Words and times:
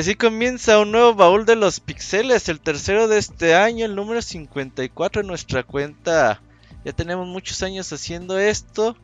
Así 0.00 0.14
comienza 0.14 0.78
un 0.78 0.92
nuevo 0.92 1.14
baúl 1.14 1.44
de 1.44 1.56
los 1.56 1.78
pixeles, 1.78 2.48
el 2.48 2.58
tercero 2.58 3.06
de 3.06 3.18
este 3.18 3.54
año, 3.54 3.84
el 3.84 3.94
número 3.94 4.22
54 4.22 5.20
en 5.20 5.26
nuestra 5.26 5.62
cuenta. 5.62 6.40
Ya 6.86 6.94
tenemos 6.94 7.28
muchos 7.28 7.62
años 7.62 7.92
haciendo 7.92 8.38
esto, 8.38 8.96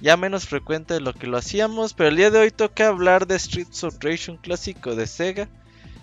ya 0.00 0.16
menos 0.16 0.46
frecuente 0.46 0.94
de 0.94 1.00
lo 1.00 1.12
que 1.12 1.26
lo 1.26 1.38
hacíamos, 1.38 1.92
pero 1.92 2.08
el 2.08 2.14
día 2.14 2.30
de 2.30 2.38
hoy 2.38 2.52
toca 2.52 2.86
hablar 2.86 3.26
de 3.26 3.36
Streets 3.36 3.82
of 3.82 3.96
clásico 4.42 4.94
de 4.94 5.08
Sega, 5.08 5.48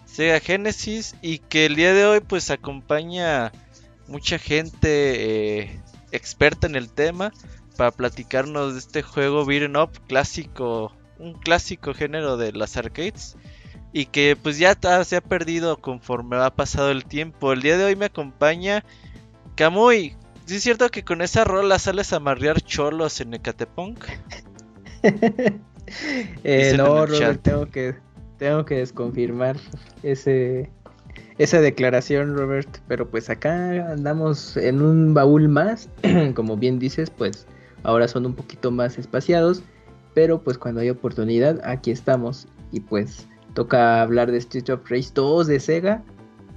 Sega 0.06 0.42
Genesis, 0.42 1.16
y 1.22 1.38
que 1.38 1.66
el 1.68 1.78
día 1.78 1.94
de 1.94 2.06
hoy 2.06 2.20
pues 2.20 2.52
acompaña 2.52 3.54
mucha 4.10 4.38
gente 4.38 5.62
eh, 5.62 5.82
experta 6.12 6.68
en 6.68 6.76
el 6.76 6.90
tema 6.90 7.32
para 7.78 7.92
platicarnos 7.92 8.74
de 8.74 8.80
este 8.80 9.02
juego 9.02 9.46
beat'em 9.46 9.78
up 9.78 9.92
clásico, 10.10 10.94
un 11.20 11.40
clásico 11.40 11.94
género 11.94 12.36
de 12.36 12.52
las 12.52 12.76
arcades 12.76 13.38
y 13.94 14.06
que 14.06 14.38
pues 14.42 14.58
ya 14.58 14.78
se 15.04 15.16
ha 15.16 15.22
perdido 15.22 15.78
conforme 15.78 16.38
ha 16.38 16.50
pasado 16.50 16.92
el 16.92 17.06
tiempo. 17.06 17.54
El 17.54 17.62
día 17.62 17.78
de 17.78 17.86
hoy 17.86 17.96
me 17.96 18.06
acompaña 18.06 18.84
Kamui. 19.56 20.16
¿Sí 20.46 20.56
es 20.56 20.64
cierto 20.64 20.90
que 20.90 21.04
con 21.04 21.22
esa 21.22 21.44
rola 21.44 21.80
sales 21.80 22.14
a 22.14 22.20
marrear 22.20 22.62
cholos 22.62 23.22
en 23.22 23.34
Ecatepunk? 23.34 24.06
eh, 26.44 26.74
no, 26.78 27.06
Robert, 27.06 27.42
tengo 27.42 27.68
que, 27.68 27.96
tengo 28.38 28.66
que 28.66 28.76
desconfirmar 28.76 29.58
ese, 30.04 30.70
esa 31.38 31.62
declaración, 31.62 32.36
Robert. 32.36 32.70
Pero 32.88 33.10
pues 33.10 33.30
acá 33.30 33.92
andamos 33.92 34.58
en 34.58 34.82
un 34.82 35.14
baúl 35.14 35.48
más. 35.48 35.90
Como 36.36 36.58
bien 36.58 36.80
dices, 36.80 37.10
pues 37.10 37.46
ahora 37.84 38.08
son 38.08 38.26
un 38.26 38.36
poquito 38.36 38.72
más 38.72 38.98
espaciados. 38.98 39.64
Pero 40.14 40.42
pues 40.42 40.58
cuando 40.58 40.82
hay 40.82 40.90
oportunidad, 40.90 41.62
aquí 41.64 41.92
estamos. 41.92 42.48
Y 42.72 42.82
pues 42.82 43.28
toca 43.54 44.02
hablar 44.02 44.32
de 44.32 44.38
Street 44.38 44.70
of 44.70 44.90
Rage 44.90 45.10
2 45.14 45.48
de 45.48 45.60
Sega. 45.60 46.04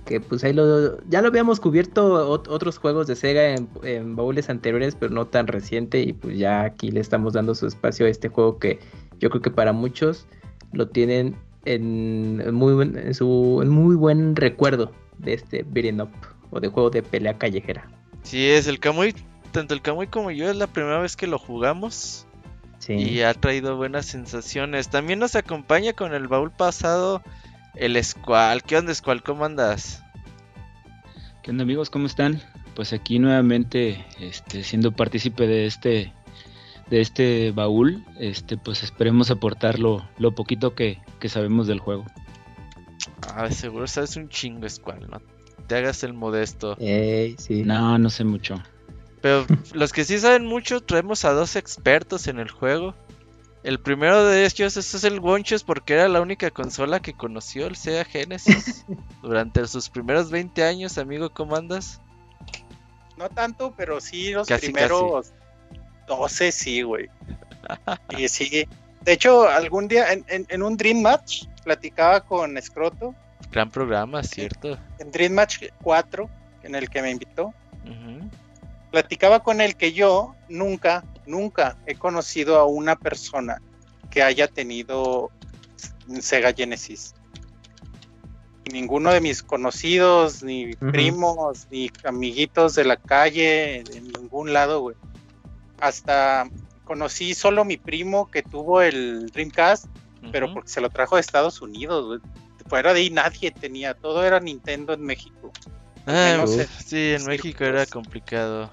Que 0.05 0.21
pues 0.21 0.44
ahí 0.44 0.53
lo, 0.53 1.03
ya 1.09 1.22
lo 1.22 1.28
habíamos 1.28 1.60
cubierto 1.60 2.28
otros 2.28 2.77
juegos 2.77 3.06
de 3.06 3.16
Sega 3.16 3.55
en, 3.82 4.16
baúles 4.16 4.50
anteriores, 4.50 4.94
pero 4.94 5.15
no 5.15 5.27
tan 5.27 5.47
reciente. 5.47 6.00
Y 6.00 6.12
pues 6.12 6.37
ya 6.37 6.62
aquí 6.62 6.91
le 6.91 7.00
estamos 7.00 7.33
dando 7.33 7.54
su 7.54 7.66
espacio 7.66 8.06
a 8.06 8.10
este 8.10 8.28
juego 8.28 8.59
que 8.59 8.81
yo 9.19 9.31
creo 9.31 9.41
que 9.41 9.50
para 9.50 9.72
muchos 9.72 10.27
lo 10.72 10.88
tienen 10.88 11.37
en, 11.65 12.54
muy, 12.54 12.75
buen, 12.75 13.15
su, 13.15 13.62
muy 13.66 13.97
buen 13.97 14.37
recuerdo 14.37 14.93
de 15.19 15.34
este 15.34 15.65
beat'em 15.66 16.00
up 16.00 16.10
o 16.50 16.60
de 16.60 16.69
juego 16.69 16.91
de 16.91 17.03
pelea 17.03 17.38
callejera. 17.38 17.88
Sí, 18.22 18.47
es 18.47 18.66
el 18.66 18.81
Kamui, 18.81 19.15
tanto 19.53 19.75
el 19.75 19.81
Kamui 19.81 20.06
como 20.06 20.31
yo 20.31 20.50
es 20.50 20.56
la 20.56 20.66
primera 20.66 20.99
vez 20.99 21.16
que 21.16 21.27
lo 21.27 21.38
jugamos. 21.38 22.27
Y 22.88 23.22
ha 23.22 23.32
traído 23.34 23.76
buenas 23.76 24.06
sensaciones. 24.06 24.88
También 24.88 25.18
nos 25.18 25.34
acompaña 25.34 25.92
con 25.92 26.14
el 26.14 26.28
baúl 26.28 26.50
pasado 26.50 27.22
el 27.74 28.02
Squall. 28.02 28.62
¿Qué 28.62 28.76
onda, 28.76 28.94
Squall? 28.94 29.22
¿Cómo 29.22 29.44
andas? 29.44 30.02
¿Qué 31.42 31.50
onda, 31.50 31.62
amigos? 31.62 31.90
¿Cómo 31.90 32.06
están? 32.06 32.40
Pues 32.74 32.92
aquí 32.92 33.18
nuevamente 33.18 34.04
este, 34.20 34.64
siendo 34.64 34.92
partícipe 34.92 35.46
de 35.46 35.66
este 35.66 36.12
de 36.90 37.00
este 37.00 37.50
baúl, 37.50 38.04
este, 38.18 38.58
pues 38.58 38.82
esperemos 38.82 39.30
aportar 39.30 39.78
lo, 39.78 40.06
poquito 40.34 40.74
que, 40.74 40.98
sabemos 41.26 41.66
del 41.66 41.80
juego. 41.80 42.04
Ah, 43.22 43.50
seguro 43.50 43.86
sabes 43.86 44.16
un 44.16 44.28
chingo, 44.28 44.68
Squall, 44.68 45.08
¿no? 45.10 45.22
Te 45.66 45.76
hagas 45.76 46.04
el 46.04 46.12
modesto. 46.12 46.76
sí. 47.38 47.62
No, 47.64 47.96
no 47.96 48.10
sé 48.10 48.24
mucho. 48.24 48.62
Pero 49.24 49.46
los 49.72 49.94
que 49.94 50.04
sí 50.04 50.18
saben 50.18 50.44
mucho, 50.44 50.82
traemos 50.82 51.24
a 51.24 51.32
dos 51.32 51.56
expertos 51.56 52.26
en 52.28 52.38
el 52.38 52.50
juego. 52.50 52.94
El 53.62 53.80
primero 53.80 54.26
de 54.26 54.44
ellos 54.44 54.76
es 54.76 55.02
el 55.02 55.18
Wonchos 55.18 55.64
porque 55.64 55.94
era 55.94 56.08
la 56.08 56.20
única 56.20 56.50
consola 56.50 57.00
que 57.00 57.14
conoció 57.14 57.66
el 57.66 57.74
Sega 57.74 58.04
Genesis 58.04 58.84
durante 59.22 59.66
sus 59.66 59.88
primeros 59.88 60.30
20 60.30 60.62
años, 60.62 60.98
amigo, 60.98 61.30
¿cómo 61.30 61.56
andas? 61.56 62.02
No 63.16 63.30
tanto, 63.30 63.72
pero 63.74 63.98
sí 63.98 64.32
los 64.32 64.46
primeros 64.46 65.32
12 66.06 66.52
sí, 66.52 66.82
güey. 66.82 67.08
y 68.18 68.28
sí. 68.28 68.68
De 69.00 69.12
hecho, 69.14 69.48
algún 69.48 69.88
día 69.88 70.04
en, 70.12 70.62
un 70.62 70.76
Dream 70.76 71.00
Match 71.00 71.46
platicaba 71.62 72.20
con 72.20 72.60
Scroto. 72.60 73.14
Gran 73.50 73.70
programa, 73.70 74.22
cierto. 74.22 74.76
En 74.98 75.10
Dream 75.10 75.32
Match 75.32 75.64
4, 75.82 76.28
en 76.64 76.74
el 76.74 76.91
que 76.91 77.00
me 77.00 77.10
invitó 77.10 77.54
platicaba 78.94 79.43
con 79.43 79.60
él 79.60 79.75
que 79.75 79.93
yo 79.93 80.37
nunca, 80.49 81.03
nunca 81.27 81.77
he 81.84 81.97
conocido 81.97 82.60
a 82.60 82.65
una 82.65 82.94
persona 82.94 83.60
que 84.09 84.22
haya 84.22 84.47
tenido 84.47 85.32
Sega 86.21 86.53
Genesis. 86.53 87.12
Ninguno 88.72 89.12
de 89.12 89.21
mis 89.21 89.43
conocidos, 89.43 90.44
ni 90.44 90.77
primos, 90.77 91.66
ni 91.72 91.91
amiguitos 92.04 92.77
de 92.77 92.84
la 92.84 92.97
calle, 92.97 93.83
de 93.83 94.00
ningún 94.00 94.53
lado, 94.53 94.83
güey. 94.83 94.97
Hasta 95.81 96.49
conocí 96.84 97.34
solo 97.34 97.65
mi 97.65 97.77
primo 97.77 98.31
que 98.31 98.44
tuvo 98.44 98.81
el 98.81 99.27
Dreamcast, 99.27 99.87
pero 100.31 100.54
porque 100.54 100.69
se 100.69 100.81
lo 100.81 100.88
trajo 100.88 101.16
de 101.16 101.21
Estados 101.21 101.60
Unidos, 101.60 102.06
güey. 102.06 102.21
Fuera 102.69 102.94
de 102.94 103.00
ahí 103.00 103.10
nadie 103.10 103.50
tenía, 103.50 103.94
todo 103.94 104.25
era 104.25 104.38
Nintendo 104.38 104.93
en 104.93 105.03
México. 105.03 105.50
Ah, 106.06 106.44
sí, 106.87 107.15
en 107.15 107.25
México 107.25 107.65
era 107.65 107.87
complicado. 107.87 108.71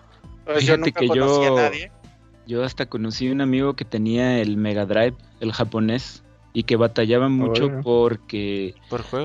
Pues 0.53 0.65
yo 0.65 0.77
nunca 0.77 0.99
que 0.99 1.07
yo, 1.07 1.57
a 1.57 1.61
nadie. 1.61 1.91
Yo 2.47 2.63
hasta 2.63 2.85
conocí 2.85 3.29
un 3.29 3.41
amigo 3.41 3.75
que 3.75 3.85
tenía 3.85 4.39
el 4.39 4.57
Mega 4.57 4.85
Drive, 4.85 5.15
el 5.39 5.51
japonés, 5.51 6.23
y 6.53 6.63
que 6.63 6.75
batallaba 6.75 7.29
mucho 7.29 7.69
porque 7.81 8.75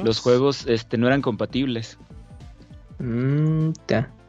los 0.05 0.21
juegos 0.21 0.67
este, 0.67 0.97
no 0.97 1.07
eran 1.07 1.23
compatibles. 1.23 1.99
Mm, 2.99 3.71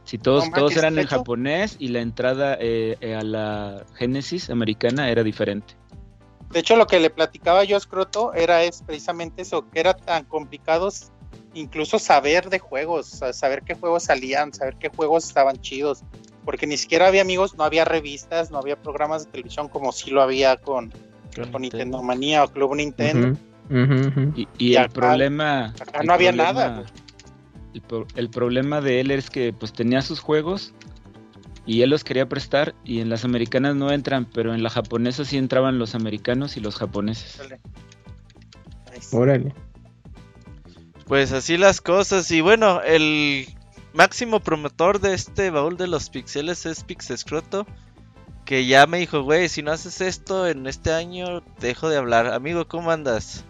si 0.04 0.18
todos, 0.18 0.50
todos 0.52 0.76
eran 0.76 0.98
en 0.98 1.06
japonés 1.06 1.76
y 1.80 1.90
la 1.90 2.00
entrada 2.00 2.58
eh, 2.60 2.98
eh, 3.02 3.16
a 3.16 3.22
la 3.22 3.86
Genesis 3.96 4.50
americana 4.50 5.10
era 5.10 5.24
diferente. 5.24 5.76
De 6.52 6.60
hecho, 6.60 6.78
lo 6.78 6.88
que 6.88 7.00
le 7.00 7.10
platicaba 7.10 7.66
yo 7.66 7.76
a 7.76 7.80
Scroto 7.80 8.34
era 8.34 8.64
es 8.64 8.82
precisamente 8.82 9.42
eso, 9.42 9.70
que 9.70 9.80
era 9.80 9.96
tan 9.96 10.24
complicados 10.24 11.12
incluso 11.54 12.00
saber 12.00 12.50
de 12.50 12.60
juegos, 12.60 13.22
saber 13.34 13.64
qué 13.64 13.74
juegos 13.74 14.04
salían, 14.04 14.54
saber 14.54 14.78
qué 14.78 14.90
juegos 14.90 15.26
estaban 15.26 15.60
chidos 15.60 16.04
porque 16.48 16.66
ni 16.66 16.78
siquiera 16.78 17.08
había 17.08 17.24
amigos, 17.24 17.58
no 17.58 17.66
había 17.66 17.84
revistas, 17.84 18.52
no 18.52 18.58
había 18.58 18.82
programas 18.82 19.26
de 19.26 19.32
televisión 19.32 19.68
como 19.68 19.92
sí 19.92 20.12
lo 20.12 20.22
había 20.22 20.56
con, 20.56 20.94
Nintendo 21.60 22.02
Manía 22.02 22.46
o 22.46 22.48
Club 22.48 22.74
Nintendo. 22.74 23.38
Y, 24.58 24.76
el 24.76 24.90
problema... 24.90 25.74
Acá 25.78 26.04
no 26.04 26.14
había 26.14 26.32
nada. 26.32 26.86
El, 28.16 28.30
problema 28.30 28.80
de 28.80 29.02
él 29.02 29.12
es 29.12 29.30
que 29.30 29.52
pues 29.52 29.74
tenía 29.74 30.02
sus 30.02 30.22
juegos 30.22 30.74
y 31.66 31.82
él 31.82 31.90
los 31.90 32.06
quería 32.06 32.30
prestar 32.30 32.74
y 32.86 33.02
en 33.02 33.10
las 33.10 33.26
americanas 33.26 33.76
no 33.76 33.92
entran, 33.92 34.24
pero 34.24 34.54
en 34.54 34.64
la 34.64 34.70
japonesa 34.70 35.26
sí 35.26 35.38
entraban 35.38 35.80
los 35.80 35.96
americanos 35.96 36.56
y 36.56 36.62
los 36.62 36.78
japoneses. 36.78 37.42
Órale. 39.12 39.54
Pues 41.08 41.34
así 41.34 41.58
las 41.58 41.82
cosas 41.82 42.32
y 42.32 42.40
bueno, 42.40 42.82
el 42.84 43.48
máximo 43.98 44.40
promotor 44.40 45.02
de 45.02 45.16
este 45.16 45.50
baúl 45.50 45.76
de 45.76 45.88
los 45.88 46.12
pixeles 46.12 46.68
es 46.68 46.84
Pixescroto. 46.84 47.66
Que 48.46 48.66
ya 48.66 48.86
me 48.86 49.00
dijo, 49.00 49.24
güey, 49.24 49.50
si 49.50 49.62
no 49.62 49.72
haces 49.72 50.00
esto 50.00 50.48
en 50.48 50.68
este 50.68 50.94
año, 50.94 51.42
dejo 51.60 51.90
de 51.90 51.98
hablar. 51.98 52.28
Amigo, 52.28 52.68
¿cómo 52.68 52.92
andas? 52.92 53.44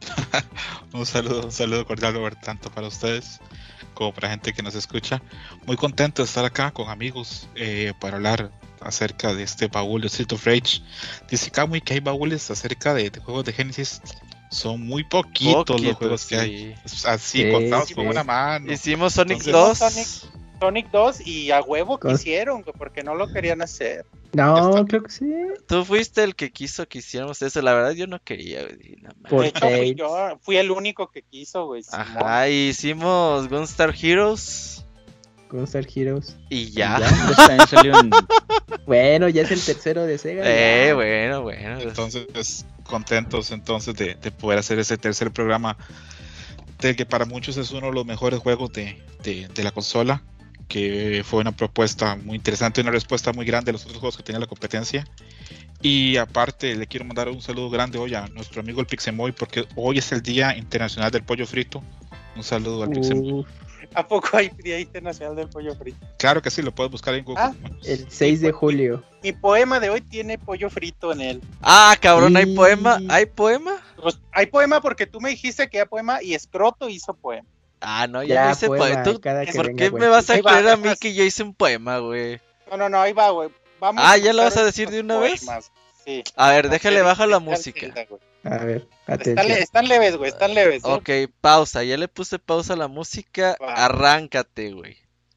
un 0.92 1.06
saludo, 1.06 1.44
un 1.44 1.52
saludo 1.52 1.86
cordial, 1.86 2.16
tanto 2.42 2.70
para 2.72 2.88
ustedes 2.88 3.38
como 3.94 4.12
para 4.12 4.30
gente 4.30 4.52
que 4.52 4.62
nos 4.62 4.74
escucha. 4.74 5.22
Muy 5.66 5.76
contento 5.76 6.22
de 6.22 6.26
estar 6.26 6.44
acá 6.44 6.72
con 6.72 6.88
amigos 6.88 7.46
eh, 7.54 7.92
para 8.00 8.16
hablar 8.16 8.50
acerca 8.80 9.34
de 9.34 9.42
este 9.42 9.68
baúl 9.68 10.00
de 10.00 10.06
Street 10.06 10.32
of 10.32 10.44
Rage. 10.44 10.82
Dice 11.28 11.50
Kamui 11.50 11.82
que 11.82 11.94
hay 11.94 12.00
baúles 12.00 12.50
acerca 12.50 12.94
de, 12.94 13.10
de 13.10 13.20
juegos 13.20 13.44
de 13.44 13.52
Genesis 13.52 14.00
son 14.50 14.84
muy 14.84 15.04
poquitos 15.04 15.80
los 15.80 15.96
juegos 15.96 16.26
que 16.26 16.36
hay. 16.36 16.74
Así, 17.06 17.50
contados 17.50 17.92
con 17.92 18.08
una 18.08 18.24
mano. 18.24 18.70
Hicimos 18.70 19.14
Sonic 19.14 19.42
2. 19.42 19.78
Sonic, 20.60 20.90
2 20.90 21.26
y 21.26 21.52
a 21.52 21.62
huevo 21.62 21.98
quisieron, 21.98 22.62
porque 22.76 23.02
no 23.02 23.14
lo 23.14 23.32
querían 23.32 23.62
hacer. 23.62 24.04
No, 24.32 24.84
creo 24.86 25.02
que 25.02 25.10
sí. 25.10 25.32
Tú 25.66 25.84
fuiste 25.84 26.22
el 26.22 26.36
que 26.36 26.50
quiso 26.52 26.86
que 26.86 26.98
hiciéramos 26.98 27.40
eso. 27.40 27.62
La 27.62 27.72
verdad, 27.72 27.92
yo 27.92 28.06
no 28.06 28.22
quería, 28.22 28.62
güey. 28.62 29.52
fui 29.58 29.94
yo, 29.94 30.38
fui 30.42 30.58
el 30.58 30.70
único 30.70 31.10
que 31.10 31.22
quiso, 31.22 31.64
güey. 31.66 31.82
Ajá, 31.90 32.48
hicimos 32.48 33.48
Gunstar 33.48 33.94
Heroes. 33.98 34.84
Gunstar 35.50 35.86
Heroes. 35.94 36.36
Y 36.48 36.70
ya. 36.70 36.98
bueno, 38.86 39.28
ya 39.28 39.42
es 39.42 39.50
el 39.50 39.60
tercero 39.60 40.04
de 40.04 40.18
Sega. 40.18 40.42
Eh, 40.46 40.92
bueno, 40.92 41.42
bueno. 41.42 41.80
Entonces, 41.80 42.64
contentos 42.84 43.50
entonces 43.50 43.94
de, 43.94 44.16
poder 44.32 44.58
hacer 44.58 44.78
ese 44.78 44.96
tercer 44.96 45.30
programa 45.30 45.76
del 46.78 46.96
que 46.96 47.06
para 47.06 47.24
muchos 47.24 47.56
es 47.56 47.70
uno 47.72 47.88
de 47.88 47.92
los 47.92 48.06
mejores 48.06 48.40
juegos 48.40 48.72
de, 48.72 48.96
la 49.56 49.70
consola. 49.72 50.22
que 50.68 51.22
fue 51.24 51.40
una 51.40 51.52
propuesta 51.52 52.16
muy 52.16 52.36
interesante, 52.36 52.80
una 52.80 52.92
respuesta 52.92 53.32
muy 53.32 53.44
grande 53.44 53.70
a 53.70 53.72
los 53.72 53.84
otros 53.84 53.98
juegos 53.98 54.16
que 54.16 54.22
tenía 54.22 54.38
la 54.38 54.46
competencia. 54.46 55.04
Y 55.82 56.16
aparte 56.16 56.76
le 56.76 56.86
quiero 56.86 57.06
mandar 57.06 57.28
un 57.28 57.40
saludo 57.40 57.70
grande 57.70 57.98
hoy 57.98 58.14
a 58.14 58.26
nuestro 58.28 58.60
amigo 58.60 58.80
el 58.80 58.86
Pixemoy 58.86 59.32
porque 59.32 59.66
hoy 59.76 59.98
es 59.98 60.12
el 60.12 60.22
Día 60.22 60.56
Internacional 60.56 61.10
del 61.10 61.22
Pollo 61.22 61.46
Frito. 61.46 61.82
Un 62.36 62.44
saludo 62.44 62.82
al 62.84 62.90
Pixemoy. 62.90 63.46
¿A 63.94 64.06
poco 64.06 64.36
hay 64.36 64.50
Día 64.62 64.78
Internacional 64.78 65.36
del 65.36 65.48
Pollo 65.48 65.74
Frito? 65.74 65.98
Claro 66.18 66.42
que 66.42 66.50
sí, 66.50 66.62
lo 66.62 66.74
puedes 66.74 66.90
buscar 66.90 67.14
en 67.14 67.24
Google. 67.24 67.42
Ah, 67.42 67.54
el 67.84 68.10
6 68.10 68.40
de 68.40 68.52
julio. 68.52 69.02
Mi 69.22 69.32
poema 69.32 69.80
de 69.80 69.90
hoy 69.90 70.00
tiene 70.00 70.38
pollo 70.38 70.70
frito 70.70 71.12
en 71.12 71.20
él. 71.20 71.42
Ah, 71.62 71.96
cabrón, 72.00 72.36
¿hay 72.36 72.54
poema? 72.54 73.00
¿Hay 73.08 73.26
poema? 73.26 73.76
Pues, 74.00 74.18
hay 74.32 74.46
poema 74.46 74.80
porque 74.80 75.06
tú 75.06 75.20
me 75.20 75.30
dijiste 75.30 75.68
que 75.68 75.80
hay 75.80 75.86
poema 75.86 76.22
y 76.22 76.34
Escroto 76.34 76.88
hizo 76.88 77.14
poema. 77.14 77.46
Ah, 77.80 78.06
no, 78.06 78.22
ya, 78.22 78.46
no 78.46 78.52
hice 78.52 78.66
poema. 78.66 79.02
¿Por 79.02 79.74
qué 79.74 79.90
me 79.90 80.08
vas 80.08 80.30
a 80.30 80.40
creer 80.40 80.68
a 80.68 80.76
mí 80.76 80.88
que 81.00 81.14
yo 81.14 81.24
hice 81.24 81.42
un 81.42 81.54
poema, 81.54 81.98
güey? 81.98 82.40
No, 82.70 82.76
no, 82.76 82.88
no, 82.88 83.00
ahí 83.00 83.12
va, 83.12 83.30
güey. 83.30 83.50
ah, 83.80 84.16
¿ya 84.16 84.32
lo 84.32 84.42
vas 84.42 84.56
a 84.56 84.64
decir 84.64 84.90
de 84.90 85.00
una 85.00 85.18
vez? 85.18 85.46
Sí. 86.04 86.22
A 86.36 86.50
ver, 86.50 86.70
déjale 86.70 87.02
baja 87.02 87.26
la 87.26 87.40
música. 87.40 87.92
A 88.44 88.64
ver, 88.64 88.88
están, 89.06 89.50
están, 89.50 89.88
leves, 89.88 90.16
güey, 90.16 90.30
están 90.30 90.54
leves. 90.54 90.82
Ok, 90.84 91.10
pausa, 91.40 91.84
ya 91.84 91.96
le 91.96 92.08
puse 92.08 92.38
pausa 92.38 92.72
a 92.72 92.76
la 92.76 92.88
música. 92.88 93.56
Arráncate, 93.60 94.72
güey. 94.72 94.96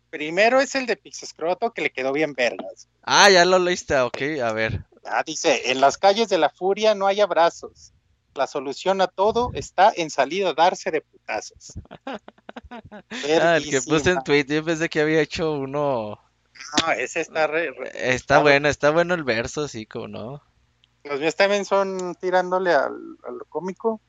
Primero 0.09 0.61
es 0.61 0.75
el 0.75 0.85
de 0.85 0.95
Pixescroto 0.95 1.73
que 1.73 1.81
le 1.81 1.91
quedó 1.91 2.13
bien 2.13 2.33
vergas. 2.33 2.87
Ah, 3.01 3.29
ya 3.29 3.45
lo 3.45 3.59
leíste, 3.59 3.99
ok, 3.99 4.21
a 4.43 4.53
ver. 4.53 4.85
Ah, 5.05 5.23
dice, 5.25 5.71
en 5.71 5.81
las 5.81 5.97
calles 5.97 6.29
de 6.29 6.37
la 6.37 6.49
furia 6.49 6.95
no 6.95 7.07
hay 7.07 7.19
abrazos. 7.19 7.93
La 8.35 8.47
solución 8.47 9.01
a 9.01 9.07
todo 9.07 9.51
está 9.53 9.91
en 9.95 10.09
salir 10.09 10.45
a 10.45 10.53
darse 10.53 10.91
de 10.91 11.01
putazos. 11.01 11.73
ah, 12.05 13.57
el 13.57 13.69
que 13.69 13.81
puse 13.81 14.11
en 14.11 14.23
Twitter, 14.23 14.57
yo 14.57 14.65
pensé 14.65 14.87
que 14.87 15.01
había 15.01 15.21
hecho 15.21 15.51
uno. 15.51 16.19
No, 16.81 16.91
ese 16.93 17.21
está 17.21 17.47
re, 17.47 17.73
Está 17.93 18.39
bueno, 18.39 18.69
está 18.69 18.91
bueno 18.91 19.13
el 19.13 19.23
verso, 19.23 19.67
sí, 19.67 19.85
como 19.85 20.07
no. 20.07 20.43
Los 21.03 21.19
míos 21.19 21.35
también 21.35 21.65
son 21.65 22.15
tirándole 22.15 22.73
al, 22.73 23.17
cómico. 23.49 24.01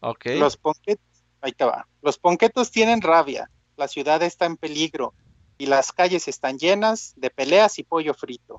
Ok. 0.00 0.26
Los 0.38 0.56
ponquetos, 0.56 1.24
ahí 1.40 1.52
te 1.52 1.64
va. 1.64 1.86
Los 2.00 2.18
ponquetos 2.18 2.70
tienen 2.70 3.02
rabia, 3.02 3.50
la 3.76 3.88
ciudad 3.88 4.22
está 4.22 4.46
en 4.46 4.56
peligro 4.56 5.14
y 5.58 5.66
las 5.66 5.92
calles 5.92 6.28
están 6.28 6.58
llenas 6.58 7.12
de 7.16 7.30
peleas 7.30 7.78
y 7.78 7.84
pollo 7.84 8.14
frito. 8.14 8.58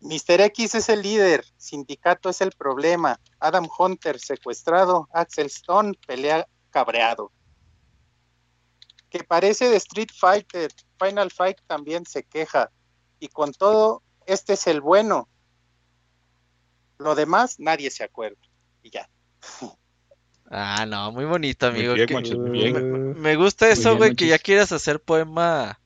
Mr. 0.00 0.42
X 0.42 0.74
es 0.74 0.90
el 0.90 1.00
líder, 1.00 1.46
Sindicato 1.56 2.28
es 2.28 2.42
el 2.42 2.52
problema, 2.52 3.18
Adam 3.40 3.66
Hunter 3.78 4.20
secuestrado, 4.20 5.08
Axel 5.14 5.46
Stone 5.46 5.94
pelea 6.06 6.46
cabreado. 6.68 7.32
Que 9.08 9.24
parece 9.24 9.70
de 9.70 9.76
Street 9.76 10.10
Fighter, 10.14 10.70
Final 10.98 11.30
Fight 11.30 11.58
también 11.66 12.04
se 12.04 12.22
queja. 12.24 12.70
Y 13.18 13.28
con 13.28 13.52
todo, 13.52 14.02
este 14.26 14.52
es 14.52 14.66
el 14.66 14.82
bueno, 14.82 15.28
lo 16.98 17.14
demás, 17.14 17.58
nadie 17.58 17.90
se 17.90 18.04
acuerda. 18.04 18.38
Y 18.82 18.90
ya. 18.90 19.08
Ah, 20.50 20.86
no, 20.86 21.10
muy 21.12 21.24
bonito, 21.24 21.66
amigo. 21.66 21.94
Me 23.16 23.36
gusta 23.36 23.68
eso, 23.70 23.96
güey, 23.96 24.14
que 24.14 24.26
ya 24.26 24.38
quieras 24.38 24.72
hacer 24.72 25.00
poema 25.00 25.80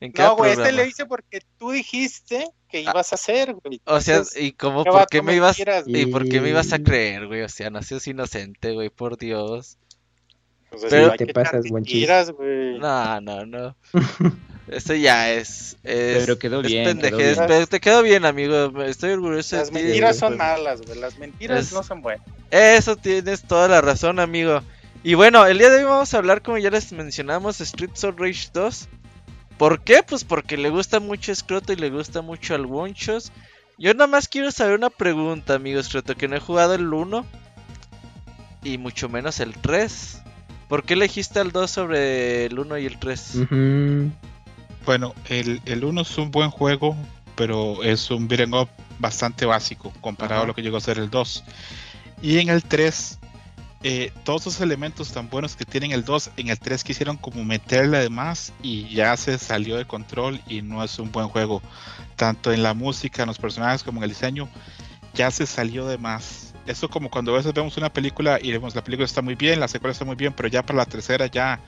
en 0.00 0.12
cada 0.12 0.30
No, 0.30 0.36
güey, 0.36 0.52
este 0.52 0.72
le 0.72 0.86
hice 0.86 1.06
porque 1.06 1.40
tú 1.58 1.70
dijiste 1.70 2.46
que 2.68 2.78
ah. 2.78 2.90
ibas 2.90 3.12
a 3.12 3.16
hacer, 3.16 3.54
güey. 3.54 3.80
O 3.84 4.00
sea, 4.00 4.22
¿y 4.36 4.52
cómo, 4.52 4.84
por 4.84 5.06
qué 5.08 5.22
me 5.22 5.34
ibas, 5.34 5.58
y 5.86 6.06
por 6.06 6.28
qué 6.28 6.40
me 6.40 6.50
ibas 6.50 6.72
a 6.72 6.78
creer, 6.78 7.26
güey? 7.26 7.42
O 7.42 7.48
sea, 7.48 7.70
no 7.70 7.82
seas 7.82 8.06
inocente, 8.06 8.72
güey, 8.72 8.90
por 8.90 9.16
Dios. 9.16 9.78
Pues 10.70 10.86
Pero 10.90 11.12
te 11.16 11.32
pasas, 11.32 11.68
buen 11.68 11.84
No, 12.78 13.20
no, 13.20 13.46
no. 13.46 13.76
Esto 14.68 14.94
ya 14.94 15.32
es. 15.32 15.76
pero 15.82 16.38
quedó 16.38 16.62
bien. 16.62 16.98
te 16.98 17.80
quedó 17.80 18.02
bien, 18.02 18.24
amigo. 18.24 18.82
Estoy 18.82 19.12
orgulloso 19.12 19.56
Las 19.56 19.72
mentiras 19.72 20.18
son 20.18 20.36
malas, 20.36 20.82
güey. 20.82 20.98
Las 20.98 21.18
mentiras 21.18 21.72
no 21.72 21.82
son 21.82 22.02
buenas. 22.02 22.26
Eso 22.50 22.96
tienes 22.96 23.42
toda 23.42 23.68
la 23.68 23.80
razón, 23.80 24.18
amigo. 24.18 24.62
Y 25.02 25.14
bueno, 25.14 25.44
el 25.46 25.58
día 25.58 25.68
de 25.68 25.78
hoy 25.78 25.84
vamos 25.84 26.14
a 26.14 26.18
hablar, 26.18 26.40
como 26.40 26.56
ya 26.56 26.70
les 26.70 26.90
mencionamos, 26.92 27.60
Street 27.60 27.90
Soul 27.94 28.16
Rage 28.16 28.48
2. 28.54 28.88
¿Por 29.58 29.82
qué? 29.82 30.02
Pues 30.02 30.24
porque 30.24 30.56
le 30.56 30.70
gusta 30.70 30.98
mucho 30.98 31.34
Scroto 31.34 31.72
y 31.72 31.76
le 31.76 31.90
gusta 31.90 32.22
mucho 32.22 32.54
al 32.54 32.66
Wonchos. 32.66 33.30
Yo 33.76 33.92
nada 33.92 34.06
más 34.06 34.28
quiero 34.28 34.50
saber 34.50 34.76
una 34.76 34.90
pregunta, 34.90 35.54
amigo 35.54 35.82
Scroto, 35.82 36.14
que 36.16 36.28
no 36.28 36.36
he 36.36 36.40
jugado 36.40 36.74
el 36.74 36.92
1 36.92 37.26
y 38.62 38.78
mucho 38.78 39.08
menos 39.08 39.40
el 39.40 39.52
3. 39.54 40.22
¿Por 40.68 40.84
qué 40.84 40.94
elegiste 40.94 41.40
el 41.40 41.52
2 41.52 41.70
sobre 41.70 42.46
el 42.46 42.58
1 42.58 42.78
y 42.78 42.86
el 42.86 42.98
3? 42.98 43.32
Bueno, 44.86 45.14
el, 45.28 45.62
el 45.64 45.84
1 45.84 46.02
es 46.02 46.18
un 46.18 46.30
buen 46.30 46.50
juego, 46.50 46.96
pero 47.36 47.82
es 47.82 48.10
un 48.10 48.28
beat'em 48.28 48.52
up 48.52 48.68
bastante 48.98 49.46
básico 49.46 49.92
comparado 50.00 50.42
a 50.42 50.46
lo 50.46 50.54
que 50.54 50.62
llegó 50.62 50.76
a 50.76 50.80
ser 50.80 50.98
el 50.98 51.10
2. 51.10 51.44
Y 52.22 52.38
en 52.38 52.48
el 52.48 52.62
3, 52.62 53.18
eh, 53.82 54.12
todos 54.24 54.42
esos 54.42 54.60
elementos 54.60 55.12
tan 55.12 55.28
buenos 55.28 55.56
que 55.56 55.64
tienen 55.64 55.92
el 55.92 56.04
2, 56.04 56.30
en 56.36 56.48
el 56.48 56.58
3 56.58 56.84
quisieron 56.84 57.16
como 57.16 57.44
meterle 57.44 57.98
además 57.98 58.52
y 58.62 58.88
ya 58.94 59.16
se 59.16 59.38
salió 59.38 59.76
de 59.76 59.84
control 59.84 60.40
y 60.46 60.62
no 60.62 60.82
es 60.84 60.98
un 60.98 61.10
buen 61.12 61.28
juego. 61.28 61.62
Tanto 62.16 62.52
en 62.52 62.62
la 62.62 62.74
música, 62.74 63.22
en 63.22 63.28
los 63.28 63.38
personajes 63.38 63.82
como 63.82 64.00
en 64.00 64.04
el 64.04 64.10
diseño, 64.10 64.48
ya 65.14 65.30
se 65.30 65.46
salió 65.46 65.86
de 65.86 65.98
más. 65.98 66.54
Eso 66.66 66.88
como 66.88 67.10
cuando 67.10 67.32
a 67.34 67.36
veces 67.36 67.52
vemos 67.52 67.76
una 67.76 67.92
película 67.92 68.38
y 68.40 68.52
vemos 68.52 68.74
la 68.74 68.82
película 68.82 69.04
está 69.04 69.22
muy 69.22 69.34
bien, 69.34 69.60
la 69.60 69.68
secuela 69.68 69.92
está 69.92 70.04
muy 70.04 70.16
bien, 70.16 70.32
pero 70.32 70.48
ya 70.48 70.62
para 70.62 70.78
la 70.78 70.86
tercera 70.86 71.26
ya 71.26 71.60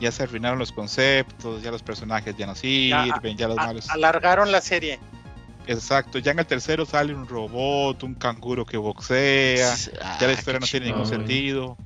ya 0.00 0.12
se 0.12 0.22
arruinaron 0.22 0.58
los 0.58 0.72
conceptos, 0.72 1.62
ya 1.62 1.70
los 1.70 1.82
personajes 1.82 2.36
ya 2.36 2.46
no 2.46 2.54
sirven, 2.54 3.36
ya, 3.36 3.48
los 3.48 3.56
malos. 3.56 3.88
Alargaron 3.90 4.52
la 4.52 4.60
serie. 4.60 4.98
Exacto, 5.66 6.18
ya 6.18 6.32
en 6.32 6.38
el 6.38 6.46
tercero 6.46 6.86
sale 6.86 7.14
un 7.14 7.28
robot, 7.28 8.02
un 8.02 8.14
canguro 8.14 8.64
que 8.64 8.78
boxea, 8.78 9.74
ya 9.76 10.26
la 10.26 10.32
historia 10.32 10.60
no 10.60 10.66
tiene 10.66 10.86
ningún 10.86 11.06
sentido. 11.06 11.76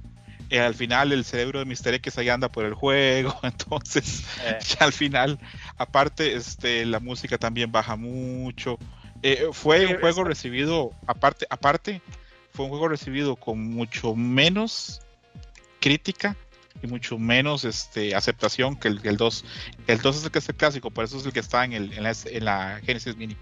Eh, 0.50 0.60
al 0.60 0.74
final 0.74 1.12
el 1.12 1.24
cerebro 1.24 1.60
de 1.60 1.64
Mr. 1.64 1.94
X 1.94 2.18
ahí 2.18 2.28
anda 2.28 2.50
por 2.50 2.66
el 2.66 2.74
juego, 2.74 3.34
entonces 3.42 4.24
eh. 4.44 4.58
ya 4.60 4.84
al 4.84 4.92
final, 4.92 5.38
aparte 5.78 6.34
este, 6.34 6.84
la 6.84 7.00
música 7.00 7.38
también 7.38 7.72
baja 7.72 7.96
mucho. 7.96 8.78
Eh, 9.22 9.48
fue 9.52 9.86
un 9.86 9.98
juego 9.98 10.24
recibido, 10.24 10.92
aparte, 11.06 11.46
aparte, 11.48 12.02
fue 12.52 12.66
un 12.66 12.70
juego 12.70 12.88
recibido 12.88 13.34
con 13.36 13.64
mucho 13.64 14.14
menos 14.14 15.00
crítica 15.80 16.36
y 16.82 16.86
mucho 16.86 17.18
menos 17.18 17.64
este, 17.64 18.14
aceptación 18.14 18.76
que 18.76 18.88
el, 18.88 19.00
el 19.04 19.16
2. 19.16 19.44
El 19.86 20.00
2 20.00 20.16
es 20.16 20.24
el 20.24 20.30
que 20.30 20.38
es 20.38 20.48
el 20.48 20.54
clásico, 20.54 20.90
por 20.90 21.04
eso 21.04 21.18
es 21.18 21.26
el 21.26 21.32
que 21.32 21.40
está 21.40 21.64
en, 21.64 21.72
el, 21.72 21.92
en, 21.92 22.02
la, 22.02 22.12
en 22.24 22.44
la 22.44 22.80
Genesis 22.84 23.16
Mini. 23.16 23.36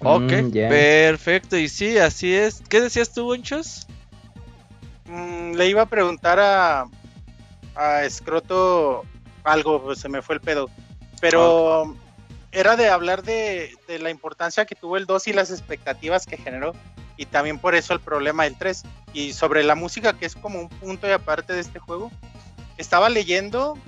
Ok, 0.00 0.32
mm, 0.32 0.50
perfecto. 0.50 1.56
Y 1.56 1.68
sí, 1.68 1.98
así 1.98 2.34
es. 2.34 2.62
¿Qué 2.68 2.80
decías 2.80 3.12
tú, 3.12 3.24
Bonchos? 3.24 3.86
Mm, 5.06 5.54
le 5.54 5.68
iba 5.68 5.82
a 5.82 5.86
preguntar 5.86 6.38
a, 6.38 6.84
a 7.74 8.10
Scroto 8.10 9.04
algo, 9.44 9.82
pues 9.82 10.00
se 10.00 10.08
me 10.08 10.22
fue 10.22 10.36
el 10.36 10.40
pedo. 10.40 10.68
Pero 11.20 11.96
era 12.52 12.76
de 12.76 12.88
hablar 12.88 13.22
de, 13.22 13.74
de, 13.88 13.98
la 13.98 14.10
importancia 14.10 14.66
que 14.66 14.74
tuvo 14.74 14.96
el 14.96 15.06
2 15.06 15.28
y 15.28 15.32
las 15.32 15.50
expectativas 15.50 16.26
que 16.26 16.36
generó 16.36 16.74
y 17.16 17.26
también 17.26 17.58
por 17.58 17.74
eso 17.74 17.92
el 17.92 18.00
problema 18.00 18.44
del 18.44 18.56
3. 18.56 18.82
Y 19.12 19.32
sobre 19.32 19.62
la 19.62 19.74
música, 19.74 20.14
que 20.14 20.26
es 20.26 20.34
como 20.34 20.60
un 20.60 20.68
punto 20.68 21.08
y 21.08 21.12
aparte 21.12 21.52
de 21.52 21.60
este 21.60 21.78
juego, 21.78 22.10
estaba 22.76 23.08
leyendo 23.08 23.78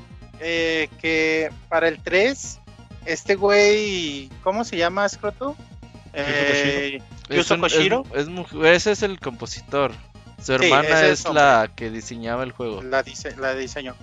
eh, 0.40 0.88
que 1.00 1.50
para 1.68 1.88
el 1.88 2.00
3, 2.02 2.61
este 3.06 3.35
güey, 3.35 4.30
¿cómo 4.42 4.64
se 4.64 4.76
llama, 4.76 5.09
Scroto? 5.09 5.56
Eh, 6.12 7.00
Yuzo 7.30 7.59
Koshiro. 7.59 8.04
Es, 8.14 8.28
ese 8.64 8.92
es 8.92 9.02
el 9.02 9.18
compositor. 9.18 9.92
Su 10.42 10.52
hermana 10.52 11.06
es, 11.06 11.25
la 11.25 11.71
que 11.75 11.90
diseñaba 11.90 12.45
el 12.45 12.52
juego. 12.52 12.83
La, 12.83 13.04
la 13.38 13.54
diseñó. 13.54 13.95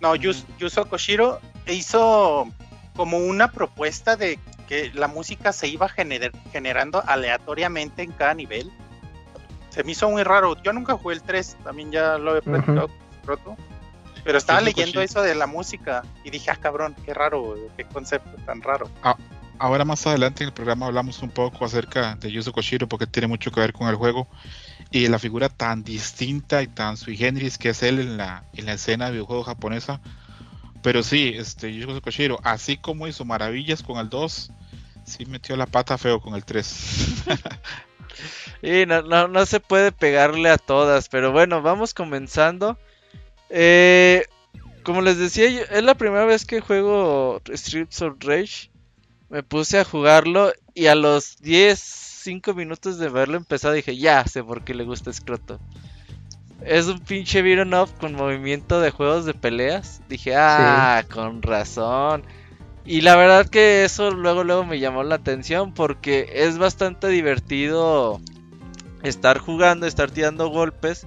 No, 0.00 0.16
Yuzo 0.16 0.88
Koshiro 0.88 1.40
hizo 1.66 2.48
como 2.96 3.18
una 3.18 3.52
propuesta 3.52 4.16
de 4.16 4.38
la 4.94 5.08
música 5.08 5.52
se 5.52 5.68
iba 5.68 5.88
generando 5.88 7.02
aleatoriamente 7.06 8.02
en 8.02 8.12
cada 8.12 8.34
nivel. 8.34 8.70
Se 9.70 9.84
me 9.84 9.92
hizo 9.92 10.10
muy 10.10 10.22
raro. 10.22 10.60
Yo 10.62 10.72
nunca 10.72 10.94
jugué 10.94 11.14
el 11.14 11.22
3, 11.22 11.58
también 11.64 11.90
ya 11.90 12.18
lo 12.18 12.36
he 12.36 12.42
platicado 12.42 12.88
roto. 13.24 13.56
Pero 14.24 14.38
estaba 14.38 14.60
leyendo 14.60 15.00
eso 15.00 15.22
de 15.22 15.34
la 15.34 15.46
música 15.46 16.04
y 16.24 16.30
dije, 16.30 16.50
ah, 16.50 16.56
cabrón, 16.56 16.94
qué 17.04 17.12
raro, 17.12 17.56
qué 17.76 17.84
concepto 17.84 18.30
tan 18.44 18.62
raro. 18.62 18.88
Ah, 19.02 19.16
ahora 19.58 19.84
más 19.84 20.06
adelante 20.06 20.44
en 20.44 20.48
el 20.48 20.54
programa 20.54 20.86
hablamos 20.86 21.22
un 21.22 21.30
poco 21.30 21.64
acerca 21.64 22.14
de 22.16 22.30
Yuzo 22.30 22.52
Koshiro 22.52 22.88
porque 22.88 23.06
tiene 23.06 23.26
mucho 23.26 23.50
que 23.50 23.60
ver 23.60 23.72
con 23.72 23.88
el 23.88 23.96
juego 23.96 24.28
y 24.90 25.08
la 25.08 25.18
figura 25.18 25.48
tan 25.48 25.82
distinta 25.82 26.62
y 26.62 26.68
tan 26.68 26.96
sui 26.96 27.16
generis 27.16 27.58
que 27.58 27.70
es 27.70 27.82
él 27.82 27.98
en 27.98 28.16
la, 28.16 28.44
en 28.52 28.66
la 28.66 28.74
escena 28.74 29.06
de 29.06 29.12
videojuego 29.12 29.42
japonesa. 29.42 30.00
Pero 30.82 31.02
sí, 31.02 31.32
este 31.36 31.74
Yuzo 31.74 32.00
Koshiro, 32.00 32.38
así 32.44 32.76
como 32.76 33.08
hizo 33.08 33.24
maravillas 33.24 33.82
con 33.82 33.98
el 33.98 34.08
2, 34.08 34.52
Sí 35.04 35.26
metió 35.26 35.56
la 35.56 35.66
pata 35.66 35.98
feo 35.98 36.20
con 36.20 36.34
el 36.34 36.44
3. 36.44 37.24
y 38.62 38.86
no, 38.86 39.28
no, 39.28 39.46
se 39.46 39.60
puede 39.60 39.92
pegarle 39.92 40.50
a 40.50 40.58
todas, 40.58 41.08
pero 41.08 41.32
bueno, 41.32 41.62
vamos 41.62 41.94
comenzando. 41.94 42.78
Eh, 43.50 44.26
como 44.82 45.02
les 45.02 45.18
decía, 45.18 45.46
es 45.46 45.82
la 45.82 45.94
primera 45.94 46.24
vez 46.24 46.44
que 46.44 46.60
juego 46.60 47.40
Streets 47.52 48.02
of 48.02 48.14
Rage. 48.20 48.70
Me 49.28 49.42
puse 49.42 49.78
a 49.78 49.84
jugarlo 49.84 50.52
y 50.74 50.86
a 50.86 50.94
los 50.94 51.38
10, 51.38 51.78
5 51.78 52.54
minutos 52.54 52.98
de 52.98 53.08
verlo 53.08 53.36
empezado 53.36 53.74
dije, 53.74 53.96
ya 53.96 54.24
sé 54.26 54.44
por 54.44 54.62
qué 54.62 54.74
le 54.74 54.84
gusta 54.84 55.12
Scroto. 55.12 55.58
Es 56.64 56.86
un 56.86 57.00
pinche 57.00 57.42
beat'em 57.42 57.72
up 57.74 57.88
con 57.98 58.14
movimiento 58.14 58.80
de 58.80 58.90
juegos 58.90 59.24
de 59.24 59.34
peleas. 59.34 60.00
Dije, 60.08 60.34
ah, 60.36 61.04
con 61.12 61.42
razón. 61.42 62.24
Y 62.84 63.02
la 63.02 63.16
verdad 63.16 63.46
que 63.46 63.84
eso 63.84 64.10
luego 64.10 64.42
luego 64.42 64.64
me 64.64 64.80
llamó 64.80 65.04
la 65.04 65.14
atención 65.16 65.72
porque 65.72 66.28
es 66.34 66.58
bastante 66.58 67.08
divertido 67.08 68.20
estar 69.02 69.38
jugando, 69.38 69.86
estar 69.86 70.10
tirando 70.10 70.48
golpes. 70.48 71.06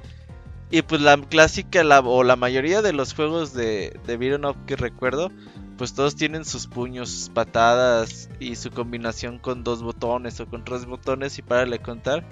Y 0.71 0.81
pues 0.81 1.01
la 1.01 1.17
clásica 1.17 1.83
la, 1.83 1.99
o 1.99 2.23
la 2.23 2.35
mayoría 2.35 2.81
de 2.81 2.93
los 2.93 3.13
juegos 3.13 3.53
de, 3.53 3.99
de 4.07 4.17
beat'em 4.17 4.45
up 4.45 4.57
que 4.65 4.75
recuerdo, 4.75 5.31
pues 5.77 5.93
todos 5.93 6.15
tienen 6.15 6.43
sus 6.43 6.67
puños, 6.67 7.09
sus 7.09 7.29
patadas 7.29 8.29
y 8.39 8.55
su 8.55 8.71
combinación 8.71 9.37
con 9.37 9.63
dos 9.63 9.83
botones 9.83 10.39
o 10.39 10.47
con 10.47 10.63
tres 10.63 10.85
botones 10.85 11.37
y 11.37 11.41
para 11.41 11.65
le 11.65 11.79
contar. 11.79 12.23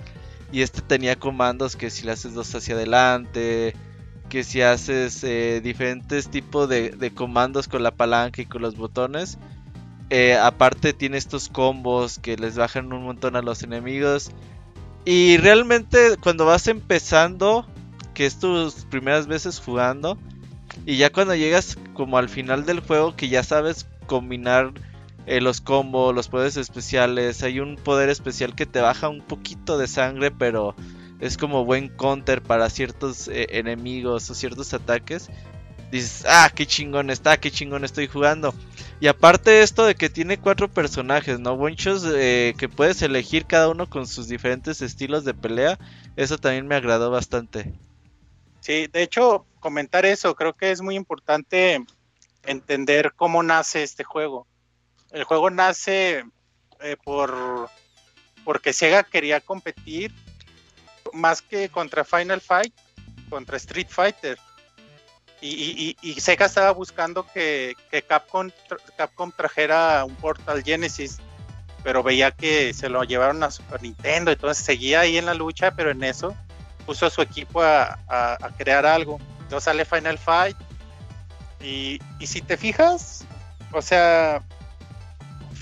Y 0.52 0.62
este 0.62 0.82
tenía 0.82 1.16
comandos 1.18 1.76
que 1.76 1.90
si 1.90 2.06
le 2.06 2.12
haces 2.12 2.34
dos 2.34 2.54
hacia 2.56 2.76
adelante, 2.76 3.76
que 4.34 4.44
si 4.44 4.64
haces 4.64 5.24
eh, 5.24 5.62
diferentes 5.64 6.28
tipos 6.28 6.68
de, 6.68 7.12
comandos 7.14 7.68
con 7.68 7.84
la 7.84 7.92
palanca 7.92 8.42
y 8.42 8.48
con 8.48 8.64
los 8.64 8.76
botones. 8.76 9.38
Eh, 10.10 10.36
aparte 10.36 10.92
tiene 10.92 11.18
estos 11.18 11.50
combos 11.50 12.18
que 12.18 12.36
les 12.36 12.56
bajan 12.56 12.92
un 12.94 13.04
montón 13.04 13.36
a 13.36 13.44
los 13.44 13.62
enemigos. 13.62 14.32
Y 15.06 15.38
realmente 15.38 16.18
cuando 16.20 16.48
vas 16.48 16.68
empezando, 16.68 17.68
que 18.16 18.26
es 18.26 18.40
tus 18.40 18.86
primeras 18.86 19.28
veces 19.28 19.60
jugando, 19.60 20.18
y 20.88 20.98
ya 20.98 21.12
cuando 21.12 21.36
llegas 21.36 21.78
como 21.94 22.18
al 22.18 22.28
final 22.28 22.66
del 22.66 22.80
juego 22.80 23.16
que 23.16 23.30
ya 23.30 23.44
sabes 23.44 23.86
combinar 24.08 24.74
eh, 25.28 25.42
los 25.42 25.62
combos, 25.62 26.16
los 26.16 26.28
poderes 26.28 26.58
especiales, 26.58 27.44
hay 27.44 27.60
un 27.60 27.76
poder 27.76 28.10
especial 28.10 28.56
que 28.56 28.66
te 28.66 28.82
baja 28.82 29.10
un 29.10 29.22
poquito 29.22 29.78
de 29.78 29.86
sangre, 29.86 30.32
pero 30.32 30.76
es 31.24 31.38
como 31.38 31.64
buen 31.64 31.88
counter 31.88 32.42
para 32.42 32.70
ciertos 32.70 33.30
eh, 33.30 33.48
enemigos 33.52 34.30
o 34.30 34.36
ciertos 34.36 34.74
ataques. 34.74 35.30
Dices, 35.90 36.26
ah, 36.28 36.52
qué 36.54 36.66
chingón 36.66 37.10
está, 37.10 37.40
qué 37.40 37.50
chingón 37.50 37.86
estoy 37.86 38.08
jugando. 38.08 38.54
Y 39.00 39.08
aparte 39.08 39.62
esto 39.62 39.86
de 39.86 39.96
que 39.96 40.10
tiene 40.10 40.38
cuatro 40.38 40.68
personajes, 40.68 41.40
¿no? 41.40 41.56
Bonchos 41.56 42.04
eh, 42.14 42.54
que 42.58 42.68
puedes 42.68 43.02
elegir 43.02 43.46
cada 43.46 43.70
uno 43.70 43.90
con 43.90 44.06
sus 44.06 44.28
diferentes 44.28 44.82
estilos 44.82 45.24
de 45.24 45.34
pelea. 45.34 45.80
Eso 46.18 46.38
también 46.38 46.68
me 46.68 46.76
agradó 46.76 47.10
bastante. 47.10 47.72
Sí, 48.60 48.88
de 48.88 49.04
hecho, 49.04 49.46
comentar 49.62 50.06
eso, 50.06 50.36
creo 50.36 50.52
que 50.52 50.72
es 50.72 50.82
muy 50.82 50.96
importante 50.96 51.86
entender 52.44 53.14
cómo 53.16 53.44
nace 53.44 53.82
este 53.84 54.04
juego. 54.04 54.46
El 55.12 55.24
juego 55.24 55.50
nace 55.50 56.26
eh, 56.82 56.98
por 57.02 57.70
porque 58.44 58.74
Sega 58.74 59.04
quería 59.04 59.40
competir 59.40 60.12
más 61.14 61.42
que 61.42 61.70
contra 61.70 62.04
Final 62.04 62.42
Fight, 62.42 62.74
contra 63.30 63.58
Street 63.58 63.88
Fighter. 63.90 64.38
Y, 65.42 65.96
Sega 66.20 66.46
estaba 66.46 66.72
buscando 66.72 67.26
que, 67.34 67.76
Capcom, 68.08 68.52
trajera 69.36 70.06
un 70.06 70.16
Portal 70.16 70.64
Genesis, 70.64 71.18
pero 71.84 72.02
veía 72.02 72.32
que 72.32 72.74
se 72.74 72.88
lo 72.88 73.04
llevaron 73.04 73.44
a 73.44 73.52
Super 73.52 73.82
Nintendo, 73.82 74.32
entonces 74.32 74.64
seguía 74.64 75.02
ahí 75.02 75.18
en 75.18 75.26
la 75.26 75.34
lucha, 75.34 75.72
pero 75.72 75.92
en 75.92 76.02
eso 76.04 76.34
puso 76.86 77.06
a 77.06 77.10
su 77.10 77.22
equipo 77.22 77.62
a, 77.62 78.38
crear 78.58 78.86
algo. 78.86 79.20
Entonces 79.42 79.66
sale 79.66 79.86
Final 79.86 80.18
Fight. 80.18 80.58
Y, 81.62 82.00
si 82.26 82.42
te 82.42 82.58
fijas, 82.58 83.26
o 83.72 83.82
sea, 83.82 84.42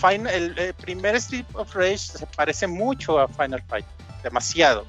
el, 0.03 0.73
primer 0.75 1.15
Street 1.15 1.45
of 1.53 1.73
Rage 1.75 1.97
se 1.97 2.27
parece 2.27 2.67
mucho 2.67 3.19
a 3.19 3.27
Final 3.27 3.63
Fight, 3.67 3.85
demasiado. 4.23 4.85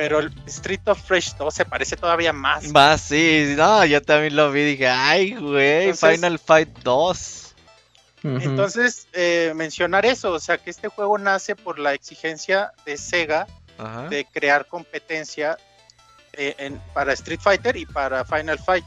Pero 0.00 0.20
el 0.20 0.32
Street 0.46 0.86
of 0.86 1.10
Rage 1.10 1.32
2 1.36 1.52
se 1.52 1.64
parece 1.64 1.96
todavía 1.96 2.32
más. 2.32 2.70
Más, 2.72 3.00
sí, 3.00 3.54
no, 3.56 3.84
yo 3.84 4.00
también 4.00 4.36
lo 4.36 4.52
vi 4.52 4.62
dije, 4.62 4.86
ay, 4.86 5.34
güey, 5.34 5.92
Final 5.92 6.38
Fight 6.38 6.68
2. 6.84 7.54
Entonces, 8.22 9.08
eh, 9.12 9.52
mencionar 9.56 10.06
eso, 10.06 10.30
o 10.30 10.38
sea, 10.38 10.56
que 10.56 10.70
este 10.70 10.86
juego 10.86 11.18
nace 11.18 11.56
por 11.56 11.80
la 11.80 11.94
exigencia 11.94 12.70
de 12.86 12.96
Sega 12.96 13.48
de 14.08 14.24
crear 14.24 14.66
competencia 14.66 15.58
eh, 16.32 16.78
para 16.94 17.12
Street 17.14 17.40
Fighter 17.42 17.76
y 17.76 17.84
para 17.84 18.24
Final 18.24 18.60
Fight. 18.60 18.84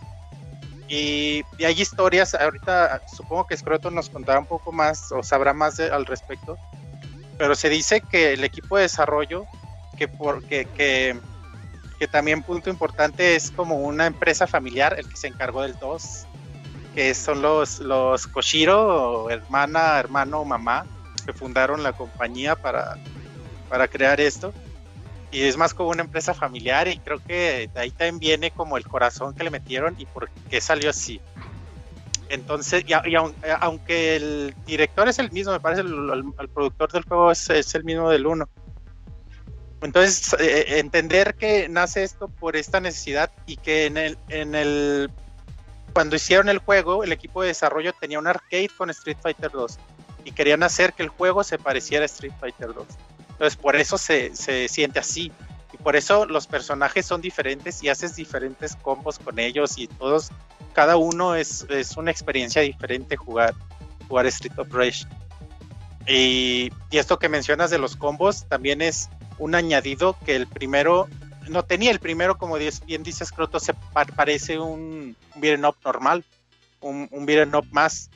Y, 0.87 1.43
hay 1.61 1.81
historias, 1.81 2.35
ahorita 2.35 3.01
supongo 3.13 3.47
que 3.47 3.57
Scroto 3.57 3.91
nos 3.91 4.09
contará 4.09 4.39
un 4.39 4.45
poco 4.45 4.71
más 4.71 5.11
o 5.11 5.21
sabrá 5.23 5.53
más 5.53 5.77
al 5.77 6.05
respecto, 6.05 6.57
pero 7.37 7.53
se 7.55 7.67
dice 7.67 7.99
que 7.99 8.31
el 8.31 8.45
equipo 8.45 8.77
de 8.77 8.83
desarrollo, 8.83 9.45
que, 10.01 10.07
porque, 10.07 10.65
que, 10.65 11.15
que 11.99 12.07
también 12.07 12.41
punto 12.41 12.71
importante 12.71 13.35
es 13.35 13.51
como 13.51 13.75
una 13.75 14.07
empresa 14.07 14.47
familiar, 14.47 14.95
el 14.97 15.07
que 15.07 15.15
se 15.15 15.27
encargó 15.27 15.61
del 15.61 15.77
2, 15.77 16.25
que 16.95 17.13
son 17.13 17.43
los, 17.43 17.77
los 17.77 18.25
Koshiro, 18.25 19.29
hermana, 19.29 19.99
hermano, 19.99 20.43
mamá, 20.43 20.87
que 21.23 21.33
fundaron 21.33 21.83
la 21.83 21.93
compañía 21.93 22.55
para, 22.55 22.97
para 23.69 23.87
crear 23.87 24.19
esto 24.19 24.51
y 25.29 25.43
es 25.43 25.55
más 25.55 25.75
como 25.75 25.89
una 25.89 26.01
empresa 26.01 26.33
familiar 26.33 26.87
y 26.87 26.97
creo 26.97 27.19
que 27.23 27.69
de 27.71 27.79
ahí 27.79 27.91
también 27.91 28.17
viene 28.17 28.49
como 28.49 28.77
el 28.77 28.87
corazón 28.87 29.35
que 29.35 29.43
le 29.43 29.51
metieron 29.51 29.93
y 29.99 30.07
por 30.07 30.31
qué 30.49 30.59
salió 30.59 30.89
así. 30.89 31.21
Entonces, 32.27 32.83
y, 32.87 32.93
aunque 33.59 34.15
el 34.15 34.55
director 34.65 35.07
es 35.07 35.19
el 35.19 35.31
mismo, 35.31 35.51
me 35.51 35.59
parece 35.59 35.81
el, 35.81 36.49
productor 36.53 36.91
del 36.91 37.03
juego 37.03 37.31
es, 37.31 37.75
el 37.75 37.83
mismo 37.83 38.09
del 38.09 38.25
uno. 38.25 38.49
Entonces, 39.81 40.33
eh, 40.33 40.37
eh, 40.39 40.79
entender 40.79 41.35
que 41.35 41.67
nace 41.67 42.03
esto 42.03 42.27
por 42.27 42.55
esta 42.55 42.79
necesidad 42.79 43.31
y 43.45 43.57
que 43.57 43.87
en 43.87 43.97
el, 43.97 44.17
en 44.29 44.55
el 44.55 45.09
cuando 45.93 46.15
hicieron 46.15 46.49
el 46.49 46.59
juego, 46.59 47.03
el 47.03 47.11
equipo 47.11 47.41
de 47.41 47.49
desarrollo 47.49 47.93
tenía 47.93 48.19
un 48.19 48.27
arcade 48.27 48.69
con 48.77 48.89
Street 48.89 49.17
Fighter 49.21 49.51
2 49.51 49.77
y 50.23 50.31
querían 50.31 50.63
hacer 50.63 50.93
que 50.93 51.03
el 51.03 51.09
juego 51.09 51.43
se 51.43 51.57
pareciera 51.57 52.03
a 52.03 52.05
Street 52.05 52.33
Fighter 52.39 52.73
2. 52.73 52.85
Entonces 53.31 53.57
por 53.57 53.75
eso 53.75 53.97
se, 53.97 54.31
siente 54.67 54.99
así. 54.99 55.31
Y 55.73 55.77
por 55.77 55.95
eso 55.95 56.25
los 56.25 56.47
personajes 56.47 57.05
son 57.05 57.21
diferentes 57.21 57.81
y 57.81 57.89
haces 57.89 58.15
diferentes 58.15 58.75
combos 58.75 59.17
con 59.19 59.39
ellos 59.39 59.77
y 59.77 59.87
todos, 59.87 60.29
cada 60.73 60.97
uno 60.97 61.35
es, 61.35 61.65
una 61.97 62.11
experiencia 62.11 62.61
diferente 62.61 63.15
jugar, 63.15 63.55
jugar 64.07 64.25
Street 64.27 64.57
of 64.57 64.71
Rage. 64.71 65.05
Y, 66.07 66.71
esto 66.91 67.17
que 67.17 67.29
mencionas 67.29 67.71
de 67.71 67.77
los 67.77 67.95
combos 67.95 68.45
también 68.47 68.81
es 68.81 69.09
un 69.41 69.55
añadido 69.55 70.15
que 70.25 70.35
el 70.35 70.47
primero 70.47 71.07
no 71.49 71.63
tenía. 71.63 71.91
El 71.91 71.99
primero, 71.99 72.37
como 72.37 72.55
bien 72.55 73.03
dices, 73.03 73.31
Croto, 73.31 73.59
se 73.59 73.73
parece 74.15 74.59
un, 74.59 75.15
un 75.35 75.41
beat'em 75.41 75.65
up 75.65 75.75
normal, 75.83 76.23
un, 76.79 77.07
un 77.11 77.25
beat'em 77.25 77.53
up 77.55 77.65
más 77.71 78.09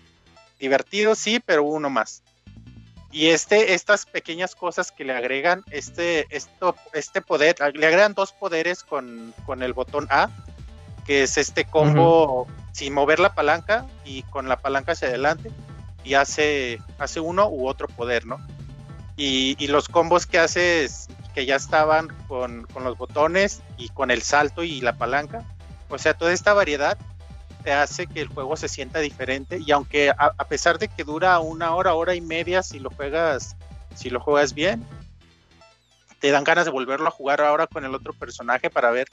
divertido, 0.60 1.16
sí, 1.16 1.42
pero 1.44 1.64
uno 1.64 1.90
más. 1.90 2.22
Y 3.12 3.28
este, 3.28 3.74
estas 3.74 4.06
pequeñas 4.06 4.56
cosas 4.56 4.92
que 4.92 5.06
le 5.06 5.14
agregan 5.14 5.64
este, 5.72 6.28
esto, 6.36 6.76
este 6.94 7.22
poder, 7.22 7.56
le 7.74 7.88
agregan 7.88 8.14
dos 8.14 8.34
poderes 8.34 8.84
con, 8.84 9.34
el 9.62 9.74
botón 9.74 10.08
A, 10.10 10.30
que 11.06 11.24
es 11.24 11.38
este 11.38 11.66
combo 11.66 12.46
sin 12.74 12.94
mover 12.94 13.20
la 13.20 13.34
palanca 13.34 13.86
y 14.04 14.24
con 14.24 14.50
la 14.50 14.58
palanca 14.58 14.92
hacia 14.92 15.08
adelante, 15.08 15.50
y 16.04 16.16
hace, 16.16 16.82
hace 17.00 17.22
uno 17.22 17.48
u 17.48 17.68
otro 17.68 17.88
poder, 17.88 18.26
¿no? 18.26 18.38
Y, 19.18 19.68
los 19.68 19.88
combos 19.88 20.26
que 20.26 20.38
haces, 20.38 21.08
que 21.36 21.46
ya 21.46 21.58
estaban 21.58 22.08
con, 22.28 22.66
con 22.68 22.86
los 22.86 22.98
botones 22.98 23.62
y 23.78 23.90
con 23.90 24.10
el 24.10 24.22
salto 24.22 24.64
y 24.64 24.80
la 24.80 24.98
palanca, 24.98 25.44
o 25.90 25.98
sea, 25.98 26.16
toda 26.16 26.32
esta 26.32 26.54
variedad 26.54 26.98
te 27.66 27.74
hace 27.74 28.08
que 28.08 28.22
el 28.22 28.28
juego 28.28 28.56
se 28.56 28.70
sienta 28.70 29.00
diferente 29.00 29.60
y 29.60 29.72
aunque 29.72 30.12
a, 30.18 30.48
pesar 30.48 30.80
de 30.80 30.88
que 30.88 31.04
dura 31.04 31.40
una 31.40 31.76
hora, 31.76 31.94
hora 31.94 32.16
y 32.16 32.22
media 32.22 32.64
si 32.64 32.80
lo 32.80 32.90
juegas, 32.90 33.56
si 33.96 34.10
lo 34.10 34.20
juegas 34.20 34.54
bien, 34.54 34.86
te 36.20 36.32
dan 36.32 36.44
ganas 36.44 36.66
de 36.66 36.72
volverlo 36.72 37.08
a 37.08 37.12
jugar 37.12 37.42
ahora 37.42 37.68
con 37.68 37.84
el 37.84 37.94
otro 37.94 38.14
personaje 38.14 38.70
para 38.70 38.92
ver 38.92 39.08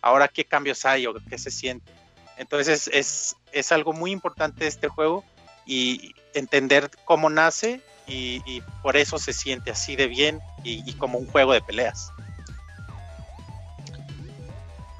ahora 0.00 0.28
qué 0.28 0.44
cambios 0.44 0.86
hay 0.86 1.06
o 1.06 1.14
qué 1.28 1.36
se 1.36 1.50
siente. 1.50 1.92
Entonces 2.38 2.88
es, 2.92 3.36
es 3.52 3.72
algo 3.72 3.92
muy 3.92 4.12
importante 4.12 4.66
este 4.66 4.88
juego 4.88 5.24
y 5.66 6.14
entender 6.32 6.90
cómo 7.04 7.28
nace 7.28 7.82
y, 8.10 8.62
por 8.82 8.96
eso 8.96 9.18
se 9.18 9.32
siente 9.32 9.70
así 9.70 9.96
de 9.96 10.08
bien 10.08 10.40
y, 10.64 10.88
y 10.88 10.94
como 10.94 11.18
un 11.18 11.26
juego 11.26 11.52
de 11.52 11.60
peleas. 11.60 12.12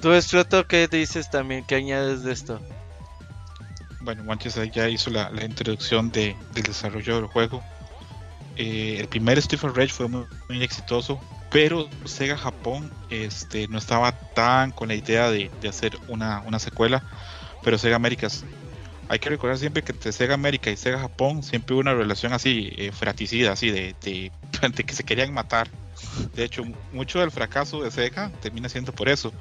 Tú, 0.01 0.13
Estroto, 0.13 0.65
¿qué 0.65 0.87
dices 0.87 1.29
también? 1.29 1.63
¿Qué 1.63 1.75
añades 1.75 2.23
de 2.23 2.33
esto? 2.33 2.59
Bueno, 3.99 4.23
Manches 4.23 4.59
ya 4.71 4.89
hizo 4.89 5.11
la, 5.11 5.29
introducción 5.45 6.11
de, 6.11 6.35
del 6.53 6.63
desarrollo 6.63 7.17
del 7.17 7.27
juego. 7.27 7.63
Eh, 8.55 8.97
el 8.99 9.07
primer 9.07 9.39
Stephen 9.39 9.75
Rage 9.75 9.93
fue 9.93 10.07
muy, 10.07 10.25
exitoso, 10.63 11.21
pero 11.51 11.87
Sega 12.05 12.35
Japón 12.35 12.91
este, 13.11 13.67
no 13.67 13.77
estaba 13.77 14.11
tan 14.11 14.71
con 14.71 14.87
la 14.87 14.95
idea 14.95 15.29
de, 15.29 15.51
hacer 15.69 15.99
una, 16.07 16.41
secuela, 16.57 17.03
pero 17.63 17.77
Sega 17.77 17.97
Américas 17.97 18.43
hay 19.11 19.19
que 19.19 19.29
recordar 19.29 19.57
siempre 19.57 19.83
que 19.83 19.91
entre 19.91 20.13
Sega 20.13 20.35
América 20.35 20.71
y 20.71 20.77
Sega 20.77 20.97
Japón 20.97 21.43
siempre 21.43 21.73
hubo 21.73 21.81
una 21.81 21.93
relación 21.93 22.31
así 22.31 22.71
eh, 22.77 22.93
fraticida, 22.93 23.51
así 23.51 23.69
de, 23.69 23.93
de, 24.01 24.31
que 24.85 24.93
se 24.93 25.03
querían 25.03 25.33
matar. 25.33 25.69
De 26.33 26.45
hecho, 26.45 26.63
mucho 26.93 27.19
del 27.19 27.29
fracaso 27.29 27.83
de 27.83 27.91
Sega 27.91 28.31
termina 28.41 28.69
siendo 28.69 28.93
por 28.93 29.09
eso, 29.09 29.33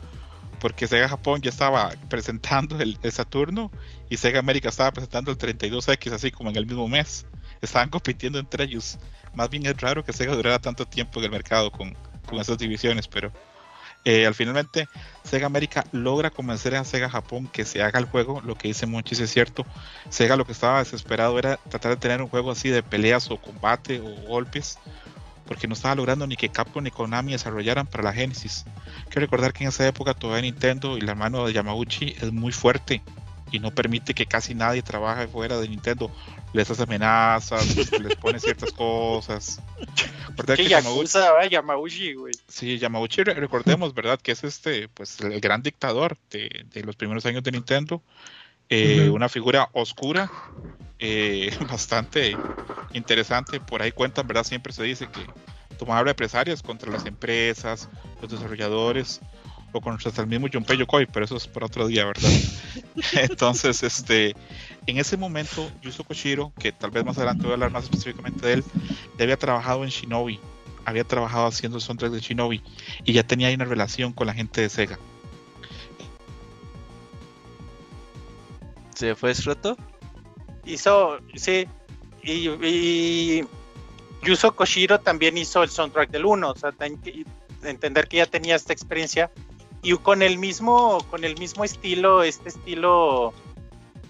porque 0.58 0.88
Sega 0.88 1.08
Japón 1.08 1.40
ya 1.40 1.50
estaba 1.50 1.90
presentando 2.08 2.80
el, 2.80 2.98
Saturno 3.12 3.70
y 4.08 4.16
Sega 4.16 4.40
América 4.40 4.70
estaba 4.70 4.90
presentando 4.90 5.30
el 5.30 5.38
32X 5.38 6.10
así 6.10 6.32
como 6.32 6.50
en 6.50 6.56
el 6.56 6.66
mismo 6.66 6.88
mes. 6.88 7.24
Estaban 7.62 7.90
compitiendo 7.90 8.40
entre 8.40 8.64
ellos. 8.64 8.98
Más 9.34 9.50
bien 9.50 9.64
es 9.66 9.80
raro 9.80 10.02
que 10.04 10.12
Sega 10.12 10.34
durara 10.34 10.58
tanto 10.58 10.84
tiempo 10.84 11.20
en 11.20 11.26
el 11.26 11.30
mercado 11.30 11.70
con, 11.70 11.96
con 12.26 12.40
esas 12.40 12.58
divisiones, 12.58 13.06
pero 13.06 13.30
eh, 14.04 14.26
al 14.26 14.34
finalmente, 14.34 14.88
Sega 15.24 15.46
América 15.46 15.84
logra 15.92 16.30
convencer 16.30 16.74
a 16.74 16.84
Sega 16.84 17.10
Japón 17.10 17.48
que 17.52 17.64
se 17.64 17.82
haga 17.82 17.98
el 17.98 18.06
juego. 18.06 18.40
Lo 18.40 18.54
que 18.56 18.68
dice 18.68 18.86
Monchis 18.86 19.20
es 19.20 19.30
cierto. 19.30 19.66
Sega 20.08 20.36
lo 20.36 20.46
que 20.46 20.52
estaba 20.52 20.78
desesperado 20.78 21.38
era 21.38 21.56
tratar 21.56 21.92
de 21.92 21.96
tener 21.98 22.22
un 22.22 22.28
juego 22.28 22.50
así 22.50 22.70
de 22.70 22.82
peleas 22.82 23.30
o 23.30 23.36
combate 23.36 24.00
o 24.00 24.26
golpes. 24.26 24.78
Porque 25.46 25.66
no 25.66 25.74
estaba 25.74 25.96
logrando 25.96 26.26
ni 26.26 26.36
que 26.36 26.48
Capcom 26.48 26.82
ni 26.82 26.90
Konami 26.90 27.32
desarrollaran 27.32 27.86
para 27.86 28.04
la 28.04 28.12
Genesis. 28.12 28.64
Hay 29.04 29.10
que 29.10 29.20
recordar 29.20 29.52
que 29.52 29.64
en 29.64 29.68
esa 29.68 29.86
época 29.86 30.14
todavía 30.14 30.42
Nintendo 30.42 30.96
y 30.96 31.00
la 31.00 31.14
mano 31.14 31.44
de 31.44 31.52
Yamauchi 31.52 32.16
es 32.20 32.32
muy 32.32 32.52
fuerte 32.52 33.02
y 33.52 33.58
no 33.58 33.70
permite 33.74 34.14
que 34.14 34.26
casi 34.26 34.54
nadie 34.54 34.82
trabaje 34.82 35.26
fuera 35.28 35.58
de 35.58 35.68
Nintendo. 35.68 36.10
Les 36.52 36.70
hace 36.70 36.82
amenazas, 36.82 37.76
les 38.00 38.16
pone 38.16 38.40
ciertas 38.40 38.72
cosas. 38.72 39.60
¿Qué 40.56 40.68
Yamauchi, 40.68 41.18
Yamauchi, 41.50 42.14
güey? 42.14 42.34
Sí, 42.48 42.78
Yamauchi, 42.78 43.22
recordemos, 43.22 43.94
¿verdad? 43.94 44.20
Que 44.20 44.32
es 44.32 44.44
este, 44.44 44.88
pues, 44.88 45.20
el 45.20 45.40
gran 45.40 45.62
dictador 45.62 46.16
de, 46.30 46.66
los 46.84 46.96
primeros 46.96 47.24
años 47.26 47.42
de 47.42 47.52
Nintendo. 47.52 48.02
Eh, 48.68 49.10
una 49.10 49.28
figura 49.28 49.68
oscura, 49.72 50.30
eh, 50.98 51.52
bastante 51.70 52.36
interesante. 52.92 53.60
Por 53.60 53.82
ahí 53.82 53.92
cuentan, 53.92 54.26
¿verdad? 54.26 54.44
Siempre 54.44 54.72
se 54.72 54.84
dice 54.84 55.08
que 55.08 55.26
tomaba 55.76 56.02
represalias 56.02 56.62
contra 56.62 56.90
las 56.90 57.06
empresas, 57.06 57.88
los 58.20 58.30
desarrolladores 58.30 59.20
o 59.72 59.80
contra 59.80 60.10
el 60.22 60.26
mismo 60.26 60.48
Junpei 60.52 60.76
Yokoi, 60.76 61.06
pero 61.06 61.24
eso 61.24 61.36
es 61.36 61.46
para 61.46 61.66
otro 61.66 61.86
día, 61.86 62.04
¿verdad? 62.04 62.30
Entonces, 63.12 63.82
este, 63.82 64.34
en 64.86 64.98
ese 64.98 65.16
momento, 65.16 65.70
Yuzo 65.82 66.04
Koshiro, 66.04 66.52
que 66.58 66.72
tal 66.72 66.90
vez 66.90 67.04
más 67.04 67.16
adelante 67.18 67.42
voy 67.42 67.52
a 67.52 67.54
hablar 67.54 67.70
más 67.70 67.84
específicamente 67.84 68.46
de 68.46 68.52
él, 68.54 68.64
ya 69.18 69.24
había 69.24 69.36
trabajado 69.36 69.84
en 69.84 69.90
Shinobi, 69.90 70.40
había 70.84 71.04
trabajado 71.04 71.46
haciendo 71.46 71.78
el 71.78 71.82
soundtrack 71.82 72.12
de 72.12 72.20
Shinobi 72.20 72.62
y 73.04 73.12
ya 73.12 73.22
tenía 73.22 73.48
ahí 73.48 73.54
una 73.54 73.64
relación 73.64 74.12
con 74.12 74.26
la 74.26 74.34
gente 74.34 74.60
de 74.60 74.68
Sega. 74.68 74.98
¿Se 78.94 79.14
fue 79.14 79.34
Scroto? 79.34 79.76
Hizo, 80.66 81.20
sí, 81.34 81.66
y, 82.22 82.48
y 82.48 83.44
Yuzo 84.22 84.54
Koshiro 84.54 85.00
también 85.00 85.38
hizo 85.38 85.62
el 85.62 85.70
soundtrack 85.70 86.10
del 86.10 86.26
1, 86.26 86.50
o 86.50 86.56
sea, 86.56 86.74
entender 87.62 88.08
que 88.08 88.18
ya 88.18 88.26
tenía 88.26 88.56
esta 88.56 88.72
experiencia 88.72 89.30
y 89.82 89.96
con 89.96 90.22
el 90.22 90.38
mismo, 90.38 91.04
con 91.10 91.24
el 91.24 91.38
mismo 91.38 91.64
estilo, 91.64 92.22
este 92.22 92.50
estilo 92.50 93.32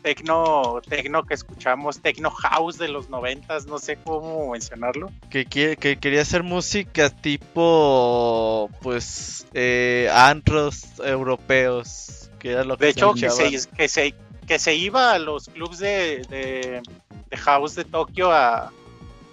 tecno, 0.02 0.80
tecno 0.88 1.24
que 1.24 1.34
escuchamos, 1.34 2.00
tecno 2.00 2.30
house 2.30 2.78
de 2.78 2.88
los 2.88 3.08
noventas, 3.08 3.66
no 3.66 3.78
sé 3.78 3.96
cómo 4.02 4.50
mencionarlo. 4.50 5.10
Que, 5.30 5.44
que, 5.44 5.76
quería 5.76 6.22
hacer 6.22 6.42
música 6.42 7.10
tipo, 7.10 8.70
pues, 8.82 9.46
eh, 9.54 10.10
antros 10.12 10.84
europeos, 11.04 12.30
que 12.38 12.52
era 12.52 12.64
lo 12.64 12.76
que 12.76 12.86
De 12.86 12.90
hecho, 12.90 13.14
que 13.14 13.30
se, 13.30 13.68
que, 13.76 13.88
se, 13.88 14.14
que 14.46 14.58
se 14.58 14.74
iba 14.74 15.12
a 15.12 15.18
los 15.18 15.48
clubs 15.48 15.78
de, 15.78 16.22
de, 16.28 16.82
de 17.30 17.36
house 17.36 17.74
de 17.74 17.84
Tokio 17.84 18.32
a, 18.32 18.72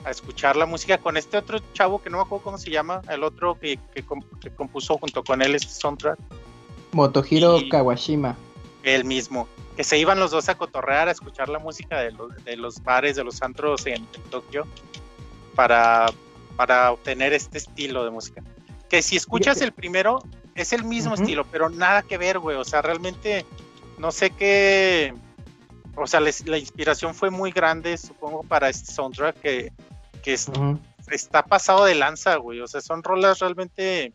a 0.04 0.12
escuchar 0.12 0.56
la 0.56 0.66
música 0.66 0.98
con 0.98 1.18
este 1.18 1.38
otro 1.38 1.60
chavo 1.74 2.02
que 2.02 2.10
no 2.10 2.18
me 2.18 2.24
acuerdo 2.24 2.44
cómo 2.44 2.58
se 2.58 2.72
llama, 2.72 3.02
el 3.10 3.24
otro 3.24 3.60
que, 3.60 3.80
que, 3.94 4.04
compuso 4.56 4.98
junto 4.98 5.24
con 5.24 5.42
él 5.42 5.56
este 5.56 5.72
soundtrack. 5.72 6.20
Motohiro 6.92 7.60
Kawashima. 7.70 8.38
El 8.84 9.04
mismo. 9.04 9.48
Que 9.76 9.84
se 9.84 9.98
iban 9.98 10.20
los 10.20 10.32
dos 10.32 10.50
a 10.50 10.58
cotorrear, 10.58 11.08
a 11.08 11.12
escuchar 11.12 11.50
la 11.50 11.60
música 11.60 12.00
de 12.00 12.12
los, 12.12 12.44
de 12.44 12.56
los 12.56 12.82
bares, 12.84 13.16
de 13.16 13.24
los 13.24 13.42
antros 13.42 13.86
en, 13.86 14.06
Tokio, 14.32 14.66
para, 15.56 16.08
para 16.56 16.92
obtener 16.92 17.34
este 17.34 17.58
estilo 17.58 18.04
de 18.04 18.10
música. 18.10 18.42
Que 18.90 19.02
si 19.02 19.18
escuchas 19.18 19.62
el 19.62 19.74
primero, 19.74 20.24
es 20.56 20.74
el 20.74 20.84
mismo 20.84 21.14
estilo, 21.14 21.46
pero 21.52 21.70
nada 21.70 22.02
que 22.02 22.18
ver, 22.18 22.40
güey. 22.40 22.58
O 22.58 22.64
sea, 22.64 22.82
realmente 22.82 23.46
no 23.98 24.12
sé 24.12 24.32
qué. 24.32 25.14
O 25.98 26.08
sea, 26.08 26.20
la 26.20 26.58
inspiración 26.58 27.14
fue 27.14 27.30
muy 27.30 27.52
grande, 27.52 27.98
supongo, 27.98 28.44
para 28.44 28.70
este 28.70 28.94
soundtrack 28.94 29.42
que 29.42 29.72
que 30.28 30.36
está 31.16 31.46
pasado 31.46 31.86
de 31.86 31.96
lanza, 31.96 32.36
güey. 32.36 32.60
O 32.60 32.68
sea, 32.68 32.82
son 32.82 33.02
rolas 33.04 33.40
realmente. 33.40 34.14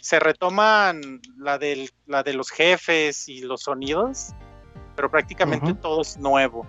Se 0.00 0.20
retoman 0.20 1.20
la, 1.38 1.58
del, 1.58 1.90
la 2.06 2.22
de 2.22 2.34
los 2.34 2.50
jefes 2.50 3.28
y 3.28 3.40
los 3.40 3.62
sonidos, 3.62 4.32
pero 4.94 5.10
prácticamente 5.10 5.74
todo 5.74 6.02
es 6.02 6.18
nuevo. 6.18 6.66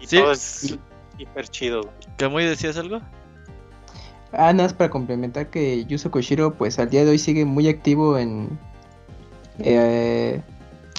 Y 0.00 0.06
todo 0.06 0.32
es 0.32 0.78
hiper 1.18 1.48
chido. 1.48 1.82
muy 2.30 2.44
decías 2.44 2.76
algo? 2.76 3.00
Ah, 4.32 4.52
nada 4.52 4.64
más 4.64 4.72
para 4.72 4.88
complementar 4.88 5.50
que 5.50 5.84
Yuzo 5.84 6.10
Koshiro, 6.10 6.54
pues 6.54 6.78
al 6.78 6.90
día 6.90 7.04
de 7.04 7.10
hoy 7.10 7.18
sigue 7.18 7.44
muy 7.44 7.68
activo 7.68 8.16
en, 8.16 8.58
eh, 9.58 10.40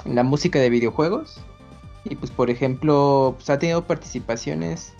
en 0.05 0.15
la 0.15 0.23
música 0.23 0.59
de 0.59 0.69
videojuegos. 0.69 1.41
Y 2.05 2.15
pues, 2.15 2.31
por 2.31 2.49
ejemplo, 2.49 3.33
pues, 3.37 3.49
ha 3.49 3.59
tenido 3.59 3.85
participaciones 3.85 4.93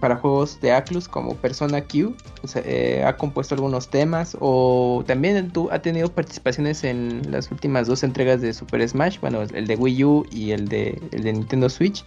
para 0.00 0.16
juegos 0.16 0.60
de 0.60 0.72
Atlus 0.72 1.06
como 1.06 1.36
Persona 1.36 1.82
Q, 1.82 2.16
eh, 2.56 3.04
ha 3.06 3.16
compuesto 3.16 3.54
algunos 3.54 3.88
temas 3.88 4.36
o 4.40 5.04
también 5.06 5.52
ha 5.70 5.78
tenido 5.78 6.10
participaciones 6.12 6.82
en 6.82 7.30
las 7.30 7.50
últimas 7.52 7.86
dos 7.86 8.02
entregas 8.02 8.40
de 8.40 8.52
Super 8.52 8.86
Smash, 8.88 9.20
bueno, 9.20 9.42
el 9.42 9.66
de 9.68 9.76
Wii 9.76 10.04
U 10.04 10.26
y 10.32 10.50
el 10.50 10.68
de, 10.68 11.00
el 11.12 11.22
de 11.22 11.32
Nintendo 11.32 11.68
Switch. 11.68 12.04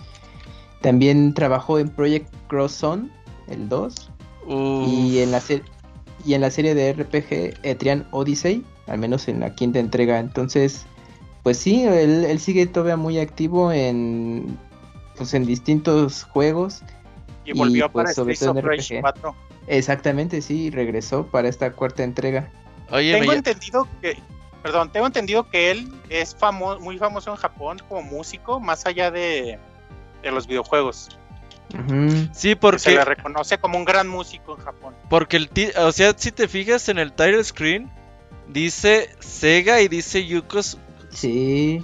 También 0.82 1.34
trabajó 1.34 1.80
en 1.80 1.90
Project 1.90 2.28
Cross 2.48 2.74
Zone, 2.74 3.10
el 3.48 3.70
2, 3.70 4.12
y 4.50 5.20
en, 5.20 5.32
la 5.32 5.42
y 6.26 6.34
en 6.34 6.42
la 6.42 6.52
serie 6.52 6.76
de 6.76 6.94
RPG 6.94 7.60
Etrian 7.64 8.06
Odyssey, 8.12 8.64
al 8.88 8.98
menos 9.00 9.28
en 9.28 9.40
la 9.40 9.56
quinta 9.56 9.80
entrega. 9.80 10.20
Entonces, 10.20 10.86
pues 11.48 11.60
sí, 11.60 11.86
él, 11.86 12.26
él 12.26 12.40
sigue 12.42 12.68
todavía 12.68 12.98
muy 12.98 13.20
activo 13.20 13.72
en 13.72 14.60
pues 15.16 15.34
en 15.34 15.46
distintos 15.46 16.24
juegos 16.26 16.82
y 17.46 17.54
volvió 17.54 17.90
para 17.90 18.12
pues, 18.14 18.40
Streets 18.40 18.92
4. 19.00 19.36
Exactamente, 19.68 20.42
sí, 20.42 20.70
regresó 20.72 21.26
para 21.28 21.48
esta 21.48 21.72
cuarta 21.72 22.04
entrega. 22.04 22.52
Oye, 22.92 23.18
tengo 23.18 23.32
entendido 23.32 23.88
que, 24.02 24.18
perdón, 24.62 24.92
tengo 24.92 25.08
entendido 25.08 25.50
que 25.50 25.72
él 25.72 25.90
es 26.10 26.36
famoso, 26.36 26.82
muy 26.82 26.98
famoso 26.98 27.32
en 27.32 27.38
Japón 27.38 27.82
como 27.88 28.02
músico, 28.02 28.60
más 28.60 28.86
allá 28.86 29.10
de, 29.10 29.58
los 30.24 30.48
videojuegos. 30.48 31.18
Sí, 32.34 32.56
porque 32.56 32.80
se 32.80 32.92
le 32.92 33.06
reconoce 33.06 33.58
como 33.58 33.78
un 33.78 33.86
gran 33.86 34.10
músico 34.10 34.58
en 34.58 34.66
Japón. 34.66 34.96
Porque 35.10 35.38
el 35.38 35.50
o 35.78 35.94
sea, 35.94 36.14
si 36.18 36.34
te 36.34 36.50
fijas 36.50 36.90
en 36.90 36.98
el 36.98 37.14
title 37.14 37.42
screen, 37.42 37.90
dice 38.50 39.16
Sega 39.22 39.80
y 39.80 39.88
dice 39.88 40.26
Yukos. 40.26 40.78
Sí. 41.18 41.84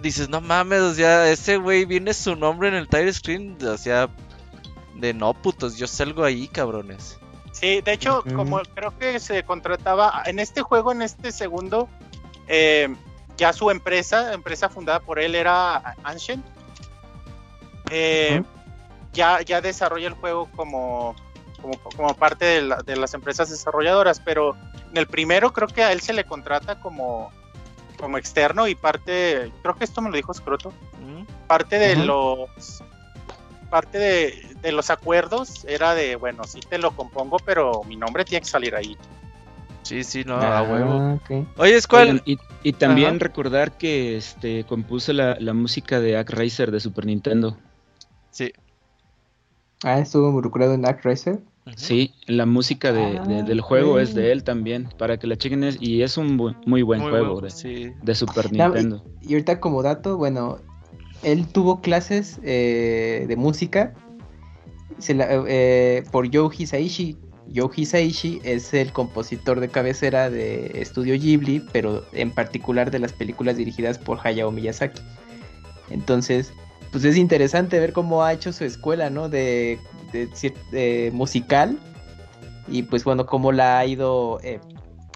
Dices, 0.00 0.30
no 0.30 0.40
mames, 0.40 0.80
o 0.80 0.94
sea, 0.94 1.30
ese 1.30 1.58
güey 1.58 1.84
viene 1.84 2.14
su 2.14 2.34
nombre 2.34 2.68
en 2.68 2.74
el 2.74 2.88
title 2.88 3.12
screen, 3.12 3.58
o 3.62 3.76
sea, 3.76 4.08
de 4.94 5.12
no 5.12 5.34
putos, 5.34 5.76
yo 5.76 5.86
salgo 5.86 6.24
ahí, 6.24 6.48
cabrones. 6.48 7.18
Sí, 7.52 7.82
de 7.82 7.92
hecho, 7.92 8.22
como 8.34 8.60
creo 8.74 8.96
que 8.98 9.20
se 9.20 9.42
contrataba 9.42 10.22
en 10.26 10.38
este 10.38 10.62
juego, 10.62 10.92
en 10.92 11.02
este 11.02 11.30
segundo, 11.30 11.88
eh, 12.48 12.94
ya 13.36 13.52
su 13.52 13.70
empresa, 13.70 14.32
empresa 14.32 14.70
fundada 14.70 15.00
por 15.00 15.18
él 15.18 15.34
era 15.34 15.96
Ancient, 16.02 16.44
eh, 17.90 18.42
ya, 19.12 19.42
ya 19.42 19.60
desarrolla 19.60 20.08
el 20.08 20.14
juego 20.14 20.50
como, 20.56 21.14
como, 21.96 22.14
parte 22.14 22.62
de, 22.62 22.96
las 22.96 23.12
empresas 23.12 23.50
desarrolladoras, 23.50 24.20
pero 24.20 24.56
en 24.90 24.96
el 24.96 25.06
primero 25.06 25.52
creo 25.52 25.68
que 25.68 25.82
a 25.82 25.92
él 25.92 26.00
se 26.00 26.14
le 26.14 26.24
contrata 26.24 26.80
como, 26.80 27.30
como 27.96 28.18
externo 28.18 28.68
y 28.68 28.74
parte, 28.74 29.50
creo 29.62 29.74
que 29.74 29.84
esto 29.84 30.00
me 30.00 30.10
lo 30.10 30.16
dijo 30.16 30.32
Scroto, 30.34 30.72
parte 31.46 31.78
de 31.78 31.96
los 31.96 32.82
parte 33.70 33.98
de, 33.98 34.72
los 34.72 34.90
acuerdos 34.90 35.64
era 35.68 35.94
de, 35.94 36.16
bueno, 36.16 36.44
sí 36.44 36.60
te 36.60 36.78
lo 36.78 36.92
compongo, 36.92 37.38
pero 37.44 37.82
mi 37.84 37.96
nombre 37.96 38.24
tiene 38.24 38.40
que 38.42 38.48
salir 38.48 38.74
ahí. 38.74 38.96
Sí, 39.82 40.02
sí, 40.02 40.24
no, 40.24 40.36
a 40.36 40.58
ah, 40.58 40.62
huevo. 40.62 41.20
Oye, 41.56 41.76
es 41.76 41.86
cuál. 41.86 42.22
Y, 42.24 42.72
también 42.72 43.20
recordar 43.20 43.78
que 43.78 44.16
este 44.16 44.64
compuso 44.64 45.12
la, 45.12 45.54
música 45.54 46.00
de 46.00 46.16
Act 46.16 46.30
Racer 46.30 46.70
de 46.72 46.80
Super 46.80 47.06
Nintendo. 47.06 47.56
Sí. 48.30 48.52
Ah, 49.84 50.00
estuvo 50.00 50.28
involucrado 50.28 50.74
en 50.74 50.84
Act 50.84 51.04
Racer. 51.04 51.38
Sí, 51.74 52.14
la 52.26 52.46
música 52.46 52.92
de, 52.92 53.18
ah, 53.18 53.42
del 53.42 53.60
juego 53.60 53.98
es 53.98 54.14
de 54.14 54.30
él 54.30 54.44
también, 54.44 54.88
para 54.98 55.16
que 55.18 55.26
la 55.26 55.36
chequen. 55.36 55.68
y 55.80 56.02
es 56.02 56.16
un 56.16 56.54
muy 56.64 56.82
buen 56.82 57.00
juego 57.00 57.40
de, 57.40 57.92
de, 58.02 58.14
Super 58.14 58.52
Nintendo. 58.52 59.04
Y, 59.20 59.32
ahorita 59.32 59.58
como 59.58 59.82
dato, 59.82 60.16
bueno, 60.16 60.58
él 61.24 61.46
tuvo 61.48 61.80
clases 61.80 62.38
eh, 62.44 63.24
de 63.26 63.36
música 63.36 63.94
eh, 65.08 66.04
por 66.12 66.30
Yoji 66.30 66.62
Hisaishi. 66.62 67.16
Yoji 67.48 67.82
Hisaishi 67.82 68.40
es 68.44 68.72
el 68.72 68.92
compositor 68.92 69.58
de 69.58 69.68
cabecera 69.68 70.30
de 70.30 70.70
Estudio 70.80 71.14
Ghibli, 71.14 71.62
pero 71.72 72.04
en 72.12 72.30
particular 72.30 72.92
de 72.92 73.00
las 73.00 73.12
películas 73.12 73.56
dirigidas 73.56 73.98
por 73.98 74.20
Hayao 74.22 74.52
Miyazaki. 74.52 75.02
Entonces, 75.90 76.52
pues 76.92 77.04
es 77.04 77.16
interesante 77.16 77.78
ver 77.78 77.92
cómo 77.92 78.24
ha 78.24 78.32
hecho 78.32 78.52
su 78.52 78.64
escuela, 78.64 79.10
¿no? 79.10 79.28
De, 79.28 79.78
musical 81.12 81.78
y 82.68 82.82
pues 82.84 83.04
bueno, 83.04 83.26
cómo 83.26 83.52
la 83.52 83.78
ha 83.78 83.84
ido 83.86 84.40
eh, 84.42 84.60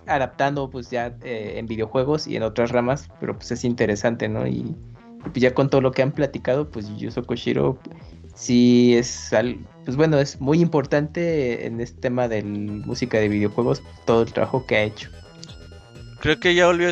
adaptando 0.07 0.69
pues 0.69 0.91
ya 0.91 1.15
eh, 1.23 1.55
en 1.57 1.67
videojuegos 1.67 2.27
y 2.27 2.37
en 2.37 2.43
otras 2.43 2.71
ramas, 2.71 3.09
pero 3.19 3.35
pues 3.35 3.51
es 3.51 3.65
interesante, 3.65 4.29
¿no? 4.29 4.47
Y, 4.47 4.77
pues 5.23 5.35
ya 5.35 5.55
con 5.55 5.69
todo 5.69 5.81
lo 5.81 5.93
que 5.93 6.03
han 6.03 6.13
platicado, 6.13 6.71
pues 6.71 6.89
Yuzo 6.97 7.25
Koshiro 7.25 7.79
sí 8.35 8.97
es, 8.97 9.31
pues 9.85 9.97
bueno, 9.97 10.19
es 10.19 10.41
muy 10.41 10.61
importante 10.61 11.67
en 11.67 11.81
este 11.81 12.01
tema 12.01 12.27
de 12.29 12.43
música 12.43 13.19
de 13.19 13.29
videojuegos, 13.29 13.83
todo 14.07 14.23
el 14.23 14.33
trabajo 14.33 14.65
que 14.67 14.77
ha 14.77 14.83
hecho. 14.83 15.11
Creo 16.21 16.41
que 16.41 16.55
ya 16.55 16.67
volvió 16.67 16.89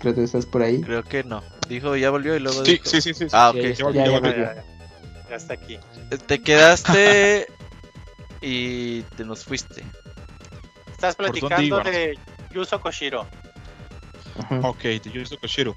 Escroto. 0.00 0.22
Escroto, 0.22 0.22
¿estás 0.22 0.46
por 0.46 0.62
ahí? 0.62 0.80
Creo 0.80 1.02
que 1.02 1.24
no. 1.24 1.42
Dijo, 1.68 1.94
ya 1.94 2.08
volvió 2.08 2.34
y 2.34 2.40
luego. 2.40 2.64
Sí, 2.64 2.80
sí, 2.82 3.02
sí, 3.02 3.12
sí, 3.12 3.26
Ah, 3.32 3.50
ok. 3.50 3.56
Ya, 3.56 3.90
ya, 3.92 4.20
ya, 4.20 4.64
ya, 5.28 5.36
está 5.36 5.54
aquí. 5.54 5.78
Te 6.26 6.40
quedaste 6.40 7.46
y 8.40 9.02
te 9.02 9.24
nos 9.24 9.44
fuiste. 9.44 9.84
Estás 10.90 11.16
platicando 11.16 11.80
de 11.80 12.18
Yuzo 12.50 12.80
Koshiro. 12.80 13.26
Ok, 14.62 14.82
de 14.84 15.10
Yuzo 15.12 15.36
Koshiro. 15.38 15.76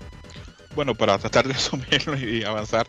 Bueno, 0.74 0.96
para 0.96 1.18
tratar 1.18 1.46
de 1.46 1.54
resumirlo 1.56 2.18
y 2.18 2.46
avanzar, 2.46 2.88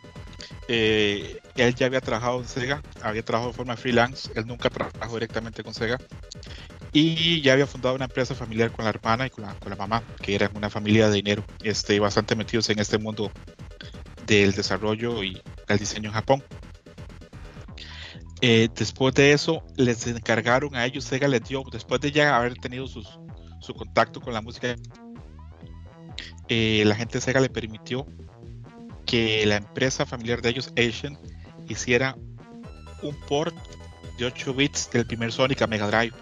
eh, 0.68 1.40
él 1.56 1.74
ya 1.74 1.86
había 1.86 2.00
trabajado 2.00 2.40
en 2.42 2.46
Sega, 2.46 2.80
había 3.02 3.24
trabajado 3.24 3.50
de 3.50 3.56
forma 3.56 3.76
freelance, 3.76 4.30
él 4.36 4.46
nunca 4.46 4.70
trabajó 4.70 5.14
directamente 5.14 5.64
con 5.64 5.74
Sega 5.74 5.98
y 6.94 7.42
ya 7.42 7.52
había 7.52 7.66
fundado 7.66 7.94
una 7.94 8.06
empresa 8.06 8.34
familiar 8.34 8.70
con 8.70 8.84
la 8.86 8.90
hermana 8.90 9.26
y 9.26 9.30
con 9.30 9.44
la, 9.44 9.76
mamá, 9.76 10.02
que 10.22 10.34
eran 10.34 10.56
una 10.56 10.70
familia 10.70 11.08
de 11.10 11.16
dinero, 11.16 11.44
este, 11.62 12.00
bastante 12.00 12.34
metidos 12.34 12.70
en 12.70 12.78
este 12.78 12.96
mundo 12.96 13.30
del 14.26 14.52
desarrollo 14.52 15.22
y 15.22 15.42
el 15.68 15.78
diseño 15.78 16.08
en 16.08 16.14
Japón. 16.14 16.42
Eh, 18.40 18.68
después 18.74 19.14
de 19.14 19.32
eso, 19.32 19.62
les 19.76 20.06
encargaron 20.06 20.74
a 20.74 20.86
ellos, 20.86 21.04
Sega 21.04 21.28
les 21.28 21.44
dio, 21.44 21.62
después 21.70 22.00
de 22.00 22.12
ya 22.12 22.36
haber 22.36 22.54
tenido 22.54 22.86
su 22.86 23.74
contacto 23.74 24.20
con 24.20 24.32
la 24.32 24.40
música 24.40 24.76
eh, 26.48 26.82
la 26.84 26.94
gente 26.94 27.20
Sega 27.20 27.40
le 27.40 27.48
permitió 27.48 28.06
que 29.06 29.44
la 29.46 29.56
empresa 29.56 30.06
familiar 30.06 30.42
de 30.42 30.50
ellos, 30.50 30.72
Asian, 30.76 31.18
hiciera 31.68 32.16
un 33.02 33.14
port 33.28 33.54
de 34.18 34.26
8 34.26 34.54
bits 34.54 34.90
del 34.90 35.06
primer 35.06 35.32
Sonic 35.32 35.62
a 35.62 35.66
Mega 35.66 35.86
Drive. 35.86 36.14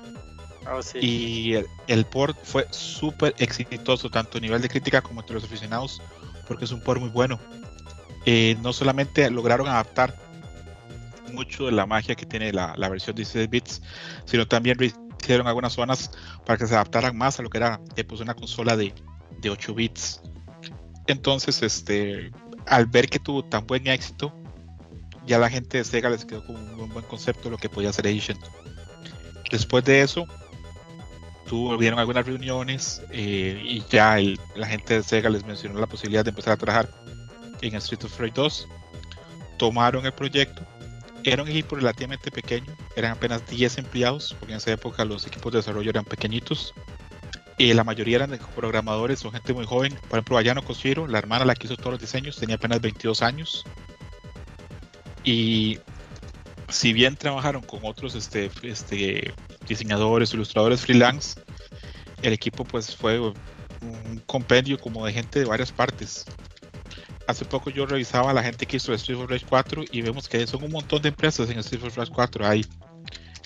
Oh, 0.70 0.81
y 1.01 1.55
el, 1.88 2.05
port 2.05 2.37
fue 2.44 2.66
súper 2.70 3.35
exitoso, 3.38 4.09
tanto 4.09 4.38
a 4.38 4.40
nivel 4.40 4.62
de 4.62 4.68
crítica 4.68 5.01
como 5.01 5.20
entre 5.20 5.35
los 5.35 5.44
aficionados, 5.44 6.01
porque 6.46 6.64
es 6.64 6.72
un 6.72 6.81
port 6.81 7.01
muy 7.01 7.11
bueno. 7.11 7.40
Eh, 8.27 8.57
no 8.62 8.72
solamente 8.72 9.29
lograron 9.31 9.66
adaptar 9.66 10.16
mucho 11.33 11.66
de 11.66 11.72
la 11.72 11.87
magia 11.87 12.14
que 12.14 12.27
tiene 12.27 12.53
la, 12.53 12.75
la 12.77 12.88
versión 12.88 13.16
de 13.16 13.22
16 13.22 13.51
bits, 13.51 13.83
sino 14.25 14.46
también 14.46 14.79
hicieron 15.20 15.46
algunas 15.46 15.72
zonas 15.72 16.11
para 16.46 16.59
que 16.59 16.66
se 16.66 16.75
adaptaran 16.75 17.16
más 17.16 17.38
a 17.38 17.42
lo 17.42 17.51
que 17.51 17.59
era 17.59 17.81
pues, 18.07 18.20
una 18.20 18.35
consola 18.35 18.77
de, 18.77 18.94
de 19.40 19.51
8 19.51 19.75
bits. 19.75 20.20
Entonces, 21.07 21.62
este, 21.62 22.31
al 22.66 22.87
ver 22.87 23.09
que 23.09 23.18
tuvo 23.18 23.44
tan 23.44 23.66
buen 23.66 23.87
éxito, 23.88 24.33
ya 25.27 25.38
la 25.38 25.51
gente 25.51 25.79
de 25.79 25.85
Sega 25.85 26.11
les 26.11 26.25
quedó 26.25 26.44
con 26.44 26.57
un 26.57 26.88
buen 26.92 27.05
concepto 27.07 27.44
de 27.44 27.51
lo 27.51 27.59
que 27.59 27.68
podía 27.68 27.90
hacer 27.90 28.07
Asian. 28.07 28.38
Después 29.51 29.85
de 29.85 30.03
eso, 30.03 30.27
tuvieron 31.53 31.99
algunas 31.99 32.25
reuniones 32.25 33.03
eh, 33.11 33.61
y 33.62 33.85
ya 33.91 34.17
la 34.55 34.67
gente 34.67 34.95
de 34.95 35.03
Sega 35.03 35.29
les 35.29 35.45
mencionó 35.45 35.79
la 35.79 35.87
posibilidad 35.87 36.25
de 36.25 36.31
empezar 36.31 36.55
a 36.55 36.57
trabajar 36.57 36.88
en 37.61 37.75
Street 37.75 38.03
of 38.05 38.19
Rage 38.19 38.33
2. 38.35 38.69
Tomaron 39.59 40.07
el 40.07 40.15
proyecto. 40.15 40.62
Era 41.25 41.43
un 41.43 41.51
equipo 41.51 41.77
relativamente 41.77 42.31
pequeño, 42.31 42.75
eran 42.97 43.12
apenas 43.12 43.47
10 43.47 43.77
empleados, 43.77 44.35
porque 44.38 44.55
en 44.55 44.57
esa 44.57 44.73
época 44.73 45.05
los 45.05 45.27
equipos 45.27 45.53
de 45.53 45.59
desarrollo 45.59 45.91
eran 45.91 46.07
pequeñitos 46.07 46.73
y 47.59 47.75
la 47.75 47.85
mayoría 47.85 48.17
eran 48.17 48.38
programadores 48.57 49.23
o 49.27 49.31
gente 49.31 49.53
muy 49.53 49.67
joven. 49.67 49.93
Por 50.09 50.21
ejemplo, 50.21 50.38
Ayano 50.38 50.65
Koshiro, 50.65 51.07
la 51.07 51.19
hermana 51.19 51.45
la 51.45 51.55
que 51.55 51.67
hizo 51.67 51.77
todos 51.77 51.93
los 51.93 52.01
diseños, 52.01 52.38
tenía 52.38 52.57
apenas 52.57 52.81
22 52.81 53.21
años. 53.21 53.67
Y 55.23 55.81
si 56.71 56.95
bien 56.95 57.15
trabajaron 57.17 57.61
con 57.61 57.81
otros 57.83 58.15
este, 58.15 58.51
este, 58.62 59.35
diseñadores, 59.66 60.33
ilustradores 60.35 60.81
freelance, 60.81 61.40
el 62.22 62.33
equipo 62.33 62.64
pues 62.64 62.94
fue 62.94 63.18
un 63.18 63.35
compendio 64.27 64.79
como 64.79 65.05
de 65.07 65.12
gente 65.12 65.40
de 65.40 65.44
varias 65.44 65.72
partes. 65.72 66.25
Hace 67.27 67.44
poco 67.44 67.70
yo 67.70 67.87
revisaba 67.87 68.31
a 68.31 68.35
la 68.35 68.42
gente 68.42 68.66
que 68.66 68.77
hizo 68.77 68.92
Street 68.94 69.18
of 69.18 69.31
Rage 69.31 69.46
4 69.48 69.85
y 69.90 70.03
vemos 70.03 70.29
que 70.29 70.46
son 70.46 70.64
un 70.64 70.72
montón 70.72 71.03
de 71.03 71.09
empresas 71.09 71.48
en 71.51 71.59
Street 71.61 71.85
of 71.85 71.96
Rage 71.96 72.12
4. 72.12 72.46
Hay 72.46 72.66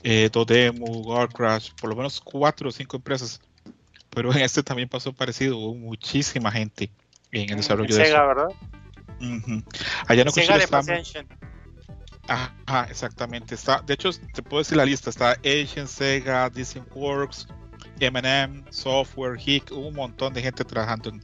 eh, 0.02 0.28
Dodemu, 0.32 1.02
Warcraft, 1.02 1.80
por 1.80 1.90
lo 1.90 1.96
menos 1.96 2.20
4 2.20 2.68
o 2.68 2.72
5 2.72 2.96
empresas 2.96 3.40
pero 4.16 4.32
en 4.32 4.40
este 4.40 4.62
también 4.62 4.88
pasó 4.88 5.12
parecido, 5.12 5.58
hubo 5.58 5.74
muchísima 5.74 6.50
gente 6.50 6.90
en 7.32 7.50
el 7.50 7.56
desarrollo 7.58 7.94
de 7.94 8.02
Sega, 8.02 8.26
¿verdad? 8.26 8.48
Allá 10.06 10.24
no 10.24 10.30
Sega 10.30 10.56
de 10.56 10.66
Ajá, 12.28 12.86
exactamente. 12.90 13.54
Está, 13.54 13.80
de 13.80 13.94
hecho, 13.94 14.10
te 14.34 14.42
puedo 14.42 14.62
decir 14.62 14.76
la 14.76 14.84
lista. 14.84 15.10
Está 15.10 15.36
Asian, 15.44 15.86
Sega, 15.86 16.50
Disney 16.50 16.84
Works, 16.94 17.46
M&M, 18.00 18.64
Software, 18.70 19.38
HIC, 19.38 19.72
un 19.72 19.94
montón 19.94 20.34
de 20.34 20.42
gente 20.42 20.64
trabajando 20.64 21.10
en, 21.10 21.22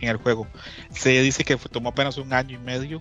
el 0.00 0.16
juego. 0.16 0.46
Se 0.90 1.22
dice 1.22 1.44
que 1.44 1.56
tomó 1.56 1.90
apenas 1.90 2.18
un 2.18 2.32
año 2.32 2.56
y 2.56 2.62
medio. 2.62 3.00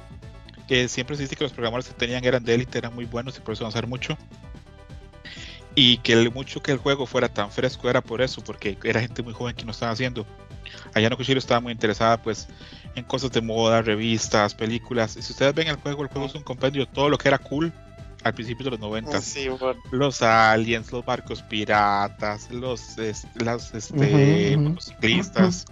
Que 0.67 0.87
siempre 0.87 1.17
se 1.17 1.23
dice 1.23 1.35
que 1.35 1.43
los 1.43 1.51
programadores 1.51 1.87
que 1.87 1.93
tenían 1.93 2.23
eran 2.23 2.43
de 2.43 2.53
élite, 2.53 2.77
eran 2.77 2.95
muy 2.95 3.05
buenos 3.05 3.37
y 3.37 3.41
por 3.41 3.53
eso 3.53 3.67
hacer 3.67 3.87
mucho 3.87 4.17
y 5.75 5.97
que 5.97 6.13
el, 6.13 6.31
mucho 6.31 6.61
que 6.61 6.71
el 6.71 6.77
juego 6.77 7.05
fuera 7.05 7.29
tan 7.29 7.51
fresco 7.51 7.89
era 7.89 8.01
por 8.01 8.21
eso, 8.21 8.43
porque 8.43 8.77
era 8.83 9.01
gente 9.01 9.23
muy 9.23 9.33
joven 9.33 9.55
que 9.55 9.65
no 9.65 9.71
estaba 9.71 9.91
haciendo. 9.91 10.25
Ayano 10.93 11.17
Koshiro 11.17 11.39
estaba 11.39 11.59
muy 11.59 11.71
interesada 11.71 12.21
pues 12.21 12.47
en 12.95 13.04
cosas 13.04 13.32
de 13.32 13.41
moda, 13.41 13.82
revistas, 13.82 14.54
películas. 14.54 15.15
Y 15.17 15.21
si 15.21 15.32
ustedes 15.32 15.54
ven 15.54 15.67
el 15.67 15.75
juego, 15.77 16.04
el 16.04 16.10
juego 16.10 16.27
es 16.27 16.36
un 16.36 16.43
compendio 16.43 16.86
de 16.86 16.91
todo 16.91 17.10
lo 17.10 17.17
que 17.17 17.27
era 17.27 17.38
cool 17.38 17.71
al 18.23 18.34
principio 18.34 18.65
de 18.65 18.71
los 18.71 18.80
90. 18.80 19.19
Los 19.91 20.21
aliens, 20.21 20.91
los 20.91 21.06
barcos 21.06 21.41
piratas, 21.43 22.51
los, 22.51 22.97
este, 22.97 24.58
motociclistas. 24.58 25.65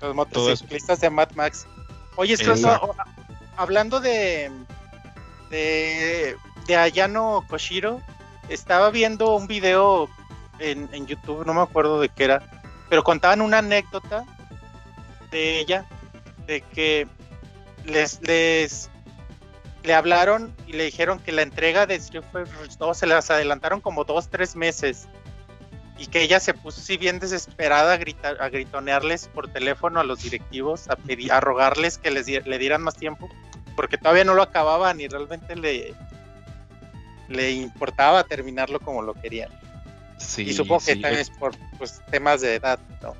Los 0.00 0.14
motociclistas 0.14 1.00
de 1.00 1.10
Mad 1.10 1.30
Max. 1.34 1.66
Oye, 2.16 2.36
hablando 3.56 4.00
de, 4.00 4.50
de, 5.50 6.36
de 6.66 6.76
Ayano 6.76 7.44
Koshiro, 7.48 8.00
estaba 8.48 8.90
viendo 8.90 9.34
un 9.34 9.46
video 9.46 10.08
en, 10.58 11.06
YouTube, 11.06 11.44
no 11.46 11.54
me 11.54 11.60
acuerdo 11.60 12.00
de 12.00 12.08
qué 12.08 12.24
era, 12.24 12.42
pero 12.88 13.02
contaban 13.02 13.40
una 13.40 13.58
anécdota 13.58 14.24
de 15.30 15.60
ella, 15.60 15.86
de 16.46 16.60
que 16.60 17.06
les, 17.84 18.20
les 18.22 18.90
le 19.84 19.94
hablaron 19.94 20.54
y 20.66 20.72
le 20.72 20.84
dijeron 20.84 21.20
que 21.20 21.30
la 21.30 21.42
entrega 21.42 21.86
de 21.86 21.94
Street 21.96 22.24
Fighter 22.32 22.68
2 22.78 22.98
se 22.98 23.06
las 23.06 23.30
adelantaron 23.30 23.80
como 23.80 24.04
dos, 24.04 24.28
tres 24.28 24.56
meses. 24.56 25.06
Y 25.98 26.06
que 26.06 26.22
ella 26.22 26.40
se 26.40 26.54
puso 26.54 26.80
así 26.80 26.96
bien 26.96 27.20
desesperada 27.20 27.92
a, 27.92 27.96
gritar, 27.98 28.42
a 28.42 28.48
gritonearles 28.48 29.28
por 29.28 29.52
teléfono 29.52 30.00
a 30.00 30.04
los 30.04 30.22
directivos, 30.22 30.88
a, 30.88 30.96
pedir, 30.96 31.30
a 31.30 31.40
rogarles 31.40 31.98
que 31.98 32.10
les 32.10 32.26
le 32.26 32.58
dieran 32.58 32.82
más 32.82 32.96
tiempo, 32.96 33.28
porque 33.76 33.96
todavía 33.96 34.24
no 34.24 34.34
lo 34.34 34.42
acababan 34.42 35.00
y 35.00 35.06
realmente 35.06 35.54
le, 35.54 35.94
le 37.28 37.52
importaba 37.52 38.24
terminarlo 38.24 38.80
como 38.80 39.02
lo 39.02 39.14
querían. 39.14 39.50
y 40.38 40.52
supongo 40.52 40.84
que 40.84 40.96
también 40.96 41.20
es 41.20 41.30
por 41.30 41.52
pues, 41.78 42.02
temas 42.10 42.40
de 42.40 42.56
edad, 42.56 42.80
¿no? 43.00 43.14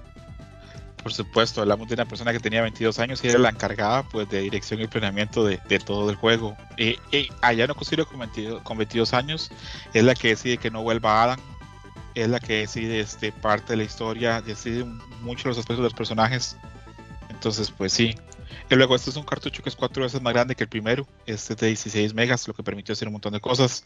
Por 1.04 1.12
supuesto, 1.12 1.60
hablamos 1.60 1.86
de 1.86 1.94
una 1.94 2.06
persona 2.06 2.32
que 2.32 2.40
tenía 2.40 2.62
22 2.62 2.98
años 2.98 3.22
y 3.22 3.28
era 3.28 3.38
la 3.38 3.50
encargada 3.50 4.04
pues 4.04 4.26
de 4.30 4.40
dirección 4.40 4.80
y 4.80 4.86
planeamiento 4.86 5.44
de, 5.44 5.58
todo 5.78 6.08
el 6.08 6.16
juego. 6.16 6.56
Allá 7.42 7.66
no 7.66 7.74
considero 7.74 8.06
con 8.06 8.20
22, 8.20 8.62
con 8.62 8.78
22 8.78 9.12
años 9.12 9.50
es 9.92 10.02
la 10.02 10.14
que 10.14 10.28
decide 10.28 10.56
que 10.56 10.70
no 10.70 10.82
vuelva 10.82 11.22
Adam, 11.22 11.40
es 12.14 12.30
la 12.30 12.40
que 12.40 12.60
decide 12.60 13.00
este, 13.00 13.32
parte 13.32 13.74
de 13.74 13.76
la 13.76 13.84
historia, 13.84 14.40
decide 14.40 14.86
mucho 15.20 15.48
los 15.48 15.58
aspectos 15.58 15.80
de 15.80 15.82
los 15.82 15.92
personajes. 15.94 16.56
Entonces, 17.28 17.70
pues 17.70 17.92
sí. 17.92 18.16
Y 18.70 18.74
luego 18.74 18.96
este 18.96 19.10
es 19.10 19.16
un 19.16 19.24
cartucho 19.24 19.62
que 19.62 19.68
es 19.68 19.76
cuatro 19.76 20.04
veces 20.04 20.22
más 20.22 20.32
grande 20.32 20.54
que 20.54 20.64
el 20.64 20.70
primero. 20.70 21.06
Este 21.26 21.52
es 21.52 21.60
de 21.60 21.66
16 21.66 22.14
megas, 22.14 22.48
lo 22.48 22.54
que 22.54 22.62
permitió 22.62 22.94
hacer 22.94 23.08
un 23.08 23.12
montón 23.12 23.34
de 23.34 23.40
cosas. 23.40 23.84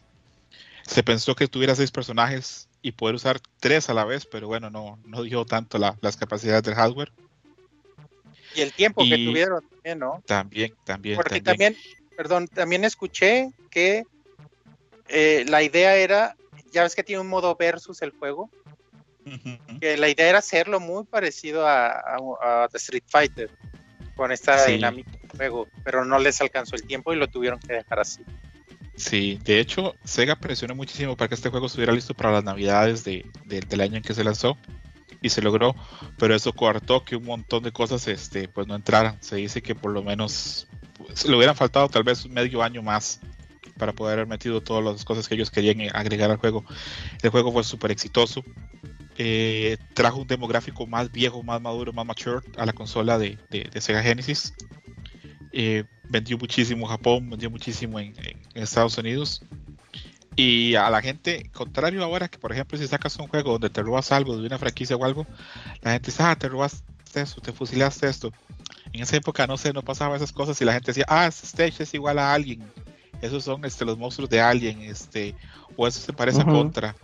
Se 0.86 1.02
pensó 1.02 1.34
que 1.34 1.48
tuviera 1.48 1.74
seis 1.74 1.90
personajes 1.90 2.67
y 2.88 2.92
poder 2.92 3.14
usar 3.14 3.38
tres 3.60 3.90
a 3.90 3.94
la 3.94 4.04
vez, 4.04 4.24
pero 4.24 4.48
bueno, 4.48 4.70
no, 4.70 4.98
no 5.04 5.22
dio 5.22 5.44
tanto 5.44 5.78
las 5.78 6.16
capacidades 6.16 6.62
del 6.62 6.74
hardware. 6.74 7.12
Y 8.54 8.62
el 8.62 8.72
tiempo 8.72 9.02
que 9.04 9.16
tuvieron 9.16 9.62
también, 9.68 9.98
¿no? 9.98 10.22
También, 10.26 10.74
también. 10.84 11.16
Porque 11.16 11.40
también, 11.42 11.76
perdón, 12.16 12.48
también 12.48 12.84
escuché 12.84 13.50
que 13.70 14.04
eh, 15.08 15.44
la 15.48 15.62
idea 15.62 15.96
era, 15.96 16.34
ya 16.72 16.82
ves 16.82 16.94
que 16.94 17.04
tiene 17.04 17.20
un 17.20 17.28
modo 17.28 17.54
versus 17.56 18.00
el 18.00 18.10
juego, 18.10 18.50
que 19.78 19.98
la 19.98 20.08
idea 20.08 20.30
era 20.30 20.38
hacerlo 20.38 20.80
muy 20.80 21.04
parecido 21.04 21.68
a, 21.68 22.68
The 22.72 22.78
Street 22.78 23.04
Fighter, 23.06 23.50
con 24.16 24.32
esta 24.32 24.64
dinámica 24.64 25.10
de 25.10 25.28
juego, 25.36 25.68
pero 25.84 26.06
no 26.06 26.18
les 26.18 26.40
alcanzó 26.40 26.74
el 26.74 26.86
tiempo 26.86 27.12
y 27.12 27.16
lo 27.16 27.28
tuvieron 27.28 27.60
que 27.60 27.74
dejar 27.74 28.00
así. 28.00 28.22
Sí, 28.98 29.38
de 29.44 29.60
hecho, 29.60 29.94
Sega 30.02 30.34
presionó 30.34 30.74
muchísimo 30.74 31.16
para 31.16 31.28
que 31.28 31.36
este 31.36 31.50
juego 31.50 31.66
estuviera 31.66 31.92
listo 31.92 32.14
para 32.14 32.32
las 32.32 32.42
navidades 32.42 33.04
del 33.04 33.80
año 33.80 33.96
en 33.96 34.02
que 34.02 34.12
se 34.12 34.24
lanzó 34.24 34.58
y 35.22 35.28
se 35.28 35.40
logró, 35.40 35.76
pero 36.18 36.34
eso 36.34 36.52
coartó 36.52 37.04
que 37.04 37.14
un 37.14 37.24
montón 37.24 37.62
de 37.62 37.70
cosas 37.70 38.08
este, 38.08 38.48
pues 38.48 38.66
no 38.66 38.74
entraran. 38.74 39.16
Se 39.20 39.36
dice 39.36 39.62
que 39.62 39.76
por 39.76 39.92
lo 39.92 40.02
menos 40.02 40.66
pues, 40.96 41.26
le 41.26 41.36
hubieran 41.36 41.54
faltado 41.54 41.88
tal 41.88 42.02
vez 42.02 42.28
medio 42.28 42.60
año 42.60 42.82
más 42.82 43.20
para 43.78 43.92
poder 43.92 44.14
haber 44.14 44.26
metido 44.26 44.60
todas 44.60 44.84
las 44.84 45.04
cosas 45.04 45.28
que 45.28 45.36
ellos 45.36 45.52
querían 45.52 45.80
agregar 45.94 46.32
al 46.32 46.38
juego. 46.38 46.64
El 47.22 47.30
juego 47.30 47.52
fue 47.52 47.62
súper 47.62 47.92
exitoso. 47.92 48.42
Eh, 49.16 49.76
trajo 49.94 50.18
un 50.18 50.26
demográfico 50.26 50.88
más 50.88 51.12
viejo, 51.12 51.44
más 51.44 51.60
maduro, 51.60 51.92
más 51.92 52.04
mature 52.04 52.44
a 52.56 52.66
la 52.66 52.72
consola 52.72 53.16
de, 53.16 53.38
Sega 53.78 54.02
Genesis. 54.02 54.54
Eh, 55.52 55.84
vendió 56.10 56.38
muchísimo 56.38 56.86
en 56.86 56.90
Japón, 56.90 57.30
vendió 57.30 57.50
muchísimo 57.50 57.98
en, 58.00 58.14
Estados 58.54 58.98
Unidos. 58.98 59.42
Y 60.36 60.76
a 60.76 60.88
la 60.90 61.02
gente, 61.02 61.50
contrario 61.52 62.04
ahora 62.04 62.28
que 62.28 62.38
por 62.38 62.52
ejemplo 62.52 62.78
si 62.78 62.86
sacas 62.86 63.16
un 63.18 63.26
juego 63.26 63.52
donde 63.52 63.70
te 63.70 63.82
robas 63.82 64.12
algo 64.12 64.36
de 64.36 64.46
una 64.46 64.58
franquicia 64.58 64.94
o 64.94 65.04
algo, 65.04 65.26
la 65.82 65.92
gente 65.92 66.10
dice, 66.10 66.22
ah, 66.22 66.36
te 66.36 66.48
robaste 66.48 66.82
esto, 67.14 67.40
te 67.40 67.52
fusilaste 67.52 68.08
esto. 68.08 68.32
En 68.92 69.02
esa 69.02 69.16
época 69.16 69.46
no 69.46 69.56
sé, 69.56 69.72
no 69.72 69.82
pasaba 69.82 70.16
esas 70.16 70.32
cosas 70.32 70.60
y 70.60 70.64
la 70.64 70.74
gente 70.74 70.92
decía, 70.92 71.06
ah, 71.08 71.26
este 71.26 71.46
stage 71.46 71.82
es 71.82 71.94
igual 71.94 72.18
a 72.18 72.32
alguien 72.32 72.62
esos 73.20 73.44
son 73.44 73.64
este, 73.64 73.84
los 73.84 73.98
monstruos 73.98 74.30
de 74.30 74.40
Alien, 74.40 74.82
este, 74.82 75.34
o 75.76 75.86
eso 75.86 76.00
se 76.00 76.12
parece 76.12 76.40
a 76.40 76.44
Contra. 76.44 76.94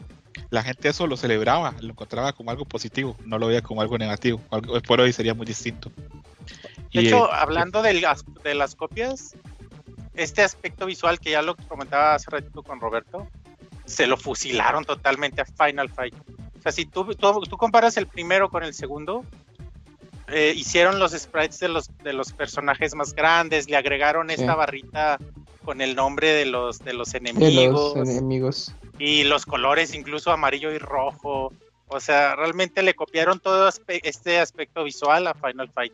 La 0.51 0.63
gente 0.63 0.89
eso 0.89 1.07
lo 1.07 1.17
celebraba, 1.17 1.75
lo 1.81 1.91
encontraba 1.91 2.33
como 2.33 2.51
algo 2.51 2.65
positivo, 2.65 3.17
no 3.25 3.39
lo 3.39 3.49
veía 3.49 3.63
como 3.63 3.81
algo 3.81 3.99
negativo. 3.99 4.41
por 4.87 5.01
hoy 5.01 5.13
sería 5.13 5.35
muy 5.35 5.47
distinto. 5.47 5.91
De 6.95 7.01
hecho, 7.01 7.27
eh, 7.27 7.31
hablando 7.33 7.83
de 7.83 7.95
las, 7.95 8.25
de 8.45 8.55
las 8.55 8.77
copias, 8.77 9.37
este 10.15 10.43
aspecto 10.43 10.87
visual 10.87 11.19
que 11.19 11.33
ya 11.33 11.43
lo 11.43 11.57
comentaba 11.57 12.15
hace 12.15 12.31
ratito 12.31 12.63
con 12.63 12.81
Roberto, 12.81 13.27
se 13.85 14.07
lo 14.07 14.17
fusilaron 14.17 14.85
totalmente 14.85 15.43
a 15.43 15.45
Final 15.45 15.91
Fight. 15.91 16.15
O 16.57 16.63
sea, 16.63 16.71
si 16.71 16.87
tú, 16.87 17.05
tú, 17.15 17.57
comparas 17.59 17.97
el 17.97 18.07
primero 18.07 18.49
con 18.49 18.63
el 18.63 18.73
segundo, 18.75 19.25
eh, 20.29 20.55
hicieron 20.57 21.01
los 21.01 21.13
sprites 21.13 21.59
de 21.59 21.69
los, 21.69 21.91
de 21.99 22.13
los 22.13 22.33
personajes 22.33 22.95
más 22.95 23.13
grandes, 23.13 23.69
le 23.69 23.77
agregaron 23.77 24.31
esta 24.31 24.55
barrita 24.55 25.19
con 25.65 25.81
el 25.81 25.97
nombre 25.97 26.33
de 26.33 26.47
los, 26.47 26.79
de 26.79 26.93
los 26.93 27.13
enemigos. 27.15 27.97
enemigos. 27.97 28.75
Y 29.01 29.25
los 29.25 29.47
colores, 29.47 29.95
incluso 29.95 30.31
amarillo 30.31 30.73
y 30.73 30.79
rojo. 30.79 31.53
O 31.89 32.01
sea, 32.01 32.37
realmente 32.37 32.83
le 32.83 32.95
copiaron 32.95 33.41
todo 33.41 33.69
este 33.69 34.39
aspecto 34.39 34.85
visual 34.85 35.27
a 35.27 35.35
Final 35.35 35.71
Fight 35.71 35.93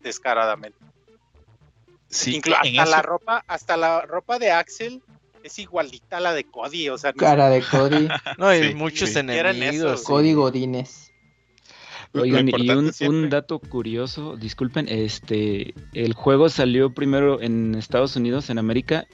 descaradamente. 0.00 0.78
Sí, 2.08 2.40
hasta 2.44 2.86
la 2.86 3.02
ropa, 3.02 3.44
hasta 3.46 3.76
la 3.76 4.02
ropa 4.02 4.38
de 4.38 4.50
Axel 4.50 5.02
es 5.44 5.58
igualita 5.58 6.18
a 6.18 6.20
la 6.20 6.34
de 6.34 6.44
Cody, 6.44 6.88
o 6.88 6.98
sea, 6.98 7.12
cara 7.12 7.48
de 7.48 7.62
Cody. 7.62 8.08
no, 8.38 8.48
hay 8.48 8.74
muchos 8.74 9.14
enemigos. 9.16 10.02
Cody 10.02 10.32
Godines. 10.32 11.10
Oigan, 12.12 12.48
y 12.48 13.06
un, 13.06 13.30
dato 13.30 13.60
curioso, 13.60 14.36
disculpen, 14.36 14.88
este, 14.88 15.74
el 15.92 16.14
juego 16.14 16.48
salió 16.48 16.92
primero 16.92 17.40
en 17.40 17.76
Estados 17.76 18.16
Unidos, 18.16 18.50
en 18.50 18.58
América, 18.58 19.06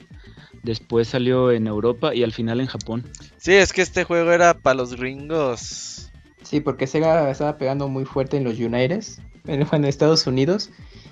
después 0.63 1.07
salió 1.07 1.51
en 1.51 1.67
Europa 1.67 2.15
y 2.15 2.23
al 2.23 2.33
final 2.33 2.59
en 2.59 2.65
Japón. 2.65 3.07
Sí, 3.37 3.53
es 3.53 3.71
que 3.71 3.83
este 3.83 4.03
juego 4.03 4.31
era 4.31 4.55
para 4.55 4.73
los 4.73 4.95
gringos. 4.95 6.09
Sí, 6.41 6.59
porque 6.59 6.87
Sega 6.87 7.29
estaba 7.29 7.57
pegando 7.59 7.87
muy 7.87 8.05
fuerte 8.05 8.37
en 8.37 8.43
los 8.43 8.57
United, 8.57 9.03
en, 9.47 9.85
Estados 9.85 10.27
Unidos, 10.27 10.69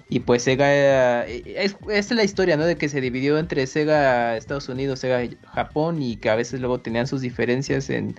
y 0.10 0.20
pues 0.20 0.44
Sega, 0.44 1.26
es, 1.26 1.76
es, 1.90 2.12
la 2.12 2.24
historia, 2.24 2.58
¿no? 2.58 2.66
De 2.66 2.78
que 2.78 2.90
se 2.90 3.02
dividió 3.02 3.38
entre 3.38 3.66
Sega 3.68 4.38
Estados 4.38 4.70
Unidos, 4.70 5.00
Sega 5.00 5.28
Japón, 5.54 6.02
y 6.02 6.18
que 6.18 6.30
a 6.30 6.36
veces 6.36 6.60
luego 6.60 6.80
tenían 6.80 7.08
sus 7.08 7.22
diferencias 7.22 7.90
en 7.90 8.16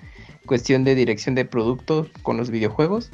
cuestión 0.46 0.84
de 0.84 0.94
dirección 0.94 1.34
de 1.34 1.44
producto 1.44 2.08
con 2.22 2.36
los 2.36 2.50
videojuegos 2.50 3.10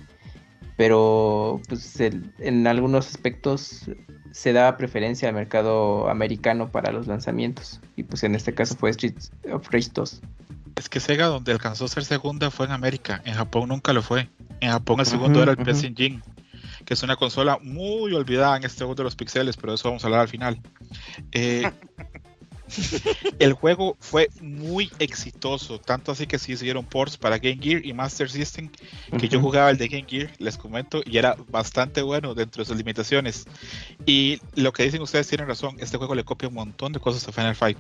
pero 0.77 1.61
pues 1.69 2.01
en 2.01 2.67
algunos 2.67 3.09
aspectos 3.09 3.91
se 4.33 4.53
daba 4.53 4.77
preferencia 4.77 5.29
al 5.29 5.35
mercado 5.35 6.09
americano 6.09 6.71
para 6.71 6.93
los 6.93 7.07
lanzamientos 7.07 7.81
y 7.97 8.03
pues 8.03 8.23
en 8.23 8.35
este 8.35 8.55
caso 8.55 8.75
fue 8.77 8.91
Street 8.91 9.15
of 9.53 9.69
Rage 9.71 9.91
2. 9.93 10.21
Es 10.77 10.89
que 10.89 11.01
Sega 11.01 11.27
donde 11.27 11.53
alcanzó 11.53 11.85
a 11.85 11.89
ser 11.89 12.05
segunda 12.05 12.51
fue 12.51 12.67
en 12.67 12.73
América, 12.73 13.23
en 13.25 13.35
Japón 13.35 13.69
nunca 13.69 13.93
lo 13.93 14.03
fue. 14.03 14.29
En 14.61 14.71
Japón 14.71 15.01
el 15.01 15.07
segundo 15.07 15.43
era 15.43 15.53
el 15.53 15.59
PS 15.59 15.85
Engine, 15.85 16.23
que 16.85 16.95
es 16.95 17.03
una 17.03 17.17
consola 17.17 17.59
muy 17.63 18.13
olvidada 18.13 18.57
en 18.57 18.65
este 18.65 18.85
mundo 18.85 19.03
de 19.03 19.05
los 19.05 19.17
pixeles, 19.17 19.57
pero 19.57 19.73
de 19.73 19.77
eso 19.77 19.89
vamos 19.89 20.05
a 20.05 20.07
hablar 20.07 20.21
al 20.21 20.29
final. 20.29 20.61
Eh, 21.33 21.71
el 23.39 23.53
juego 23.53 23.97
fue 24.01 24.29
muy 24.41 24.91
exitoso, 24.99 25.79
tanto 25.79 26.13
así 26.13 26.27
que 26.27 26.39
sí 26.39 26.53
hicieron 26.53 26.85
ports 26.85 27.17
para 27.17 27.39
Game 27.39 27.59
Gear 27.61 27.85
y 27.85 27.93
Master 27.93 28.31
System, 28.31 28.71
que 29.19 29.29
yo 29.29 29.41
jugaba 29.41 29.71
el 29.71 29.79
de 29.79 29.89
Game 29.89 30.07
Gear, 30.09 30.31
les 30.39 30.57
comento, 30.57 31.03
y 31.05 31.19
era 31.19 31.37
bastante 31.49 32.03
bueno 32.03 32.35
dentro 32.35 32.63
de 32.63 32.67
sus 32.67 32.77
limitaciones. 32.77 33.47
Y 34.07 34.41
lo 34.55 34.73
que 34.73 34.85
dicen 34.85 35.03
ustedes 35.03 35.29
tienen 35.29 35.49
razón, 35.49 35.77
este 35.79 35.97
juego 35.97 36.15
le 36.15 36.25
copia 36.25 36.49
un 36.49 36.55
montón 36.55 36.93
de 36.93 37.01
cosas 37.01 37.27
a 37.29 37.33
Final 37.33 37.57
Fight. 37.57 37.79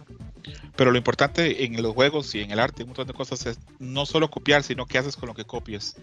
Pero 0.76 0.90
lo 0.90 0.98
importante 0.98 1.64
en 1.64 1.80
los 1.80 1.94
juegos 1.94 2.34
y 2.34 2.40
en 2.40 2.50
el 2.50 2.58
arte, 2.58 2.82
un 2.82 2.88
montón 2.88 3.06
de 3.06 3.12
cosas 3.12 3.46
es 3.46 3.58
no 3.78 4.06
solo 4.06 4.30
copiar, 4.30 4.62
sino 4.62 4.86
qué 4.86 4.98
haces 4.98 5.16
con 5.16 5.28
lo 5.28 5.34
que 5.34 5.44
copias. 5.44 5.96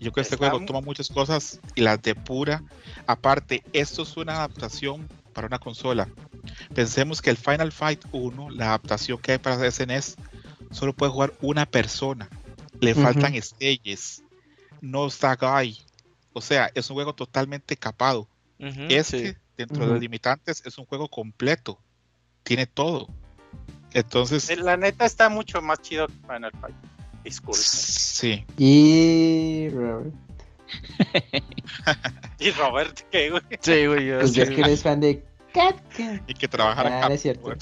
Yo 0.00 0.12
creo 0.12 0.12
que 0.12 0.20
este 0.22 0.36
juego 0.36 0.64
toma 0.64 0.80
muchas 0.80 1.08
cosas 1.08 1.60
y 1.74 1.80
las 1.80 2.00
depura. 2.02 2.62
Aparte, 3.06 3.62
esto 3.72 4.02
es 4.02 4.16
una 4.16 4.34
adaptación 4.34 5.08
para 5.32 5.46
una 5.46 5.58
consola. 5.58 6.08
Pensemos 6.74 7.22
que 7.22 7.30
el 7.30 7.36
Final 7.36 7.72
Fight 7.72 8.04
1, 8.12 8.50
la 8.50 8.66
adaptación 8.66 9.18
que 9.18 9.32
hay 9.32 9.38
para 9.38 9.70
SNES, 9.70 10.16
solo 10.70 10.92
puede 10.92 11.12
jugar 11.12 11.32
una 11.40 11.66
persona. 11.66 12.28
Le 12.80 12.94
faltan 12.94 13.40
stages. 13.40 14.22
No 14.80 15.06
está 15.06 15.36
guy. 15.36 15.78
O 16.32 16.40
sea, 16.40 16.70
es 16.74 16.90
un 16.90 16.94
juego 16.94 17.14
totalmente 17.14 17.76
capado. 17.76 18.28
este, 18.58 19.38
dentro 19.56 19.86
de 19.86 19.92
los 19.92 20.00
limitantes, 20.00 20.62
es 20.64 20.78
un 20.78 20.84
juego 20.86 21.08
completo. 21.08 21.78
Tiene 22.42 22.66
todo. 22.66 23.08
Entonces. 23.92 24.50
Eh, 24.50 24.56
la 24.56 24.76
neta 24.76 25.06
está 25.06 25.28
mucho 25.28 25.62
más 25.62 25.80
chido 25.80 26.08
que 26.08 26.14
Final 26.26 26.52
Fight. 26.60 26.74
Disculpe. 27.24 27.58
Sí. 27.62 28.44
Y 28.58 29.68
Robert. 29.70 30.14
y 32.38 32.50
Robert, 32.50 33.00
¿qué, 33.10 33.30
güey? 33.30 33.42
Sí, 33.60 33.86
güey. 33.86 34.06
Yo, 34.06 34.20
pues 34.20 34.32
que 34.32 34.60
eres 34.60 34.82
fan 34.82 35.00
de 35.00 35.24
Y 36.26 36.34
que 36.34 36.48
trabajara 36.48 37.06
ah, 37.06 37.12
es 37.12 37.22
cierto. 37.22 37.54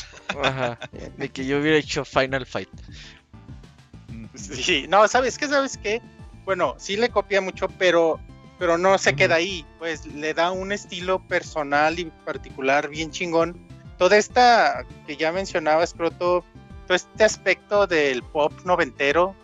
Ajá. 0.42 0.79
De 1.16 1.29
que 1.29 1.46
yo 1.46 1.61
hubiera 1.61 1.77
hecho 1.77 2.05
Final 2.05 2.46
Fight. 2.46 2.68
Sí, 4.35 4.87
no, 4.88 5.07
¿sabes 5.09 5.38
qué? 5.38 5.46
¿Sabes 5.46 5.77
qué? 5.77 6.01
Bueno, 6.44 6.75
sí 6.79 6.96
le 6.96 7.11
copia 7.11 7.40
mucho, 7.40 7.68
pero, 7.79 8.18
pero 8.59 8.79
no 8.79 8.98
se 8.98 9.14
queda 9.14 9.37
ahí. 9.37 9.64
Pues 9.79 10.07
le 10.07 10.35
da 10.35 10.51
un 10.51 10.72
estilo 10.72 11.20
personal 11.29 11.98
y 11.98 12.07
particular 12.25 12.88
bien 12.88 13.11
chingón. 13.11 13.57
Toda 13.98 14.16
esta 14.16 14.85
que 15.07 15.16
ya 15.16 15.31
mencionaba, 15.33 15.87
Scroto, 15.87 16.44
todo 16.87 16.96
este 16.96 17.25
aspecto 17.25 17.87
del 17.87 18.22
pop 18.22 18.53
noventero, 18.64 19.37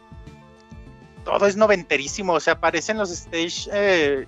todo 1.28 1.46
es 1.46 1.56
noventerísimo. 1.56 2.32
O 2.32 2.40
sea, 2.40 2.54
aparecen 2.54 2.96
los 2.96 3.10
stage 3.10 3.68
eh, 3.70 4.26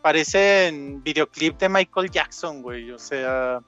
parece 0.00 0.68
en 0.68 1.02
videoclip 1.02 1.58
de 1.58 1.68
Michael 1.68 2.10
Jackson, 2.10 2.62
güey. 2.62 2.90
O 2.90 2.98
sea, 2.98 3.60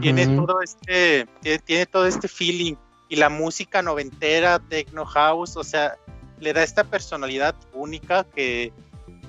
tiene 0.00 0.28
todo 0.28 0.62
este, 0.62 1.26
tiene, 1.64 1.86
todo 1.86 2.06
este 2.06 2.28
feeling. 2.28 2.76
Y 3.08 3.16
la 3.16 3.28
música 3.28 3.82
noventera, 3.82 4.60
techno 4.60 5.04
house, 5.04 5.56
o 5.56 5.64
sea, 5.64 5.96
le 6.38 6.52
da 6.52 6.62
esta 6.62 6.84
personalidad 6.84 7.56
única 7.74 8.24
que, 8.24 8.72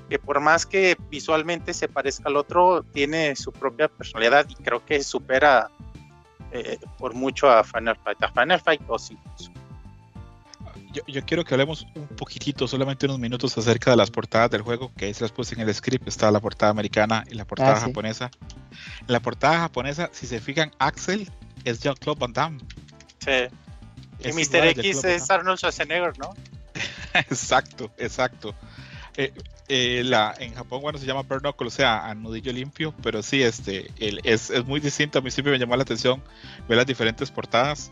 que 0.10 0.19
por 0.19 0.39
más 0.39 0.65
que 0.65 0.95
visualmente 1.10 1.73
se 1.73 1.89
parezca 1.89 2.29
al 2.29 2.38
otro, 2.38 2.84
tiene 2.93 3.36
su 3.36 3.51
propia 3.51 3.88
personalidad 3.89 4.47
y 4.47 4.56
creo 4.56 4.86
que 4.86 5.03
supera 5.03 5.69
eh, 6.51 6.77
por 6.97 7.13
mucho 7.13 7.49
a 7.49 7.63
Final 7.63 7.97
Fight, 7.97 8.23
a 8.23 8.32
Final 8.32 8.62
Fight 8.62 8.82
2 8.84 9.12
incluso. 9.12 9.51
Yo, 10.93 11.25
quiero 11.25 11.43
que 11.43 11.53
hablemos 11.53 11.86
un 11.95 12.08
poquitito, 12.08 12.67
solamente 12.67 13.06
unos 13.06 13.19
minutos 13.19 13.58
acerca 13.58 13.91
de 13.91 13.97
las 13.97 14.12
portadas 14.12 14.51
del 14.51 14.62
juego, 14.62 14.91
que 14.95 15.06
ahí 15.06 15.13
se 15.13 15.23
las 15.23 15.32
puse 15.32 15.56
en 15.56 15.62
el 15.62 15.73
script, 15.73 16.08
está 16.08 16.32
la 16.32 16.39
portada 16.39 16.71
americana 16.71 17.23
y 17.29 17.36
la 17.36 17.45
portada 17.45 17.73
ah, 17.73 17.79
japonesa. 17.79 18.32
la 19.08 19.19
portada 19.19 19.60
japonesa, 19.60 20.10
si 20.13 20.27
se 20.27 20.39
fijan, 20.39 20.71
Axel 20.79 21.29
es 21.63 21.79
Jean-Claude 21.82 22.19
Van 22.19 22.34
Damme. 22.34 22.60
Sí. 23.19 24.29
y 24.29 24.34
Mr. 24.34 24.67
X 24.67 25.03
es 25.03 25.29
Arnold 25.29 25.58
Schwarzenegger, 25.58 26.17
¿no? 26.19 26.34
exacto, 27.13 27.91
exacto. 27.97 28.56
Eh, 29.15 29.34
eh, 29.69 30.03
la, 30.03 30.34
en 30.39 30.53
Japón, 30.56 30.82
bueno, 30.82 30.97
se 30.97 31.06
llama 31.06 31.21
Burn 31.21 31.43
o 31.45 31.69
sea, 31.69 32.06
a 32.08 32.15
nudillo 32.15 32.51
limpio, 32.51 32.93
pero 33.01 33.23
sí, 33.23 33.41
este, 33.41 33.89
el, 33.99 34.19
es, 34.23 34.49
es, 34.49 34.65
muy 34.65 34.79
distinto. 34.79 35.19
A 35.19 35.21
mí 35.21 35.32
siempre 35.32 35.51
me 35.51 35.60
llamó 35.60 35.75
la 35.75 35.84
atención 35.84 36.21
ver 36.67 36.77
las 36.77 36.86
diferentes 36.86 37.32
portadas. 37.32 37.91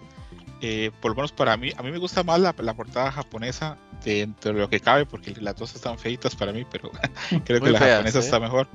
Eh, 0.63 0.91
por 1.01 1.11
lo 1.11 1.15
menos 1.15 1.31
para 1.31 1.57
mí, 1.57 1.71
a 1.75 1.81
mí 1.81 1.91
me 1.91 1.97
gusta 1.97 2.23
más 2.23 2.39
la, 2.39 2.53
portada 2.53 3.11
japonesa 3.11 3.77
dentro 4.03 4.53
de 4.53 4.59
lo 4.59 4.69
que 4.69 4.79
cabe, 4.79 5.07
porque 5.07 5.33
las 5.39 5.55
dos 5.55 5.73
están 5.73 5.97
feitas 5.97 6.35
para 6.35 6.51
mí, 6.51 6.65
pero 6.69 6.91
creo 7.45 7.59
que 7.59 7.71
la 7.71 7.79
japonesa 7.79 8.19
está 8.19 8.39
mejor. 8.39 8.67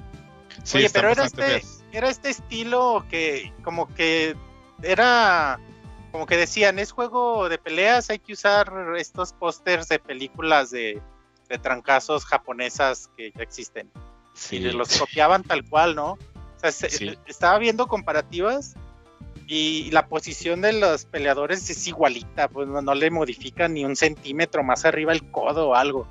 Oye, 0.75 0.91
pero 0.91 1.11
era 1.11 1.27
este, 1.27 1.63
era 1.93 2.09
este 2.09 2.31
estilo 2.31 3.07
que 3.09 3.53
como 3.63 3.87
que 3.95 4.35
era 4.83 5.61
como 6.11 6.27
que 6.27 6.37
decían, 6.37 6.79
es 6.81 6.91
juego 6.91 7.49
de 7.49 7.59
peleas, 7.59 8.11
hay 8.11 8.19
que 8.19 8.33
usar 8.33 8.73
estos 8.99 9.33
pósters 9.33 9.87
de 9.89 9.99
películas 9.99 10.71
de, 10.71 11.01
de, 11.49 11.59
trancazos 11.59 12.25
japonesas 12.25 13.11
que 13.17 13.33
ya 13.33 13.43
existen. 13.43 13.91
Y 14.51 14.59
los 14.59 14.99
copiaban 14.99 15.43
tal 15.45 15.63
cual, 15.69 15.95
¿no? 15.95 16.13
O 16.13 16.71
sea, 16.71 16.89
estaba 17.27 17.59
viendo 17.59 17.87
comparativas 17.87 18.75
y 19.47 19.91
la 19.91 20.07
posición 20.09 20.61
de 20.61 20.73
los 20.73 21.05
peleadores 21.05 21.69
es 21.71 21.87
igualita, 21.87 22.49
pues 22.49 22.69
no, 22.69 22.95
le 22.95 23.11
modifican 23.11 23.75
ni 23.75 23.85
un 23.85 23.97
centímetro 23.97 24.63
más 24.63 24.85
arriba 24.85 25.13
el 25.13 25.31
codo 25.31 25.69
o 25.69 25.75
algo. 25.75 26.07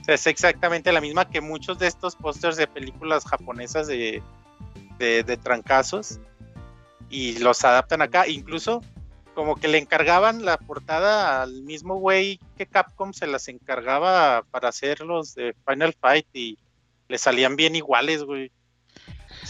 O 0.00 0.04
sea, 0.04 0.14
es 0.14 0.26
exactamente 0.26 0.92
la 0.92 1.00
misma 1.00 1.28
que 1.28 1.40
muchos 1.40 1.78
de 1.78 1.86
estos 1.86 2.16
pósters 2.16 2.56
de 2.56 2.66
películas 2.66 3.24
japonesas 3.24 3.86
de, 3.86 4.22
de, 4.98 5.22
de 5.22 5.36
trancazos 5.36 6.20
y 7.08 7.38
los 7.38 7.64
adaptan 7.64 8.02
acá. 8.02 8.28
Incluso 8.28 8.82
como 9.34 9.56
que 9.56 9.68
le 9.68 9.78
encargaban 9.78 10.44
la 10.44 10.56
portada 10.56 11.42
al 11.42 11.62
mismo 11.62 11.96
güey 11.96 12.38
que 12.56 12.66
Capcom 12.66 13.12
se 13.12 13.26
las 13.26 13.48
encargaba 13.48 14.44
para 14.50 14.68
hacer 14.68 15.00
los 15.00 15.34
de 15.34 15.54
Final 15.66 15.94
Fight 15.94 16.26
y 16.32 16.58
le 17.08 17.18
salían 17.18 17.56
bien 17.56 17.76
iguales, 17.76 18.22
güey. 18.22 18.50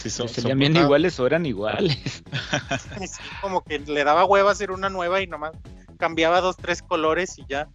Si 0.05 0.11
son, 0.11 0.29
salían 0.29 0.59
bien 0.59 0.77
iguales 0.77 1.19
o 1.19 1.27
eran 1.27 1.47
iguales. 1.47 2.23
como 3.41 3.65
que 3.65 3.79
le 3.79 4.05
daba 4.05 4.27
hueva 4.27 4.51
hacer 4.51 4.71
una 4.71 4.91
nueva 4.91 5.23
y 5.23 5.27
nomás 5.27 5.53
cambiaba 5.99 6.41
dos, 6.41 6.57
tres 6.57 6.83
colores 6.83 7.39
y 7.39 7.47
ya. 7.49 7.69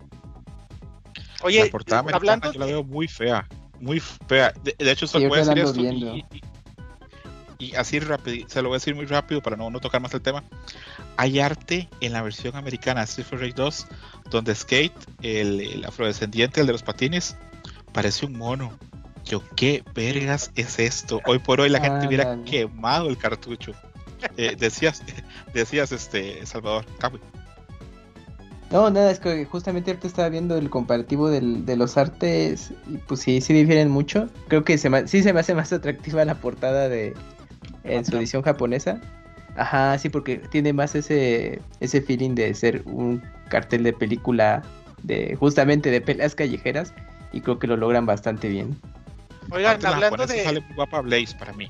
Oye, 1.41 1.65
la 1.65 1.71
portada 1.71 2.05
hablando 2.13 2.51
yo 2.51 2.59
la 2.59 2.67
veo 2.67 2.83
muy 2.83 3.07
fea, 3.07 3.47
muy 3.79 3.99
fea. 3.99 4.53
De, 4.63 4.91
hecho, 4.91 5.07
se 5.07 5.27
puede 5.27 5.43
decir 5.43 5.57
esto 5.57 5.81
y 7.59 7.75
así 7.75 7.99
rápido, 7.99 8.47
se 8.47 8.61
lo 8.61 8.69
voy 8.69 8.75
a 8.75 8.79
decir 8.79 8.95
muy 8.95 9.05
rápido 9.05 9.41
para 9.41 9.57
no, 9.57 9.69
no 9.69 9.79
tocar 9.79 9.99
más 10.01 10.13
el 10.13 10.21
tema. 10.21 10.43
Hay 11.17 11.39
arte 11.41 11.89
en 11.99 12.13
la 12.13 12.21
versión 12.21 12.55
americana 12.55 13.01
de 13.01 13.05
Street 13.05 13.27
Fighter 13.27 13.53
2 13.53 13.87
donde 14.29 14.55
Skate, 14.55 14.93
el, 15.21 15.83
afrodescendiente, 15.85 16.61
el 16.61 16.67
de 16.67 16.73
los 16.73 16.83
patines, 16.83 17.35
parece 17.91 18.25
un 18.25 18.37
mono. 18.37 18.71
Yo, 19.29 19.43
¿qué 19.55 19.83
vergas 19.93 20.51
es 20.55 20.79
esto? 20.79 21.21
Hoy 21.27 21.37
por 21.37 21.61
hoy 21.61 21.69
la 21.69 21.79
gente 21.79 22.07
hubiera 22.07 22.43
quemado 22.45 23.09
el 23.09 23.17
cartucho. 23.17 23.73
Eh, 24.37 24.55
decías, 24.57 25.03
decías, 25.53 25.91
este, 25.91 26.43
Salvador, 26.47 26.83
No, 28.71 28.89
nada, 28.89 29.11
es 29.11 29.19
que 29.19 29.45
justamente 29.45 29.91
ahorita 29.91 30.07
estaba 30.07 30.29
viendo 30.29 30.57
el 30.57 30.71
comparativo 30.71 31.29
de 31.29 31.75
los 31.77 31.95
artes 31.95 32.73
y 32.87 32.97
pues 32.97 33.19
sí, 33.19 33.39
sí 33.39 33.53
difieren 33.53 33.91
mucho. 33.91 34.29
Creo 34.47 34.63
que 34.63 34.79
se 34.79 35.07
sí 35.07 35.21
se 35.21 35.31
me 35.31 35.41
hace 35.41 35.53
más 35.53 35.71
atractiva 35.71 36.25
la 36.25 36.33
portada 36.33 36.89
de, 36.89 37.13
en 37.83 38.05
su 38.05 38.17
edición 38.17 38.41
japonesa. 38.41 38.99
Ajá, 39.55 39.95
sí, 39.99 40.09
porque 40.09 40.37
tiene 40.37 40.73
más 40.73 40.95
ese, 40.95 41.61
ese 41.81 42.01
feeling 42.01 42.33
de 42.33 42.51
ser 42.55 42.81
un 42.85 43.21
cartel 43.49 43.83
de 43.83 43.93
película 43.93 44.63
de 45.03 45.35
justamente 45.35 45.91
de 45.91 46.01
peleas 46.01 46.33
callejeras 46.33 46.95
y 47.31 47.41
creo 47.41 47.59
que 47.59 47.67
lo 47.67 47.77
logran 47.77 48.07
bastante 48.07 48.49
bien. 48.49 48.75
Oigan, 49.51 49.85
hablando 49.85 50.25
de 50.25 50.43
sale 50.43 50.63
guapa 50.75 51.01
Blaze 51.01 51.35
para 51.37 51.53
mí. 51.53 51.69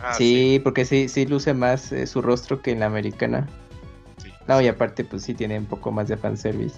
Ah, 0.00 0.14
sí, 0.14 0.60
porque 0.64 0.84
sí, 0.84 1.08
sí 1.08 1.26
luce 1.26 1.54
más 1.54 1.92
eh, 1.92 2.06
su 2.06 2.22
rostro 2.22 2.60
que 2.60 2.72
en 2.72 2.80
la 2.80 2.86
americana. 2.86 3.46
no, 4.48 4.60
y 4.60 4.68
aparte 4.68 5.04
pues 5.04 5.22
sí 5.22 5.34
tiene 5.34 5.58
un 5.58 5.66
poco 5.66 5.92
más 5.92 6.08
de 6.08 6.16
fanservice. 6.16 6.76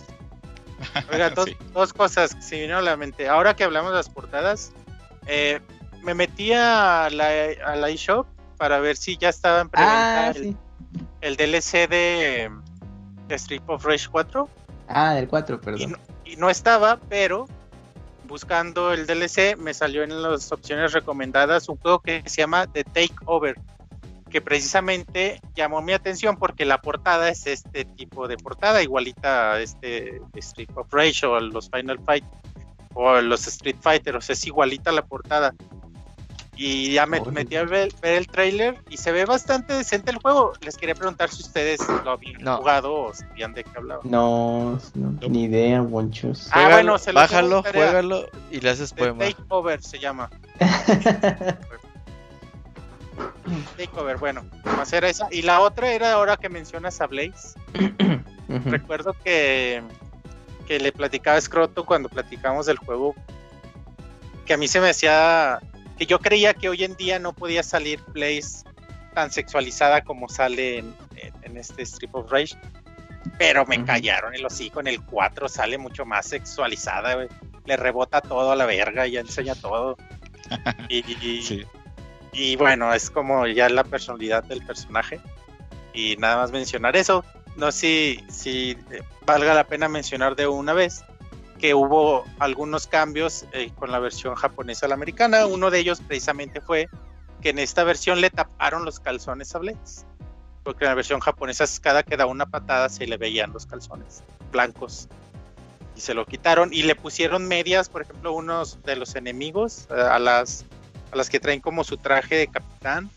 Oiga, 1.13 1.33
dos 1.73 1.93
cosas 1.93 2.35
que 2.35 2.43
se 2.43 2.57
vinieron 2.57 2.79
a 2.79 2.83
la 2.83 2.97
mente. 2.97 3.29
Ahora 3.29 3.57
que 3.57 3.65
hablamos 3.65 3.93
de 3.93 3.97
las 3.97 4.11
portadas, 4.11 4.73
eh, 5.27 5.61
me 6.03 6.15
metí 6.15 6.53
a 6.53 7.09
la, 7.11 7.29
a 7.65 7.77
la 7.77 7.89
eShop 7.89 8.27
para 8.57 8.79
ver 8.81 8.97
si 8.97 9.17
ya 9.17 9.31
estaba 9.31 9.63
en 9.63 9.71
ah, 9.75 10.33
el, 11.21 11.37
DLC 11.37 11.89
de, 11.89 12.51
Street 13.31 13.63
of 13.67 13.85
Rage 13.85 14.09
4. 14.11 14.49
Ah, 14.89 15.15
del 15.15 15.29
4, 15.29 15.61
perdón. 15.61 15.97
Y 16.25 16.37
no, 16.37 16.51
estaba, 16.51 17.01
pero 17.09 17.47
buscando 18.35 18.93
el 18.93 19.07
DLC 19.07 19.57
me 19.57 19.73
salió 19.73 20.03
en 20.03 20.21
las 20.21 20.51
opciones 20.51 20.93
recomendadas 20.93 21.69
un 21.69 21.77
juego 21.77 22.01
que 22.01 22.21
se 22.27 22.39
llama 22.39 22.67
The 22.67 22.83
Takeover, 22.83 23.55
que 24.29 24.41
precisamente 24.41 25.41
llamó 25.55 25.81
mi 25.83 25.93
atención 25.93 26.37
porque 26.37 26.65
la 26.65 26.81
portada 26.81 27.29
es 27.29 27.47
este 27.47 27.85
tipo 27.85 28.27
de 28.27 28.37
portada, 28.37 28.83
igualita 28.83 29.53
a 29.53 29.61
este 29.61 30.21
Street 30.35 30.69
of 30.75 30.93
Rage 30.93 31.25
o 31.25 31.39
los 31.39 31.71
Final 31.71 32.01
Fight 32.01 32.25
o 32.95 33.21
los 33.21 33.47
Street 33.47 33.77
Fighter, 33.81 34.17
o 34.17 34.19
es 34.19 34.47
igualita 34.49 34.91
la 34.91 35.07
portada. 35.07 35.55
Y 36.57 36.93
ya 36.93 37.05
me 37.07 37.21
metí 37.21 37.57
a 37.57 37.65
ver, 37.65 37.91
el 38.03 38.27
trailer 38.29 38.81
y 38.89 38.97
se 38.97 39.11
ve 39.11 39.25
bastante 39.25 39.75
decente 39.75 40.13
el 40.13 40.19
juego. 40.19 40.53
Les 40.61 40.77
quería 40.77 40.95
preguntar 40.95 41.29
si 41.31 41.43
ustedes 41.43 41.81
lo 42.05 42.13
habían 42.13 42.45
jugado 42.57 42.95
o 42.95 43.13
sabían 43.15 43.55
de 43.55 43.65
qué 43.65 43.71
hablaba. 43.77 44.03
No, 44.05 44.79
ni 45.29 45.45
idea, 45.45 45.81
bonchos. 45.81 46.49
Ah, 46.53 46.69
bueno, 46.71 46.97
se 46.99 47.13
lo 47.13 47.21
Bájalo, 47.21 47.63
juégalo 47.63 48.29
y 48.51 48.61
le 48.61 48.71
haces 48.71 48.93
poema. 48.93 49.25
Takeover 49.25 49.83
se 49.83 49.99
llama. 49.99 50.31
Takeover, 53.77 54.19
bueno, 54.19 54.45
más 54.65 54.93
era 54.93 55.09
esa. 55.09 55.27
Y 55.33 55.43
la 55.43 55.61
otra 55.61 55.93
era 55.93 56.13
ahora 56.13 56.37
que 56.37 56.49
mencionas 56.49 57.01
a 57.01 57.09
Blaze. 57.09 57.59
Recuerdo 58.49 59.17
que, 59.25 59.83
que 60.69 60.79
le 60.79 60.93
platicaba 60.93 61.37
a 61.37 61.41
Scroto 61.41 61.85
cuando 61.85 62.09
platicamos 62.09 62.67
del 62.67 62.79
juego 62.79 63.15
que 64.45 64.55
a 64.55 64.57
mí 64.57 64.69
se 64.69 64.81
me 64.81 64.91
hacía 64.91 65.61
que 65.99 66.07
yo 66.07 66.19
creía 66.19 66.55
que 66.55 66.69
hoy 66.69 66.85
en 66.85 66.97
día 66.97 67.19
no 67.19 67.33
podía 67.33 67.63
salir 67.63 68.01
Blaze 68.09 68.65
tan 69.15 69.31
sexualizada 69.31 70.03
como 70.03 70.29
sale 70.29 70.79
en, 70.79 71.57
este 71.57 71.83
Strip 71.83 72.15
of 72.15 72.31
Rage. 72.31 72.57
Pero 73.39 73.65
me 73.65 73.83
callaron 73.85 74.35
el 74.35 74.45
hocico. 74.45 74.81
En 74.81 74.89
el 74.89 75.01
4 75.03 75.49
sale 75.49 75.79
mucho 75.79 76.05
más 76.05 76.27
sexualizada, 76.27 77.27
Le 77.65 77.77
rebota 77.77 78.21
todo 78.21 78.53
a 78.53 78.57
la 78.57 78.67
verga, 78.67 79.07
ya 79.07 79.21
enseña 79.21 79.55
todo. 79.55 79.97
y, 80.89 81.65
y 82.33 82.57
bueno, 82.57 82.93
es 82.93 83.11
como 83.11 83.47
ya 83.47 83.69
la 83.69 83.85
personalidad 83.85 84.45
del 84.45 84.65
personaje. 84.67 85.21
Y 85.95 86.17
nada 86.17 86.37
más 86.37 86.51
mencionar 86.51 86.97
eso. 86.97 87.25
No 87.57 87.71
sé 87.71 87.79
si, 87.79 88.25
si 88.29 88.71
eh, 88.91 89.03
valga 89.25 89.55
la 89.55 89.65
pena 89.65 89.89
mencionar 89.89 90.35
de 90.35 90.49
una 90.49 90.73
vez 90.73 91.05
que 91.65 91.73
hubo 91.73 92.27
algunos 92.41 92.87
cambios 92.87 93.47
eh, 93.53 93.71
con 93.75 93.91
la 93.91 93.99
versión 93.99 94.35
japonesa 94.35 94.85
a 94.85 94.91
la 94.91 94.97
americana. 94.97 95.47
Uno 95.47 95.71
de 95.71 95.79
ellos 95.79 96.03
precisamente 96.07 96.61
fue 96.61 96.91
que 97.41 97.49
en 97.49 97.59
esta 97.59 97.85
versión 97.85 98.21
le 98.21 98.29
taparon 98.29 98.85
los 98.85 99.01
calzones 99.01 99.55
a 99.55 99.61
Blaze. 99.61 100.05
Porque 100.63 100.85
en 100.85 100.91
la 100.91 100.95
versión 100.95 101.21
japonesa 101.21 101.65
cada 101.81 102.03
que 102.03 102.19
da 102.19 102.27
una 102.27 102.45
patada 102.45 102.91
se 102.91 103.07
le 103.07 103.17
veían 103.17 103.55
los 103.55 103.65
calzones 103.65 104.23
blancos. 104.53 105.09
Y 105.97 106.03
se 106.03 106.13
lo 106.13 106.27
quitaron 106.27 106.71
y 106.71 106.83
le 106.83 106.97
pusieron 106.97 107.49
medias, 107.49 107.89
por 107.89 108.03
ejemplo, 108.03 108.35
unos 108.35 108.83
de 108.83 108.97
los 108.97 109.15
enemigos, 109.15 109.89
eh, 109.89 109.95
a 109.95 110.19
las, 110.19 110.67
a 111.13 111.17
las 111.17 111.31
que 111.31 111.41
traen 111.41 111.61
como 111.61 111.83
su 111.83 111.97
traje 111.97 112.37
de 112.37 112.49
capitán, 112.49 113.09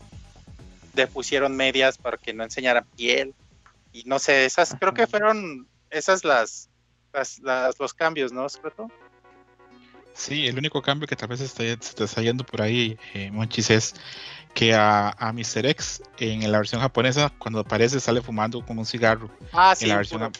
le 0.94 1.06
pusieron 1.06 1.54
medias 1.54 1.98
para 1.98 2.16
que 2.16 2.32
no 2.32 2.44
enseñaran 2.44 2.86
piel. 2.96 3.34
Y 3.92 4.04
no 4.04 4.18
sé, 4.18 4.46
esas 4.46 4.74
creo 4.80 4.94
que 4.94 5.06
fueron 5.06 5.68
esas 5.90 6.24
las, 6.24 6.70
los 7.78 7.94
cambios, 7.94 8.32
¿no, 8.32 8.48
Scroto? 8.48 8.88
Sí, 10.14 10.48
el 10.48 10.58
único 10.58 10.82
cambio 10.82 11.06
que 11.06 11.14
tal 11.14 11.28
vez 11.28 11.40
está, 11.40 11.62
se 11.62 11.76
te 11.76 12.04
está 12.04 12.22
yendo 12.22 12.44
por 12.44 12.60
ahí, 12.60 12.98
eh, 13.14 13.30
Monchis, 13.30 13.70
es 13.70 13.94
que 14.52 14.74
a, 14.74 15.10
a 15.10 15.32
Mr. 15.32 15.66
X 15.66 16.02
en 16.18 16.50
la 16.50 16.58
versión 16.58 16.80
japonesa, 16.80 17.32
cuando 17.38 17.60
aparece, 17.60 18.00
sale 18.00 18.20
fumando 18.20 18.64
como 18.64 18.80
un 18.80 18.86
cigarro. 18.86 19.30
Ah, 19.52 19.74
sí. 19.76 19.84
En 19.84 19.90
la 19.90 19.96
versión, 19.96 20.32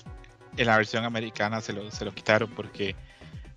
en 0.56 0.66
la 0.66 0.76
versión 0.76 1.04
americana 1.04 1.60
se 1.60 1.72
lo, 1.72 1.88
se 1.92 2.04
lo 2.04 2.12
quitaron 2.12 2.50
porque, 2.50 2.96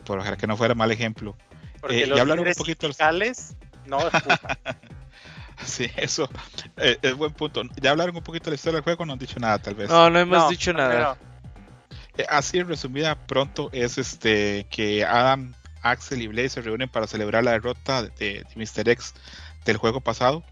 por 0.05 0.37
que 0.37 0.45
no 0.45 0.55
fuera 0.55 0.75
mal 0.75 0.91
ejemplo. 0.91 1.35
Porque 1.79 2.03
eh, 2.03 2.05
los 2.05 2.19
hablaron 2.19 2.47
un 2.47 2.53
poquito. 2.53 2.87
no 3.87 3.99
Sí, 5.65 5.89
eso 5.95 6.29
eh, 6.77 6.97
es 7.01 7.15
buen 7.15 7.33
punto. 7.33 7.63
Ya 7.81 7.91
hablaron 7.91 8.15
un 8.15 8.23
poquito 8.23 8.45
de 8.45 8.51
la 8.51 8.55
historia 8.55 8.77
del 8.77 8.83
juego, 8.83 9.05
no 9.05 9.13
han 9.13 9.19
dicho 9.19 9.39
nada, 9.39 9.59
tal 9.59 9.75
vez. 9.75 9.89
No, 9.89 10.09
no 10.09 10.19
hemos 10.19 10.49
dicho 10.49 10.73
nada. 10.73 11.13
Eh, 11.13 11.30
así 12.29 12.61
resumida 12.63 13.15
pronto 13.15 13.69
es 13.71 13.97
este 13.97 14.65
que 14.69 15.05
Adam, 15.05 15.53
Axel 15.81 16.21
y 16.21 16.27
Blaze 16.27 16.49
se 16.49 16.61
reúnen 16.61 16.89
para 16.89 17.07
celebrar 17.07 17.43
la 17.43 17.51
derrota 17.51 18.03
de, 18.03 18.45
Mr. 18.55 18.89
X 18.89 19.13
del 19.65 19.77
juego 19.77 20.01
pasado. 20.01 20.43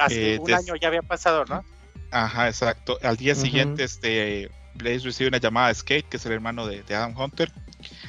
Hace 0.00 0.34
eh, 0.34 0.38
un 0.38 0.52
año 0.52 0.76
ya 0.76 0.88
había 0.88 1.02
pasado, 1.02 1.44
¿no? 1.44 1.64
Ajá, 2.10 2.48
exacto. 2.48 2.98
Al 3.02 3.16
día 3.16 3.34
siguiente, 3.34 3.84
este 3.84 4.50
Blaze 4.74 5.04
recibe 5.04 5.28
una 5.28 5.38
llamada 5.38 5.68
de 5.68 5.74
Skate, 5.74 6.08
que 6.08 6.16
es 6.16 6.26
el 6.26 6.32
hermano 6.32 6.66
de, 6.66 6.82
Adam 6.94 7.18
Hunter. 7.18 7.50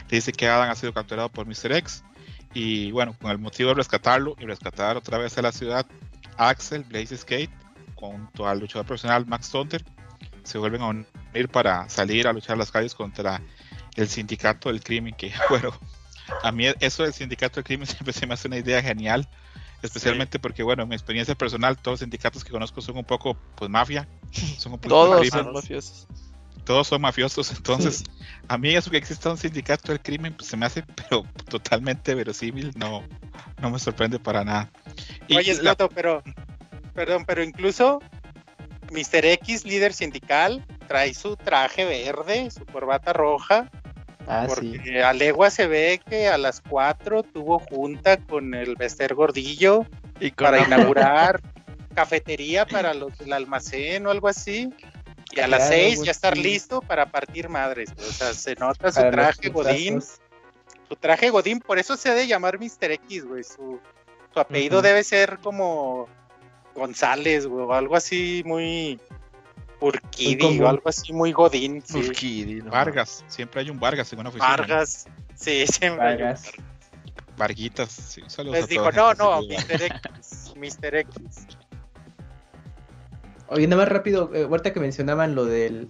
Le 0.09 0.17
dice 0.17 0.31
que 0.31 0.47
Adam 0.47 0.69
ha 0.69 0.75
sido 0.75 0.93
capturado 0.93 1.29
por 1.29 1.45
Mr. 1.45 1.71
X. 1.73 2.03
Y 2.53 2.91
bueno, 2.91 3.15
con 3.19 3.31
el 3.31 3.37
motivo 3.37 3.69
de 3.69 3.75
rescatarlo 3.75 4.35
y 4.39 4.45
rescatar 4.45 4.95
otra 4.95 5.17
vez 5.17 5.37
a 5.37 5.41
la 5.41 5.51
ciudad, 5.51 5.85
Axel, 6.37 6.83
Blaze 6.83 7.17
Skate, 7.17 7.51
junto 7.95 8.47
al 8.47 8.59
luchador 8.59 8.85
profesional 8.85 9.25
Max 9.25 9.49
Thunder, 9.49 9.83
se 10.45 10.57
vuelven 10.57 10.81
a 10.81 10.87
unir 10.87 11.49
para 11.51 11.89
salir 11.89 12.27
a 12.27 12.33
luchar 12.33 12.57
las 12.57 12.71
calles 12.71 12.95
contra 12.95 13.41
el 13.95 14.07
sindicato 14.07 14.69
del 14.69 14.81
crimen, 14.81 15.13
que 15.15 15.33
bueno, 15.49 15.73
a 16.43 16.51
mí 16.51 16.65
eso 16.79 17.03
del 17.03 17.13
sindicato 17.13 17.55
del 17.55 17.63
crimen 17.63 17.87
siempre 17.87 18.13
se 18.13 18.25
me 18.25 18.35
hace 18.35 18.47
una 18.47 18.57
idea 18.57 18.81
genial, 18.81 19.27
especialmente 19.81 20.39
porque 20.39 20.63
bueno, 20.63 20.83
en 20.83 20.89
mi 20.89 20.95
experiencia 20.95 21.35
personal, 21.35 21.77
todos 21.77 21.93
los 21.93 21.99
sindicatos 22.01 22.43
que 22.43 22.51
conozco 22.51 22.81
son 22.81 22.97
un 22.97 23.05
poco 23.05 23.35
pues 23.55 23.69
mafia, 23.69 24.07
son 24.57 24.73
un 24.73 24.79
poco 24.79 24.95
todos 24.95 25.27
son 25.27 25.51
mafiosos. 25.51 26.07
Todos 26.63 26.87
son 26.87 26.99
mafiosos, 27.01 27.51
entonces 27.51 28.03
a 28.47 28.57
mí 28.57 28.73
eso 28.73 28.89
que 28.89 28.97
exista 28.97 29.29
un 29.29 29.37
sindicato 29.37 29.91
del 29.91 30.01
crimen 30.01 30.33
pues 30.33 30.49
se 30.49 30.57
me 30.57 30.65
hace 30.65 30.81
pero 30.81 31.23
totalmente 31.47 32.15
verosímil, 32.15 32.71
no, 32.75 33.03
no 33.61 33.69
me 33.69 33.77
sorprende 33.77 34.17
para 34.17 34.43
nada. 34.43 34.71
Oye, 35.29 35.59
pero 35.93 36.23
perdón, 36.95 37.23
pero 37.27 37.43
incluso 37.43 38.01
Mr. 38.91 39.25
X, 39.25 39.65
líder 39.65 39.93
sindical, 39.93 40.65
trae 40.87 41.13
su 41.13 41.35
traje 41.35 41.85
verde, 41.85 42.49
su 42.51 42.65
corbata 42.65 43.13
roja. 43.13 43.69
Ah, 44.27 44.45
porque 44.47 45.03
a 45.03 45.13
legua 45.13 45.51
se 45.51 45.67
ve 45.67 46.01
que 46.07 46.27
a 46.27 46.37
las 46.37 46.61
4 46.61 47.23
tuvo 47.23 47.59
junta 47.59 48.17
con 48.17 48.55
el 48.55 48.75
Bester 48.75 49.13
Gordillo 49.13 49.85
y 50.19 50.31
para 50.31 50.61
inaugurar 50.61 51.41
cafetería 51.95 52.65
para 52.65 52.93
los 52.93 53.17
del 53.19 53.33
almacén 53.33 54.07
o 54.07 54.11
algo 54.11 54.27
así. 54.27 54.73
Y 55.31 55.39
a 55.41 55.47
las 55.47 55.67
6 55.67 56.03
ya 56.03 56.11
estar 56.11 56.37
listo 56.37 56.81
para 56.81 57.07
partir 57.07 57.49
madres. 57.49 57.89
O 57.97 58.11
sea, 58.11 58.33
se 58.33 58.55
nota 58.55 58.91
su 58.91 59.01
traje 59.01 59.49
Godín. 59.49 60.01
Su 60.01 60.95
traje 60.95 61.29
Godín, 61.29 61.59
por 61.59 61.79
eso 61.79 61.97
se 61.97 62.09
debe 62.09 62.27
llamar 62.27 62.59
Mr. 62.59 62.91
X, 62.91 63.25
güey. 63.25 63.43
Su, 63.43 63.79
apellido 64.35 64.81
debe 64.81 65.03
ser 65.03 65.39
como 65.39 66.07
González, 66.75 67.45
o 67.45 67.73
algo 67.73 67.95
así 67.95 68.43
muy 68.45 68.99
Urquidi 69.79 70.59
o 70.59 70.67
algo 70.67 70.87
así 70.87 71.13
muy 71.13 71.31
Godín. 71.31 71.83
Vargas, 72.69 73.23
siempre 73.27 73.61
hay 73.61 73.69
un 73.69 73.79
Vargas 73.79 74.11
en 74.13 74.19
una 74.19 74.29
oficina. 74.29 74.49
Vargas, 74.49 75.07
sí, 75.35 75.65
siempre 75.67 76.05
Vargas. 76.05 76.51
Varguitas, 77.37 77.91
sí, 77.91 78.21
Les 78.45 78.67
dijo, 78.67 78.91
no, 78.91 79.13
no, 79.13 79.41
Mr. 79.41 79.81
X, 79.81 80.53
Mr. 80.55 80.95
X. 80.95 81.47
Oye, 83.47 83.67
nada 83.67 83.83
más 83.83 83.91
rápido, 83.91 84.31
eh, 84.33 84.43
ahorita 84.43 84.73
que 84.73 84.79
mencionaban 84.79 85.35
lo 85.35 85.45
del 85.45 85.89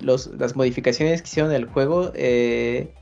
los, 0.00 0.28
las 0.38 0.56
modificaciones 0.56 1.22
que 1.22 1.28
hicieron 1.28 1.52
el 1.52 1.66
juego, 1.66 2.12
eh, 2.14 2.94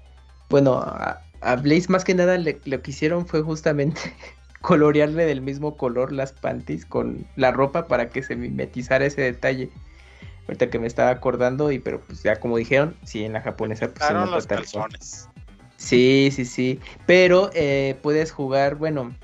bueno, 0.48 0.78
a, 0.78 1.22
Blaze 1.62 1.86
más 1.88 2.04
que 2.04 2.14
nada 2.14 2.38
lo 2.38 2.82
que 2.82 2.90
hicieron 2.90 3.26
fue 3.26 3.42
justamente 3.42 4.00
colorearle 4.66 5.26
del 5.26 5.42
mismo 5.42 5.76
color 5.76 6.10
las 6.10 6.32
panties 6.32 6.84
con 6.84 7.24
la 7.36 7.52
ropa 7.52 7.86
para 7.86 8.08
que 8.08 8.24
se 8.24 8.34
mimetizara 8.34 9.06
ese 9.06 9.20
detalle. 9.20 9.70
Ahorita 10.48 10.70
que 10.70 10.80
me 10.80 10.88
estaba 10.88 11.10
acordando, 11.10 11.70
y 11.70 11.78
pero 11.78 12.00
pues 12.00 12.24
ya 12.24 12.40
como 12.40 12.56
dijeron, 12.56 12.96
sí, 13.04 13.22
en 13.22 13.34
la 13.34 13.42
japonesa 13.42 13.86
pues 13.86 13.98
claro, 13.98 14.26
los 14.26 14.48
calzones. 14.48 15.28
Sí, 15.76 16.30
sí, 16.32 16.44
sí. 16.44 16.80
Pero 17.06 17.50
eh, 17.54 17.96
puedes 18.02 18.32
jugar, 18.32 18.74
bueno, 18.74 19.14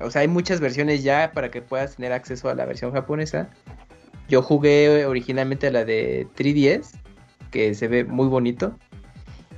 o 0.00 0.08
sea, 0.08 0.20
hay 0.20 0.28
muchas 0.28 0.60
versiones 0.60 1.02
ya 1.02 1.32
para 1.34 1.50
que 1.50 1.62
puedas 1.62 1.96
tener 1.96 2.12
acceso 2.12 2.48
a 2.48 2.54
la 2.54 2.64
versión 2.64 2.92
japonesa. 2.92 3.50
Yo 4.28 4.40
jugué 4.40 5.04
originalmente 5.04 5.72
la 5.72 5.84
de 5.84 6.28
3DS, 6.36 6.92
que 7.50 7.74
se 7.74 7.88
ve 7.88 8.04
muy 8.04 8.28
bonito. 8.28 8.78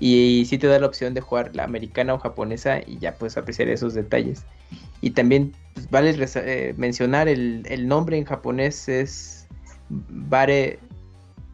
Y 0.00 0.46
sí 0.48 0.56
te 0.56 0.68
da 0.68 0.78
la 0.78 0.86
opción 0.86 1.12
de 1.12 1.20
jugar 1.20 1.54
la 1.54 1.64
americana 1.64 2.14
o 2.14 2.18
japonesa 2.18 2.80
y 2.86 2.96
ya 2.98 3.14
puedes 3.16 3.36
apreciar 3.36 3.68
esos 3.68 3.92
detalles. 3.92 4.46
Y 5.04 5.10
también 5.10 5.54
pues, 5.74 5.90
vale 5.90 6.16
eh, 6.18 6.74
mencionar 6.78 7.28
el, 7.28 7.62
el, 7.68 7.86
nombre 7.86 8.16
en 8.16 8.24
japonés 8.24 8.88
es 8.88 9.46
Bare 9.90 10.78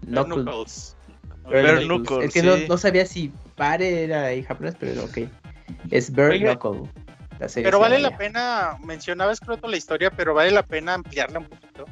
Knuckles. 0.06 0.96
Es 2.22 2.32
que 2.32 2.44
no, 2.44 2.56
no, 2.68 2.78
sabía 2.78 3.04
si 3.06 3.32
Bare 3.56 4.04
era 4.04 4.30
en 4.30 4.44
japonés, 4.44 4.76
pero 4.78 5.04
ok. 5.04 5.18
Es 5.90 6.12
Bare 6.12 6.38
Knuckle. 6.38 6.88
Pero 7.54 7.80
vale 7.80 7.98
la 7.98 8.16
pena, 8.16 8.78
mencionabas 8.84 9.40
creo 9.40 9.58
la 9.66 9.76
historia, 9.76 10.12
pero 10.12 10.32
vale 10.32 10.52
la 10.52 10.62
pena 10.62 10.94
ampliarla 10.94 11.40
un 11.40 11.46
poquito. 11.46 11.86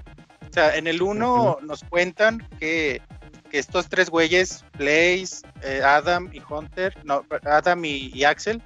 O 0.48 0.52
sea, 0.52 0.76
en 0.76 0.86
el 0.86 1.02
1 1.02 1.59
nos 1.62 1.82
cuentan 1.82 2.38
que, 2.61 3.02
que, 3.50 3.59
estos 3.59 3.88
tres 3.88 4.11
güeyes, 4.11 4.64
Blaze, 4.78 5.44
eh, 5.64 5.80
Adam 5.84 6.30
y 6.32 6.40
Hunter, 6.48 6.94
no, 7.04 7.24
Adam 7.44 7.84
y, 7.84 8.12
y 8.14 8.22
Axel, 8.22 8.62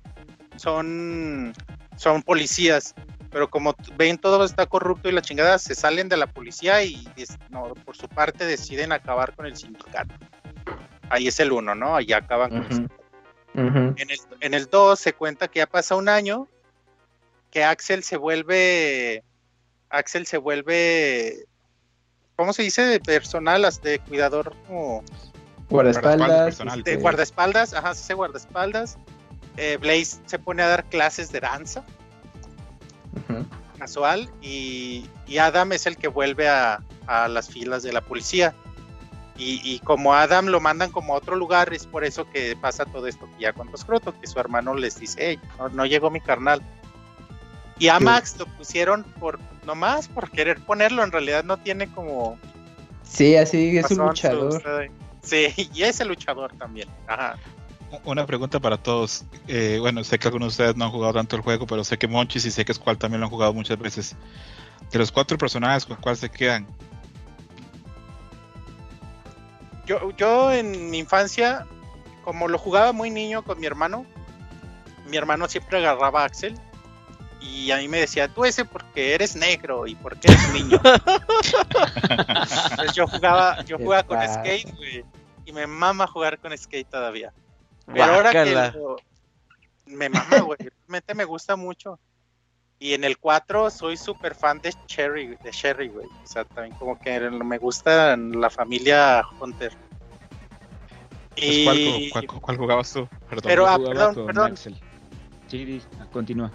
son 0.57 1.55
son 2.03 2.23
policías, 2.23 2.97
pero 3.31 3.49
como 3.49 3.77
ven 3.97 4.19
todo 4.19 4.45
está 4.45 4.67
corrupto 4.67 5.09
y 5.09 5.13
la 5.13 5.23
chingada, 5.23 5.57
se 5.59 5.77
salen 5.77 6.09
de 6.09 6.17
la 6.17 6.27
policía 6.27 6.83
y 6.83 7.07
no, 7.49 7.75
por 7.85 7.97
su 7.97 8.09
parte 8.09 8.45
deciden 8.45 8.91
acabar 8.91 9.37
con 9.37 9.47
el 9.47 9.57
sindicato. 9.57 10.13
Ahí 11.11 11.29
es 11.29 11.39
el 11.39 11.53
uno, 11.53 11.77
¿no? 11.77 11.95
Ahí 11.95 12.13
acaban 12.13 12.51
con 12.51 12.91
En 13.55 14.55
el 14.55 14.67
2 14.67 14.99
se 14.99 15.13
cuenta 15.13 15.47
que 15.47 15.61
ya 15.61 15.67
pasa 15.67 15.95
un 15.95 16.09
año, 16.09 16.49
que 17.53 17.63
Axel 17.63 18.03
se 18.03 18.17
vuelve, 18.17 19.23
Axel 19.89 20.27
se 20.27 20.39
vuelve, 20.39 21.45
¿cómo 22.35 22.53
se 22.53 22.65
dice? 22.65 22.83
De 22.83 22.99
personal, 22.99 23.65
de 23.81 24.01
cuidador 24.01 24.57
como... 24.67 25.05
Guardaespaldas. 25.71 26.59
De 26.83 26.97
guardaespaldas, 26.97 27.75
ajá, 27.75 27.95
se 27.95 28.13
guardaespaldas 28.13 28.99
eh, 29.57 29.79
Blaze 29.81 30.19
se 30.27 30.39
pone 30.39 30.63
a 30.63 30.69
dar 30.69 30.85
clases 30.85 31.31
de 31.31 31.41
danza 31.41 31.85
casual 33.79 34.31
y, 34.41 35.09
Adam 35.41 35.73
es 35.73 35.87
el 35.87 35.97
que 35.97 36.09
vuelve 36.09 36.49
a, 36.49 36.81
las 37.29 37.49
filas 37.49 37.83
de 37.83 37.93
la 37.93 38.01
policía. 38.01 38.55
Y, 39.39 39.81
como 39.81 40.15
Adam 40.15 40.47
lo 40.47 40.61
mandan 40.61 40.93
como 40.93 41.15
a 41.15 41.17
otro 41.17 41.35
lugar, 41.35 41.73
es 41.73 41.85
por 41.85 42.05
eso 42.05 42.31
que 42.31 42.55
pasa 42.55 42.85
todo 42.85 43.09
esto 43.09 43.27
que 43.27 43.43
ya 43.43 43.53
con 43.53 43.77
Scroto, 43.77 44.15
que 44.21 44.29
su 44.29 44.39
hermano 44.39 44.75
les 44.75 45.01
dice, 45.01 45.19
hey, 45.19 45.41
no, 45.73 45.85
llegó 45.85 46.11
mi 46.11 46.21
carnal. 46.21 46.63
Y 47.79 47.89
a 47.89 47.99
Max 47.99 48.37
lo 48.39 48.47
pusieron 48.47 49.03
por 49.19 49.41
nomás 49.67 50.07
por 50.07 50.31
querer 50.31 50.61
ponerlo, 50.61 51.03
en 51.03 51.11
realidad 51.11 51.43
no 51.43 51.57
tiene 51.57 51.89
como... 51.89 52.39
Sí, 53.03 53.35
así 53.35 53.77
es 53.77 53.91
un 53.91 54.07
luchador. 54.07 54.63
Sí, 55.23 55.49
y 55.75 55.83
es 55.83 55.99
el 55.99 56.09
luchador 56.09 56.53
también. 56.57 56.89
Ajá 57.09 57.37
una 58.05 58.27
pregunta 58.27 58.61
para 58.61 58.77
todos. 58.77 59.25
Eh, 59.49 59.79
bueno, 59.81 60.03
sé 60.05 60.19
que 60.19 60.29
algunos 60.29 60.49
de 60.49 60.63
ustedes 60.63 60.77
no 60.77 60.85
han 60.87 60.91
jugado 60.91 61.15
tanto 61.15 61.37
el 61.37 61.43
juego, 61.43 61.67
pero 61.67 61.85
sé 61.85 61.99
que 61.99 62.09
Monchis 62.09 62.45
y 62.45 62.51
sé 62.51 62.65
que 62.65 62.75
Squall 62.75 62.99
también 62.99 63.21
lo 63.21 63.27
han 63.27 63.31
jugado 63.31 63.53
muchas 63.53 63.79
veces. 63.79 64.17
De 64.91 64.99
los 64.99 65.13
cuatro 65.13 65.39
personajes, 65.39 65.87
¿con 65.87 65.97
cuál 65.97 66.17
se 66.17 66.31
quedan? 66.31 66.67
Yo, 69.87 70.11
yo 70.17 70.53
en 70.53 70.91
mi 70.91 70.99
infancia, 70.99 71.67
como 72.25 72.49
lo 72.49 72.59
jugaba 72.59 72.93
muy 72.93 73.11
niño 73.11 73.43
con 73.43 73.59
mi 73.59 73.67
hermano, 73.67 74.07
mi 75.07 75.17
hermano 75.17 75.49
siempre 75.49 75.79
agarraba 75.79 76.23
a 76.23 76.27
Axel 76.27 76.59
y 77.41 77.71
a 77.73 77.79
mí 77.79 77.89
me 77.89 77.99
decía, 77.99 78.29
tú 78.29 78.45
ese 78.45 78.65
porque 78.65 79.15
eres 79.15 79.35
negro 79.35 79.87
y 79.87 79.95
porque 79.97 80.29
eres 80.29 80.53
niño. 80.53 80.81
Entonces 82.71 82.95
yo 82.95 83.07
jugaba, 83.07 83.65
yo 83.65 83.79
jugaba 83.79 84.05
con 84.05 84.19
Skate, 84.23 84.73
y 85.45 85.53
me 85.53 85.67
mama 85.67 86.07
jugar 86.07 86.39
con 86.39 86.57
Skate 86.57 86.89
todavía. 86.89 87.33
Pero 87.87 88.05
ahora 88.05 88.31
que 88.31 88.73
me 89.87 90.09
mama, 90.09 90.41
güey. 90.41 90.59
Realmente 90.59 91.15
me 91.15 91.25
gusta 91.25 91.57
mucho. 91.57 91.99
Y 92.79 92.95
en 92.95 93.05
el 93.05 93.19
4 93.19 93.71
soy 93.71 93.97
súper 93.97 94.35
fan 94.35 94.61
de 94.61 94.73
Cherry, 94.87 95.37
de 95.37 95.53
Sherry, 95.53 95.89
güey. 95.89 96.07
O 96.07 96.27
sea, 96.27 96.45
también 96.45 96.75
como 96.77 96.99
que 96.99 97.21
me 97.21 97.59
gusta 97.59 98.17
la 98.17 98.51
familia 98.51 99.23
Hunter. 99.41 99.73
Pues, 101.37 101.47
y... 101.47 102.11
¿cuál, 102.11 102.27
cuál, 102.27 102.57
jugabas 102.57 102.93
tú? 102.93 103.09
Perdón. 103.29 103.45
Pero, 103.45 103.67
ah, 103.69 103.79
perdón, 103.79 104.27
perdón. 104.27 104.57
Sí, 105.47 105.83
continúa. 106.13 106.51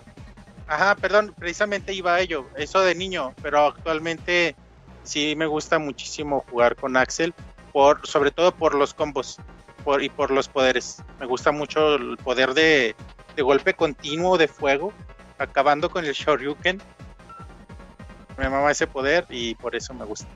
Ajá, 0.67 0.95
perdón, 0.95 1.33
precisamente 1.37 1.93
iba 1.93 2.15
a 2.15 2.19
ello, 2.19 2.45
eso 2.57 2.81
de 2.81 2.93
niño, 2.93 3.33
pero 3.41 3.67
actualmente 3.67 4.55
sí 5.03 5.33
me 5.37 5.45
gusta 5.45 5.79
muchísimo 5.79 6.43
jugar 6.49 6.75
con 6.75 6.97
Axel, 6.97 7.33
por, 7.71 8.05
sobre 8.05 8.31
todo 8.31 8.53
por 8.53 8.75
los 8.75 8.93
combos 8.93 9.37
y 9.99 10.09
por 10.09 10.31
los 10.31 10.47
poderes. 10.47 11.03
Me 11.19 11.25
gusta 11.25 11.51
mucho 11.51 11.95
el 11.95 12.17
poder 12.17 12.53
de, 12.53 12.95
golpe 13.37 13.73
continuo 13.73 14.37
de 14.37 14.47
fuego, 14.47 14.93
acabando 15.37 15.89
con 15.89 16.05
el 16.05 16.13
Shoryuken. 16.13 16.81
Me 18.37 18.49
mama 18.49 18.71
ese 18.71 18.87
poder 18.87 19.25
y 19.29 19.55
por 19.55 19.75
eso 19.75 19.93
me 19.93 20.05
gusta. 20.05 20.27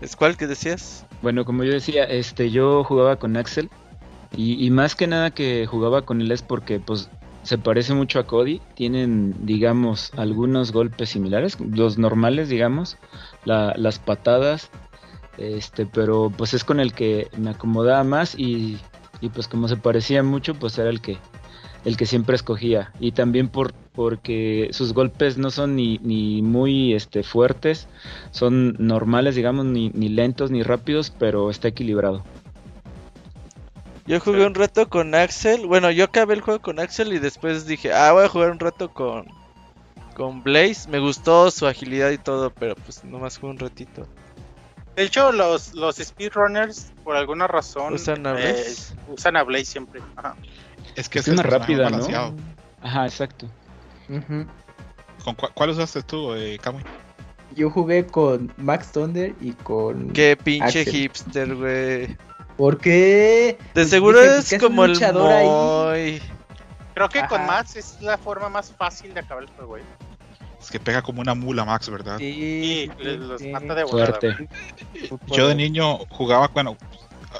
¿Es 0.00 0.14
cuál 0.14 0.36
que 0.36 0.46
decías? 0.46 1.04
Bueno, 1.22 1.44
como 1.44 1.64
yo 1.64 1.72
decía, 1.72 2.04
este, 2.04 2.50
yo 2.50 2.84
jugaba 2.84 3.16
con 3.16 3.36
Axel 3.36 3.68
y, 4.36 4.64
y 4.64 4.70
más 4.70 4.94
que 4.94 5.08
nada 5.08 5.32
que 5.32 5.66
jugaba 5.66 6.02
con 6.02 6.20
él 6.20 6.30
es 6.30 6.42
porque 6.42 6.78
pues 6.78 7.10
se 7.42 7.58
parece 7.58 7.94
mucho 7.94 8.18
a 8.18 8.26
Cody. 8.26 8.60
Tienen, 8.74 9.34
digamos, 9.46 10.12
algunos 10.16 10.70
golpes 10.70 11.10
similares, 11.10 11.58
los 11.60 11.98
normales, 11.98 12.48
digamos, 12.48 12.98
las 13.44 13.98
patadas, 13.98 14.70
este, 15.38 15.86
pero 15.86 16.32
pues 16.36 16.54
es 16.54 16.64
con 16.64 16.80
el 16.80 16.92
que 16.92 17.28
me 17.36 17.50
acomodaba 17.50 18.04
más 18.04 18.34
y, 18.34 18.78
y, 19.20 19.28
pues 19.30 19.48
como 19.48 19.68
se 19.68 19.76
parecía 19.76 20.22
mucho, 20.22 20.54
pues 20.54 20.78
era 20.78 20.90
el 20.90 21.00
que 21.00 21.18
el 21.84 21.96
que 21.96 22.06
siempre 22.06 22.34
escogía 22.34 22.92
y 22.98 23.12
también 23.12 23.48
por 23.48 23.72
porque 23.98 24.68
sus 24.72 24.92
golpes 24.92 25.38
no 25.38 25.50
son 25.50 25.74
ni, 25.74 25.98
ni 25.98 26.40
muy 26.40 26.94
este 26.94 27.24
fuertes, 27.24 27.88
son 28.30 28.76
normales, 28.78 29.34
digamos, 29.34 29.64
ni, 29.66 29.90
ni 29.90 30.08
lentos 30.08 30.52
ni 30.52 30.62
rápidos, 30.62 31.12
pero 31.18 31.50
está 31.50 31.66
equilibrado. 31.66 32.22
Yo 34.06 34.20
jugué 34.20 34.46
un 34.46 34.54
rato 34.54 34.88
con 34.88 35.14
Axel. 35.14 35.66
Bueno, 35.66 35.90
yo 35.90 36.04
acabé 36.04 36.34
el 36.34 36.40
juego 36.40 36.62
con 36.62 36.78
Axel 36.78 37.12
y 37.12 37.18
después 37.18 37.66
dije, 37.66 37.92
ah, 37.92 38.12
voy 38.12 38.24
a 38.24 38.28
jugar 38.28 38.52
un 38.52 38.58
rato 38.58 38.88
con, 38.88 39.26
con 40.14 40.42
Blaze. 40.42 40.88
Me 40.88 40.98
gustó 40.98 41.50
su 41.50 41.66
agilidad 41.66 42.10
y 42.10 42.18
todo, 42.18 42.50
pero 42.50 42.74
pues 42.76 43.04
nomás 43.04 43.36
jugué 43.36 43.50
un 43.52 43.58
ratito. 43.58 44.06
De 44.98 45.04
hecho, 45.04 45.30
los, 45.30 45.74
los 45.74 45.94
speedrunners, 45.94 46.90
por 47.04 47.14
alguna 47.14 47.46
razón, 47.46 47.94
usan 47.94 48.26
a 48.26 48.30
eh, 48.32 48.52
Blaze. 48.52 48.94
usan 49.06 49.36
a 49.36 49.44
Blaze 49.44 49.64
siempre. 49.66 50.00
Ajá. 50.16 50.34
Es 50.96 51.08
que 51.08 51.20
Es 51.20 51.28
una 51.28 51.44
rápida, 51.44 51.84
¿no? 51.84 51.90
balanceado. 51.98 52.34
Ajá, 52.82 53.04
exacto. 53.06 53.46
¿Con 54.08 55.36
cua- 55.36 55.52
¿Cuál 55.54 55.70
usaste 55.70 56.02
tú, 56.02 56.34
eh, 56.34 56.58
Kamui? 56.60 56.82
Yo 57.54 57.70
jugué 57.70 58.06
con 58.06 58.52
Max 58.56 58.90
Thunder 58.90 59.36
y 59.40 59.52
con. 59.52 60.10
Qué 60.10 60.36
pinche 60.36 60.80
Axel. 60.80 60.92
hipster, 60.92 61.54
güey. 61.54 62.16
¿Por 62.56 62.78
qué? 62.78 63.56
De 63.60 63.66
Pues 63.74 63.90
seguro 63.90 64.20
es 64.20 64.48
¿qué 64.48 64.56
hace 64.56 64.56
un 64.56 64.60
como 64.62 64.84
el 64.84 65.00
ahí? 65.00 66.20
Creo 66.94 67.08
que 67.08 67.24
con. 67.28 67.46
Max 67.46 67.76
es 67.76 67.98
la 68.00 68.18
forma 68.18 68.48
más 68.48 68.72
fácil 68.76 69.14
de 69.14 69.20
acabar 69.20 69.44
el 69.44 69.50
juego. 69.50 69.76
¿eh? 69.76 69.82
Es 70.68 70.72
que 70.72 70.80
pega 70.80 71.00
como 71.00 71.22
una 71.22 71.34
mula, 71.34 71.64
Max, 71.64 71.88
¿verdad? 71.88 72.18
Sí, 72.18 72.92
Y 72.98 73.02
los 73.16 73.40
sí. 73.40 73.48
mata 73.48 73.74
de 73.74 73.84
volada. 73.84 74.18
Yo 75.28 75.48
de 75.48 75.54
niño 75.54 75.96
jugaba, 76.10 76.48
bueno, 76.48 76.76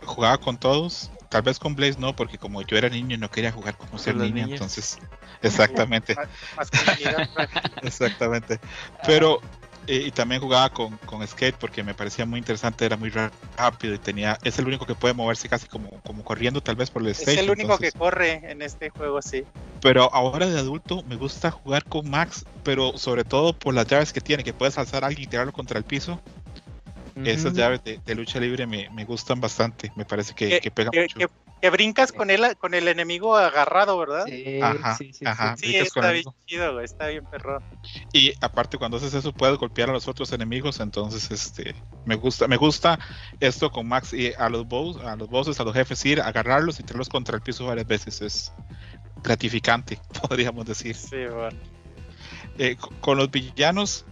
jugaba 0.06 0.38
con 0.38 0.56
todos. 0.56 1.10
Tal 1.28 1.42
vez 1.42 1.58
con 1.58 1.74
Blaze 1.74 1.98
no, 2.00 2.16
porque 2.16 2.38
como 2.38 2.62
yo 2.62 2.78
era 2.78 2.88
niño 2.88 3.18
no 3.18 3.30
quería 3.30 3.52
jugar 3.52 3.76
como 3.76 3.98
ser 3.98 4.14
los 4.14 4.22
niña, 4.24 4.44
niños. 4.46 4.52
entonces. 4.52 4.98
Exactamente, 5.42 6.16
exactamente. 7.82 8.58
Pero, 9.06 9.40
eh, 9.86 10.04
y 10.06 10.10
también 10.10 10.40
jugaba 10.40 10.70
con, 10.70 10.96
con 11.04 11.26
Skate 11.28 11.56
porque 11.58 11.82
me 11.82 11.92
parecía 11.92 12.24
muy 12.24 12.38
interesante, 12.38 12.86
era 12.86 12.96
muy 12.96 13.10
rápido 13.58 13.92
y 13.92 13.98
tenía. 13.98 14.38
Es 14.42 14.58
el 14.58 14.66
único 14.66 14.86
que 14.86 14.94
puede 14.94 15.12
moverse 15.12 15.50
casi 15.50 15.66
como, 15.66 15.90
como 16.00 16.24
corriendo, 16.24 16.62
tal 16.62 16.76
vez 16.76 16.88
por 16.90 17.02
el 17.02 17.08
es 17.08 17.18
stage. 17.20 17.40
el 17.40 17.50
único 17.50 17.72
entonces- 17.72 17.92
que 17.92 17.98
corre 17.98 18.50
en 18.50 18.62
este 18.62 18.88
juego, 18.88 19.20
sí. 19.20 19.44
Pero 19.80 20.12
ahora 20.12 20.46
de 20.46 20.58
adulto 20.58 21.02
me 21.04 21.16
gusta 21.16 21.50
jugar 21.50 21.84
con 21.84 22.08
Max, 22.10 22.44
pero 22.64 22.96
sobre 22.98 23.24
todo 23.24 23.52
por 23.52 23.74
las 23.74 23.86
llaves 23.86 24.12
que 24.12 24.20
tiene, 24.20 24.42
que 24.44 24.52
puedes 24.52 24.76
alzar 24.78 25.04
a 25.04 25.06
alguien 25.08 25.24
y 25.28 25.30
tirarlo 25.30 25.52
contra 25.52 25.78
el 25.78 25.84
piso. 25.84 26.20
Esas 27.24 27.52
llaves 27.54 27.82
de, 27.82 27.98
de 28.06 28.14
lucha 28.14 28.38
libre 28.38 28.64
me, 28.64 28.88
me 28.90 29.04
gustan 29.04 29.40
bastante, 29.40 29.90
me 29.96 30.04
parece 30.04 30.34
que, 30.34 30.48
Que- 30.50 30.60
que 30.60 30.70
pegan 30.70 30.92
Que, 30.92 31.02
mucho. 31.02 31.18
que- 31.18 31.26
que 31.60 31.70
brincas 31.70 32.12
con 32.12 32.30
él, 32.30 32.56
con 32.58 32.72
el 32.74 32.86
enemigo 32.86 33.36
agarrado, 33.36 33.98
¿verdad? 33.98 34.24
Sí, 34.26 34.60
Ajá, 34.62 34.94
sí, 34.96 35.12
sí, 35.12 35.26
ajá. 35.26 35.56
sí. 35.56 35.74
está 35.74 36.06
el 36.12 36.22
bien 36.22 36.34
chido, 36.46 36.72
güey, 36.74 36.84
está 36.84 37.08
bien 37.08 37.24
perro. 37.24 37.60
Y 38.12 38.32
aparte 38.40 38.78
cuando 38.78 38.98
haces 38.98 39.12
eso 39.14 39.32
puedes 39.32 39.58
golpear 39.58 39.90
a 39.90 39.92
los 39.92 40.06
otros 40.06 40.32
enemigos, 40.32 40.78
entonces 40.78 41.28
este 41.32 41.74
me 42.04 42.14
gusta, 42.14 42.46
me 42.46 42.56
gusta 42.56 43.00
esto 43.40 43.72
con 43.72 43.88
Max 43.88 44.12
y 44.12 44.32
a 44.38 44.48
los 44.48 44.68
boss, 44.68 44.98
a 45.02 45.16
los 45.16 45.28
bosses, 45.28 45.58
a 45.58 45.64
los 45.64 45.74
jefes 45.74 46.04
ir, 46.06 46.20
agarrarlos 46.20 46.78
y 46.78 46.84
tirarlos 46.84 47.08
contra 47.08 47.34
el 47.34 47.42
piso 47.42 47.66
varias 47.66 47.88
veces, 47.88 48.22
es 48.22 48.52
gratificante, 49.22 49.98
podríamos 50.28 50.66
decir. 50.66 50.94
Sí, 50.94 51.16
bueno. 51.32 51.56
Eh, 52.58 52.76
co- 52.76 52.92
con 53.00 53.18
los 53.18 53.30
villanos, 53.30 54.04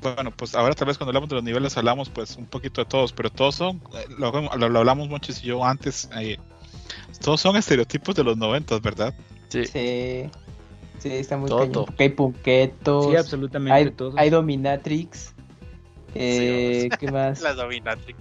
bueno, 0.00 0.30
pues 0.30 0.54
ahora 0.54 0.74
tal 0.74 0.88
vez 0.88 0.96
cuando 0.96 1.10
hablamos 1.10 1.28
de 1.28 1.34
los 1.36 1.44
niveles 1.44 1.76
hablamos 1.76 2.08
pues 2.08 2.36
un 2.36 2.46
poquito 2.46 2.80
de 2.80 2.86
todos, 2.86 3.12
pero 3.12 3.30
todos 3.30 3.54
son, 3.56 3.82
eh, 3.94 4.06
lo, 4.18 4.32
lo- 4.32 4.68
lo 4.68 4.78
hablamos 4.78 5.08
mucho 5.08 5.32
y 5.32 5.46
yo 5.46 5.64
antes, 5.64 6.08
eh, 6.16 6.38
todos 7.20 7.40
son 7.40 7.56
estereotipos 7.56 8.14
de 8.14 8.24
los 8.24 8.36
noventas, 8.36 8.80
¿verdad? 8.80 9.14
Sí. 9.48 9.64
Sí. 9.66 10.30
Sí, 10.98 11.08
está 11.12 11.36
muy 11.38 11.48
Todo. 11.48 11.60
cañón, 11.60 11.84
hay 11.98 12.08
punquetos, 12.10 13.10
Sí, 13.10 13.16
absolutamente 13.16 13.72
hay, 13.74 13.90
todos. 13.90 14.14
hay 14.18 14.28
dominatrix. 14.30 15.34
Eh, 16.14 16.88
¿Qué 16.98 17.10
más? 17.10 17.40
La 17.42 17.54
dominatrix. 17.54 18.18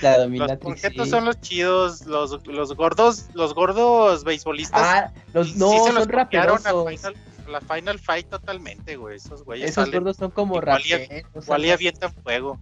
La 0.00 0.12
Los 0.12 0.26
dominatrix. 0.26 0.62
conjetos 0.62 1.04
sí. 1.06 1.10
son 1.10 1.24
los 1.24 1.40
chidos, 1.40 2.06
los, 2.06 2.46
los 2.46 2.74
gordos, 2.74 3.26
los 3.34 3.54
gordos 3.54 4.24
beisbolistas. 4.24 4.80
Ah, 4.82 5.12
los 5.34 5.48
sí 5.52 5.58
no, 5.58 5.70
se 5.70 5.78
son 5.78 5.94
los 5.96 6.06
a 6.06 6.10
raperosos. 6.10 6.88
Final, 6.88 7.16
la 7.48 7.60
Final 7.60 7.98
Fight 7.98 8.28
totalmente, 8.28 8.96
güey. 8.96 9.16
Esos 9.16 9.44
güeyes 9.44 9.70
Esos 9.70 9.84
salen, 9.84 10.00
gordos 10.00 10.16
son 10.16 10.30
como 10.30 10.60
raperos. 10.60 11.08
igual 11.34 11.64
y 11.64 11.70
avientan 11.70 12.12
fuego. 12.22 12.58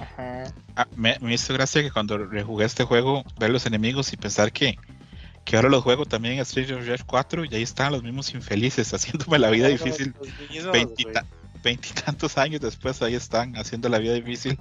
Ajá. 0.00 0.44
Ah, 0.76 0.86
me, 0.96 1.16
me 1.20 1.34
hizo 1.34 1.52
gracia 1.54 1.82
que 1.82 1.90
cuando 1.90 2.18
rejugué 2.18 2.64
este 2.64 2.84
juego, 2.84 3.24
ver 3.38 3.50
los 3.50 3.66
enemigos 3.66 4.12
y 4.12 4.16
pensar 4.16 4.52
que, 4.52 4.78
que 5.44 5.56
ahora 5.56 5.68
los 5.68 5.82
juego 5.82 6.06
también 6.06 6.34
en 6.34 6.40
Street 6.40 6.70
of 6.72 6.86
Rage 6.86 7.02
4 7.04 7.44
y 7.46 7.54
ahí 7.54 7.62
están 7.62 7.90
los 7.92 8.02
mismos 8.04 8.32
infelices 8.34 8.90
haciéndome 8.94 9.38
la 9.38 9.50
vida 9.50 9.68
difícil. 9.68 10.14
los 10.20 10.72
Veintita-. 10.72 11.24
Veintitantos 11.62 12.38
años 12.38 12.60
después 12.60 13.00
ahí 13.02 13.14
están 13.14 13.56
haciendo 13.56 13.88
la 13.88 13.98
vida 13.98 14.14
difícil. 14.14 14.58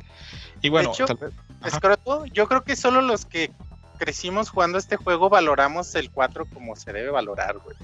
Y 0.62 0.70
bueno, 0.70 0.91
hecho, 0.91 1.06
tal 1.06 1.18
vez. 1.18 1.32
ajá. 1.62 1.68
Escroto, 1.76 2.26
yo 2.26 2.48
creo 2.48 2.64
que 2.64 2.76
solo 2.76 3.02
los 3.02 3.26
que 3.26 3.52
crecimos 3.98 4.50
jugando 4.50 4.78
este 4.78 4.95
juego 4.95 5.30
valoramos 5.30 5.93
el 5.95 6.12
4 6.12 6.45
como 6.45 6.76
se 6.76 6.93
debe 6.93 7.10
valorar, 7.10 7.58
güey. 7.60 7.76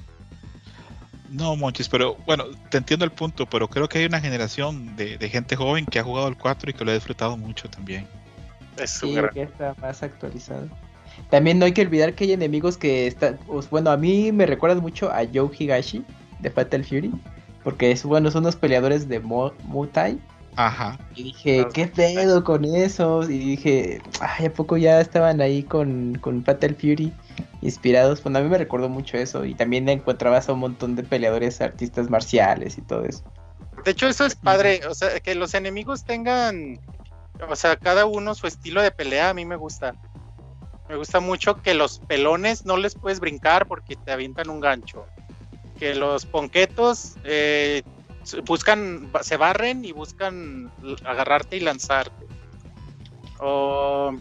No, 1.30 1.56
Monchis, 1.56 1.90
pero 1.90 2.16
bueno, 2.28 2.46
te 2.70 2.78
entiendo 2.78 3.06
el 3.06 3.12
punto, 3.12 3.48
pero 3.48 3.68
creo 3.68 3.90
que 3.90 3.98
hay 4.00 4.06
una 4.06 4.22
generación 4.22 4.96
de, 4.96 5.18
de 5.18 5.30
gente 5.30 5.56
joven 5.56 5.86
que 5.86 5.98
ha 6.00 6.04
jugado 6.04 6.28
el 6.28 6.38
4 6.38 6.70
y 6.70 6.74
que 6.74 6.86
lo 6.86 6.92
ha 6.92 6.94
disfrutado 6.94 7.36
mucho 7.38 7.68
también. 7.70 8.08
Es 8.78 8.92
Sí, 8.92 9.14
gran- 9.14 9.34
ya 9.34 9.44
está 9.44 9.76
más 9.82 10.04
actualizado. 10.04 10.68
También 11.30 11.58
no 11.60 11.66
hay 11.66 11.74
que 11.74 11.82
olvidar 11.82 12.14
que 12.14 12.26
hay 12.26 12.34
enemigos 12.34 12.78
que 12.78 13.08
están. 13.08 13.38
pues, 13.48 13.70
bueno, 13.70 13.90
a 13.92 13.98
mí 13.98 14.32
me 14.32 14.46
recuerdan 14.46 14.80
mucho 14.82 15.12
a 15.12 15.22
Joe 15.32 15.50
Higashi 15.58 16.04
de 16.40 16.50
Fatal 16.52 16.84
Fury. 16.84 17.12
Porque 17.64 17.92
es 17.92 18.04
bueno, 18.04 18.30
son 18.32 18.44
unos 18.44 18.56
peleadores 18.56 19.08
de 19.08 19.20
Mo- 19.20 19.54
Muay 19.64 20.20
Ajá. 20.56 21.00
Y 21.16 21.24
dije, 21.24 21.62
Los 21.64 21.74
¿qué 21.74 21.88
pedo 21.88 22.44
con 22.44 22.66
esos? 22.66 23.30
Y 23.30 23.38
dije, 23.38 24.02
ay, 24.20 24.48
¿a 24.48 24.54
poco 24.54 24.78
ya 24.78 25.00
estaban 25.00 25.42
ahí 25.42 25.64
con, 25.64 26.16
con 26.16 26.44
Fatal 26.44 26.76
Fury 26.76 27.14
inspirados? 27.62 28.22
Bueno, 28.24 28.40
a 28.40 28.42
mí 28.42 28.50
me 28.50 28.58
recordó 28.58 28.90
mucho 28.90 29.18
eso. 29.18 29.46
Y 29.46 29.56
también 29.56 29.88
encontrabas 29.90 30.50
a 30.50 30.54
un 30.54 30.60
montón 30.60 30.96
de 30.96 31.04
peleadores, 31.04 31.62
artistas 31.62 32.10
marciales 32.10 32.78
y 32.78 32.82
todo 32.82 33.06
eso. 33.06 33.24
De 33.84 33.92
hecho, 33.92 34.08
eso 34.08 34.26
es 34.26 34.36
padre, 34.36 34.82
o 34.88 34.94
sea, 34.94 35.20
que 35.20 35.36
los 35.36 35.54
enemigos 35.56 36.04
tengan, 36.04 36.80
o 37.50 37.56
sea, 37.56 37.76
cada 37.76 38.06
uno 38.06 38.34
su 38.34 38.48
estilo 38.48 38.82
de 38.82 38.92
pelea, 38.92 39.30
a 39.30 39.34
mí 39.34 39.46
me 39.46 39.56
gusta. 39.56 39.96
Me 40.88 40.96
gusta 40.96 41.20
mucho 41.20 41.62
que 41.62 41.74
los 41.74 42.00
pelones 42.00 42.66
no 42.66 42.78
les 42.78 42.96
puedes 42.96 43.20
brincar 43.20 43.68
porque 43.68 43.96
te 43.96 44.12
avientan 44.12 44.50
un 44.50 44.60
gancho. 44.60 45.06
Que 45.84 45.96
los 45.96 46.26
ponquetos 46.26 47.16
eh, 47.26 47.84
buscan, 48.46 49.10
se 49.22 49.36
barren 49.36 49.84
y 49.84 49.92
buscan 49.92 50.72
agarrarte 51.04 51.58
y 51.58 51.60
lanzarte. 51.60 52.26
O, 53.42 54.14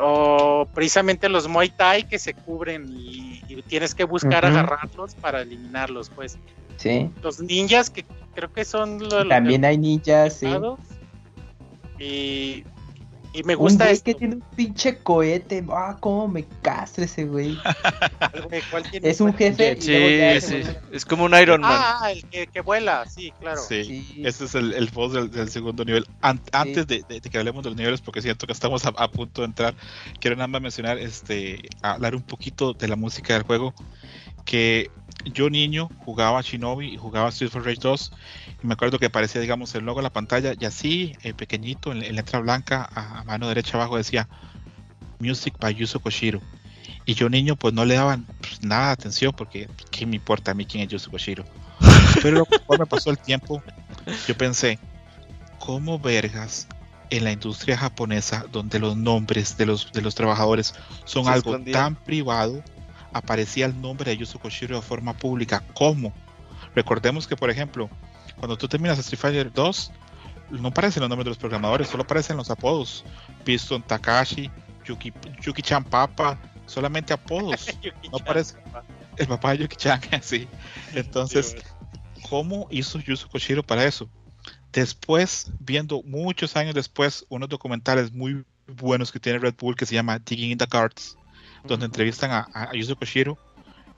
o 0.00 0.66
precisamente 0.72 1.28
los 1.28 1.46
Muay 1.46 1.68
Thai 1.68 2.08
que 2.08 2.18
se 2.18 2.32
cubren 2.32 2.86
y, 2.90 3.42
y 3.48 3.60
tienes 3.66 3.94
que 3.94 4.04
buscar 4.04 4.46
agarrarlos 4.46 5.14
para 5.14 5.42
eliminarlos, 5.42 6.08
pues. 6.08 6.38
Sí. 6.78 7.10
Los 7.22 7.38
ninjas 7.38 7.90
que 7.90 8.06
creo 8.34 8.50
que 8.50 8.64
son 8.64 8.98
lo- 9.10 9.24
lo- 9.24 9.28
También 9.28 9.66
hay 9.66 9.76
ninjas, 9.76 10.38
sí. 10.38 10.46
Y, 11.98 12.64
y 13.38 13.42
me 13.44 13.54
Un 13.54 13.60
gusta 13.60 13.84
güey 13.84 13.94
esto, 13.94 14.04
que 14.04 14.14
tiene 14.14 14.34
un 14.36 14.40
pinche 14.56 14.98
cohete. 14.98 15.64
Ah, 15.70 15.96
cómo 16.00 16.28
me 16.28 16.44
castra 16.62 17.04
ese 17.04 17.24
güey. 17.24 17.56
güey, 18.48 18.62
¿cuál 18.70 18.82
tiene- 18.90 19.08
Es 19.08 19.20
un 19.20 19.32
jefe. 19.34 19.76
y 19.78 20.40
Sí, 20.40 20.62
Es 20.92 21.04
como 21.04 21.24
un 21.24 21.34
Iron 21.38 21.60
Man. 21.60 21.72
Ah, 21.80 22.10
el 22.12 22.24
que, 22.24 22.46
que 22.46 22.60
vuela, 22.60 23.06
sí, 23.06 23.32
claro. 23.40 23.60
Sí. 23.66 23.84
Sí. 23.84 24.22
Ese 24.24 24.44
es 24.46 24.54
el, 24.54 24.72
el 24.74 24.86
boss 24.88 25.12
del, 25.12 25.30
del 25.30 25.48
segundo 25.50 25.84
nivel. 25.84 26.06
An- 26.20 26.40
Antes 26.52 26.86
de, 26.86 27.04
de- 27.08 27.20
de 27.20 27.30
que 27.30 27.38
hablemos 27.38 27.62
de 27.64 27.70
los 27.70 27.76
niveles, 27.78 28.00
porque 28.00 28.22
siento 28.22 28.46
que 28.46 28.52
estamos 28.52 28.84
a, 28.86 28.88
a 28.90 29.10
punto 29.10 29.42
de 29.42 29.46
entrar, 29.46 29.74
quiero 30.20 30.36
nada 30.36 30.48
más 30.48 30.60
mencionar, 30.62 30.98
este, 30.98 31.60
hablar 31.82 32.14
un 32.14 32.22
poquito 32.22 32.72
de 32.74 32.88
la 32.88 32.96
música 32.96 33.34
del 33.34 33.42
juego. 33.42 33.74
Que 34.44 34.90
yo 35.26 35.50
niño 35.50 35.90
jugaba 36.04 36.40
Shinobi 36.40 36.94
y 36.94 36.96
jugaba 36.96 37.28
Street 37.28 37.50
for 37.50 37.64
Rage 37.64 37.80
2 37.82 38.12
y 38.47 38.47
me 38.62 38.74
acuerdo 38.74 38.98
que 38.98 39.06
aparecía, 39.06 39.40
digamos, 39.40 39.74
el 39.74 39.84
logo 39.84 40.00
en 40.00 40.04
la 40.04 40.12
pantalla 40.12 40.54
y 40.58 40.64
así, 40.64 41.16
eh, 41.22 41.34
pequeñito, 41.34 41.92
en, 41.92 42.02
en 42.02 42.16
letra 42.16 42.40
blanca, 42.40 42.88
a, 42.92 43.20
a 43.20 43.24
mano 43.24 43.48
derecha 43.48 43.76
abajo 43.76 43.96
decía 43.96 44.28
Music 45.18 45.54
by 45.58 45.74
Yuzo 45.74 46.00
Koshiro. 46.00 46.40
Y 47.04 47.14
yo 47.14 47.28
niño 47.30 47.56
pues 47.56 47.72
no 47.72 47.84
le 47.84 47.94
daban 47.94 48.26
pues, 48.40 48.62
nada 48.62 48.88
de 48.88 48.92
atención 48.92 49.32
porque 49.36 49.68
¿qué 49.90 50.06
me 50.06 50.16
importa 50.16 50.50
a 50.50 50.54
mí 50.54 50.66
quién 50.66 50.84
es 50.84 50.90
Yuzo 50.90 51.10
Koshiro? 51.10 51.44
Pero 52.22 52.44
conforme 52.44 52.86
pasó 52.86 53.10
el 53.10 53.18
tiempo, 53.18 53.62
yo 54.26 54.36
pensé, 54.36 54.78
¿cómo 55.58 55.98
vergas 55.98 56.68
en 57.10 57.24
la 57.24 57.32
industria 57.32 57.76
japonesa, 57.76 58.44
donde 58.50 58.78
los 58.78 58.96
nombres 58.96 59.56
de 59.56 59.66
los, 59.66 59.92
de 59.92 60.02
los 60.02 60.14
trabajadores 60.14 60.74
son 61.04 61.28
algo 61.28 61.58
tan 61.72 61.96
privado, 61.96 62.62
aparecía 63.12 63.66
el 63.66 63.80
nombre 63.80 64.10
de 64.10 64.18
Yuzo 64.18 64.38
Koshiro 64.38 64.76
de 64.76 64.82
forma 64.82 65.14
pública. 65.14 65.62
¿Cómo? 65.74 66.12
Recordemos 66.74 67.26
que, 67.26 67.36
por 67.36 67.50
ejemplo, 67.50 67.88
cuando 68.38 68.56
tú 68.56 68.68
terminas 68.68 68.98
Street 68.98 69.18
Fighter 69.18 69.52
2, 69.52 69.92
no 70.50 70.68
aparecen 70.68 71.00
los 71.00 71.08
nombres 71.08 71.24
de 71.24 71.30
los 71.30 71.38
programadores, 71.38 71.88
solo 71.88 72.04
aparecen 72.04 72.36
los 72.36 72.50
apodos. 72.50 73.04
Piston 73.44 73.82
Takashi, 73.82 74.50
Yuki, 74.84 75.12
Yuki 75.42 75.62
Chan 75.62 75.84
Papa, 75.84 76.38
solamente 76.66 77.12
apodos. 77.12 77.66
no 78.10 78.18
aparece 78.18 78.56
el 79.16 79.26
papá 79.26 79.52
de 79.52 79.58
Yuki 79.58 79.76
Chan, 79.76 80.00
sí. 80.22 80.48
Entonces, 80.94 81.56
¿cómo 82.28 82.66
hizo 82.70 82.98
Yuzo 82.98 83.28
Koshiro 83.28 83.62
para 83.62 83.84
eso? 83.84 84.08
Después, 84.72 85.50
viendo 85.60 86.02
muchos 86.02 86.56
años 86.56 86.74
después, 86.74 87.24
unos 87.28 87.48
documentales 87.48 88.12
muy 88.12 88.44
buenos 88.66 89.10
que 89.10 89.18
tiene 89.18 89.38
Red 89.38 89.54
Bull 89.58 89.76
que 89.76 89.86
se 89.86 89.94
llama 89.94 90.18
Digging 90.18 90.52
in 90.52 90.58
the 90.58 90.66
Cards, 90.66 91.16
donde 91.64 91.86
entrevistan 91.86 92.30
a, 92.30 92.46
a 92.52 92.72
Yuzo 92.74 92.96
Koshiro. 92.96 93.38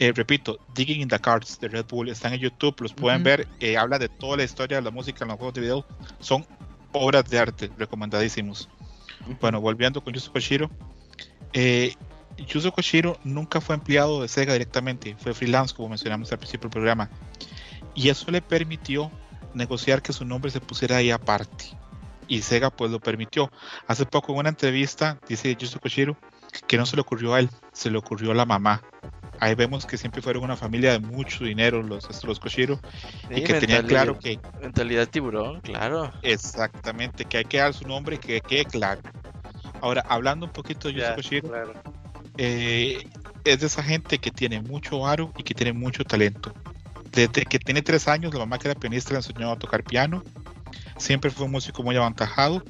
Eh, 0.01 0.13
repito, 0.15 0.59
Digging 0.75 1.03
in 1.03 1.09
the 1.09 1.19
Cards 1.19 1.61
de 1.61 1.69
Red 1.69 1.85
Bull 1.85 2.09
están 2.09 2.33
en 2.33 2.41
YouTube, 2.41 2.75
los 2.81 2.95
pueden 2.95 3.23
ver. 3.23 3.47
Eh, 3.61 3.77
habla 3.77 3.99
de 3.99 4.09
toda 4.09 4.39
la 4.39 4.45
historia 4.45 4.79
de 4.79 4.83
la 4.83 4.91
música 4.91 5.25
en 5.25 5.29
los 5.29 5.37
juegos 5.37 5.53
de 5.53 5.61
video. 5.61 5.85
Son 6.21 6.47
obras 6.93 7.29
de 7.29 7.39
arte, 7.39 7.71
recomendadísimos. 7.77 8.71
Bueno, 9.43 9.61
volviendo 9.61 10.03
con 10.03 10.15
Yuzo 10.15 10.33
Koshiro. 10.33 10.71
Eh, 11.53 11.95
Yuzo 12.39 12.73
Koshiro 12.73 13.19
nunca 13.25 13.61
fue 13.61 13.75
empleado 13.75 14.23
de 14.23 14.29
Sega 14.29 14.55
directamente, 14.55 15.15
fue 15.19 15.35
freelance, 15.35 15.75
como 15.75 15.91
mencionamos 15.91 16.33
al 16.33 16.39
principio 16.39 16.71
del 16.71 16.73
programa. 16.73 17.11
Y 17.95 18.09
eso 18.09 18.31
le 18.31 18.41
permitió 18.41 19.11
negociar 19.53 20.01
que 20.01 20.15
su 20.15 20.25
nombre 20.25 20.51
se 20.51 20.63
pusiera 20.63 20.97
ahí 20.97 21.11
aparte. 21.11 21.77
Y 22.27 22.41
Sega 22.41 22.71
pues 22.71 22.91
lo 22.91 23.01
permitió. 23.01 23.53
Hace 23.87 24.07
poco 24.07 24.33
en 24.33 24.39
una 24.39 24.49
entrevista 24.49 25.19
dice 25.29 25.55
Yuzo 25.55 25.79
Koshiro 25.79 26.17
que 26.67 26.77
no 26.77 26.87
se 26.87 26.97
le 26.97 27.03
ocurrió 27.03 27.35
a 27.35 27.41
él, 27.41 27.51
se 27.73 27.91
le 27.91 27.99
ocurrió 27.99 28.33
a 28.33 28.35
la 28.35 28.47
mamá. 28.47 28.83
Ahí 29.41 29.55
vemos 29.55 29.87
que 29.87 29.97
siempre 29.97 30.21
fueron 30.21 30.45
una 30.45 30.57
familia 30.57 30.93
de 30.93 30.99
mucho 30.99 31.45
dinero 31.45 31.83
los, 31.83 32.25
los 32.25 32.39
Koshiro 32.39 32.79
y 33.31 33.43
que 33.43 33.55
tenían 33.55 33.87
claro 33.87 34.19
que... 34.19 34.39
Mentalidad 34.61 35.09
tiburón, 35.09 35.63
claro. 35.63 36.13
Exactamente, 36.23 37.25
que 37.25 37.39
hay 37.39 37.45
que 37.45 37.57
dar 37.57 37.73
su 37.73 37.89
nombre 37.89 38.17
y 38.17 38.19
que 38.19 38.41
quede 38.43 38.67
claro. 38.67 39.01
Ahora, 39.81 40.05
hablando 40.09 40.45
un 40.45 40.53
poquito 40.53 40.89
de 40.89 40.95
Yuzo 40.95 41.15
Koshiro, 41.15 41.53
eh, 42.37 43.03
es 43.45 43.61
de 43.61 43.67
esa 43.67 43.83
gente 43.83 44.19
que 44.19 44.31
tiene 44.31 44.61
mucho 44.61 45.07
aro 45.07 45.33
y 45.39 45.43
que 45.43 45.55
tiene 45.55 45.73
mucho 45.73 46.05
talento. 46.05 46.53
Desde 47.11 47.45
que 47.45 47.59
tiene 47.59 47.83
tres 47.83 48.09
años, 48.09 48.33
la 48.33 48.41
mamá 48.41 48.59
que 48.59 48.69
era 48.69 48.79
pianista 48.79 49.13
le 49.13 49.17
enseñó 49.17 49.51
a 49.51 49.59
tocar 49.59 49.83
piano. 49.83 50.23
Siempre 50.99 51.31
fue 51.31 51.47
un 51.47 51.53
músico 51.53 51.83
muy 51.83 51.97
avantajado. 51.97 52.63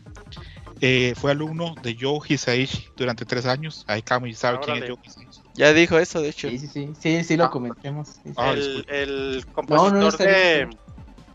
Eh, 0.82 1.14
fue 1.16 1.32
alumno 1.32 1.74
de 1.82 1.96
Joe 1.98 2.20
Hisaishi 2.26 2.88
durante 2.96 3.24
tres 3.24 3.44
años. 3.46 3.84
Ahí 3.86 4.02
Camus 4.02 4.38
sabe 4.38 4.60
quién 4.60 4.82
es 4.82 4.88
Joe 4.88 4.98
Hisaishi. 5.02 5.42
Ya 5.54 5.72
dijo 5.72 5.98
eso, 5.98 6.22
de 6.22 6.30
hecho. 6.30 6.48
Sí, 6.48 6.58
sí, 6.58 6.68
sí, 6.68 6.92
sí, 6.98 7.24
sí 7.24 7.36
lo 7.36 7.44
ah. 7.44 7.50
comentemos. 7.50 8.20
Ah, 8.36 8.52
el, 8.52 9.44
compositor 9.52 10.16
de, 10.16 10.68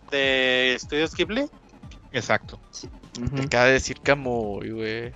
de 0.10 0.74
Estudios 0.74 1.14
Ghibli. 1.14 1.48
Exacto. 2.12 2.60
acaba 3.43 3.66
de 3.66 3.74
decir 3.74 4.00
Camuy, 4.02 4.72
güey. 4.72 5.14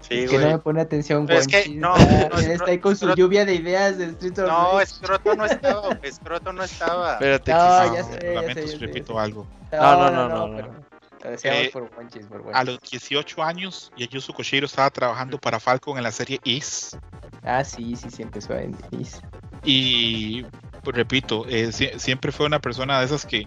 Sí, 0.00 0.26
que 0.26 0.38
no 0.38 0.48
me 0.48 0.58
pone 0.58 0.80
atención, 0.80 1.26
güey. 1.26 1.38
Es 1.38 1.46
que 1.46 1.68
no, 1.70 1.96
no 2.28 2.38
está 2.38 2.70
ahí 2.70 2.78
con 2.78 2.96
su 2.96 3.14
lluvia 3.14 3.44
de 3.44 3.54
ideas 3.54 3.98
de 3.98 4.06
Street 4.06 4.38
of 4.40 4.48
No, 4.48 4.80
Escroto 4.80 5.34
no 5.36 5.46
estaba, 5.46 5.98
Escroto 6.02 6.52
no 6.52 6.64
estaba. 6.64 7.12
Espérate, 7.14 7.52
no, 7.52 7.94
ya 7.94 8.04
sé, 8.04 8.34
ya 8.34 8.54
sé, 8.54 8.76
repito 8.78 9.18
algo. 9.18 9.46
No, 9.70 10.10
no, 10.10 10.28
no, 10.28 10.48
no. 10.48 10.91
Eh, 11.24 11.70
por 11.72 11.88
por 11.90 12.56
A 12.56 12.64
los 12.64 12.80
18 12.80 13.42
años, 13.42 13.92
Yayusu 13.96 14.32
Koshiro 14.32 14.66
estaba 14.66 14.90
trabajando 14.90 15.38
para 15.38 15.60
Falcon 15.60 15.96
en 15.96 16.04
la 16.04 16.12
serie 16.12 16.40
Is. 16.42 16.98
Ah, 17.42 17.62
sí, 17.62 17.94
sí, 17.96 18.10
sí 18.10 18.22
empezó 18.22 18.56
en 18.56 18.76
Is. 18.90 19.20
Y 19.62 20.42
pues, 20.82 20.96
repito, 20.96 21.46
eh, 21.48 21.70
siempre 21.72 22.32
fue 22.32 22.46
una 22.46 22.58
persona 22.58 22.98
de 22.98 23.06
esas 23.06 23.24
que 23.24 23.46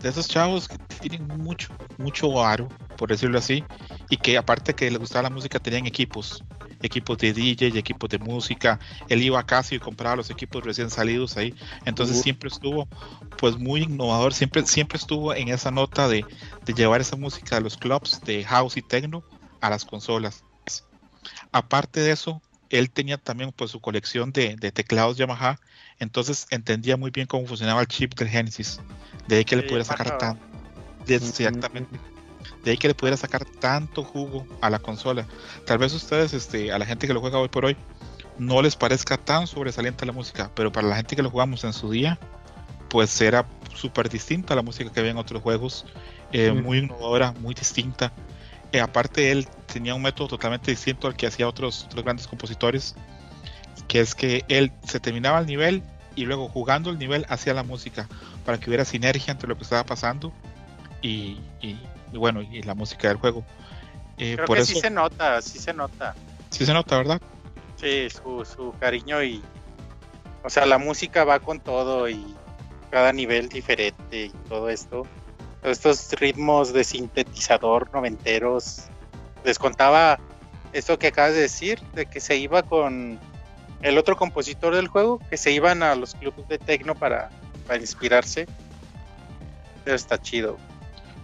de 0.00 0.08
esos 0.08 0.28
chavos 0.28 0.68
que 0.68 0.78
tienen 1.00 1.26
mucho, 1.38 1.68
mucho 1.96 2.44
aro, 2.44 2.68
por 2.96 3.08
decirlo 3.08 3.38
así, 3.38 3.64
y 4.10 4.16
que 4.16 4.38
aparte 4.38 4.74
que 4.74 4.90
les 4.90 4.98
gustaba 4.98 5.24
la 5.24 5.30
música, 5.30 5.58
tenían 5.58 5.86
equipos, 5.86 6.44
equipos 6.82 7.18
de 7.18 7.32
DJ 7.32 7.68
y 7.68 7.78
equipos 7.78 8.08
de 8.10 8.18
música. 8.18 8.78
Él 9.08 9.22
iba 9.22 9.40
a 9.40 9.46
casa 9.46 9.74
y 9.74 9.78
compraba 9.78 10.16
los 10.16 10.30
equipos 10.30 10.64
recién 10.64 10.90
salidos 10.90 11.36
ahí. 11.36 11.54
Entonces 11.84 12.20
siempre 12.20 12.48
estuvo 12.48 12.88
pues 13.36 13.58
muy 13.58 13.82
innovador, 13.82 14.34
siempre, 14.34 14.66
siempre 14.66 14.98
estuvo 14.98 15.34
en 15.34 15.48
esa 15.48 15.70
nota 15.70 16.08
de, 16.08 16.24
de 16.64 16.72
llevar 16.74 17.00
esa 17.00 17.16
música 17.16 17.56
a 17.56 17.60
los 17.60 17.76
clubs 17.76 18.20
de 18.24 18.44
house 18.44 18.76
y 18.76 18.82
techno 18.82 19.22
a 19.60 19.70
las 19.70 19.84
consolas. 19.84 20.44
Aparte 21.52 22.00
de 22.00 22.12
eso, 22.12 22.42
él 22.70 22.90
tenía 22.90 23.18
también 23.18 23.52
pues 23.52 23.70
su 23.70 23.80
colección 23.80 24.32
de, 24.32 24.56
de, 24.56 24.72
teclados 24.72 25.16
Yamaha, 25.16 25.58
entonces 25.98 26.46
entendía 26.50 26.96
muy 26.96 27.10
bien 27.10 27.26
cómo 27.26 27.46
funcionaba 27.46 27.80
el 27.80 27.86
chip 27.86 28.14
del 28.14 28.28
Genesis, 28.28 28.80
de 29.26 29.36
ahí 29.36 29.44
que 29.44 29.56
le 29.56 29.62
pudiera 29.62 29.84
sacar 29.84 30.18
tanto, 30.18 30.44
exactamente, 31.06 31.98
de 32.64 32.70
ahí 32.72 32.76
que 32.76 32.88
le 32.88 32.94
pudiera 32.94 33.16
sacar 33.16 33.44
tanto 33.44 34.02
jugo 34.02 34.46
a 34.60 34.70
la 34.70 34.78
consola. 34.78 35.26
Tal 35.66 35.78
vez 35.78 35.92
ustedes, 35.92 36.32
este, 36.32 36.72
a 36.72 36.78
la 36.78 36.86
gente 36.86 37.06
que 37.06 37.14
lo 37.14 37.20
juega 37.20 37.38
hoy 37.38 37.48
por 37.48 37.64
hoy, 37.64 37.76
no 38.38 38.62
les 38.62 38.76
parezca 38.76 39.16
tan 39.16 39.46
sobresaliente 39.46 40.06
la 40.06 40.12
música, 40.12 40.50
pero 40.54 40.70
para 40.70 40.86
la 40.86 40.96
gente 40.96 41.16
que 41.16 41.22
lo 41.22 41.30
jugamos 41.30 41.64
en 41.64 41.72
su 41.72 41.90
día, 41.90 42.18
pues 42.88 43.20
era 43.20 43.46
súper 43.74 44.08
distinta 44.08 44.54
a 44.54 44.56
la 44.56 44.62
música 44.62 44.92
que 44.92 45.00
había 45.00 45.12
en 45.12 45.18
otros 45.18 45.42
juegos, 45.42 45.86
eh, 46.32 46.52
muy 46.52 46.78
innovadora, 46.78 47.32
muy 47.32 47.54
distinta. 47.54 48.12
Eh, 48.72 48.80
aparte 48.80 49.30
él 49.30 49.48
tenía 49.72 49.94
un 49.94 50.02
método 50.02 50.28
totalmente 50.28 50.70
distinto 50.70 51.06
al 51.06 51.16
que 51.16 51.26
hacía 51.26 51.48
otros, 51.48 51.84
otros 51.84 52.04
grandes 52.04 52.26
compositores, 52.26 52.94
que 53.86 54.00
es 54.00 54.14
que 54.14 54.44
él 54.48 54.72
se 54.86 55.00
terminaba 55.00 55.38
el 55.38 55.46
nivel 55.46 55.82
y 56.14 56.26
luego 56.26 56.48
jugando 56.48 56.90
el 56.90 56.98
nivel 56.98 57.24
hacía 57.28 57.54
la 57.54 57.62
música 57.62 58.08
para 58.44 58.58
que 58.58 58.68
hubiera 58.68 58.84
sinergia 58.84 59.32
entre 59.32 59.48
lo 59.48 59.56
que 59.56 59.62
estaba 59.62 59.84
pasando 59.84 60.32
y, 61.00 61.38
bueno, 62.12 62.42
y 62.42 62.62
la 62.62 62.74
música 62.74 63.08
del 63.08 63.18
juego. 63.18 63.44
Eh, 64.18 64.34
Creo 64.36 64.46
que 64.46 64.64
sí 64.64 64.80
se 64.80 64.90
nota, 64.90 65.40
sí 65.42 65.58
se 65.58 65.72
nota. 65.72 66.14
Sí 66.50 66.66
se 66.66 66.72
nota, 66.72 66.96
¿verdad? 66.96 67.20
Sí, 67.76 68.08
su, 68.10 68.44
su 68.44 68.74
cariño 68.80 69.22
y... 69.22 69.42
O 70.42 70.50
sea, 70.50 70.66
la 70.66 70.78
música 70.78 71.24
va 71.24 71.40
con 71.40 71.60
todo 71.60 72.08
y 72.08 72.34
cada 72.90 73.12
nivel 73.12 73.48
diferente 73.48 74.26
y 74.26 74.30
todo 74.48 74.70
esto 74.70 75.06
estos 75.62 76.12
ritmos 76.12 76.72
de 76.72 76.84
sintetizador 76.84 77.90
noventeros. 77.92 78.84
Les 79.44 79.58
contaba 79.58 80.18
esto 80.72 80.98
que 80.98 81.08
acabas 81.08 81.34
de 81.34 81.40
decir, 81.40 81.80
de 81.94 82.06
que 82.06 82.20
se 82.20 82.36
iba 82.36 82.62
con 82.62 83.18
el 83.82 83.98
otro 83.98 84.16
compositor 84.16 84.74
del 84.74 84.88
juego, 84.88 85.20
que 85.30 85.36
se 85.36 85.52
iban 85.52 85.82
a 85.82 85.94
los 85.94 86.14
clubes 86.14 86.46
de 86.48 86.58
techno 86.58 86.94
para, 86.94 87.30
para 87.66 87.80
inspirarse. 87.80 88.46
Pero 89.84 89.96
está 89.96 90.20
chido. 90.20 90.58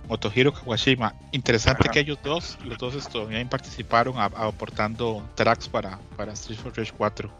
Motohiro 0.08 0.52
Kawashima. 0.52 1.14
Interesante 1.32 1.88
que 1.88 2.00
ellos 2.00 2.18
dos, 2.22 2.58
los 2.64 2.78
dos 2.78 3.08
también 3.08 3.48
participaron 3.48 4.18
aportando 4.18 5.26
tracks 5.34 5.68
para, 5.68 5.98
para 6.16 6.32
Street 6.32 6.58
Fighter 6.58 6.92
4. 6.96 7.30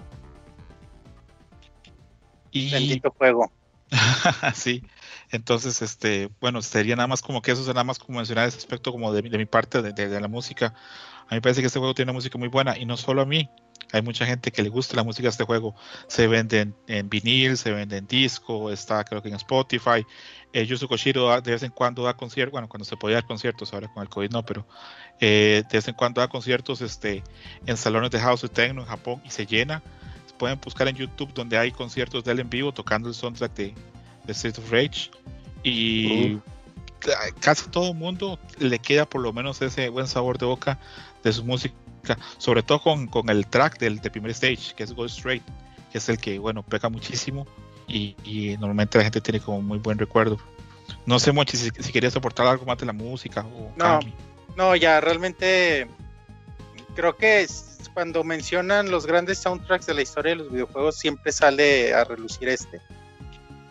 Y... 2.53 2.71
Bendito 2.71 3.11
juego. 3.11 3.51
sí. 4.55 4.83
Entonces, 5.31 5.83
este, 5.83 6.31
bueno, 6.41 6.63
sería 6.63 6.97
nada 6.97 7.07
más 7.07 7.23
como 7.23 7.43
que 7.43 7.53
eso 7.53 7.63
es 7.63 7.69
nada 7.69 7.85
más 7.85 7.99
como 7.99 8.19
mencionar 8.19 8.49
ese 8.49 8.59
aspecto 8.59 8.93
como 8.93 9.13
de, 9.13 9.23
mi 9.23 9.47
parte 9.47 9.83
de, 9.83 10.21
la 10.21 10.29
música. 10.29 10.75
A 11.23 11.31
mí 11.31 11.37
me 11.37 11.43
parece 11.43 11.61
que 11.61 11.67
este 11.67 11.79
juego 11.79 11.95
tiene 11.95 12.11
una 12.11 12.17
música 12.17 12.39
muy 12.39 12.49
buena 12.49 12.79
y 12.79 12.85
no 12.85 12.97
solo 12.97 13.23
a 13.23 13.27
mí. 13.27 13.49
Hay 13.93 14.03
mucha 14.03 14.27
gente 14.27 14.51
que 14.51 14.63
le 14.63 14.69
gusta 14.69 14.97
la 14.97 15.03
música 15.03 15.25
de 15.25 15.31
este 15.31 15.45
juego. 15.45 15.75
Se 16.09 16.27
vende 16.27 16.73
en, 16.87 17.09
vinil, 17.09 17.57
se 17.57 17.73
vende 17.73 17.97
en 17.99 18.07
disco, 18.07 18.71
está 18.71 19.05
creo 19.05 19.23
que 19.23 19.29
en 19.29 19.35
Spotify. 19.35 20.05
Eh, 20.53 20.67
Yusu 20.67 20.89
Koshiro 20.89 21.41
de 21.41 21.51
vez 21.51 21.63
en 21.63 21.71
cuando 21.71 22.05
da 22.05 22.15
conciertos, 22.15 22.53
bueno, 22.53 22.69
cuando 22.69 22.85
se 22.85 22.97
podía 22.97 23.17
dar 23.17 23.27
conciertos, 23.27 23.73
ahora 23.73 23.93
con 23.93 24.03
el 24.03 24.09
COVID 24.09 24.31
no, 24.31 24.45
pero 24.45 24.67
eh, 25.21 25.63
de 25.69 25.79
vez 25.79 25.89
en 25.89 25.95
cuando 25.95 26.21
da 26.21 26.29
conciertos 26.29 26.81
este, 26.81 27.23
en 27.67 27.77
salones 27.77 28.11
de 28.11 28.21
house 28.21 28.45
y 28.45 28.49
techno 28.49 28.83
en 28.83 28.89
Japón 28.89 29.21
y 29.25 29.31
se 29.31 29.47
llena. 29.47 29.83
Pueden 30.39 30.61
buscar 30.61 30.89
en 30.89 30.97
YouTube 30.97 31.33
donde 31.33 31.57
hay 31.57 31.71
conciertos 31.71 32.25
de 32.25 32.33
él 32.33 32.41
en 32.41 32.51
vivo 32.51 32.73
tocando 32.73 33.09
el 33.09 33.15
soundtrack 33.15 33.55
de, 33.55 33.75
de 34.25 34.33
Street 34.33 34.59
of 34.59 34.71
Rage. 34.71 35.11
Y 35.63 36.39
casi 37.41 37.69
todo 37.69 37.91
el 37.91 37.95
mundo 37.95 38.39
le 38.59 38.79
queda 38.79 39.07
por 39.07 39.21
lo 39.21 39.33
menos 39.33 39.61
ese 39.63 39.89
buen 39.89 40.07
sabor 40.07 40.39
de 40.39 40.47
boca 40.47 40.79
de 41.23 41.33
su 41.33 41.45
música, 41.45 41.75
sobre 42.39 42.63
todo 42.63 42.81
con, 42.81 43.07
con 43.07 43.29
el 43.29 43.47
track 43.47 43.79
del, 43.79 44.01
primer 44.01 44.31
stage, 44.33 44.75
que 44.77 44.85
es 44.85 44.93
Go 44.93 45.07
Straight, 45.07 45.43
que 45.93 45.99
es 45.99 46.09
el 46.09 46.19
que, 46.19 46.39
bueno, 46.39 46.63
pega 46.63 46.89
muchísimo 46.89 47.47
y, 47.87 48.57
normalmente 48.59 48.99
la 48.99 49.05
gente 49.05 49.21
tiene 49.21 49.41
como 49.41 49.61
muy 49.63 49.79
buen 49.79 49.99
recuerdo. 49.99 50.39
No 51.07 51.19
sé, 51.19 51.33
mucho 51.33 51.57
si, 51.57 51.71
querías 51.71 52.17
aportar 52.17 52.47
algo 52.47 52.65
más 52.67 52.79
de 52.79 52.87
la 52.87 52.93
música. 52.93 53.41
O 53.41 53.73
no, 53.77 54.01
no, 54.57 54.77
ya 54.77 55.01
realmente 55.01 55.89
creo 56.95 57.17
que 57.17 57.47
cuando 57.93 58.25
mencionan 58.25 58.91
los 58.91 59.07
grandes 59.07 59.39
soundtracks 59.39 59.87
de 59.87 59.95
la 59.95 60.03
historia 60.03 60.31
de 60.31 60.37
los 60.37 60.51
videojuegos, 60.51 60.97
siempre 60.97 61.33
sale 61.33 61.95
a 61.95 62.05
relucir 62.05 62.49
este. 62.49 62.81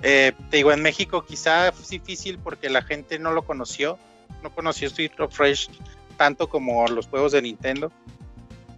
Eh, 0.04 0.34
te 0.50 0.58
digo, 0.58 0.74
en 0.74 0.82
México 0.82 1.24
quizá 1.24 1.70
es 1.70 1.90
difícil 1.90 2.38
porque 2.38 2.70
la 2.70 2.82
gente 2.82 3.18
no 3.20 3.32
lo 3.32 3.44
conoció, 3.44 3.98
no 4.44 4.54
conoció 4.54 4.90
Street 4.90 5.14
of 5.20 5.34
Fresh 5.34 5.70
tanto 6.18 6.48
como 6.50 6.86
los 6.88 7.08
juegos 7.08 7.32
de 7.32 7.42
Nintendo. 7.42 7.92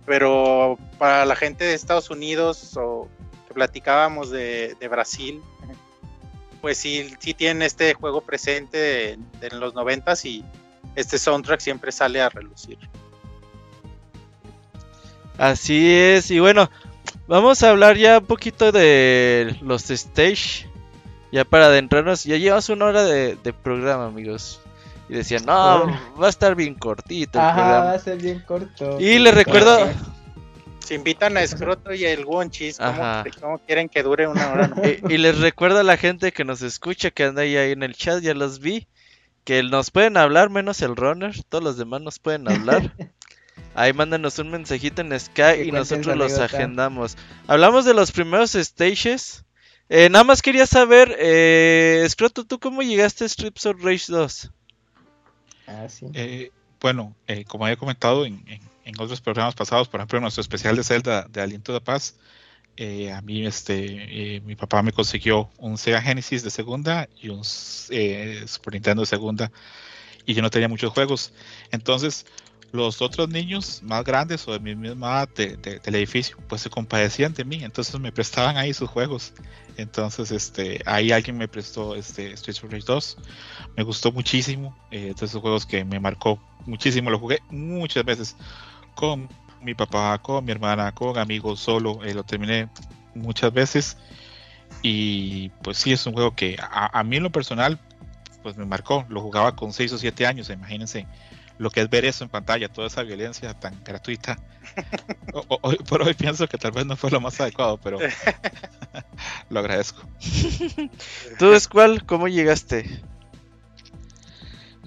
Pero 0.05 0.77
para 0.99 1.25
la 1.25 1.35
gente 1.35 1.63
de 1.63 1.73
Estados 1.73 2.11
Unidos 2.11 2.77
o 2.77 3.09
que 3.47 3.55
platicábamos 3.55 4.29
de, 4.29 4.77
Brasil, 4.89 5.41
pues 6.61 6.77
sí, 6.77 7.11
sí 7.19 7.33
tienen 7.33 7.63
este 7.63 7.95
juego 7.95 8.21
presente 8.21 9.13
en 9.13 9.59
los 9.59 9.73
noventas 9.73 10.23
y 10.25 10.45
este 10.95 11.17
soundtrack 11.17 11.59
siempre 11.59 11.91
sale 11.91 12.21
a 12.21 12.29
relucir. 12.29 12.77
Así 15.39 15.91
es, 15.91 16.29
y 16.29 16.39
bueno, 16.39 16.69
vamos 17.27 17.63
a 17.63 17.71
hablar 17.71 17.97
ya 17.97 18.19
un 18.19 18.25
poquito 18.25 18.71
de 18.71 19.57
los 19.61 19.89
stage. 19.89 20.69
Ya 21.35 21.43
para 21.43 21.65
adentrarnos, 21.65 22.23
ya 22.23 22.37
llevamos 22.37 22.69
una 22.69 22.85
hora 22.85 23.03
de, 23.03 23.35
programa, 23.61 24.05
amigos. 24.05 24.61
Y 25.09 25.15
decían, 25.15 25.43
no, 25.45 25.85
va 26.17 26.27
a 26.27 26.29
estar 26.29 26.55
bien 26.55 26.75
cortito 26.75 27.37
el 27.37 27.53
programa. 27.53 27.79
va 27.83 27.91
a 27.91 27.99
ser 27.99 28.21
bien 28.21 28.39
corto. 28.39 28.97
Y 29.01 29.19
les 29.19 29.35
recuerdo. 29.35 29.89
Se 30.79 30.95
invitan 30.95 31.35
a 31.35 31.45
Scroto 31.45 31.93
y 31.93 32.05
el 32.05 32.23
Wonchis, 32.23 32.77
¿cómo, 32.77 33.59
quieren 33.67 33.89
que 33.89 34.01
dure 34.01 34.29
una 34.29 34.49
hora? 34.49 34.71
y, 35.09 35.17
les 35.17 35.37
recuerdo 35.39 35.79
a 35.79 35.83
la 35.83 35.97
gente 35.97 36.31
que 36.31 36.45
nos 36.45 36.61
escucha, 36.61 37.11
que 37.11 37.25
anda 37.25 37.41
ahí 37.41 37.57
en 37.57 37.83
el 37.83 37.95
chat, 37.97 38.21
ya 38.21 38.33
los 38.33 38.59
vi, 38.59 38.87
que 39.43 39.61
nos 39.61 39.91
pueden 39.91 40.15
hablar, 40.15 40.49
menos 40.49 40.81
el 40.81 40.95
runner, 40.95 41.35
todos 41.49 41.65
los 41.65 41.75
demás 41.75 42.01
nos 42.01 42.17
pueden 42.17 42.49
hablar. 42.49 42.93
Ahí 43.75 43.91
mándanos 43.91 44.39
un 44.39 44.51
mensajito 44.51 45.01
en 45.01 45.19
Sky 45.19 45.63
y 45.65 45.71
nosotros 45.73 46.15
los 46.15 46.39
agendamos. 46.39 47.17
Hablamos 47.45 47.83
de 47.83 47.93
los 47.93 48.13
primeros 48.13 48.53
stages. 48.53 49.44
Eh, 49.89 50.09
nada 50.09 50.23
más 50.23 50.41
quería 50.41 50.65
saber, 50.65 51.15
eh, 51.19 52.05
Scroto, 52.09 52.43
¿tú 52.43 52.59
cómo 52.59 52.81
llegaste 52.81 53.23
a 53.23 53.29
Strips 53.29 53.65
of 53.67 53.83
Rage 53.83 54.05
2? 54.07 54.51
Ah, 55.67 55.87
sí. 55.89 56.07
Eh, 56.13 56.51
bueno, 56.81 57.15
eh, 57.27 57.45
como 57.45 57.65
había 57.65 57.77
comentado 57.77 58.25
en, 58.25 58.43
otros 58.99 59.21
programas 59.21 59.55
pasados, 59.55 59.87
por 59.87 59.99
ejemplo, 59.99 60.17
en 60.17 60.23
nuestro 60.23 60.41
especial 60.41 60.75
de 60.75 60.83
Zelda 60.83 61.27
de 61.29 61.41
Aliento 61.41 61.73
de 61.73 61.81
Paz, 61.81 62.15
a 62.77 63.21
mí 63.21 63.45
este 63.45 64.41
mi 64.45 64.55
papá 64.55 64.83
me 64.83 64.91
consiguió 64.91 65.49
un 65.57 65.77
Sega 65.77 66.01
Genesis 66.01 66.43
de 66.43 66.49
segunda 66.49 67.07
y 67.21 67.29
un 67.29 67.43
Super 67.43 68.73
Nintendo 68.73 69.01
de 69.01 69.05
segunda 69.05 69.51
y 70.25 70.33
yo 70.33 70.41
no 70.41 70.49
tenía 70.49 70.67
muchos 70.67 70.91
juegos. 70.91 71.31
Entonces, 71.71 72.25
los 72.71 73.01
otros 73.01 73.29
niños 73.29 73.81
más 73.83 74.03
grandes 74.03 74.47
o 74.47 74.53
de 74.53 74.59
mi 74.59 74.75
misma 74.75 75.23
edad 75.23 75.29
del 75.83 75.95
edificio, 75.95 76.37
pues 76.47 76.61
se 76.61 76.69
compadecían 76.69 77.33
de 77.33 77.45
mí, 77.45 77.63
entonces 77.63 77.99
me 77.99 78.11
prestaban 78.11 78.57
ahí 78.57 78.73
sus 78.73 78.89
juegos. 78.89 79.33
Entonces, 79.77 80.31
este, 80.31 80.81
ahí 80.85 81.11
alguien 81.11 81.37
me 81.37 81.47
prestó 81.47 81.95
este 81.95 82.31
Street 82.33 82.57
Fighter 82.57 82.83
2, 82.83 83.17
me 83.75 83.83
gustó 83.83 84.11
muchísimo, 84.11 84.77
eh, 84.91 85.13
de 85.17 85.25
esos 85.25 85.41
juegos 85.41 85.65
que 85.65 85.83
me 85.83 85.99
marcó 85.99 86.39
muchísimo, 86.65 87.09
lo 87.09 87.19
jugué 87.19 87.39
muchas 87.49 88.05
veces 88.05 88.35
con 88.95 89.27
mi 89.61 89.73
papá, 89.73 90.17
con 90.19 90.45
mi 90.45 90.51
hermana, 90.51 90.93
con 90.93 91.17
amigos, 91.17 91.59
solo, 91.59 92.03
eh, 92.03 92.13
lo 92.13 92.23
terminé 92.23 92.69
muchas 93.13 93.51
veces. 93.51 93.97
Y 94.81 95.49
pues 95.63 95.77
sí, 95.77 95.91
es 95.91 96.05
un 96.05 96.13
juego 96.13 96.35
que 96.35 96.57
a, 96.59 96.99
a 96.99 97.03
mí 97.03 97.17
en 97.17 97.23
lo 97.23 97.31
personal 97.31 97.79
pues 98.43 98.57
me 98.57 98.65
marcó, 98.65 99.05
lo 99.09 99.21
jugaba 99.21 99.55
con 99.55 99.73
6 99.73 99.93
o 99.93 99.97
7 99.97 100.27
años, 100.27 100.51
imagínense 100.51 101.07
lo 101.57 101.69
que 101.69 101.81
es 101.81 101.89
ver 101.89 102.05
eso 102.05 102.23
en 102.23 102.29
pantalla, 102.29 102.67
toda 102.69 102.87
esa 102.87 103.03
violencia 103.03 103.53
tan 103.53 103.81
gratuita. 103.83 104.37
hoy 105.61 105.77
por 105.87 106.01
hoy 106.01 106.13
pienso 106.13 106.47
que 106.47 106.57
tal 106.57 106.71
vez 106.71 106.85
no 106.85 106.95
fue 106.95 107.11
lo 107.11 107.21
más 107.21 107.39
adecuado, 107.39 107.79
pero 107.81 107.99
lo 109.49 109.59
agradezco. 109.59 110.01
¿Tú, 111.39 111.51
cuál? 111.71 112.05
¿Cómo 112.05 112.27
llegaste? 112.27 113.01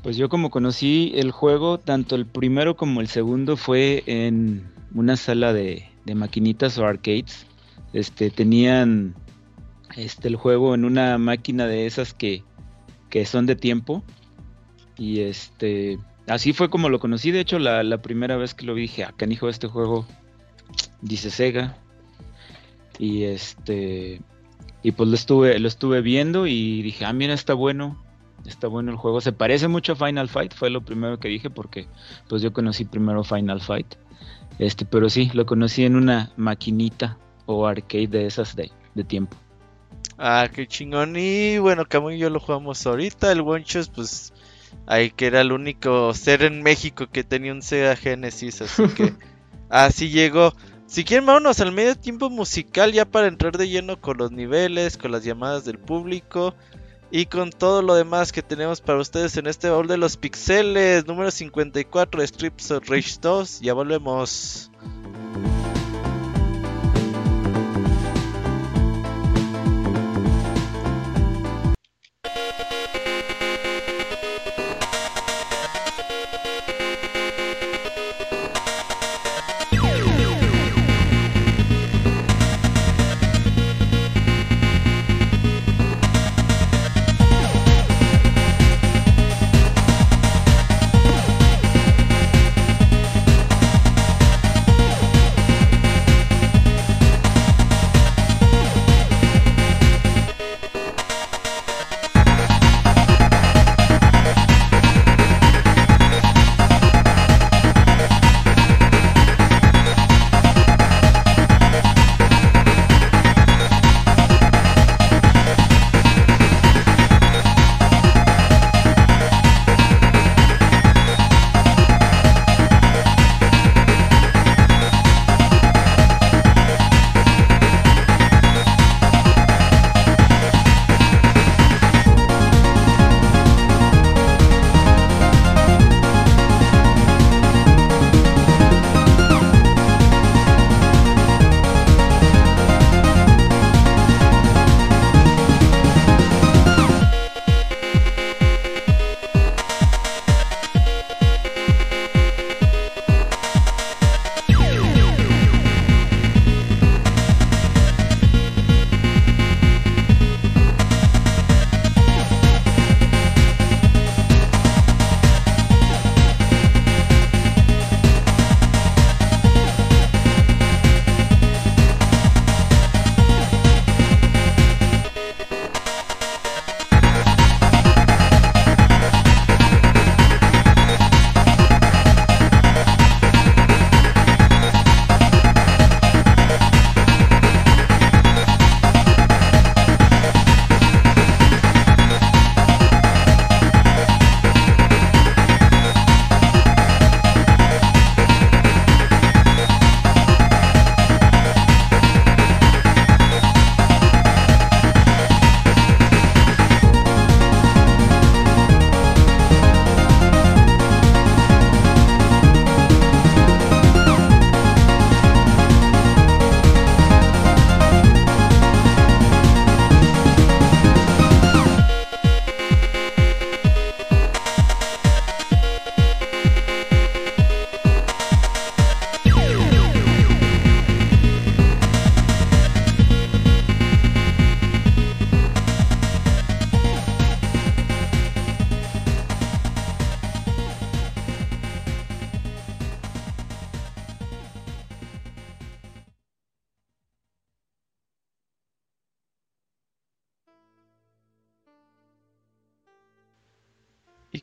Pues 0.03 0.17
yo 0.17 0.29
como 0.29 0.51
conocí 0.51 1.13
el 1.17 1.33
juego, 1.33 1.79
tanto 1.79 2.15
el 2.15 2.27
primero 2.27 2.77
como 2.77 3.01
el 3.01 3.09
segundo 3.09 3.57
fue 3.57 4.05
en 4.07 4.73
una 4.95 5.17
sala 5.17 5.53
de, 5.53 5.89
de 6.05 6.15
maquinitas 6.15 6.79
o 6.79 6.87
arcades. 6.87 7.47
Este, 7.93 8.31
tenían 8.31 9.15
este, 9.97 10.29
el 10.29 10.37
juego 10.37 10.75
en 10.75 10.85
una 10.85 11.19
máquina 11.19 11.67
de 11.67 11.87
esas 11.87 12.15
que, 12.15 12.45
que 13.11 13.25
son 13.27 13.47
de 13.47 13.57
tiempo. 13.57 14.05
Y 14.97 15.21
este 15.21 15.99
Así 16.29 16.53
fue 16.53 16.69
como 16.69 16.89
lo 16.89 16.99
conocí. 16.99 17.31
De 17.31 17.41
hecho, 17.41 17.59
la, 17.59 17.99
primera 17.99 18.37
vez 18.37 18.55
que 18.55 18.67
lo 18.67 18.75
vi 18.75 18.83
dije, 18.83 19.05
ah, 19.05 19.15
hijo 19.29 19.49
este 19.49 19.67
juego 19.67 20.07
dice 21.01 21.31
Sega. 21.31 21.77
Y 22.99 23.25
este. 23.25 24.21
Y 24.83 24.93
pues 24.93 25.09
lo 25.09 25.15
estuve, 25.15 25.59
lo 25.59 25.69
estuve 25.69 26.03
viendo 26.03 26.47
y 26.47 26.83
dije, 26.83 27.05
ah, 27.05 27.13
mira, 27.13 27.35
está 27.35 27.55
bueno. 27.55 28.03
Está 28.47 28.69
bueno 28.69 28.91
el 28.91 28.97
juego. 28.97 29.21
Se 29.21 29.33
parece 29.33 29.69
mucho 29.69 29.93
a 29.93 29.97
Final 29.97 30.29
Fight. 30.29 30.55
Fue 30.55 30.71
lo 30.71 30.83
primero 30.83 31.19
que 31.19 31.29
dije 31.29 31.51
porque 31.51 31.87
pues 32.29 32.43
yo 32.43 32.53
conocí 32.53 32.85
primero 32.85 33.25
Final 33.25 33.61
Fight. 33.61 33.95
Este, 34.59 34.85
pero 34.85 35.09
sí, 35.09 35.31
lo 35.35 35.47
conocí 35.47 35.85
en 35.85 35.97
una 35.97 36.33
maquinita 36.37 37.17
o 37.47 37.67
arcade 37.67 38.09
de 38.09 38.27
esas 38.27 38.55
de, 38.55 38.71
de 38.95 39.05
tiempo. 39.05 39.37
Ah, 40.19 40.49
qué 40.53 40.67
chingón. 40.67 41.15
Y 41.17 41.59
bueno, 41.59 41.85
Camu 41.87 42.11
y 42.11 42.19
yo 42.19 42.31
lo 42.31 42.41
jugamos 42.41 42.87
ahorita. 42.87 43.31
El 43.33 43.43
Wonchos, 43.43 43.89
pues 43.89 44.33
Ahí 44.91 45.11
que 45.11 45.27
era 45.27 45.43
el 45.43 45.53
único 45.53 46.15
ser 46.15 46.43
en 46.43 46.63
México 46.63 47.09
que 47.13 47.23
tenía 47.23 47.53
un 47.53 47.61
Sega 47.61 47.95
Genesis, 47.95 48.63
así 48.63 48.89
que 48.89 49.13
así 49.69 50.09
llegó. 50.09 50.55
Si 50.87 51.05
quieren, 51.05 51.27
vámonos 51.27 51.61
al 51.61 51.73
medio 51.73 51.95
tiempo 51.95 52.31
musical 52.31 52.95
ya 52.95 53.05
para 53.05 53.27
entrar 53.27 53.59
de 53.59 53.69
lleno 53.69 54.01
con 54.01 54.17
los 54.17 54.33
niveles, 54.33 54.97
con 54.97 55.13
las 55.13 55.25
llamadas 55.25 55.67
del 55.67 55.79
público 55.79 56.55
y 57.11 57.27
con 57.27 57.51
todo 57.51 57.83
lo 57.83 57.95
demás 57.95 58.33
que 58.33 58.43
tenemos 58.43 58.81
para 58.81 58.99
ustedes 58.99 59.37
en 59.37 59.47
este 59.47 59.69
baúl 59.69 59.89
de 59.89 59.99
los 59.99 60.17
pixeles 60.17 61.07
número 61.07 61.31
54 61.31 62.23
de 62.23 62.27
Strips 62.27 62.71
of 62.71 62.89
Rage 62.89 63.19
2. 63.21 63.61
Ya 63.61 63.75
volvemos. 63.75 64.71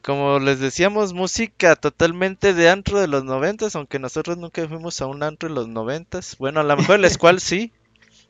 Como 0.05 0.37
les 0.37 0.59
decíamos, 0.59 1.13
música 1.13 1.75
totalmente 1.75 2.53
de 2.53 2.69
antro 2.69 3.01
de 3.01 3.07
los 3.07 3.23
noventas, 3.23 3.75
aunque 3.75 3.97
nosotros 3.97 4.37
nunca 4.37 4.67
fuimos 4.67 5.01
a 5.01 5.07
un 5.07 5.23
antro 5.23 5.49
de 5.49 5.55
los 5.55 5.67
noventas. 5.67 6.35
Bueno, 6.37 6.59
a 6.59 6.63
lo 6.63 6.77
mejor 6.77 6.99
el 6.99 7.09
Squall 7.09 7.39
sí, 7.39 7.71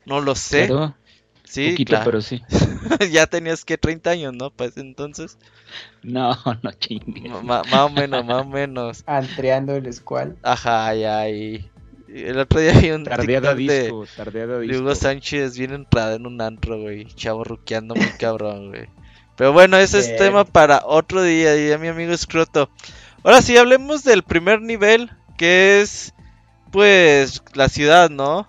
no 0.06 0.22
lo 0.22 0.36
sé. 0.36 0.70
sí, 1.44 1.72
poquito, 1.72 2.00
pero 2.06 2.22
sí. 2.22 2.42
ya 3.12 3.28
tenías 3.28 3.66
que 3.66 3.78
30 3.78 4.10
años, 4.10 4.34
¿no? 4.34 4.52
Pues 4.52 4.78
entonces. 4.78 5.38
No, 6.02 6.34
no 6.64 6.72
chingue. 6.72 7.28
Más 7.44 7.74
o 7.74 7.90
menos, 7.90 8.26
más 8.26 8.44
o 8.44 8.46
menos. 8.46 9.04
Antreando 9.06 9.76
el 9.76 9.92
Squall. 9.92 10.38
Ajá, 10.44 10.96
ya, 10.96 11.30
y... 11.30 11.70
El 12.08 12.40
otro 12.40 12.62
día 12.62 12.72
vi 12.80 12.92
un 12.92 13.04
tardeada 13.04 13.54
disco, 13.54 14.06
de, 14.32 14.78
Hugo 14.78 14.96
Sánchez 14.96 15.58
bien 15.58 15.74
entrada 15.74 16.16
en 16.16 16.26
un 16.26 16.40
antro, 16.40 16.80
güey. 16.80 17.04
Chavo 17.16 17.44
ruqueando 17.44 17.96
muy 17.96 18.08
cabrón, 18.18 18.70
güey. 18.70 18.88
Pero 19.36 19.52
bueno, 19.52 19.78
ese 19.78 20.00
es 20.00 20.16
tema 20.16 20.46
para 20.46 20.86
otro 20.86 21.22
día, 21.22 21.56
ya 21.56 21.78
mi 21.78 21.90
amigo 21.90 22.16
Scroto. 22.16 22.70
Ahora 23.24 23.42
sí, 23.42 23.58
hablemos 23.58 24.04
del 24.04 24.24
primer 24.24 24.62
nivel, 24.62 25.12
que 25.38 25.82
es, 25.82 26.14
pues, 26.72 27.44
la 27.54 27.68
ciudad, 27.68 28.10
¿no? 28.10 28.48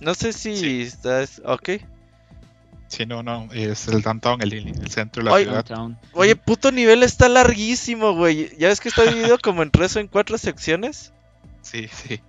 No 0.00 0.14
sé 0.14 0.32
si 0.32 0.82
estás... 0.82 1.42
Ok. 1.44 1.70
Sí, 2.88 3.04
no, 3.04 3.22
no, 3.22 3.48
es 3.52 3.86
el 3.88 4.00
downtown, 4.00 4.40
el, 4.40 4.88
centro 4.88 5.22
de 5.22 5.30
la 5.30 5.38
ciudad. 5.38 5.90
Oye, 6.12 6.34
puto 6.36 6.72
nivel 6.72 7.02
está 7.02 7.28
larguísimo, 7.28 8.14
güey. 8.14 8.56
¿Ya 8.58 8.68
ves 8.68 8.80
que 8.80 8.88
está 8.88 9.02
dividido 9.10 9.38
como 9.38 9.62
en 9.62 9.70
tres 9.70 9.94
o 9.96 10.00
en 10.00 10.08
cuatro 10.08 10.38
secciones? 10.38 11.12
Sí, 11.60 11.88
sí. 11.88 12.20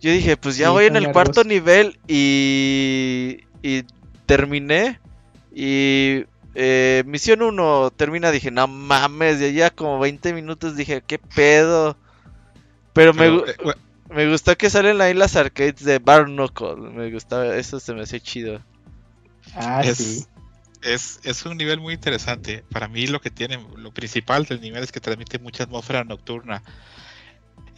Yo 0.00 0.10
dije, 0.10 0.36
pues 0.36 0.56
ya 0.56 0.70
voy 0.70 0.86
en 0.86 0.96
el 0.96 1.12
cuarto 1.12 1.44
nivel 1.44 1.98
y... 2.08 3.44
Y 3.62 3.84
terminé 4.28 5.00
y 5.52 6.26
eh, 6.54 7.02
misión 7.06 7.42
1 7.42 7.90
termina, 7.96 8.30
dije, 8.30 8.50
no 8.50 8.68
mames, 8.68 9.40
de 9.40 9.54
ya 9.54 9.70
como 9.70 9.98
20 9.98 10.34
minutos 10.34 10.76
dije, 10.76 11.02
¿qué 11.04 11.18
pedo? 11.18 11.96
Pero, 12.92 13.14
me, 13.14 13.26
eh, 13.26 13.42
me 14.10 14.30
gustó 14.30 14.56
que 14.56 14.68
salen 14.68 15.00
ahí 15.00 15.14
las 15.14 15.34
arcades 15.34 15.82
de 15.82 15.98
Barnacle, 15.98 16.76
me 16.76 17.10
gustaba, 17.10 17.56
eso 17.56 17.80
se 17.80 17.94
me 17.94 18.02
hace 18.02 18.20
chido. 18.20 18.62
Ah, 19.54 19.82
sí. 19.82 20.26
Es, 20.82 21.20
es 21.24 21.44
un 21.44 21.56
nivel 21.56 21.80
muy 21.80 21.94
interesante. 21.94 22.64
Para 22.70 22.86
mí 22.86 23.06
lo 23.06 23.20
que 23.20 23.30
tiene, 23.30 23.58
lo 23.76 23.92
principal 23.92 24.44
del 24.44 24.60
nivel 24.60 24.84
es 24.84 24.92
que 24.92 25.00
transmite 25.00 25.38
mucha 25.38 25.64
atmósfera 25.64 26.04
nocturna 26.04 26.62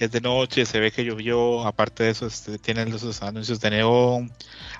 es 0.05 0.11
de 0.11 0.21
noche, 0.21 0.65
se 0.65 0.81
ve 0.81 0.91
que 0.91 1.05
llovió, 1.05 1.67
aparte 1.67 2.05
de 2.05 2.11
eso 2.11 2.27
este, 2.27 2.59
tienen 2.59 2.89
esos 2.89 3.23
anuncios 3.23 3.61
de 3.61 3.71
neón, 3.71 4.33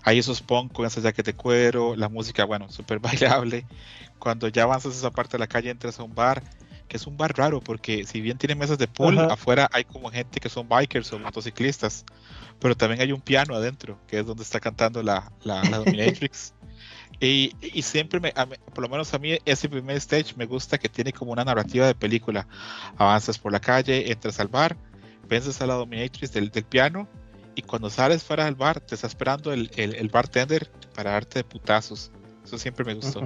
hay 0.03 0.19
esos 0.19 0.41
punk 0.41 0.73
con 0.73 0.87
esas 0.87 1.03
jaquetas 1.03 1.35
de 1.35 1.37
cuero, 1.37 1.95
la 1.95 2.09
música, 2.09 2.45
bueno, 2.45 2.69
súper 2.71 2.99
bailable. 2.99 3.67
Cuando 4.19 4.49
ya 4.49 4.65
avanzas 4.65 4.97
esa 4.97 5.11
parte 5.11 5.33
de 5.33 5.41
la 5.41 5.47
calle 5.47 5.71
entras 5.71 5.99
a 6.01 6.03
un 6.03 6.15
bar, 6.15 6.43
que 6.89 6.97
es 6.97 7.07
un 7.07 7.17
bar 7.17 7.37
raro 7.37 7.61
porque 7.61 8.05
si 8.05 8.21
bien 8.21 8.37
tiene 8.37 8.55
mesas 8.55 8.77
de 8.77 8.89
pool, 8.89 9.19
afuera 9.19 9.69
hay 9.73 9.85
como 9.85 10.11
gente 10.11 10.41
que 10.41 10.49
son 10.49 10.69
bikers 10.69 11.13
o 11.13 11.19
motociclistas, 11.19 12.05
pero 12.59 12.75
también 12.75 13.01
hay 13.01 13.13
un 13.13 13.21
piano 13.21 13.55
adentro, 13.55 13.99
que 14.09 14.19
es 14.19 14.27
donde 14.27 14.43
está 14.43 14.59
cantando 14.59 15.03
la, 15.03 15.31
la, 15.45 15.63
Dominatrix. 15.63 16.55
Y, 17.23 17.55
y, 17.61 17.83
siempre, 17.83 18.19
me, 18.19 18.33
por 18.33 18.83
lo 18.83 18.89
menos 18.89 19.13
a 19.13 19.19
mí, 19.19 19.37
ese 19.45 19.69
primer 19.69 19.99
stage 19.99 20.35
me 20.37 20.47
gusta 20.47 20.79
que 20.79 20.89
tiene 20.89 21.13
como 21.13 21.33
una 21.33 21.45
narrativa 21.45 21.87
de 21.87 21.95
película. 21.95 22.47
Avanzas 22.97 23.39
por 23.39 23.53
la 23.53 23.61
calle, 23.61 24.11
entras 24.11 24.41
al 24.41 24.49
bar, 24.49 24.75
vences 25.31 25.63
a 25.63 25.67
la 25.67 25.75
dominatrix 25.75 26.33
del, 26.33 26.51
piano 26.51 27.09
y 27.55 27.63
cuando 27.63 27.89
sales 27.89 28.25
fuera 28.25 28.45
del 28.45 28.57
bar 28.57 28.81
te 28.81 28.97
está 28.97 29.07
esperando 29.07 29.53
el, 29.53 30.11
bartender 30.13 30.71
para 30.95 31.13
darte 31.13 31.39
de 31.39 31.45
putazos. 31.45 32.11
Eso 32.45 32.59
siempre 32.59 32.85
me 32.85 32.95
gustó. 32.95 33.23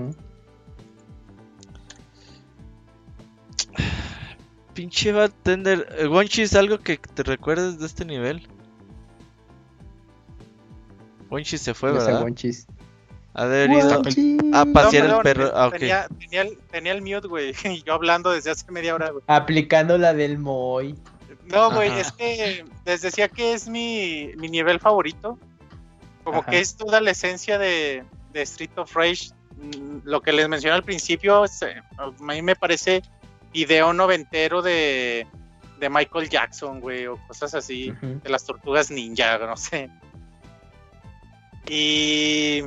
Pinche 4.75 5.13
bartender. 5.13 6.09
Wonchi 6.11 6.43
es 6.43 6.55
algo 6.55 6.79
que 6.79 6.99
te 6.99 7.23
recuerdes 7.23 7.79
de 7.79 7.87
este 7.87 8.05
nivel. 8.05 8.47
Wonchi 11.31 11.57
se 11.59 11.73
fue, 11.75 11.93
¿verdad? 11.93 12.27
A 13.37 13.47
ver, 13.47 13.69
a 14.53 14.65
pasear 14.67 15.07
el 15.07 15.19
perro. 15.23 15.51
Ah, 15.55 15.71
tenía, 15.71 16.07
el, 16.43 16.57
tenía, 16.71 16.93
el, 16.93 17.03
mute, 17.03 17.27
güey. 17.27 17.53
Y 17.65 17.83
yo 17.83 17.95
hablando 17.95 18.31
desde 18.31 18.51
hace 18.51 18.71
media 18.71 18.95
hora, 18.95 19.11
güey. 19.11 19.25
Aplicando 19.27 19.99
la 19.99 20.15
del 20.15 20.39
Moy. 20.39 20.95
No, 21.47 21.71
güey, 21.71 21.91
es 21.99 22.13
que 22.13 22.65
les 22.85 23.03
decía 23.03 23.29
que 23.29 23.53
es 23.53 23.69
mi, 23.69 24.33
nivel 24.37 24.81
favorito. 24.81 25.39
Como 26.23 26.45
que 26.45 26.59
es 26.59 26.77
toda 26.77 27.01
la 27.01 27.11
esencia 27.11 27.59
de, 27.59 28.05
Street 28.35 28.71
of 28.77 28.95
Rage. 28.95 29.31
Mm, 29.57 29.99
lo 30.05 30.21
que 30.21 30.33
les 30.33 30.49
mencioné 30.49 30.77
al 30.77 30.83
principio, 30.83 31.45
eh, 31.45 31.83
a 31.99 32.11
mí 32.23 32.43
me 32.43 32.57
parece 32.57 33.03
video 33.53 33.93
noventero 33.93 34.63
de, 34.63 35.27
de 35.79 35.91
Michael 35.91 36.29
Jackson, 36.29 36.81
güey, 36.81 37.07
o 37.07 37.17
cosas 37.29 37.55
así, 37.55 37.93
de 38.01 38.29
las 38.29 38.45
tortugas 38.45 38.91
ninja, 38.91 39.39
no 39.47 39.57
sé. 39.57 39.91
Y. 41.69 42.63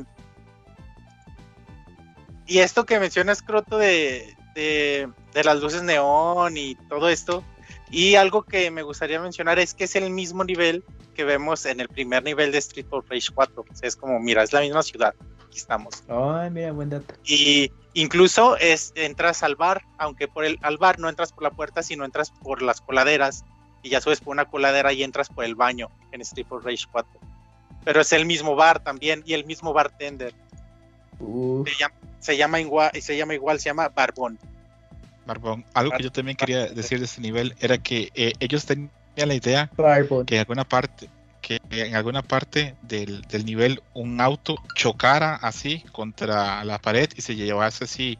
Y 2.46 2.60
esto 2.60 2.86
que 2.86 2.98
mencionas, 2.98 3.42
Croto, 3.42 3.76
de, 3.76 4.34
de, 4.54 5.10
de 5.34 5.44
las 5.44 5.60
luces 5.60 5.82
neón 5.82 6.56
y 6.56 6.76
todo 6.88 7.10
esto, 7.10 7.44
y 7.90 8.16
algo 8.16 8.42
que 8.42 8.70
me 8.70 8.82
gustaría 8.82 9.20
mencionar 9.20 9.58
es 9.58 9.74
que 9.74 9.84
es 9.84 9.96
el 9.96 10.10
mismo 10.10 10.44
nivel 10.44 10.84
que 11.14 11.24
vemos 11.24 11.64
en 11.66 11.80
el 11.80 11.88
primer 11.88 12.22
nivel 12.22 12.52
de 12.52 12.58
Street 12.58 12.86
of 12.90 13.08
Rage 13.08 13.28
4. 13.34 13.64
es 13.82 13.96
como, 13.96 14.20
mira, 14.20 14.42
es 14.42 14.52
la 14.52 14.60
misma 14.60 14.82
ciudad. 14.82 15.14
Aquí 15.46 15.58
estamos. 15.58 16.04
Ay, 16.08 16.50
mira, 16.50 16.72
buen 16.72 16.90
dato. 16.90 17.14
Y 17.24 17.72
incluso 17.94 18.56
es, 18.58 18.92
entras 18.94 19.42
al 19.42 19.56
bar, 19.56 19.82
aunque 19.96 20.28
por 20.28 20.44
el, 20.44 20.58
al 20.62 20.76
bar 20.76 20.98
no 20.98 21.08
entras 21.08 21.32
por 21.32 21.42
la 21.42 21.50
puerta, 21.50 21.82
sino 21.82 22.04
entras 22.04 22.30
por 22.30 22.62
las 22.62 22.80
coladeras. 22.80 23.44
Y 23.82 23.90
ya 23.90 24.00
subes 24.00 24.20
por 24.20 24.32
una 24.32 24.44
coladera 24.44 24.92
y 24.92 25.02
entras 25.02 25.28
por 25.28 25.44
el 25.44 25.54
baño 25.54 25.88
en 26.12 26.20
Street 26.20 26.46
of 26.50 26.64
Rage 26.64 26.84
4. 26.90 27.08
Pero 27.84 28.00
es 28.00 28.12
el 28.12 28.26
mismo 28.26 28.54
bar 28.54 28.82
también 28.82 29.22
y 29.24 29.32
el 29.32 29.46
mismo 29.46 29.72
bartender. 29.72 30.34
Se 31.18 31.74
llama, 31.78 31.94
se 32.20 32.36
llama, 32.36 32.60
igual, 32.60 32.90
se 33.00 33.16
llama 33.16 33.34
igual, 33.34 33.58
se 33.58 33.70
llama 33.70 33.88
Barbón. 33.88 34.38
Marbón, 35.28 35.64
algo 35.74 35.92
que 35.96 36.02
yo 36.02 36.10
también 36.10 36.36
quería 36.36 36.66
decir 36.66 36.98
de 36.98 37.04
este 37.04 37.20
nivel 37.20 37.54
era 37.60 37.78
que 37.78 38.10
eh, 38.14 38.32
ellos 38.40 38.64
tenían 38.64 38.90
la 39.14 39.34
idea 39.34 39.70
que 40.26 40.34
en 40.36 40.40
alguna 40.40 40.64
parte 40.64 41.10
que 41.42 41.60
en 41.70 41.94
alguna 41.94 42.22
parte 42.22 42.74
del, 42.82 43.22
nivel 43.44 43.82
un 43.94 44.20
auto 44.20 44.56
chocara 44.74 45.34
así 45.36 45.84
contra 45.92 46.64
la 46.64 46.78
pared 46.78 47.08
y 47.14 47.22
se 47.22 47.36
llevase 47.36 47.84
así 47.84 48.18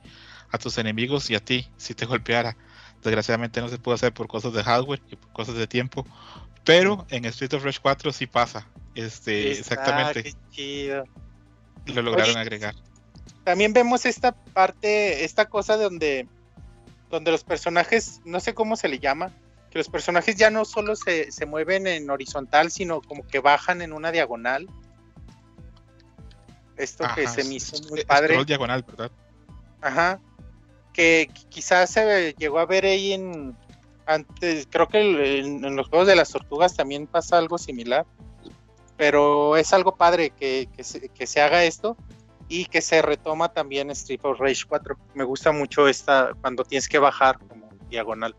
a 0.51 0.59
tus 0.59 0.79
enemigos 0.79 1.31
y 1.31 1.35
a 1.35 1.41
ti 1.41 1.69
si 1.77 1.95
te 1.95 2.07
golpeara. 2.07 2.57
Desgraciadamente 3.03 3.61
no 3.61 3.69
se 3.69 3.79
puede 3.79 3.97
hacer 3.97 4.13
por 4.13 4.29
cosas 4.29 4.53
de 4.53 4.63
hardware 4.63 5.01
y 5.11 5.17
por 5.17 5.33
cosas 5.33 5.55
de 5.57 5.67
tiempo, 5.67 6.07
pero 6.65 7.07
en 7.11 7.25
Street 7.25 7.55
of 7.55 7.65
Rage 7.65 7.79
4 7.81 8.13
sí 8.13 8.27
pasa. 8.27 8.67
Este, 8.95 9.53
exactamente. 9.53 10.35
Lo 11.87 12.03
lograron 12.03 12.37
agregar. 12.37 12.75
También 13.45 13.73
vemos 13.73 14.05
esta 14.05 14.33
parte, 14.33 15.25
esta 15.25 15.47
cosa 15.47 15.77
donde 15.77 16.27
donde 17.11 17.31
los 17.31 17.45
personajes, 17.45 18.21
no 18.25 18.41
sé 18.41 18.55
cómo 18.55 18.77
se 18.77 18.89
le 18.89 18.99
llama, 18.99 19.33
que 19.71 19.79
los 19.79 19.89
personajes 19.89 20.37
ya 20.37 20.51
no 20.51 20.65
solo 20.65 20.95
se, 20.97 21.29
mueven 21.47 21.87
en 21.87 22.09
horizontal, 22.11 22.71
sino 22.71 23.01
como 23.01 23.27
que 23.27 23.41
bajan 23.41 23.83
en 23.83 23.93
una 23.93 24.11
diagonal. 24.13 24.69
Esto 26.77 27.05
que 27.15 27.27
se 27.27 27.45
me 27.45 27.55
hizo 27.55 27.77
muy 27.89 28.05
padre. 28.05 28.45
diagonal, 28.45 28.83
¿verdad? 28.83 29.11
Ajá. 29.81 30.21
Que 30.93 31.29
quizás 31.49 31.91
se 31.91 32.35
llegó 32.39 32.59
a 32.59 32.67
ver 32.67 32.85
ahí 32.85 33.13
en. 33.13 33.57
Antes, 34.07 34.67
creo 34.71 34.89
que 34.89 35.41
en, 35.41 35.77
los 35.77 35.89
juegos 35.89 36.07
de 36.09 36.17
las 36.17 36.31
tortugas 36.31 36.75
también 36.75 37.07
pasa 37.07 37.37
algo 37.37 37.59
similar. 37.59 38.07
Pero 38.97 39.57
es 39.57 39.73
algo 39.73 39.97
padre 39.97 40.31
que, 40.31 40.69
que 41.15 41.27
se 41.27 41.41
haga 41.41 41.65
esto 41.65 41.97
y 42.49 42.65
que 42.67 42.81
se 42.81 43.03
retoma 43.03 43.53
también 43.53 43.91
Street 43.91 44.21
of 44.23 44.39
Rage 44.39 44.65
4. 44.67 44.97
Me 45.15 45.25
gusta 45.25 45.53
mucho 45.53 45.87
esta 45.87 46.31
cuando 46.41 46.65
tienes 46.65 46.89
que 46.89 46.99
bajar 46.99 47.39
como 47.39 47.69
diagonal. 47.91 48.35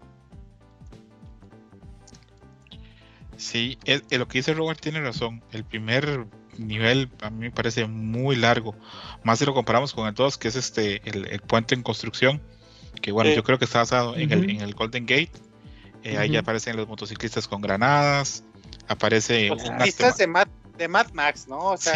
Sí, 3.37 3.77
lo 4.11 4.27
que 4.27 4.39
dice 4.39 4.53
Robert 4.53 4.81
tiene 4.81 4.99
razón. 4.99 5.41
El 5.51 5.63
primer 5.63 6.27
nivel 6.57 7.09
a 7.21 7.29
mí 7.29 7.39
me 7.39 7.51
parece 7.51 7.85
muy 7.85 8.35
largo. 8.35 8.75
Más 9.23 9.39
si 9.39 9.45
lo 9.45 9.53
comparamos 9.53 9.93
con 9.93 10.07
el 10.07 10.13
2, 10.13 10.37
que 10.37 10.49
es 10.49 10.55
este 10.55 11.01
el, 11.09 11.39
puente 11.39 11.75
en 11.75 11.83
construcción. 11.83 12.41
Que 13.01 13.11
bueno, 13.11 13.31
yo 13.31 13.43
creo 13.43 13.57
que 13.57 13.65
está 13.65 13.79
basado 13.79 14.17
en, 14.17 14.31
el, 14.31 14.73
Golden 14.73 15.05
Gate. 15.05 15.31
Eh, 16.03 16.17
ahí 16.17 16.35
aparecen 16.35 16.75
los 16.75 16.87
motociclistas 16.87 17.47
con 17.47 17.61
granadas. 17.61 18.43
Aparece. 18.87 19.47
Los 19.47 19.61
ciclistas 19.61 20.17
de 20.17 20.27
Matt 20.27 20.49
de 20.79 20.87
Mad 20.87 21.11
Max, 21.13 21.47
¿no? 21.47 21.59
O 21.59 21.77
sea, 21.77 21.93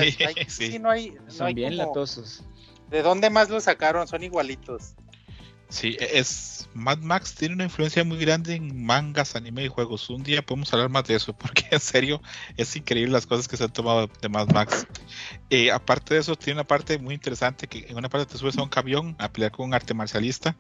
sí, 0.48 0.78
no 0.80 0.92
hay. 0.92 1.18
Son 1.28 1.52
bien 1.56 1.78
latosos. 1.78 2.44
¿De 2.92 3.02
dónde 3.02 3.32
más 3.32 3.50
lo 3.50 3.60
sacaron? 3.60 4.08
Son 4.08 4.22
igualitos. 4.22 4.94
Sí, 5.70 5.98
e-, 6.00 6.20
es 6.20 6.70
Mad 6.76 7.00
Max 7.00 7.34
tiene 7.34 7.56
una 7.56 7.64
influencia 7.64 8.04
muy 8.04 8.20
grande 8.20 8.56
en 8.56 8.86
mangas, 8.86 9.36
anime 9.36 9.66
y 9.66 9.70
juegos. 9.70 10.10
Un 10.10 10.22
día 10.22 10.46
podemos 10.46 10.72
hablar 10.74 10.90
más 10.90 11.06
de 11.06 11.16
eso, 11.16 11.34
porque 11.38 11.66
en 11.72 11.80
serio 11.80 12.22
es 12.58 12.76
increíble 12.76 13.14
las 13.14 13.26
cosas 13.26 13.48
que 13.48 13.58
se 13.58 13.64
han 13.64 13.74
tomado 13.74 14.08
de 14.22 14.30
Mad 14.30 14.50
Max. 14.50 14.86
Eh, 15.50 15.72
aparte 15.72 16.14
de 16.14 16.20
eso, 16.20 16.36
tiene 16.36 16.60
una 16.60 16.68
parte 16.68 17.00
muy 17.00 17.16
interesante 17.16 17.68
que 17.68 17.88
en 17.88 17.98
una 17.98 18.10
parte 18.10 18.32
te 18.32 18.38
subes 18.38 18.58
a 18.58 18.64
un 18.64 18.70
camión 18.70 19.16
a 19.18 19.32
pelear 19.32 19.52
con 19.52 19.66
un 19.66 19.74
arte 19.74 19.94
marcialista 19.94 20.56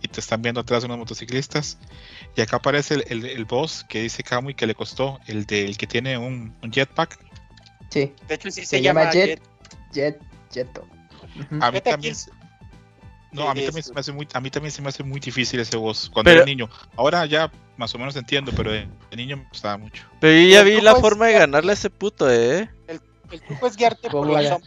y 0.00 0.08
te 0.08 0.20
están 0.20 0.42
viendo 0.42 0.60
atrás 0.60 0.84
unos 0.84 0.98
motociclistas. 0.98 1.78
Y 2.36 2.40
acá 2.40 2.56
aparece 2.56 2.94
el, 3.08 3.26
el, 3.26 3.44
boss 3.44 3.84
que 3.88 4.02
dice 4.02 4.22
Kamui 4.22 4.54
que 4.54 4.66
le 4.66 4.74
costó, 4.74 5.20
el 5.26 5.46
del 5.46 5.76
que 5.76 5.86
tiene 5.86 6.18
un, 6.18 6.54
jetpack. 6.70 7.18
Sí. 7.90 8.12
De 8.28 8.34
hecho, 8.34 8.50
sí 8.50 8.64
se, 8.64 8.80
llama, 8.80 9.10
Jet. 9.10 9.40
Jet. 9.92 10.20
Jeto. 10.52 10.86
A 11.60 11.70
mí 11.70 11.80
también. 11.80 12.14
No, 13.32 13.48
a 13.48 13.54
mí, 13.54 13.64
también 13.64 13.82
se 13.82 13.94
me 13.94 14.00
hace 14.00 14.12
muy, 14.12 14.28
a 14.34 14.40
mí 14.40 14.50
también 14.50 14.70
se 14.70 14.82
me 14.82 14.90
hace 14.90 15.02
muy 15.02 15.18
difícil 15.18 15.58
ese 15.58 15.78
voz 15.78 16.10
cuando 16.10 16.30
era 16.30 16.44
niño. 16.44 16.68
Ahora 16.96 17.24
ya 17.24 17.50
más 17.78 17.94
o 17.94 17.98
menos 17.98 18.14
entiendo, 18.16 18.52
pero 18.54 18.70
de, 18.70 18.86
niño 19.16 19.38
me 19.38 19.48
gustaba 19.48 19.78
mucho. 19.78 20.04
Pero 20.20 20.38
yo 20.38 20.48
ya 20.48 20.62
vi 20.62 20.80
la 20.82 20.96
forma 20.96 21.26
de 21.26 21.32
ganarle 21.32 21.70
a 21.70 21.74
ese 21.74 21.88
puto, 21.88 22.30
eh. 22.30 22.68
El, 22.86 23.00
el 23.30 23.40
truco 23.40 23.66
es 23.66 23.76
guiarte 23.76 24.10
por 24.10 24.28
la 24.28 24.60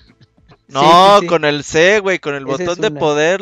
No, 0.68 1.20
con 1.28 1.46
el 1.46 1.64
C, 1.64 2.00
güey, 2.00 2.18
con 2.18 2.34
el 2.34 2.46
botón 2.46 2.82
de 2.82 2.90
poder 2.90 3.42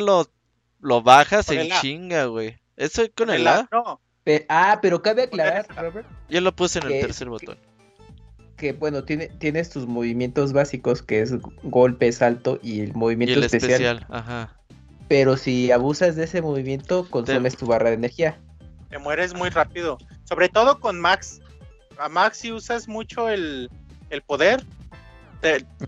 lo, 0.84 1.02
bajas 1.02 1.48
en 1.50 1.70
chinga, 1.80 2.26
güey. 2.26 2.58
Eso 2.76 3.02
es 3.02 3.10
con 3.16 3.30
el, 3.30 3.46
A. 3.46 3.68
No. 3.72 4.00
ah, 4.48 4.78
pero 4.82 5.02
cabe 5.02 5.24
aclarar, 5.24 5.66
Robert. 5.76 6.06
Yo 6.28 6.40
lo 6.40 6.54
puse 6.54 6.78
en 6.80 6.86
el 6.86 7.00
tercer 7.00 7.28
botón. 7.28 7.58
Que 8.56 8.72
bueno, 8.72 9.04
tiene, 9.04 9.28
tienes 9.28 9.70
tus 9.70 9.86
movimientos 9.86 10.52
básicos, 10.52 11.02
que 11.02 11.20
es 11.20 11.34
golpe, 11.62 12.10
salto 12.12 12.58
y 12.62 12.80
el 12.80 12.94
movimiento 12.94 13.34
y 13.34 13.38
el 13.38 13.44
especial. 13.44 14.06
Ajá 14.08 14.56
pero 15.08 15.36
si 15.36 15.70
abusas 15.70 16.16
de 16.16 16.24
ese 16.24 16.40
movimiento, 16.42 17.08
consumes 17.10 17.56
tu 17.56 17.66
barra 17.66 17.90
de 17.90 17.96
energía. 17.96 18.38
Te 18.88 18.98
mueres 18.98 19.34
muy 19.34 19.50
rápido. 19.50 19.98
Sobre 20.24 20.48
todo 20.48 20.80
con 20.80 21.00
Max. 21.00 21.40
A 21.98 22.08
Max 22.08 22.38
si 22.38 22.52
usas 22.52 22.88
mucho 22.88 23.28
el, 23.28 23.70
poder, 24.26 24.64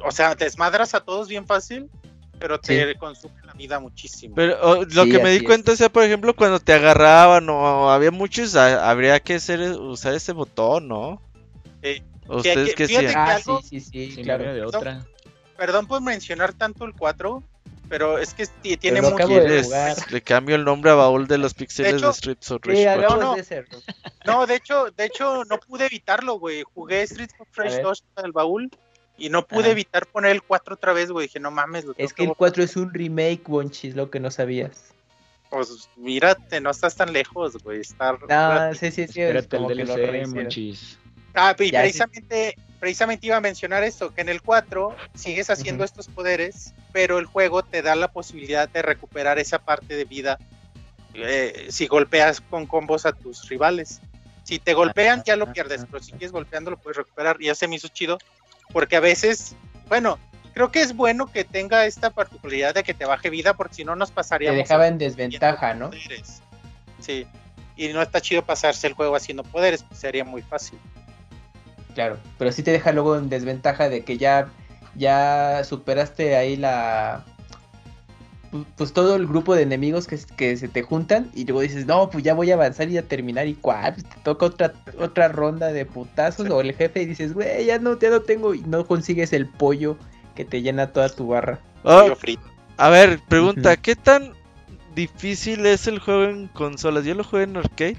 o 0.05 0.11
sea, 0.11 0.37
te 0.37 0.45
desmadras 0.45 0.95
a 0.95 1.01
todos 1.01 1.29
bien 1.29 1.47
fácil, 1.47 1.91
pero 2.39 2.61
te 2.61 2.95
consume 2.97 3.35
la 3.45 3.53
vida 3.55 3.81
muchísimo. 3.81 4.35
Pero 4.35 4.85
lo 4.85 5.05
que 5.05 5.19
me 5.23 5.31
di 5.31 5.41
cuenta 5.41 5.73
es, 5.73 5.89
por 5.89 6.05
ejemplo, 6.05 6.35
cuando 6.35 6.61
te 6.61 6.73
agarraban 6.73 7.49
o 7.49 7.91
había 7.91 8.11
muchos, 8.11 8.55
habría 8.57 9.21
que 9.21 9.35
hacer, 9.35 9.61
usar 9.73 10.15
ese 10.15 10.33
botón, 10.33 10.89
¿no? 10.89 11.23
Sí. 11.83 12.03
¿Ustedes 12.29 12.75
que, 12.75 12.87
sí? 12.89 12.97
Ah, 13.15 13.39
sí, 13.63 13.81
sí, 13.81 14.11
sí, 14.11 14.23
claro. 14.23 14.53
De 14.53 14.65
otra. 14.65 15.07
Perdón 15.57 15.87
por 15.87 16.03
mencionar 16.03 16.53
tanto 16.53 16.85
el 16.85 16.93
4, 16.93 17.43
pero 17.89 18.19
es 18.19 18.35
que 18.35 18.47
tiene 18.77 19.01
mucho. 19.01 19.29
Le 20.11 20.23
cambio 20.23 20.57
el 20.57 20.65
nombre 20.65 20.91
a 20.91 20.95
baúl 20.95 21.27
de 21.27 21.39
los 21.39 21.55
pixeles 21.55 22.03
de, 22.03 22.13
Streets 22.13 22.51
of 22.51 22.63
Rage 22.65 22.85
no, 22.97 23.17
no. 23.17 23.37
no, 24.25 24.47
de 24.47 24.55
hecho, 24.57 24.91
de 24.91 25.05
hecho 25.05 25.45
no 25.45 25.59
pude 25.59 25.87
evitarlo, 25.87 26.39
güey. 26.39 26.63
Jugué 26.75 27.07
Streets 27.07 27.35
of 27.39 27.49
Rage 27.57 27.81
2 27.81 28.05
en 28.19 28.27
el 28.27 28.33
baúl 28.33 28.71
y 29.19 29.31
no 29.31 29.47
pude 29.47 29.71
evitar 29.71 30.07
poner 30.07 30.33
el 30.33 30.43
4 30.43 30.75
otra 30.75 30.93
vez, 30.93 31.11
güey. 31.11 31.27
Dije, 31.27 31.41
no 31.41 31.51
mames. 31.51 31.85
Lo 31.85 31.95
es 31.97 32.13
que 32.13 32.25
el 32.25 32.35
4 32.35 32.63
es 32.63 32.77
un 32.77 32.93
remake, 32.93 33.43
Bonchis, 33.47 33.97
lo 33.97 34.11
que 34.11 34.21
no 34.21 34.31
sabías. 34.31 34.93
Pues 35.51 35.89
mírate, 35.97 36.61
no 36.61 36.71
estás 36.71 36.97
tan 36.97 37.13
lejos, 37.13 37.63
güey. 37.63 37.81
Estar... 37.81 38.19
No, 38.29 38.75
sí, 38.75 38.91
sí, 38.91 39.07
sí. 39.07 39.21
Espérate 39.21 39.57
el 39.57 39.67
DLC, 39.67 40.27
Monchis. 40.29 40.99
Ah, 41.35 41.55
y 41.59 41.71
precisamente, 41.71 42.57
precisamente 42.81 43.27
iba 43.27 43.37
a 43.37 43.41
mencionar 43.41 43.85
esto, 43.85 44.15
que 44.15 44.23
en 44.23 44.29
el 44.29 44.43
4 44.43 44.97
sigues 45.15 45.51
haciendo 45.51 45.85
estos 45.85 46.09
poderes, 46.09 46.75
pero 46.93 47.19
el 47.19 47.27
juego 47.27 47.63
te 47.63 47.83
da 47.83 47.95
la 47.95 48.09
posibilidad 48.09 48.69
de 48.69 48.83
recuperar 48.83 49.39
esa 49.39 49.59
parte 49.59 49.97
de 49.97 50.05
vida 50.05 50.39
eh, 51.15 51.67
si 51.71 51.87
golpeas 51.87 52.41
con 52.41 52.67
combos 52.67 53.07
a 53.07 53.13
tus 53.13 53.49
rivales. 53.49 54.01
Si 54.45 54.59
te 54.59 54.75
golpean 54.75 55.23
ya 55.25 55.37
lo 55.37 55.53
pierdes, 55.53 55.85
pero 55.91 56.03
si 56.03 56.13
quieres 56.13 56.33
golpeando 56.33 56.71
lo 56.71 56.77
puedes 56.77 56.99
recuperar 56.99 57.37
y 57.41 57.47
ya 57.47 57.55
se 57.55 57.67
me 57.67 57.77
hizo 57.77 57.89
chido, 57.89 58.19
porque 58.73 58.97
a 58.97 59.01
veces, 59.01 59.55
bueno, 59.89 60.19
creo 60.55 60.71
que 60.71 60.81
es 60.81 60.97
bueno 60.97 61.27
que 61.27 61.45
tenga 61.45 61.87
esta 61.87 62.11
particularidad 62.11 62.75
de 62.75 62.83
que 62.83 62.95
te 62.95 63.05
baje 63.05 63.31
vida, 63.31 63.55
porque 63.55 63.75
si 63.75 63.85
no 63.85 63.97
nos 63.97 64.11
pasaría... 64.11 64.51
Te 64.51 64.57
dejaba 64.57 64.89
en 64.89 64.99
desventaja, 64.99 65.75
¿no? 65.75 65.91
Sí, 67.01 67.27
y 67.77 67.89
no 67.89 68.01
está 68.01 68.21
chido 68.21 68.43
pasarse 68.43 68.87
el 68.87 68.95
juego 68.95 69.15
haciendo 69.15 69.43
poderes, 69.45 69.83
pues 69.83 70.01
sería 70.01 70.25
muy 70.25 70.43
fácil. 70.43 70.79
Claro, 71.95 72.19
pero 72.39 72.53
sí 72.53 72.63
te 72.63 72.73
deja 72.73 72.93
luego 72.93 73.17
en 73.17 73.29
desventaja 73.29 73.89
de 73.89 74.05
que 74.05 74.19
ya, 74.19 74.49
ya 74.95 75.63
superaste 75.65 76.37
ahí 76.37 76.57
la... 76.57 77.25
Pues 78.77 78.93
todo 78.93 79.17
el 79.17 79.27
grupo 79.27 79.55
de 79.55 79.63
enemigos 79.63 80.07
que, 80.07 80.19
que 80.37 80.57
se 80.57 80.69
te 80.69 80.83
juntan 80.83 81.31
y 81.35 81.45
luego 81.45 81.61
dices, 81.61 81.87
no, 81.87 82.11
pues 82.11 82.25
ya 82.25 82.35
voy 82.35 82.51
a 82.51 82.55
avanzar 82.55 82.89
y 82.89 82.99
a 82.99 83.03
terminar 83.03 83.47
y 83.47 83.55
cuál, 83.55 83.95
pues 83.95 84.05
te 84.05 84.17
toca 84.23 84.47
otra, 84.47 84.73
otra 84.99 85.29
ronda 85.29 85.73
de 85.73 85.85
putazos 85.85 86.49
o 86.51 86.61
el 86.61 86.73
jefe 86.75 87.03
y 87.03 87.07
dices, 87.07 87.35
güey, 87.35 87.67
ya 87.67 87.79
no, 87.79 87.99
ya 87.99 88.11
no 88.11 88.21
tengo 88.21 88.55
y 88.55 88.61
no 88.61 88.87
consigues 88.87 89.33
el 89.33 89.47
pollo 89.47 89.97
que 90.35 90.45
te 90.45 90.63
llena 90.63 90.93
toda 90.93 91.09
tu 91.09 91.29
barra. 91.29 91.59
Oh, 91.83 92.13
a 92.77 92.91
ver, 92.91 93.21
pregunta, 93.29 93.77
¿qué 93.77 93.97
tan 93.97 94.33
difícil 94.95 95.65
es 95.67 95.87
el 95.87 95.99
juego 95.99 96.25
en 96.25 96.49
consolas? 96.49 97.05
Yo 97.05 97.15
lo 97.15 97.25
jugué 97.25 97.45
en 97.45 97.57
arcade. 97.57 97.99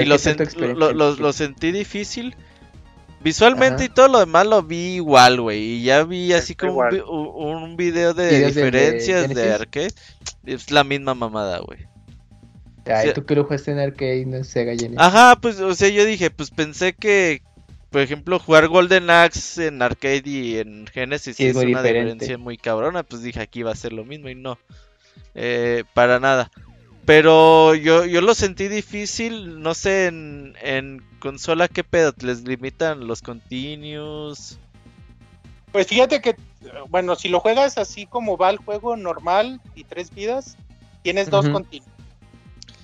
y 0.00 0.04
lo, 0.04 0.92
lo, 0.92 1.32
sentí 1.32 1.72
difícil. 1.72 2.36
Visualmente 3.24 3.86
y 3.86 3.88
todo 3.88 4.08
lo 4.08 4.18
demás 4.18 4.46
lo 4.46 4.62
vi 4.62 4.96
igual, 4.96 5.40
güey. 5.40 5.58
Y 5.58 5.82
ya 5.82 6.04
vi 6.04 6.34
así 6.34 6.54
como 6.54 6.82
un, 7.08 7.74
video 7.74 8.12
de 8.12 8.46
diferencias 8.46 9.34
de, 9.34 9.50
arcade. 9.50 9.94
Es 10.44 10.70
la 10.70 10.84
misma 10.84 11.14
mamada, 11.14 11.60
güey. 11.60 11.88
Ay, 12.84 13.14
tú 13.14 13.24
que 13.24 13.34
lo 13.34 13.44
jugaste 13.44 13.70
en 13.70 13.78
arcade, 13.78 14.26
no 14.26 14.44
sé, 14.44 14.66
gallinita. 14.66 15.02
Ajá, 15.02 15.36
pues, 15.40 15.58
o 15.58 15.74
sea, 15.74 15.88
yo 15.88 16.04
dije, 16.04 16.30
pues 16.30 16.50
pensé 16.50 16.92
que, 16.92 17.40
por 17.88 18.02
ejemplo, 18.02 18.38
jugar 18.38 18.68
Golden 18.68 19.08
Axe 19.08 19.68
en 19.68 19.80
arcade 19.80 20.22
y 20.26 20.58
en 20.58 20.86
Genesis 20.86 21.40
es, 21.40 21.56
una 21.56 21.82
diferencia 21.82 22.36
muy 22.36 22.58
cabrona. 22.58 23.04
Pues 23.04 23.22
dije, 23.22 23.40
aquí 23.40 23.62
va 23.62 23.72
a 23.72 23.76
ser 23.76 23.94
lo 23.94 24.04
mismo 24.04 24.28
y 24.28 24.34
no. 24.34 24.58
Eh, 25.34 25.84
para 25.94 26.20
nada. 26.20 26.50
Pero 27.06 27.74
yo, 27.74 28.04
yo 28.04 28.20
lo 28.20 28.34
sentí 28.34 28.68
difícil, 28.68 29.62
no 29.62 29.72
sé, 29.72 30.08
en, 30.08 30.54
en 30.62 31.02
consola, 31.24 31.68
¿qué 31.68 31.82
pedo? 31.82 32.12
¿Les 32.20 32.42
limitan 32.42 33.06
los 33.06 33.22
continuos? 33.22 34.58
Pues 35.72 35.86
fíjate 35.86 36.20
que, 36.20 36.36
bueno, 36.90 37.16
si 37.16 37.30
lo 37.30 37.40
juegas 37.40 37.78
así 37.78 38.04
como 38.04 38.36
va 38.36 38.50
el 38.50 38.58
juego 38.58 38.94
normal 38.94 39.58
y 39.74 39.84
tres 39.84 40.14
vidas, 40.14 40.58
tienes 41.02 41.30
dos 41.30 41.48
continuos. 41.48 41.88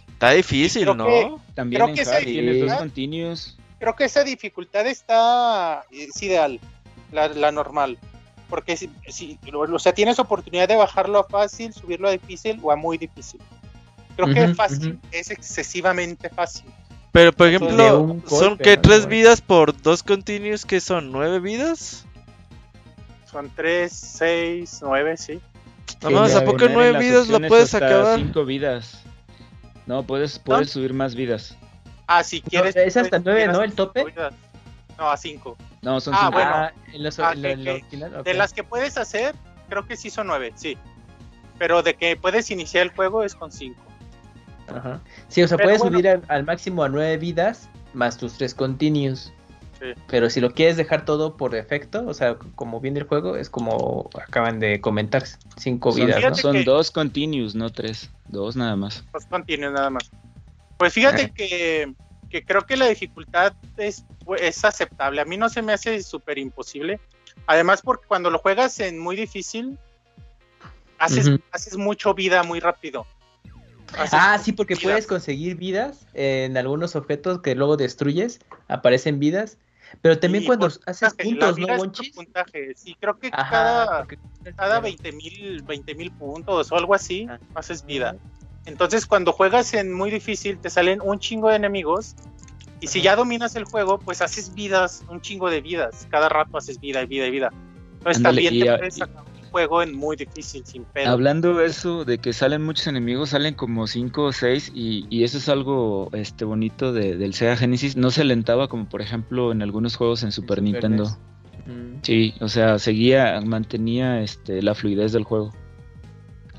Está 0.08 0.30
difícil, 0.30 0.86
¿no? 0.86 1.38
También 1.54 1.82
creo 1.82 1.94
que 1.94 2.24
tienes 2.24 2.66
dos 2.66 2.78
continuos. 2.78 3.58
Creo 3.78 3.94
que 3.94 4.04
esa 4.04 4.24
dificultad 4.24 4.86
está, 4.86 5.84
es 5.90 6.22
ideal, 6.22 6.58
la, 7.12 7.28
la 7.28 7.52
normal. 7.52 7.98
Porque 8.48 8.74
si, 8.78 8.90
si, 9.08 9.38
o 9.52 9.78
sea, 9.78 9.92
tienes 9.92 10.18
oportunidad 10.18 10.66
de 10.66 10.76
bajarlo 10.76 11.18
a 11.18 11.24
fácil, 11.24 11.74
subirlo 11.74 12.08
a 12.08 12.12
difícil 12.12 12.58
o 12.62 12.72
a 12.72 12.76
muy 12.76 12.96
difícil. 12.96 13.40
Creo 14.16 14.32
que 14.32 14.54
fácil 14.54 14.98
es 15.12 15.30
excesivamente 15.30 16.30
fácil. 16.30 16.64
Pero 17.12 17.32
por 17.32 17.48
ejemplo, 17.48 18.16
¿son 18.26 18.56
que 18.56 18.76
tres 18.76 19.06
vidas 19.06 19.40
por 19.40 19.80
dos 19.80 20.02
continuos 20.02 20.64
que 20.64 20.80
son? 20.80 21.10
¿Nueve 21.10 21.40
vidas? 21.40 22.04
Son 23.30 23.50
tres, 23.54 23.92
seis, 23.92 24.78
nueve, 24.82 25.16
sí. 25.16 25.40
No 26.02 26.10
más, 26.12 26.34
¿a 26.34 26.44
poco 26.44 26.66
nueve 26.68 26.98
vidas 26.98 27.28
lo 27.28 27.40
puedes 27.46 27.74
acabar? 27.74 28.18
Cinco 28.18 28.44
vidas. 28.44 29.02
No, 29.86 30.04
puedes, 30.04 30.38
puedes 30.38 30.70
subir 30.70 30.94
más 30.94 31.14
vidas. 31.14 31.56
Ah, 32.06 32.22
si 32.22 32.40
quieres. 32.40 32.76
es 32.76 32.96
hasta 32.96 33.18
nueve, 33.18 33.48
¿no? 33.48 33.62
El 33.62 33.72
tope. 33.72 34.04
No, 34.98 35.10
a 35.10 35.16
cinco. 35.16 35.56
No, 35.82 36.00
son 36.00 36.14
ah, 36.14 36.18
cinco. 36.20 36.32
Bueno. 36.32 36.50
Ah, 36.54 36.72
ah, 37.18 38.22
de 38.22 38.34
las 38.34 38.52
que 38.52 38.62
puedes 38.62 38.98
hacer, 38.98 39.34
creo 39.68 39.86
que 39.86 39.96
sí 39.96 40.10
son 40.10 40.28
nueve, 40.28 40.52
sí. 40.54 40.76
Pero 41.58 41.82
de 41.82 41.94
que 41.94 42.16
puedes 42.16 42.50
iniciar 42.50 42.84
el 42.84 42.90
juego 42.90 43.24
es 43.24 43.34
con 43.34 43.50
cinco. 43.50 43.82
Ajá. 44.70 45.00
Sí, 45.28 45.42
o 45.42 45.48
sea, 45.48 45.58
puedes 45.58 45.80
subir 45.80 46.08
al, 46.08 46.44
máximo 46.44 46.84
a 46.84 46.88
nueve 46.88 47.16
vidas 47.16 47.68
más 47.92 48.16
tus 48.16 48.34
tres 48.34 48.54
continuos. 48.54 49.32
Pero 50.08 50.28
si 50.28 50.40
lo 50.40 50.50
quieres 50.50 50.76
dejar 50.76 51.06
todo 51.06 51.38
por 51.38 51.52
defecto, 51.52 52.06
o 52.06 52.12
sea, 52.12 52.36
como 52.54 52.80
viene 52.80 53.00
el 53.00 53.06
juego, 53.06 53.36
es 53.36 53.48
como 53.48 54.10
acaban 54.22 54.60
de 54.60 54.78
comentar, 54.80 55.24
cinco 55.56 55.94
vidas. 55.94 56.22
¿no? 56.22 56.34
Son 56.34 56.64
dos 56.64 56.90
continuos, 56.90 57.54
no 57.54 57.70
tres, 57.70 58.10
dos 58.28 58.56
nada 58.56 58.76
más. 58.76 59.04
Dos 59.10 59.24
continuos 59.24 59.72
nada 59.72 59.88
más. 59.88 60.10
Pues 60.76 60.92
fíjate 60.92 61.30
que, 61.30 61.94
que, 62.28 62.44
creo 62.44 62.66
que 62.66 62.76
la 62.76 62.88
dificultad 62.88 63.54
es, 63.78 64.04
es 64.38 64.64
aceptable. 64.66 65.22
A 65.22 65.24
mí 65.24 65.38
no 65.38 65.48
se 65.48 65.62
me 65.62 65.72
hace 65.72 66.02
súper 66.02 66.36
imposible. 66.36 67.00
Además, 67.46 67.80
porque 67.80 68.06
cuando 68.06 68.30
lo 68.30 68.38
juegas 68.38 68.80
en 68.80 68.98
muy 68.98 69.16
difícil, 69.16 69.78
haces, 70.98 71.30
haces 71.52 71.76
mucho 71.76 72.14
vida 72.14 72.42
muy 72.42 72.60
rápido. 72.60 73.06
Ah, 73.96 74.38
sí, 74.38 74.52
porque 74.52 74.76
puedes 74.76 75.06
conseguir 75.06 75.56
vidas 75.56 76.06
en 76.14 76.56
algunos 76.56 76.96
objetos 76.96 77.40
que 77.40 77.54
luego 77.54 77.76
destruyes, 77.76 78.40
aparecen 78.68 79.18
vidas. 79.18 79.58
Pero 80.02 80.18
también 80.18 80.44
cuando 80.44 80.68
haces 80.86 81.14
puntos, 81.14 81.58
¿no, 81.58 81.66
Monchis? 81.76 82.14
Sí, 82.76 82.96
creo 83.00 83.18
que 83.18 83.30
cada, 83.30 84.06
cada 84.56 84.80
20 84.80 85.12
mil 85.12 86.12
puntos 86.18 86.70
o 86.70 86.76
algo 86.76 86.94
así, 86.94 87.26
haces 87.54 87.84
vida. 87.84 88.16
Entonces, 88.66 89.06
cuando 89.06 89.32
juegas 89.32 89.74
en 89.74 89.92
muy 89.92 90.10
difícil, 90.10 90.58
te 90.58 90.70
salen 90.70 91.00
un 91.02 91.18
chingo 91.18 91.48
de 91.48 91.56
enemigos. 91.56 92.14
Y 92.80 92.86
si 92.86 93.02
ya 93.02 93.16
dominas 93.16 93.56
el 93.56 93.64
juego, 93.64 93.98
pues 93.98 94.22
haces 94.22 94.54
vidas, 94.54 95.02
un 95.08 95.20
chingo 95.20 95.50
de 95.50 95.60
vidas. 95.60 96.06
Cada 96.10 96.28
rato 96.28 96.56
haces 96.56 96.78
vida 96.80 97.02
y 97.02 97.06
vida 97.06 97.26
y 97.26 97.30
vida. 97.30 97.50
Entonces 97.98 98.22
también 98.22 98.58
te 98.58 98.76
puedes 98.76 98.96
sacar 98.96 99.24
juego 99.50 99.82
en 99.82 99.94
muy 99.94 100.16
difícil, 100.16 100.64
sin 100.64 100.84
pedo. 100.84 101.10
Hablando 101.10 101.60
eso 101.60 102.04
de 102.04 102.18
que 102.18 102.32
salen 102.32 102.62
muchos 102.62 102.86
enemigos, 102.86 103.30
salen 103.30 103.54
como 103.54 103.86
5 103.86 104.22
o 104.24 104.32
6 104.32 104.72
y, 104.74 105.24
eso 105.24 105.38
es 105.38 105.48
algo 105.48 106.10
este 106.12 106.44
bonito 106.44 106.92
del 106.92 107.34
Sega 107.34 107.56
Genesis. 107.56 107.96
No 107.96 108.10
se 108.10 108.22
alentaba 108.22 108.68
como 108.68 108.88
por 108.88 109.02
ejemplo 109.02 109.52
en 109.52 109.62
algunos 109.62 109.96
juegos 109.96 110.22
en 110.22 110.32
Super, 110.32 110.62
Nintendo. 110.62 111.06
Sí, 112.02 112.34
o 112.40 112.48
sea, 112.48 112.78
seguía, 112.78 113.40
mantenía 113.42 114.22
este, 114.22 114.62
la 114.62 114.74
fluidez 114.74 115.12
del 115.12 115.24
juego 115.24 115.52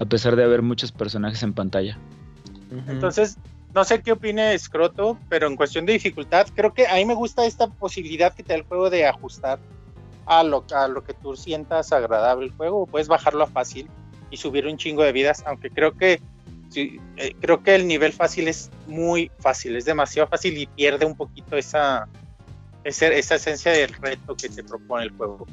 a 0.02 0.06
pesar 0.06 0.36
de 0.36 0.44
haber 0.44 0.64
muchos 0.64 0.92
personajes 0.92 1.44
en 1.44 1.54
pantalla. 1.54 1.96
Entonces, 2.88 3.38
no 3.76 3.84
sé 3.84 4.02
qué 4.02 4.14
opine 4.14 4.58
Scroto, 4.58 5.20
pero 5.30 5.46
en 5.46 5.56
cuestión 5.56 5.86
de 5.86 5.94
dificultad, 5.94 6.48
creo 6.56 6.74
que 6.74 6.88
a 6.88 6.96
mí 6.96 7.06
me 7.06 7.14
gusta 7.14 7.46
esta 7.46 7.68
posibilidad 7.68 8.34
que 8.34 8.42
te 8.42 8.54
da 8.54 8.56
el 8.60 8.64
juego 8.64 8.90
de 8.90 9.06
ajustar 9.06 9.60
a 10.26 10.44
lo, 10.44 10.66
a 10.74 10.88
lo 10.88 11.04
que 11.04 11.14
tú 11.14 11.36
sientas 11.36 11.92
agradable 11.92 12.46
el 12.46 12.52
juego. 12.52 12.86
Puedes 12.86 13.08
bajarlo 13.08 13.44
a 13.44 13.48
fácil 13.48 13.90
y 14.30 14.38
subir 14.38 14.66
un 14.68 14.78
chingo 14.78 15.04
de 15.04 15.12
vidas, 15.12 15.44
aunque 15.46 15.70
creo 15.70 15.94
que 15.94 16.22
sí, 16.70 17.00
eh, 17.18 17.36
creo 17.40 17.62
que 17.62 17.76
el 17.76 17.88
nivel 17.88 18.14
fácil 18.14 18.48
es 18.48 18.72
muy 18.88 19.30
fácil, 19.40 19.76
es 19.76 19.86
demasiado 19.86 20.28
fácil 20.28 20.58
y 20.58 20.68
pierde 20.68 21.06
un 21.06 21.16
poquito 21.16 21.58
esa, 21.58 22.08
esa, 22.84 23.08
esa 23.08 23.36
esencia 23.36 23.72
del 23.72 23.94
reto 23.94 24.36
que 24.36 24.50
te 24.50 24.64
propone 24.64 25.04
el 25.04 25.12
juego. 25.12 25.46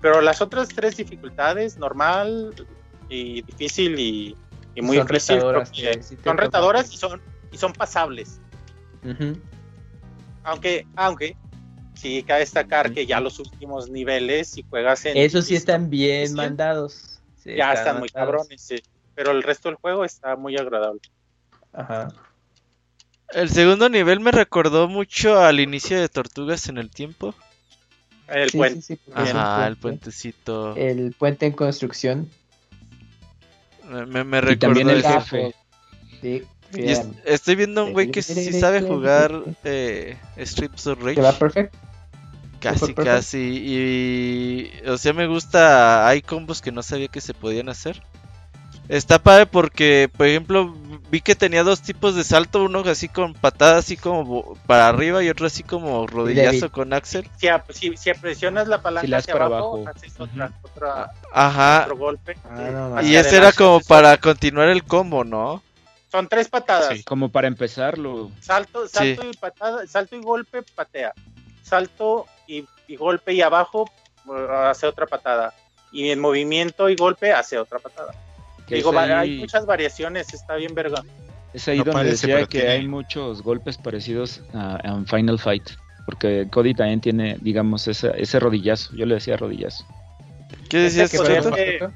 Pero 0.00 0.20
las 0.20 0.42
otras 0.42 0.68
tres 0.68 0.96
dificultades, 0.96 1.78
normal, 1.78 2.54
y 3.08 3.42
difícil 3.42 3.98
y, 3.98 4.36
muy 4.82 4.96
son 4.96 5.06
Retadoras, 5.06 5.70
son 6.24 6.36
retadoras 6.36 6.92
y 6.92 6.96
son, 6.96 7.22
y 7.52 7.56
son 7.56 7.72
pasables. 7.72 8.40
Aunque, 10.42 10.86
aunque 10.96 11.36
sí 12.04 12.22
cabe 12.22 12.40
destacar 12.40 12.92
que 12.92 13.06
ya 13.06 13.18
los 13.18 13.38
últimos 13.38 13.88
niveles, 13.88 14.48
si 14.48 14.62
juegas 14.62 15.06
en. 15.06 15.16
Esos 15.16 15.46
sí 15.46 15.56
están 15.56 15.88
bien 15.88 16.34
mandados. 16.34 17.18
ya 17.44 17.72
están, 17.72 17.98
muy 17.98 18.10
cabrones, 18.10 18.74
Pero 19.14 19.30
el 19.30 19.42
resto 19.42 19.70
del 19.70 19.76
juego 19.76 20.04
está 20.04 20.36
muy 20.36 20.56
agradable. 20.58 21.00
Ajá. 21.72 22.08
El 23.30 23.48
segundo 23.48 23.88
nivel 23.88 24.20
me 24.20 24.32
recordó 24.32 24.86
mucho 24.86 25.40
al 25.40 25.60
inicio 25.60 25.98
de 25.98 26.08
Tortugas 26.10 26.68
en 26.68 26.76
el 26.76 26.90
tiempo. 26.90 27.34
El 28.28 28.50
puente. 28.52 28.98
Ajá, 29.14 29.66
el 29.66 29.76
puentecito. 29.76 30.76
El 30.76 31.12
puente 31.12 31.46
en 31.46 31.52
construcción. 31.52 32.30
Me, 33.88 34.24
me 34.24 34.56
también 34.56 34.90
el 34.90 35.02
jefe. 35.02 35.54
estoy 37.24 37.56
viendo 37.56 37.84
un 37.84 37.92
güey 37.92 38.10
que 38.10 38.22
sí 38.22 38.52
sabe 38.52 38.82
jugar 38.82 39.42
eh, 39.64 40.16
Strips 40.38 40.86
of 40.86 41.02
Rage. 41.02 41.20
va 41.20 41.32
perfecto. 41.32 41.78
Casi, 42.64 42.94
casi. 42.94 43.38
Y, 43.38 44.88
o 44.88 44.96
sea, 44.96 45.12
me 45.12 45.26
gusta. 45.26 46.08
Hay 46.08 46.22
combos 46.22 46.62
que 46.62 46.72
no 46.72 46.82
sabía 46.82 47.08
que 47.08 47.20
se 47.20 47.34
podían 47.34 47.68
hacer. 47.68 48.02
Está 48.88 49.18
padre 49.18 49.46
porque, 49.46 50.10
por 50.14 50.26
ejemplo, 50.26 50.74
vi 51.10 51.22
que 51.22 51.34
tenía 51.34 51.62
dos 51.62 51.80
tipos 51.80 52.14
de 52.14 52.22
salto, 52.22 52.64
uno 52.64 52.80
así 52.80 53.08
con 53.08 53.32
patada 53.32 53.78
así 53.78 53.96
como 53.96 54.54
para 54.66 54.88
arriba 54.88 55.22
y 55.22 55.30
otro 55.30 55.46
así 55.46 55.62
como 55.62 56.06
rodillazo 56.06 56.70
con 56.70 56.92
Axel. 56.92 57.26
Si, 57.70 57.96
si, 57.96 58.12
presionas 58.14 58.68
la 58.68 58.82
palanca 58.82 59.16
hacia 59.16 59.34
abajo, 59.34 59.84
haces 59.88 60.20
otra, 60.20 60.52
Ajá. 61.32 61.82
otro 61.84 61.96
golpe. 61.96 62.36
Ah, 62.50 63.00
y 63.02 63.16
ese 63.16 63.36
era 63.38 63.52
como 63.52 63.80
para 63.80 64.18
continuar 64.18 64.68
el 64.68 64.84
combo, 64.84 65.24
¿no? 65.24 65.62
Son 66.10 66.28
tres 66.28 66.48
patadas. 66.48 67.02
como 67.04 67.30
para 67.30 67.48
empezarlo. 67.48 68.30
Salto, 68.40 68.86
salto 68.86 69.28
y 69.28 69.34
patada, 69.34 69.86
salto 69.86 70.14
y 70.14 70.20
golpe, 70.20 70.62
patea. 70.62 71.14
Salto 71.62 72.26
y, 72.46 72.64
y 72.86 72.96
golpe 72.96 73.32
y 73.32 73.42
abajo 73.42 73.90
uh, 74.26 74.32
hace 74.32 74.86
otra 74.86 75.06
patada. 75.06 75.54
Y 75.92 76.10
en 76.10 76.20
movimiento 76.20 76.88
y 76.88 76.96
golpe 76.96 77.32
hace 77.32 77.58
otra 77.58 77.78
patada. 77.78 78.14
Digo, 78.68 78.96
hay 78.98 79.38
muchas 79.38 79.66
variaciones, 79.66 80.32
está 80.32 80.56
bien 80.56 80.74
verga. 80.74 81.02
Es 81.52 81.68
ahí 81.68 81.78
donde 81.78 82.04
decía 82.04 82.46
que 82.46 82.68
hay 82.68 82.88
muchos 82.88 83.42
golpes 83.42 83.76
parecidos 83.76 84.42
a, 84.54 85.02
Final 85.06 85.38
Fight. 85.38 85.70
Porque 86.06 86.48
Cody 86.50 86.74
también 86.74 87.00
tiene, 87.00 87.38
digamos, 87.40 87.86
ese, 87.88 88.12
ese 88.16 88.40
rodillazo. 88.40 88.94
Yo 88.94 89.06
le 89.06 89.14
decía 89.14 89.36
rodillazo. 89.36 89.86
¿Qué 90.68 90.78
decías, 90.78 91.10
que 91.10 91.88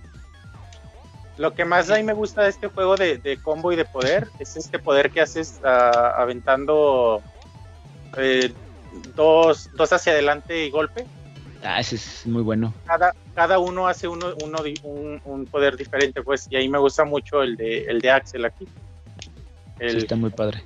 Lo 1.36 1.54
que 1.54 1.64
más 1.64 1.90
a 1.90 1.96
mí 1.96 2.02
me 2.02 2.12
gusta 2.12 2.44
de 2.44 2.50
este 2.50 2.68
juego 2.68 2.96
de, 2.96 3.38
combo 3.42 3.72
y 3.72 3.76
de 3.76 3.84
poder 3.84 4.28
es 4.38 4.56
este 4.56 4.78
poder 4.78 5.10
que 5.10 5.20
haces 5.20 5.60
uh, 5.62 5.66
aventando 5.66 7.22
eh, 8.16 8.52
dos, 9.14 9.70
dos 9.74 9.92
hacia 9.92 10.12
adelante 10.12 10.66
y 10.66 10.70
golpe. 10.70 11.06
Ah, 11.62 11.80
ese 11.80 11.96
es 11.96 12.26
muy 12.26 12.42
bueno. 12.42 12.72
Cada, 12.86 13.14
cada 13.34 13.58
uno 13.58 13.88
hace 13.88 14.06
uno, 14.06 14.34
uno 14.44 14.58
un, 15.24 15.46
poder 15.46 15.76
diferente, 15.76 16.22
pues, 16.22 16.46
y 16.50 16.56
ahí 16.56 16.68
me 16.68 16.78
gusta 16.78 17.04
mucho 17.04 17.42
el 17.42 17.56
de, 17.56 17.84
el 17.84 18.00
de 18.00 18.10
Axel 18.10 18.44
aquí. 18.44 18.66
El, 19.78 19.98
está 19.98 20.16
muy 20.16 20.30
padre. 20.30 20.62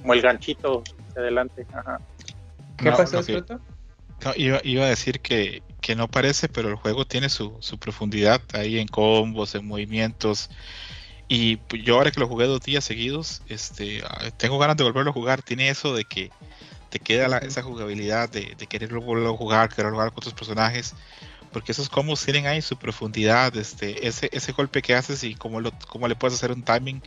Como 0.00 0.14
el 0.14 0.20
ganchito 0.20 0.82
hacia 1.08 1.22
adelante. 1.22 1.66
¿Qué 2.76 2.90
pasó, 2.92 3.20
iba, 4.36 4.84
a 4.84 4.88
decir 4.88 5.20
que, 5.20 5.62
que, 5.80 5.96
no 5.96 6.08
parece, 6.08 6.48
pero 6.48 6.68
el 6.68 6.76
juego 6.76 7.06
tiene 7.06 7.28
su, 7.28 7.56
su 7.60 7.78
profundidad 7.78 8.40
ahí 8.52 8.78
en 8.78 8.86
combos, 8.86 9.54
en 9.54 9.66
movimientos. 9.66 10.50
Y 11.32 11.60
yo 11.84 11.96
ahora 11.96 12.10
que 12.10 12.18
lo 12.18 12.26
jugué 12.26 12.46
dos 12.46 12.60
días 12.60 12.82
seguidos, 12.82 13.42
este, 13.48 14.02
tengo 14.36 14.58
ganas 14.58 14.76
de 14.76 14.82
volverlo 14.82 15.10
a 15.10 15.14
jugar. 15.14 15.42
Tiene 15.42 15.68
eso 15.68 15.94
de 15.94 16.04
que 16.04 16.30
te 16.90 16.98
queda 16.98 17.38
esa 17.38 17.62
jugabilidad 17.62 18.28
de, 18.28 18.54
de 18.58 18.66
querer 18.66 18.92
volver 18.92 19.26
a 19.26 19.36
jugar, 19.36 19.68
querer 19.68 19.92
jugar 19.92 20.08
con 20.08 20.18
otros 20.18 20.34
personajes, 20.34 20.94
porque 21.52 21.72
esos 21.72 21.88
combos 21.88 22.24
tienen 22.24 22.46
ahí 22.46 22.62
su 22.62 22.76
profundidad, 22.76 23.56
este, 23.56 24.06
ese, 24.06 24.28
ese 24.32 24.52
golpe 24.52 24.82
que 24.82 24.94
haces 24.94 25.24
y 25.24 25.34
cómo, 25.34 25.60
lo, 25.60 25.72
cómo 25.88 26.08
le 26.08 26.14
puedes 26.14 26.36
hacer 26.36 26.52
un 26.52 26.62
timing 26.62 27.02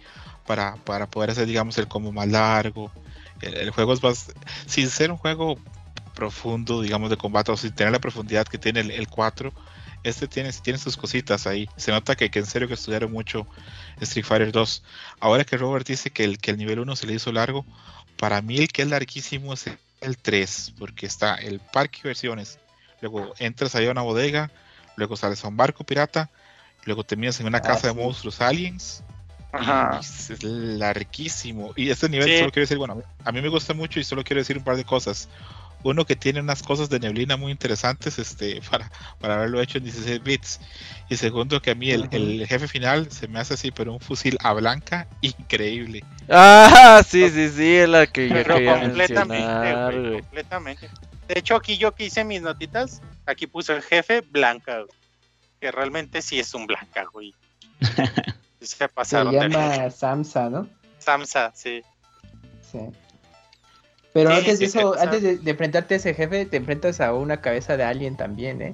para, 0.46 0.76
para 0.78 1.08
poder 1.08 1.32
hacer, 1.32 1.46
digamos, 1.46 1.78
el 1.78 1.88
combo 1.88 2.12
más 2.12 2.28
largo. 2.28 2.92
El, 3.42 3.72
juego 3.72 3.94
es 3.94 4.04
más, 4.04 4.32
sin 4.66 4.90
ser 4.90 5.12
un 5.12 5.18
juego 5.18 5.58
profundo, 6.16 6.82
digamos, 6.82 7.10
de 7.10 7.18
combate, 7.18 7.52
o 7.52 7.58
sin 7.58 7.74
tener 7.74 7.92
la 7.92 8.00
profundidad 8.00 8.46
que 8.46 8.58
tiene 8.58 8.82
el, 8.82 9.08
4, 9.08 9.52
este 10.04 10.28
tiene, 10.28 10.52
tiene 10.54 10.80
sus 10.80 10.98
cositas 10.98 11.48
ahí. 11.48 11.68
Se 11.76 11.92
nota 11.92 12.16
que, 12.16 12.30
que, 12.30 12.40
en 12.40 12.46
serio 12.46 12.68
que 12.68 12.74
estudiaron 12.74 13.12
mucho 13.12 13.48
Street 14.00 14.26
Fighter 14.26 14.52
2. 14.52 14.84
Ahora 15.20 15.44
que 15.44 15.58
Robert 15.58 15.88
dice 15.88 16.12
que 16.12 16.24
el, 16.24 16.38
que 16.38 16.52
el 16.52 16.58
nivel 16.58 16.80
1 16.80 16.96
se 16.96 17.08
le 17.08 17.14
hizo 17.14 17.32
largo, 17.32 17.66
para 18.24 18.42
mí 18.42 18.58
el 18.58 18.70
que 18.70 18.84
es 18.84 18.88
larguísimo 18.88 19.52
es 19.52 19.66
el 20.00 20.18
3, 20.18 20.76
porque 20.80 21.06
está 21.06 21.36
el 21.36 21.60
parque 21.60 22.00
de 22.04 22.08
versiones, 22.08 22.58
luego 23.02 23.34
entras 23.38 23.76
ahí 23.76 23.86
a 23.86 23.92
una 23.92 24.02
bodega, 24.02 24.50
luego 24.96 25.18
sales 25.18 25.44
a 25.44 25.50
un 25.50 25.58
barco 25.58 25.84
pirata, 25.84 26.30
luego 26.86 27.04
terminas 27.04 27.38
en 27.42 27.48
una 27.48 27.58
ah, 27.58 27.62
casa 27.62 27.88
de 27.88 27.94
monstruos 27.94 28.40
aliens. 28.40 29.04
es 30.30 30.42
larguísimo. 30.42 31.74
Y 31.76 31.90
este 31.90 32.08
nivel 32.08 32.40
solo 32.40 32.52
quiero 32.52 32.64
decir, 32.64 32.78
bueno, 32.78 33.04
a 33.26 33.32
mí 33.34 33.42
me 33.42 33.50
gusta 33.50 33.74
mucho 33.74 34.00
y 34.00 34.06
solo 34.06 34.24
quiero 34.24 34.40
decir 34.40 34.58
un 34.58 34.64
par 34.64 34.78
de 34.78 34.86
cosas 34.86 35.28
uno 35.84 36.06
que 36.06 36.16
tiene 36.16 36.40
unas 36.40 36.64
cosas 36.64 36.90
de 36.90 37.00
neblina 37.00 37.38
muy 37.38 37.52
interesantes 37.52 38.18
este, 38.20 38.62
para, 38.72 38.90
para 39.20 39.36
haberlo 39.36 39.62
hecho 39.62 39.78
en 39.78 39.86
16 39.86 40.24
bits. 40.24 40.60
Y 41.10 41.18
segundo, 41.18 41.62
que 41.62 41.72
a 41.72 41.76
mí 41.76 41.92
el, 41.92 42.08
el, 42.12 42.48
jefe 42.48 42.68
final 42.68 43.12
se 43.12 43.28
me 43.28 43.40
hace 43.40 43.56
así, 43.56 43.72
pero 43.72 43.94
un 43.94 44.00
fusil 44.00 44.38
a 44.42 44.54
blanca 44.54 45.08
increíble. 45.22 46.04
Ah, 46.30 47.02
sí, 47.08 47.30
sí, 47.30 47.50
sí, 47.50 47.76
es 47.76 47.90
la 47.90 48.08
que 48.08 48.30
yo 48.30 48.36
pero 48.36 48.56
completamente, 48.56 50.20
completamente. 50.22 50.90
De 51.28 51.40
hecho, 51.40 51.56
aquí 51.56 51.78
yo 51.78 51.94
que 51.94 52.06
hice 52.06 52.24
mis 52.24 52.42
notitas, 52.42 53.02
aquí 53.26 53.48
puse 53.48 53.74
el 53.74 53.82
jefe 53.82 54.22
blanca, 54.22 54.84
que 55.60 55.72
realmente 55.72 56.22
sí 56.22 56.40
es 56.40 56.54
un 56.54 56.68
blanca, 56.68 57.06
güey. 57.12 57.34
se 58.62 58.88
pasaron. 58.90 59.34
Se 59.34 59.40
llama 59.40 59.90
Samsa, 59.90 60.50
¿no? 60.50 60.68
Samsa, 61.00 61.52
sí. 61.54 61.82
Sí. 62.72 62.80
Pero 64.14 64.30
antes 64.30 64.60
de 64.60 64.66
eso, 64.66 64.96
antes 65.00 65.44
de, 65.44 65.52
enfrentarte 65.52 65.96
a 65.96 65.98
ese 65.98 66.14
jefe, 66.14 66.46
te 66.46 66.58
enfrentas 66.58 67.02
a 67.02 67.14
una 67.14 67.42
cabeza 67.42 67.78
de 67.78 67.84
alien 67.84 68.16
también, 68.16 68.62
¿eh? 68.62 68.74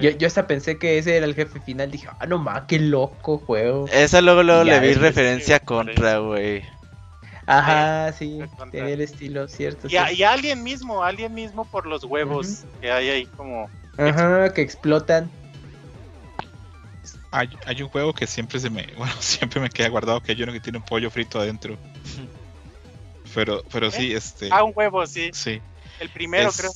Yo, 0.00 0.10
yo 0.10 0.26
hasta 0.26 0.46
pensé 0.46 0.78
que 0.78 0.98
ese 0.98 1.16
era 1.16 1.26
el 1.26 1.34
jefe 1.34 1.60
final. 1.60 1.90
Dije, 1.90 2.08
ah, 2.18 2.26
no 2.26 2.38
más, 2.38 2.62
qué 2.68 2.78
loco 2.78 3.38
juego. 3.38 3.86
Esa 3.92 4.20
luego, 4.20 4.42
luego 4.42 4.62
le 4.64 4.78
vi 4.80 4.94
referencia 4.94 5.58
contra, 5.60 6.18
güey. 6.18 6.62
Ajá, 7.46 8.12
sí, 8.12 8.38
tiene 8.70 8.92
el 8.92 9.00
estilo, 9.00 9.48
cierto. 9.48 9.88
Y, 9.88 9.96
y, 10.14 10.22
Alien 10.22 10.62
mismo, 10.62 11.02
Alien 11.02 11.34
mismo 11.34 11.64
por 11.64 11.86
los 11.86 12.04
huevos 12.04 12.64
que 12.80 12.92
hay 12.92 13.08
ahí 13.08 13.26
como... 13.26 13.68
Ajá, 13.98 14.52
que 14.54 14.62
explotan. 14.62 15.28
Hay, 17.32 17.48
hay, 17.66 17.82
un 17.82 17.88
juego 17.88 18.12
que 18.12 18.28
siempre 18.28 18.60
se 18.60 18.70
me, 18.70 18.86
bueno, 18.96 19.12
siempre 19.18 19.60
me 19.60 19.68
queda 19.68 19.88
guardado 19.88 20.20
que 20.20 20.32
hay 20.32 20.42
uno 20.42 20.52
que 20.52 20.60
tiene 20.60 20.78
un 20.78 20.84
pollo 20.84 21.10
frito 21.10 21.40
adentro. 21.40 21.76
Pero, 23.34 23.62
pero 23.72 23.90
sí, 23.90 24.12
¿Eh? 24.12 24.16
este. 24.16 24.48
Ah, 24.50 24.64
un 24.64 24.72
huevo, 24.74 25.06
sí. 25.06 25.30
Sí. 25.32 25.60
El 25.98 26.08
primero, 26.10 26.50
creo. 26.52 26.72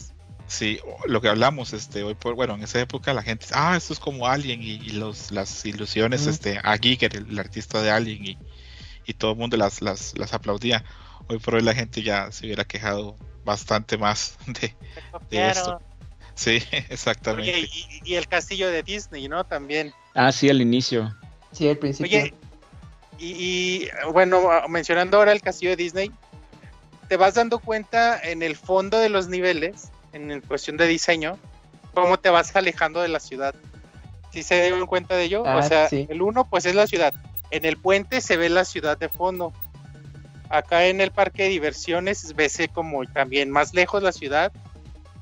Sí, 0.47 0.79
lo 1.07 1.21
que 1.21 1.29
hablamos, 1.29 1.73
este, 1.73 2.03
hoy 2.03 2.15
por, 2.15 2.35
bueno, 2.35 2.55
en 2.55 2.63
esa 2.63 2.79
época 2.79 3.15
la 3.15 3.23
gente, 3.23 3.47
ah, 3.53 3.77
esto 3.77 3.95
es 3.95 3.99
como 3.99 4.27
Alien 4.27 4.63
y, 4.63 4.79
los, 4.91 5.31
las 5.31 5.65
ilusiones, 5.65 6.27
este, 6.27 6.61
a 6.63 6.77
Giger, 6.77 7.17
el, 7.17 7.39
artista 7.39 7.81
de 7.81 7.91
Alien 7.91 8.27
y, 8.27 8.39
y 9.07 9.15
todo 9.15 9.33
el 9.33 9.39
mundo 9.39 9.57
las, 9.57 9.81
las, 9.81 10.17
las 10.19 10.35
aplaudía. 10.35 10.85
Hoy 11.29 11.39
por 11.39 11.55
hoy 11.55 11.63
la 11.63 11.75
gente 11.75 12.03
ya 12.03 12.31
se 12.31 12.45
hubiera 12.45 12.65
quejado 12.65 13.17
bastante 13.45 13.97
más 13.97 14.37
de, 14.47 14.75
esto. 15.31 15.81
Sí, 16.35 16.63
exactamente. 16.91 17.69
y, 18.05 18.15
el 18.15 18.29
castillo 18.29 18.71
de 18.71 18.83
Disney, 18.83 19.29
¿no? 19.29 19.45
También. 19.45 19.93
Ah, 20.15 20.31
sí, 20.31 20.51
al 20.51 20.61
inicio. 20.61 21.17
Sí, 21.53 21.69
al 21.69 21.79
principio. 21.79 22.19
Oye, 22.19 22.35
y, 23.19 23.89
bueno, 24.13 24.43
mencionando 24.69 25.19
ahora 25.19 25.33
el 25.33 25.41
castillo 25.41 25.71
de 25.71 25.77
Disney, 25.77 26.11
te 27.15 27.19
vas 27.19 27.35
dando 27.35 27.61
cuenta 27.61 28.21
en 28.21 28.43
el 28.43 28.57
fondo 28.57 28.99
de 28.99 29.09
los 29.09 29.29
niveles, 29.29 29.93
en 30.13 30.41
cuestión 30.41 30.77
de 30.77 30.89
diseño, 30.89 31.39
cómo 31.95 32.19
te 32.19 32.29
vas 32.29 32.57
alejando 32.57 33.03
de 33.03 33.07
la 33.07 33.21
ciudad. 33.21 33.55
¿Sí 34.33 34.43
se 34.43 34.61
dieron 34.61 34.85
cuenta 34.89 35.15
de 35.15 35.23
ello? 35.23 35.43
o 35.43 35.47
ah, 35.47 35.63
sea, 35.63 35.87
el 35.93 36.23
uno 36.23 36.51
pues 36.51 36.67
es 36.67 36.75
la 36.75 36.89
ciudad. 36.89 37.15
En 37.53 37.65
el 37.67 37.77
puente 37.77 38.21
se 38.21 38.37
ve 38.37 38.49
la 38.49 38.65
ciudad 38.65 38.99
de 38.99 39.09
fondo. 39.09 39.53
Acá 40.49 40.87
en 40.87 41.01
el 41.01 41.13
parque 41.13 41.45
de 41.45 41.51
diversiones 41.51 42.35
ves 42.35 42.59
como 42.73 43.05
también 43.07 43.49
más 43.49 43.75
lejos 43.75 44.03
la 44.03 44.11
ciudad 44.11 44.51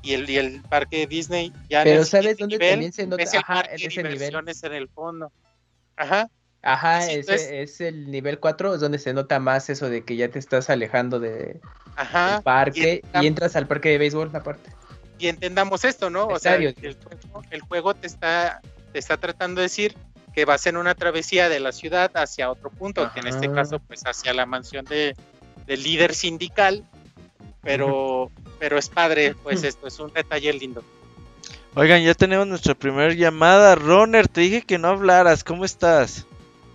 y 0.01 0.13
el, 0.13 0.27
y 0.27 0.37
el 0.37 0.63
parque 0.63 0.97
de 0.97 1.05
Disney 1.05 1.53
ya 1.69 1.83
Pero 1.83 2.05
¿sabes 2.05 2.39
dónde 2.39 2.57
también 2.57 2.91
se 2.91 3.05
nota? 3.05 3.23
Ajá, 3.37 3.65
en 3.69 3.87
ese 3.87 4.01
nivel. 4.01 4.33
en 4.33 4.73
el 4.73 4.89
fondo. 4.89 5.31
Ajá. 5.95 6.27
Ajá, 6.65 7.05
ese, 7.11 7.61
es 7.61 7.81
el 7.81 8.09
nivel 8.09 8.39
4, 8.39 8.75
es 8.75 8.79
donde 8.79 8.97
se 8.97 9.13
nota 9.13 9.37
más 9.41 9.69
eso 9.69 9.89
de 9.89 10.05
que 10.05 10.15
ya 10.15 10.29
te 10.29 10.39
estás 10.39 10.69
alejando 10.69 11.19
de, 11.19 11.59
del 11.97 12.41
parque 12.41 13.03
y, 13.21 13.27
entras 13.27 13.57
al 13.57 13.67
parque 13.67 13.89
de 13.89 13.97
béisbol 13.97 14.33
aparte. 14.33 14.71
Y 15.19 15.27
entendamos 15.27 15.83
esto, 15.83 16.09
¿no? 16.09 16.25
O 16.27 16.39
sea, 16.39 16.55
el, 16.55 17.61
juego 17.67 17.93
te 17.93 18.07
está, 18.07 18.61
te 18.93 18.99
está 18.99 19.17
tratando 19.17 19.59
de 19.59 19.65
decir 19.65 19.97
que 20.33 20.45
vas 20.45 20.65
en 20.65 20.77
una 20.77 20.95
travesía 20.95 21.49
de 21.49 21.59
la 21.59 21.73
ciudad 21.73 22.09
hacia 22.15 22.49
otro 22.49 22.69
punto, 22.69 23.11
que 23.13 23.19
en 23.19 23.27
este 23.27 23.51
caso 23.51 23.79
pues 23.79 24.03
hacia 24.05 24.33
la 24.33 24.45
mansión 24.45 24.85
de, 24.85 25.17
del 25.67 25.83
líder 25.83 26.15
sindical, 26.15 26.85
pero, 27.61 28.31
pero 28.57 28.77
es 28.77 28.87
padre, 28.87 29.35
pues 29.43 29.63
esto 29.65 29.85
es 29.87 29.99
un 29.99 30.13
detalle 30.13 30.53
lindo. 30.53 30.81
Oigan, 31.75 32.01
ya 32.03 32.13
tenemos 32.13 32.47
nuestra 32.47 32.73
primera 32.73 33.13
llamada. 33.13 33.75
Roner, 33.75 34.29
te 34.29 34.41
dije 34.41 34.61
que 34.61 34.77
no 34.77 34.89
hablaras, 34.89 35.43
¿cómo 35.43 35.65
estás? 35.65 36.25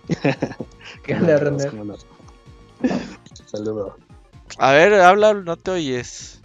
¿Qué 1.03 1.15
onda, 1.15 1.97
Saludos. 3.45 3.93
A 4.57 4.71
ver, 4.71 4.93
habla, 4.93 5.33
no 5.33 5.57
te 5.57 5.71
oyes. 5.71 6.41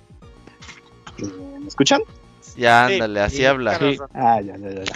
¿Me 1.19 1.67
escuchan? 1.67 2.03
Ya, 2.57 2.87
ándale, 2.87 3.21
así 3.21 3.45
habla. 3.45 3.79
Ah, 4.13 4.41
ya, 4.41 4.57
ya, 4.57 4.71
ya. 4.71 4.93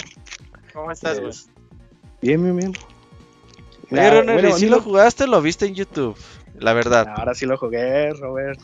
¿Cómo 0.72 0.92
estás, 0.92 1.20
güey? 1.20 1.32
bien, 2.20 2.42
bien, 2.42 2.56
bien. 2.56 2.72
Oye, 3.90 4.52
si 4.52 4.68
lo 4.68 4.82
jugaste 4.82 5.26
lo 5.26 5.40
viste 5.40 5.66
en 5.66 5.74
YouTube? 5.74 6.16
La 6.58 6.72
verdad. 6.72 7.08
Ahora 7.16 7.34
sí 7.34 7.46
lo 7.46 7.56
jugué, 7.56 8.12
Robert. 8.14 8.60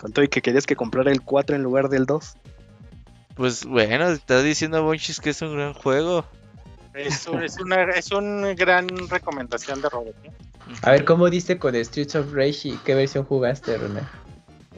Con 0.00 0.12
todo 0.12 0.24
y 0.24 0.28
que 0.28 0.42
querías 0.42 0.66
que 0.66 0.76
comprara 0.76 1.12
el 1.12 1.22
4 1.22 1.54
en 1.54 1.62
lugar 1.62 1.88
del 1.88 2.06
2. 2.06 2.36
Pues 3.34 3.64
bueno, 3.64 4.08
estás 4.08 4.44
diciendo 4.44 4.82
Bonchis 4.82 5.20
que 5.20 5.30
es 5.30 5.42
un 5.42 5.54
gran 5.54 5.74
juego. 5.74 6.24
Es, 6.94 7.26
una 7.26 7.84
es 7.84 8.10
gran 8.56 8.88
recomendación 9.08 9.80
de 9.80 9.88
Robert. 9.88 10.16
A 10.82 10.90
ver, 10.90 11.04
¿cómo 11.04 11.30
diste 11.30 11.58
con 11.58 11.74
Streets 11.74 12.14
of 12.16 12.32
Rage 12.32 12.68
y 12.68 12.78
qué 12.84 12.94
versión 12.94 13.24
jugaste, 13.24 13.76
René? 13.78 14.00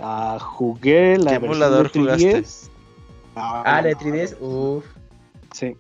Ah, 0.01 0.39
jugué 0.41 1.19
la 1.19 1.39
¿Qué 1.39 1.45
emulador 1.45 1.91
jugaste? 1.91 2.45
Ah, 3.35 3.81
la 3.83 3.83
de 3.83 3.97
3DS, 3.97 4.37
uff. 4.41 4.85
Sí. 5.53 5.77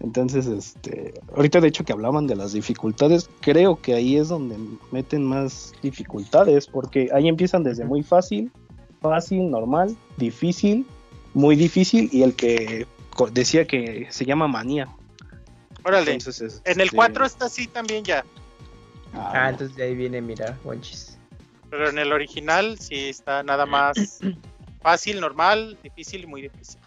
Entonces, 0.00 0.46
este, 0.46 1.14
ahorita 1.34 1.60
de 1.60 1.68
hecho 1.68 1.84
que 1.84 1.92
hablaban 1.92 2.26
de 2.26 2.36
las 2.36 2.52
dificultades, 2.52 3.28
creo 3.40 3.80
que 3.80 3.94
ahí 3.94 4.16
es 4.16 4.28
donde 4.28 4.56
meten 4.92 5.24
más 5.24 5.72
dificultades, 5.82 6.66
porque 6.66 7.10
ahí 7.12 7.28
empiezan 7.28 7.64
desde 7.64 7.84
muy 7.84 8.02
fácil, 8.02 8.50
fácil, 9.00 9.50
normal, 9.50 9.96
difícil, 10.16 10.86
muy 11.34 11.56
difícil 11.56 12.08
y 12.12 12.22
el 12.22 12.34
que 12.34 12.86
decía 13.32 13.66
que 13.66 14.06
se 14.10 14.24
llama 14.24 14.46
manía. 14.46 14.88
Órale. 15.88 16.18
en 16.64 16.80
el 16.80 16.90
4 16.90 17.24
este, 17.24 17.34
está 17.34 17.46
así 17.46 17.66
también 17.66 18.04
ya. 18.04 18.24
Ah, 19.14 19.32
ah, 19.34 19.50
entonces 19.50 19.74
de 19.76 19.84
ahí 19.84 19.94
viene, 19.94 20.20
mira, 20.20 20.58
Wonchis. 20.64 21.18
Pero 21.70 21.88
en 21.88 21.98
el 21.98 22.12
original 22.12 22.78
sí 22.78 23.08
está 23.08 23.42
nada 23.42 23.64
más 23.64 24.20
fácil, 24.82 25.20
normal, 25.20 25.78
difícil 25.82 26.24
y 26.24 26.26
muy 26.26 26.42
difícil. 26.42 26.78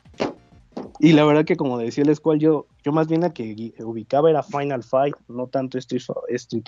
Y 1.00 1.14
la 1.14 1.26
verdad 1.26 1.46
que 1.46 1.56
como 1.56 1.80
decía 1.80 2.04
el 2.04 2.16
Squall, 2.16 2.40
yo, 2.40 2.68
yo 2.84 2.92
más 2.92 3.08
bien 3.08 3.24
a 3.24 3.34
que 3.34 3.74
ubicaba 3.80 4.30
era 4.30 4.44
Final 4.44 4.84
Fight, 4.84 5.16
no 5.28 5.48
tanto 5.48 5.80
Street, 5.80 6.04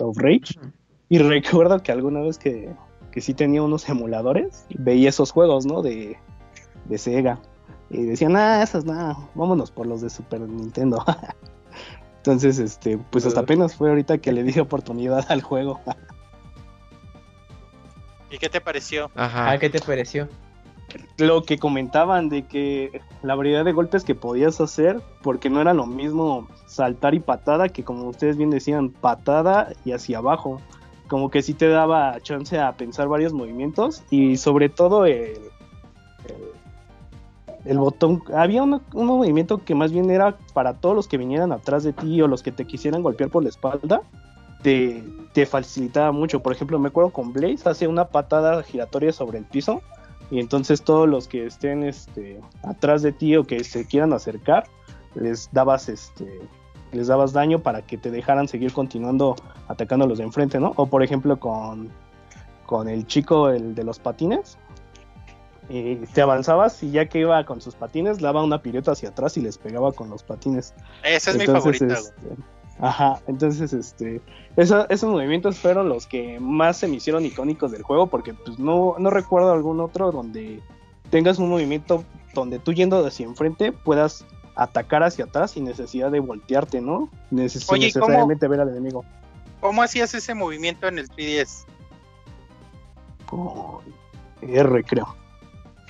of 0.00 0.18
Rage. 0.18 0.58
Y 1.08 1.18
recuerdo 1.18 1.80
que 1.82 1.92
alguna 1.92 2.20
vez 2.20 2.38
que, 2.38 2.68
que 3.12 3.20
sí 3.20 3.32
tenía 3.32 3.62
unos 3.62 3.88
emuladores, 3.88 4.66
veía 4.70 5.10
esos 5.10 5.30
juegos, 5.30 5.66
¿no? 5.66 5.82
De, 5.82 6.18
de 6.86 6.98
Sega. 6.98 7.40
Y 7.90 8.02
decían, 8.02 8.34
ah, 8.34 8.60
esas 8.60 8.84
nada, 8.84 9.16
vámonos 9.36 9.70
por 9.70 9.86
los 9.86 10.00
de 10.00 10.10
Super 10.10 10.40
Nintendo. 10.40 11.04
Entonces, 12.24 12.58
este, 12.58 12.96
pues 12.96 13.26
hasta 13.26 13.40
apenas 13.40 13.76
fue 13.76 13.90
ahorita 13.90 14.16
que 14.16 14.32
le 14.32 14.44
di 14.44 14.58
oportunidad 14.58 15.26
al 15.28 15.42
juego. 15.42 15.82
¿Y 18.30 18.38
qué 18.38 18.48
te 18.48 18.62
pareció? 18.62 19.10
Ajá. 19.14 19.50
Ah, 19.50 19.58
¿Qué 19.58 19.68
te 19.68 19.78
pareció? 19.78 20.26
Lo 21.18 21.42
que 21.42 21.58
comentaban 21.58 22.30
de 22.30 22.46
que 22.46 23.02
la 23.22 23.34
variedad 23.34 23.62
de 23.62 23.72
golpes 23.72 24.04
que 24.04 24.14
podías 24.14 24.58
hacer, 24.62 25.02
porque 25.20 25.50
no 25.50 25.60
era 25.60 25.74
lo 25.74 25.84
mismo 25.84 26.48
saltar 26.64 27.12
y 27.12 27.20
patada 27.20 27.68
que 27.68 27.84
como 27.84 28.08
ustedes 28.08 28.38
bien 28.38 28.48
decían, 28.48 28.88
patada 28.88 29.74
y 29.84 29.92
hacia 29.92 30.16
abajo. 30.16 30.62
Como 31.08 31.30
que 31.30 31.42
sí 31.42 31.52
te 31.52 31.68
daba 31.68 32.18
chance 32.22 32.58
a 32.58 32.72
pensar 32.72 33.06
varios 33.08 33.34
movimientos 33.34 34.02
y 34.08 34.38
sobre 34.38 34.70
todo 34.70 35.04
el, 35.04 35.36
el 36.24 36.53
botón, 37.64 38.22
había 38.34 38.62
un, 38.62 38.82
movimiento 38.92 39.64
que 39.64 39.74
más 39.74 39.92
bien 39.92 40.10
era 40.10 40.36
para 40.52 40.74
todos 40.74 40.94
los 40.94 41.08
que 41.08 41.16
vinieran 41.16 41.52
atrás 41.52 41.82
de 41.82 41.92
ti 41.92 42.20
o 42.20 42.28
los 42.28 42.42
que 42.42 42.52
te 42.52 42.66
quisieran 42.66 43.02
golpear 43.02 43.30
por 43.30 43.42
la 43.42 43.48
espalda, 43.48 44.02
te, 44.62 45.46
facilitaba 45.46 46.12
mucho. 46.12 46.40
Por 46.40 46.52
ejemplo, 46.52 46.78
me 46.78 46.88
acuerdo 46.88 47.10
con 47.10 47.32
Blaze, 47.32 47.68
hace 47.68 47.88
una 47.88 48.06
patada 48.06 48.62
giratoria 48.62 49.12
sobre 49.12 49.38
el 49.38 49.44
piso 49.44 49.82
y 50.30 50.40
entonces 50.40 50.82
todos 50.82 51.08
los 51.08 51.28
que 51.28 51.46
estén 51.46 51.84
este, 51.84 52.40
atrás 52.62 53.02
de 53.02 53.12
ti 53.12 53.36
o 53.36 53.44
que 53.44 53.62
se 53.64 53.86
quieran 53.86 54.12
acercar, 54.12 54.64
les 55.14 55.50
dabas 55.52 55.88
este 55.88 56.40
les 56.92 57.08
dabas 57.08 57.32
daño 57.32 57.58
para 57.58 57.82
que 57.82 57.98
te 57.98 58.10
dejaran 58.10 58.46
seguir 58.46 58.72
continuando 58.72 59.34
atacando 59.66 60.04
a 60.04 60.08
los 60.08 60.18
de 60.18 60.24
enfrente, 60.24 60.60
¿no? 60.60 60.72
O 60.76 60.86
por 60.86 61.02
ejemplo 61.02 61.40
con, 61.40 61.90
con 62.66 62.88
el 62.88 63.06
chico 63.06 63.50
el 63.50 63.74
de 63.74 63.82
los 63.82 63.98
patines, 63.98 64.58
y 65.68 65.96
te 65.96 66.20
avanzabas 66.20 66.82
y 66.82 66.90
ya 66.90 67.06
que 67.06 67.20
iba 67.20 67.44
con 67.44 67.60
sus 67.60 67.74
patines, 67.74 68.20
daba 68.20 68.42
una 68.42 68.60
pirueta 68.60 68.92
hacia 68.92 69.10
atrás 69.10 69.36
y 69.36 69.40
les 69.40 69.58
pegaba 69.58 69.92
con 69.92 70.10
los 70.10 70.22
patines. 70.22 70.74
Esa 71.02 71.30
es 71.30 71.38
mi 71.38 71.46
favorita. 71.46 71.94
Este, 71.94 72.12
ajá, 72.80 73.20
entonces 73.26 73.72
este, 73.72 74.20
esos 74.56 75.04
movimientos 75.04 75.58
fueron 75.58 75.88
los 75.88 76.06
que 76.06 76.38
más 76.40 76.76
se 76.76 76.88
me 76.88 76.96
hicieron 76.96 77.24
icónicos 77.24 77.72
del 77.72 77.82
juego 77.82 78.08
porque 78.08 78.34
pues 78.34 78.58
no, 78.58 78.96
no 78.98 79.10
recuerdo 79.10 79.52
algún 79.52 79.80
otro 79.80 80.12
donde 80.12 80.60
tengas 81.10 81.38
un 81.38 81.48
movimiento 81.48 82.04
donde 82.34 82.58
tú 82.58 82.72
yendo 82.72 83.04
hacia 83.06 83.24
enfrente 83.24 83.72
puedas 83.72 84.24
atacar 84.56 85.02
hacia 85.02 85.24
atrás 85.24 85.52
sin 85.52 85.64
necesidad 85.64 86.10
de 86.10 86.20
voltearte, 86.20 86.80
¿no? 86.80 87.08
Neces 87.30 87.70
necesariamente 87.70 88.46
ver 88.48 88.60
al 88.60 88.68
enemigo. 88.68 89.04
¿Cómo 89.60 89.82
hacías 89.82 90.14
ese 90.14 90.34
movimiento 90.34 90.86
en 90.88 90.98
el 90.98 91.08
3DS? 91.08 91.64
Con 93.26 93.80
R, 94.42 94.84
creo. 94.84 95.23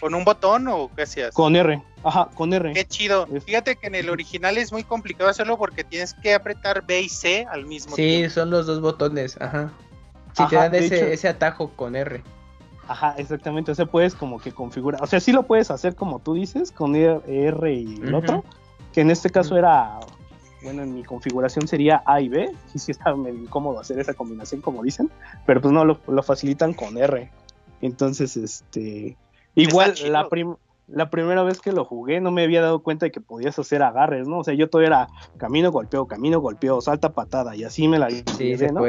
¿Con 0.05 0.14
un 0.14 0.22
botón 0.22 0.68
o 0.68 0.90
qué 0.94 1.05
hacías? 1.05 1.32
Con 1.32 1.56
R, 1.56 1.82
ajá, 2.02 2.28
con 2.35 2.52
R. 2.52 2.74
Qué 2.74 2.85
chido. 2.85 3.26
Fíjate 3.47 3.76
que 3.76 3.86
en 3.86 3.94
el 3.94 4.10
original 4.10 4.59
es 4.59 4.70
muy 4.70 4.85
complicado 4.85 5.31
hacerlo 5.31 5.56
porque 5.56 5.82
tienes 5.82 6.12
que 6.12 6.35
apretar 6.35 6.85
B 6.85 7.01
y 7.01 7.09
C 7.09 7.47
al 7.51 7.64
mismo 7.64 7.97
tiempo. 7.97 8.28
Sí, 8.28 8.35
son 8.35 8.51
los 8.51 8.66
dos 8.66 8.82
botones, 8.82 9.40
ajá. 9.40 9.72
Si 10.35 10.47
te 10.47 10.56
dan 10.56 10.74
ese, 10.74 11.14
ese 11.14 11.26
atajo 11.26 11.70
con 11.70 11.97
R. 11.97 12.22
Ajá, 12.86 13.14
exactamente. 13.16 13.72
O 13.72 13.74
sea, 13.74 13.86
puedes 13.86 14.14
como 14.14 14.39
que 14.39 14.52
configurar. 14.52 15.02
O 15.02 15.06
sea, 15.06 15.20
sí 15.20 15.32
lo 15.32 15.44
puedes 15.44 15.70
hacer 15.70 15.94
como 15.94 16.18
tú 16.18 16.35
dices, 16.35 16.70
con 16.70 16.94
R 16.94 17.72
y 17.72 17.94
el 18.02 18.14
otro. 18.14 18.44
Que 18.93 19.01
en 19.01 19.10
este 19.10 19.31
caso 19.31 19.56
era. 19.56 20.01
Bueno, 20.62 20.82
en 20.82 20.94
mi 20.94 21.02
configuración 21.02 21.66
sería 21.66 22.02
A 22.05 22.20
y 22.20 22.28
B. 22.28 22.52
Sí, 22.70 22.78
sí 22.78 22.90
está 22.90 23.16
medio 23.16 23.40
incómodo 23.40 23.81
hacer 23.81 23.98
esa 23.98 24.12
combinación, 24.12 24.60
como 24.60 24.82
dicen. 24.82 25.10
Pero 25.47 25.62
pues 25.62 25.72
no, 25.72 25.82
lo, 25.86 25.98
lo 26.06 26.22
facilitan 26.22 26.74
con 26.74 26.98
R. 26.98 27.31
Entonces, 27.81 28.36
este. 28.36 29.16
Igual, 29.55 29.94
la, 30.09 30.28
la 30.89 31.10
primera 31.10 31.43
vez 31.43 31.60
que 31.60 31.72
lo 31.72 31.85
jugué 31.85 32.20
no 32.20 32.31
me 32.31 32.43
había 32.43 32.60
dado 32.60 32.82
cuenta 32.82 33.06
de 33.06 33.12
que 33.12 33.20
podías 33.20 33.59
hacer 33.59 33.82
agarres, 33.82 34.28
¿no? 34.28 34.40
O 34.40 34.44
sea, 34.44 34.55
yo 34.55 34.68
todo 34.68 34.82
era 34.82 35.09
camino, 35.36 35.70
golpeo, 35.70 36.06
camino, 36.06 36.40
golpeo, 36.40 36.81
salta, 36.81 37.12
patada, 37.12 37.56
y 37.56 37.64
así 37.64 37.89
me 37.89 37.98
la 37.98 38.10
sí, 38.10 38.56
¿no? 38.72 38.82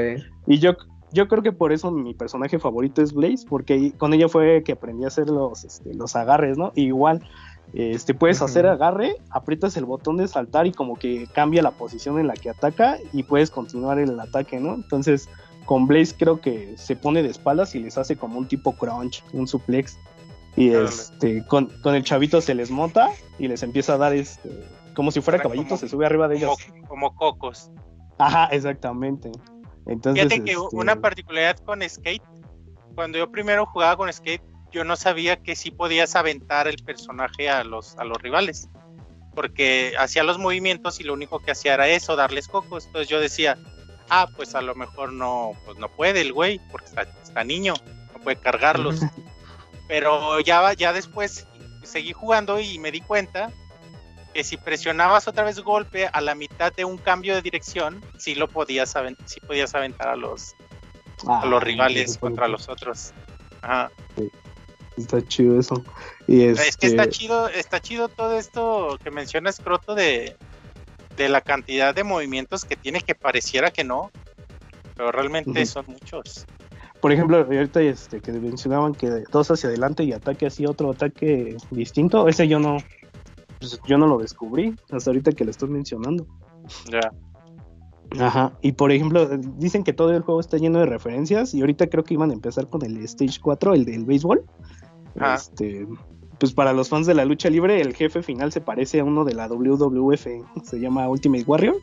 Y 0.47 0.59
yo, 0.59 0.73
yo 1.11 1.27
creo 1.27 1.43
que 1.43 1.51
por 1.51 1.71
eso 1.71 1.91
mi 1.91 2.13
personaje 2.13 2.59
favorito 2.59 3.01
es 3.01 3.13
Blaze, 3.13 3.45
porque 3.47 3.93
con 3.97 4.13
ella 4.13 4.27
fue 4.27 4.63
que 4.63 4.73
aprendí 4.73 5.05
a 5.05 5.07
hacer 5.07 5.29
los, 5.29 5.63
este, 5.63 5.93
los 5.93 6.15
agarres, 6.15 6.57
¿no? 6.57 6.71
igual, 6.75 7.21
este, 7.73 8.13
puedes 8.13 8.41
hacer 8.41 8.65
agarre, 8.67 9.17
aprietas 9.29 9.75
el 9.75 9.85
botón 9.85 10.17
de 10.17 10.27
saltar 10.27 10.67
y 10.67 10.71
como 10.71 10.95
que 10.95 11.27
cambia 11.33 11.61
la 11.61 11.71
posición 11.71 12.19
en 12.19 12.27
la 12.27 12.33
que 12.33 12.49
ataca 12.49 12.97
y 13.11 13.23
puedes 13.23 13.51
continuar 13.51 13.99
el 13.99 14.19
ataque, 14.19 14.59
¿no? 14.59 14.75
Entonces, 14.75 15.27
con 15.65 15.87
Blaze 15.87 16.15
creo 16.17 16.39
que 16.39 16.73
se 16.77 16.95
pone 16.95 17.23
de 17.23 17.29
espaldas 17.29 17.75
y 17.75 17.79
les 17.79 17.97
hace 17.97 18.15
como 18.15 18.37
un 18.37 18.47
tipo 18.47 18.73
crunch, 18.73 19.23
un 19.33 19.47
suplex. 19.47 19.97
Y 20.56 20.73
este, 20.73 21.45
con, 21.45 21.69
el 21.84 22.03
chavito 22.03 22.40
se 22.40 22.56
les 22.56 22.72
monta 22.72 23.11
y 23.38 23.48
les 23.48 23.61
empieza 23.64 23.95
a 23.95 23.98
dar 23.98 24.14
este, 24.14 24.49
como 24.94 25.11
si 25.11 25.22
fuera 25.22 25.41
caballito, 25.41 25.77
se 25.77 25.90
sube 25.90 26.06
arriba 26.06 26.27
de 26.27 26.38
ellos. 26.38 26.57
Como 26.88 27.14
cocos. 27.15 27.72
Ajá, 28.18 28.45
exactamente. 28.45 29.32
Entonces, 29.86 30.23
Fíjate 30.23 30.44
que 30.44 30.52
este, 30.53 30.76
una 30.76 30.95
particularidad 30.99 31.57
con 31.60 31.88
Skate, 31.88 32.23
cuando 32.95 33.18
yo 33.18 33.30
primero 33.30 33.65
jugaba 33.65 33.98
con 33.98 34.11
Skate, 34.11 34.41
yo 34.72 34.84
no 34.84 34.95
sabía 34.95 35.38
que 35.38 35.56
sí 35.56 35.72
podías 35.72 36.15
aventar 36.15 36.68
el 36.68 36.77
personaje 36.84 37.49
a 37.49 37.64
los, 37.64 37.98
a 37.98 38.03
los 38.03 38.22
rivales. 38.22 38.69
Porque 39.34 39.94
hacía 39.99 40.23
los 40.23 40.40
movimientos 40.40 40.99
y 41.02 41.03
lo 41.03 41.14
único 41.14 41.40
que 41.40 41.52
hacía 41.52 41.73
era 41.73 41.88
eso, 41.90 42.15
darles 42.15 42.48
cocos. 42.48 42.86
Entonces 42.86 43.10
yo 43.10 43.19
decía, 43.19 43.57
ah, 44.10 44.27
pues 44.36 44.56
a 44.56 44.61
lo 44.61 44.76
mejor 44.76 45.11
no, 45.11 45.52
pues 45.65 45.77
no 45.77 45.90
puede 45.90 46.22
el 46.22 46.34
güey, 46.34 46.60
porque 46.72 46.88
está, 47.23 47.44
niño, 47.44 47.73
no 48.14 48.19
puede 48.19 48.38
cargarlos. 48.38 49.02
Pero 49.87 50.39
ya, 50.39 50.73
ya 50.73 50.93
después 50.93 51.47
seguí 51.83 52.13
jugando 52.13 52.59
y 52.59 52.79
me 52.79 52.91
di 52.91 53.01
cuenta 53.01 53.51
que 54.33 54.43
si 54.43 54.57
presionabas 54.57 55.27
otra 55.27 55.43
vez 55.43 55.59
golpe 55.59 56.07
a 56.11 56.19
la 56.21 56.35
mitad 56.35 56.73
de 56.73 56.83
un 56.83 56.97
cambio 56.97 57.35
de 57.35 57.41
dirección, 57.41 58.03
sí 58.17 58.35
lo 58.35 58.49
podías, 58.49 58.93
sí 59.25 59.39
podías 59.39 59.73
aventar 59.75 60.09
a 60.09 60.15
los, 60.15 60.55
a 61.27 61.45
los 61.45 61.61
ah, 61.61 61.63
rivales 61.63 62.17
contra 62.17 62.47
los 62.47 62.67
otros. 62.67 63.13
Ajá. 63.61 63.91
Está 64.97 65.25
chido 65.25 65.59
eso. 65.59 65.83
Y 66.27 66.43
Es 66.43 66.77
que 66.77 66.87
está 66.87 67.03
este 67.03 67.09
chido, 67.09 67.49
está 67.49 67.81
chido 67.81 68.09
todo 68.09 68.37
esto 68.37 68.97
que 69.03 69.11
mencionas, 69.11 69.59
Croto, 69.59 69.95
de, 69.95 70.35
de 71.15 71.29
la 71.29 71.41
cantidad 71.41 71.93
de 71.93 72.03
movimientos 72.03 72.65
que 72.65 72.75
tiene 72.75 73.01
que 73.01 73.15
pareciera 73.15 73.71
que 73.71 73.83
no, 73.83 74.11
pero 74.95 75.11
realmente 75.11 75.65
son 75.65 75.85
muchos. 75.87 76.45
Por 77.06 77.11
ejemplo, 77.11 77.38
ahorita 77.38 77.82
este, 77.82 78.19
que 78.19 78.32
mencionaban 78.32 78.95
que 78.95 79.26
dos 79.32 79.52
hacia 79.52 79.69
adelante 79.69 80.03
y 80.03 80.11
ataque 80.11 80.48
así, 80.48 80.65
otro 80.65 80.90
ataque 80.90 81.56
distinto, 81.69 82.27
ese 82.27 82.48
yo 82.48 82.57
no, 82.57 82.77
pues, 83.60 83.80
yo 83.86 83.99
no 83.99 84.07
lo 84.07 84.18
descubrí 84.18 84.73
hasta 84.90 85.11
ahorita 85.11 85.34
que 85.34 85.45
lo 85.45 85.52
estoy 85.52 85.69
mencionando. 85.69 86.26
Ya. 86.91 87.11
Ajá, 88.19 88.53
y 88.64 88.72
por 88.72 88.91
ejemplo, 88.91 89.30
dicen 89.38 89.84
que 89.84 89.94
todo 89.94 90.15
el 90.15 90.23
juego 90.23 90.40
está 90.40 90.57
lleno 90.57 90.80
de 90.80 90.88
referencias 90.88 91.53
y 91.53 91.61
ahorita 91.61 91.86
creo 91.91 92.03
que 92.03 92.15
iban 92.15 92.32
a 92.32 92.34
empezar 92.34 92.68
con 92.69 92.84
el 92.84 92.98
Stage 93.03 93.40
4, 93.40 93.76
el 93.76 93.86
del 93.86 94.03
béisbol. 94.03 94.44
Este, 95.36 95.88
pues 96.40 96.53
para 96.53 96.73
los 96.73 96.90
fans 96.90 97.06
de 97.06 97.14
la 97.14 97.23
lucha 97.23 97.52
libre, 97.52 97.82
el 97.82 97.94
jefe 97.94 98.23
final 98.23 98.52
se 98.52 98.61
parece 98.61 99.02
a 99.02 99.03
uno 99.03 99.26
de 99.26 99.36
la 99.36 99.48
WWF, 99.48 100.26
se 100.64 100.80
llama 100.80 101.07
Ultimate 101.07 101.44
Warrior, 101.45 101.76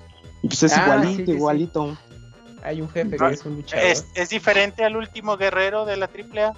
y 0.43 0.49
pues 0.49 0.65
es 0.65 0.77
ah, 0.77 0.83
igualito, 0.83 1.31
igualito. 1.31 1.97
Hay 2.63 2.81
un 2.81 2.89
jefe 2.89 3.17
que 3.17 3.31
es 3.31 3.45
un 3.45 3.57
luchador. 3.57 3.87
¿Es, 4.15 4.29
diferente 4.31 4.85
al 4.85 4.97
último 4.97 5.37
guerrero 5.37 5.85
de 5.85 5.97
la 5.97 6.07
AAA? 6.07 6.55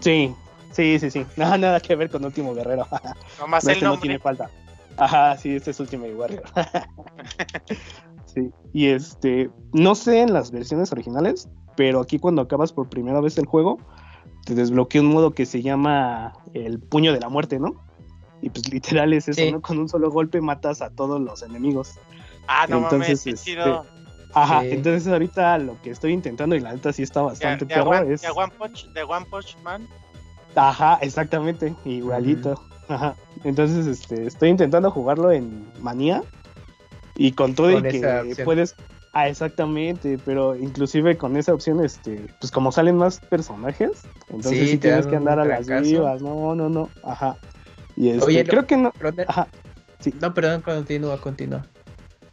Sí, 0.00 0.34
sí, 0.72 0.98
sí, 0.98 1.10
sí. 1.10 1.26
Nada, 1.36 1.56
nada 1.58 1.80
que 1.80 1.94
ver 1.96 2.10
con 2.10 2.24
Último 2.24 2.54
Guerrero. 2.54 2.86
Nomás 3.38 3.64
el 3.64 3.72
este 3.72 3.84
no 3.84 3.98
tiene 3.98 4.18
falta. 4.18 4.50
Ajá, 4.96 5.36
sí, 5.36 5.56
este 5.56 5.70
es 5.72 5.80
Ultimate 5.80 6.14
Warrior. 6.14 6.44
sí, 8.26 8.50
y 8.72 8.86
este, 8.86 9.50
no 9.72 9.94
sé 9.94 10.20
en 10.20 10.32
las 10.32 10.50
versiones 10.52 10.92
originales, 10.92 11.48
pero 11.76 12.00
aquí 12.00 12.18
cuando 12.18 12.42
acabas 12.42 12.72
por 12.72 12.88
primera 12.88 13.20
vez 13.20 13.36
el 13.38 13.46
juego, 13.46 13.78
te 14.44 14.54
desbloquea 14.54 15.00
un 15.00 15.08
modo 15.08 15.32
que 15.32 15.46
se 15.46 15.62
llama 15.62 16.34
el 16.52 16.78
puño 16.78 17.12
de 17.12 17.20
la 17.20 17.28
muerte, 17.28 17.58
¿no? 17.58 17.74
Y 18.40 18.50
pues 18.50 18.70
literal 18.70 19.12
es 19.14 19.26
eso, 19.26 19.50
¿no? 19.50 19.62
Con 19.62 19.78
un 19.78 19.88
solo 19.88 20.10
golpe 20.10 20.40
matas 20.40 20.82
a 20.82 20.90
todos 20.90 21.20
los 21.20 21.42
enemigos. 21.42 21.98
Ah, 22.46 22.66
no 22.68 22.76
entonces, 22.76 23.26
mames, 23.26 23.40
este, 23.40 23.54
Ajá, 24.34 24.64
entonces 24.64 25.06
ahorita 25.06 25.58
lo 25.58 25.80
que 25.82 25.90
estoy 25.90 26.12
intentando, 26.12 26.56
y 26.56 26.60
la 26.60 26.72
neta 26.72 26.92
sí 26.92 27.02
está 27.02 27.22
bastante 27.22 27.64
de, 27.64 27.74
es... 28.12 28.22
De 28.22 28.30
One, 28.30 28.52
Punch, 28.58 28.88
de 28.92 29.02
One 29.04 29.26
Punch 29.30 29.56
Man. 29.62 29.86
Ajá, 30.54 30.98
exactamente, 31.00 31.74
igualito. 31.84 32.60
Ajá. 32.88 33.14
Entonces, 33.44 33.86
este, 33.86 34.26
estoy 34.26 34.50
intentando 34.50 34.90
jugarlo 34.90 35.32
en 35.32 35.66
manía. 35.80 36.22
Y 37.16 37.32
con 37.32 37.54
todo 37.54 37.70
y 37.70 37.82
que 37.82 38.42
puedes 38.44 38.74
Ah, 39.16 39.28
exactamente, 39.28 40.18
pero 40.24 40.56
inclusive 40.56 41.16
con 41.16 41.36
esa 41.36 41.54
opción, 41.54 41.84
este, 41.84 42.26
pues 42.40 42.50
como 42.50 42.72
salen 42.72 42.96
más 42.96 43.20
personajes, 43.20 44.02
entonces 44.28 44.70
sí, 44.70 44.76
tienes 44.76 45.06
que 45.06 45.14
andar 45.14 45.38
a 45.38 45.44
las 45.44 45.68
vivas, 45.68 46.20
no, 46.20 46.56
no, 46.56 46.68
no, 46.68 46.90
ajá. 47.04 47.36
Y 47.94 48.08
este, 48.08 48.24
Oye, 48.24 48.44
creo 48.44 48.66
que 48.66 48.76
no, 48.76 48.92
ajá, 49.28 49.46
sí. 50.00 50.12
No, 50.20 50.34
perdón, 50.34 50.62
continúa, 50.62 51.20
continúa. 51.20 51.64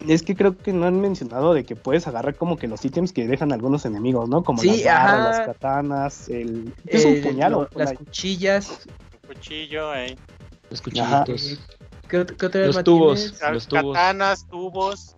Es 0.07 0.23
que 0.23 0.35
creo 0.35 0.57
que 0.57 0.73
no 0.73 0.85
han 0.85 0.99
mencionado 0.99 1.53
de 1.53 1.63
que 1.63 1.75
puedes 1.75 2.07
agarrar 2.07 2.35
como 2.35 2.57
que 2.57 2.67
los 2.67 2.83
ítems 2.83 3.13
que 3.13 3.27
dejan 3.27 3.51
algunos 3.51 3.85
enemigos, 3.85 4.29
¿no? 4.29 4.43
Como 4.43 4.63
las, 4.63 4.83
las 4.83 5.45
katanas, 5.45 6.29
el... 6.29 6.73
es 6.87 7.05
un 7.05 7.21
puñal 7.21 7.53
o 7.53 7.67
Las 7.75 7.93
cuchillas. 7.93 8.85
Un 9.23 9.35
cuchillo, 9.35 9.93
eh. 9.93 10.15
Los 10.69 10.81
cuchillitos. 10.81 11.59
¿Qué, 12.07 12.25
qué 12.25 12.49
los 12.65 12.83
tubos, 12.83 13.39
los 13.51 13.67
tubos. 13.67 13.95
Katanas, 13.95 14.47
tubos. 14.47 15.15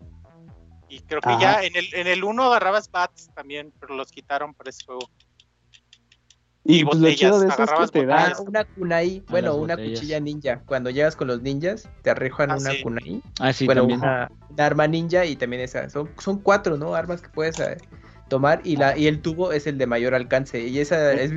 Y 0.90 1.00
creo 1.00 1.22
que 1.22 1.36
ya 1.40 1.64
en 1.64 1.76
el, 1.76 1.92
en 1.94 2.06
el 2.06 2.24
1 2.24 2.44
agarrabas 2.44 2.92
bats 2.92 3.32
también, 3.34 3.74
pero 3.80 3.96
los 3.96 4.12
quitaron 4.12 4.54
para 4.54 4.70
ese 4.70 4.86
juego. 4.86 5.10
Y, 6.66 6.86
pues 6.86 7.00
botellas, 7.00 7.42
de 7.42 7.48
agarrabas 7.48 7.92
te 7.92 8.06
da 8.06 8.34
una 8.40 8.64
kunai, 8.64 9.22
bueno, 9.30 9.56
una 9.56 9.76
cuchilla 9.76 10.20
ninja. 10.22 10.62
Cuando 10.66 10.90
llegas 10.90 11.16
con 11.16 11.28
los 11.28 11.42
ninjas, 11.42 11.90
te 12.04 12.10
arrejan 12.10 12.52
ah, 12.52 12.58
una 12.58 12.72
kunai. 12.82 13.22
Ah, 13.42 13.52
sí, 13.52 13.66
bueno, 13.66 13.82
también. 13.82 14.00
Una, 14.00 14.32
arma 14.58 14.88
ninja 14.88 15.26
y 15.26 15.36
también 15.36 15.62
esa. 15.62 15.90
Son, 15.90 16.10
son 16.20 16.40
cuatro, 16.40 16.78
¿no? 16.78 16.96
Armas 16.96 17.22
que 17.22 17.28
puedes 17.30 17.60
eh, 17.60 17.78
tomar 18.30 18.62
y 18.64 18.78
la 18.78 18.98
y 18.98 19.08
el 19.08 19.22
tubo 19.22 19.52
es 19.52 19.68
el 19.68 19.78
de 19.78 19.88
mayor 19.88 20.16
alcance. 20.16 20.66
Y 20.66 20.80
esa 20.80 21.12
es 21.12 21.34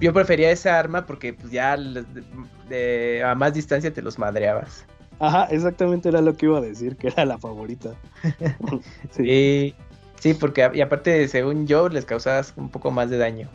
yo 0.00 0.12
prefería 0.12 0.50
esa 0.50 0.78
arma 0.78 1.06
porque 1.06 1.34
pues 1.34 1.52
ya 1.52 1.74
a 1.74 3.34
más 3.34 3.54
distancia 3.54 3.92
te 3.92 4.02
los 4.02 4.18
madreabas. 4.18 4.86
Ajá, 5.20 5.48
exactamente 5.50 6.08
era 6.08 6.20
lo 6.20 6.36
que 6.36 6.46
iba 6.46 6.58
a 6.58 6.62
decir, 6.62 6.96
que 6.96 7.08
era 7.08 7.24
la 7.24 7.38
favorita. 7.38 7.94
sí. 9.10 9.74
sí, 10.20 10.34
porque 10.34 10.70
y 10.72 10.80
aparte, 10.80 11.26
según 11.26 11.66
yo, 11.66 11.88
les 11.88 12.04
causabas 12.04 12.54
un 12.56 12.68
poco 12.68 12.90
más 12.90 13.10
de 13.10 13.18
daño. 13.18 13.48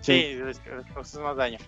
Sí, 0.00 0.38
les 0.44 0.58
causas 0.60 1.20
más 1.20 1.36
daño. 1.36 1.58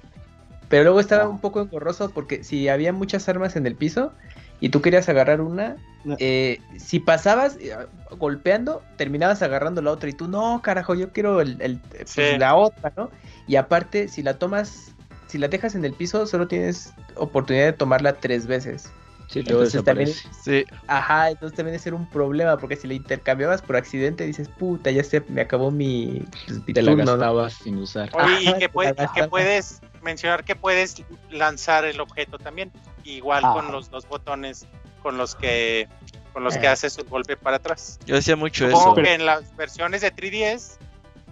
Pero 0.69 0.85
luego 0.85 1.01
estaba 1.01 1.29
un 1.29 1.41
poco 1.41 1.61
engorroso 1.61 2.11
porque 2.11 2.45
si 2.45 2.69
había 2.69 2.93
muchas 2.93 3.29
armas 3.29 3.57
en 3.57 3.67
el 3.67 3.75
piso 3.75 4.13
y 4.61 4.69
tú 4.69 4.81
querías 4.83 5.09
agarrar 5.09 5.41
una, 5.41 5.77
eh, 6.19 6.61
si 6.79 7.01
pasabas 7.01 7.57
eh, 7.57 7.75
golpeando, 8.19 8.83
terminabas 8.97 9.43
agarrando 9.43 9.83
la 9.83 9.91
otra 9.91 10.11
y 10.11 10.13
tú, 10.13 10.29
no, 10.29 10.63
carajo, 10.63 10.95
yo 10.95 11.11
quiero 11.13 11.41
el, 11.41 11.81
pues, 11.91 12.39
la 12.39 12.55
otra, 12.55 12.93
¿no? 12.97 13.11
Y 13.49 13.57
aparte, 13.57 14.07
si 14.07 14.23
la 14.23 14.39
tomas 14.39 14.95
si 15.31 15.39
la 15.39 15.47
dejas 15.47 15.77
en 15.77 15.85
el 15.85 15.93
piso, 15.93 16.27
solo 16.27 16.49
tienes 16.49 16.93
oportunidad 17.15 17.67
de 17.67 17.73
tomarla 17.73 18.15
tres 18.15 18.47
veces. 18.49 18.91
Sí, 19.31 19.41
entonces 19.41 19.85
también, 19.85 20.13
sí. 20.43 20.65
Ajá, 20.89 21.31
entonces 21.31 21.57
también 21.57 21.77
es 21.77 21.83
ser 21.83 21.95
un 21.95 22.09
problema, 22.09 22.57
porque 22.59 22.75
si 22.75 22.89
la 22.89 22.95
intercambiabas 22.95 23.63
por 23.63 23.77
accidente, 23.77 24.27
dices, 24.27 24.49
puta, 24.49 24.91
ya 24.91 25.05
se 25.05 25.21
me 25.29 25.41
acabó 25.41 25.71
mi. 25.71 26.25
Pues, 26.47 26.65
Te 26.65 26.83
la 26.83 26.95
gastabas 26.97 27.55
sin 27.55 27.77
usar. 27.79 28.11
Oye, 28.13 28.51
y 28.51 28.59
que, 28.59 28.69
puedes 28.69 29.81
mencionar 30.03 30.43
que 30.43 30.57
puedes 30.57 31.05
lanzar 31.31 31.85
el 31.85 32.01
objeto 32.01 32.39
también, 32.39 32.73
igual 33.05 33.43
con 33.43 33.71
los 33.71 33.91
dos 33.91 34.09
botones 34.09 34.67
con 35.03 35.17
los 35.17 35.35
que 35.35 35.89
con 36.33 36.45
los 36.45 36.57
que 36.57 36.67
eh. 36.67 36.69
haces 36.69 36.97
un 36.99 37.09
golpe 37.09 37.37
para 37.37 37.57
atrás. 37.57 37.99
Yo 38.07 38.15
decía 38.15 38.37
mucho 38.37 38.67
Supongo 38.67 38.93
eso. 38.93 39.03
que 39.03 39.15
en 39.15 39.27
las 39.27 39.57
versiones 39.57 40.01
de 40.01 40.15
3DS 40.15 40.77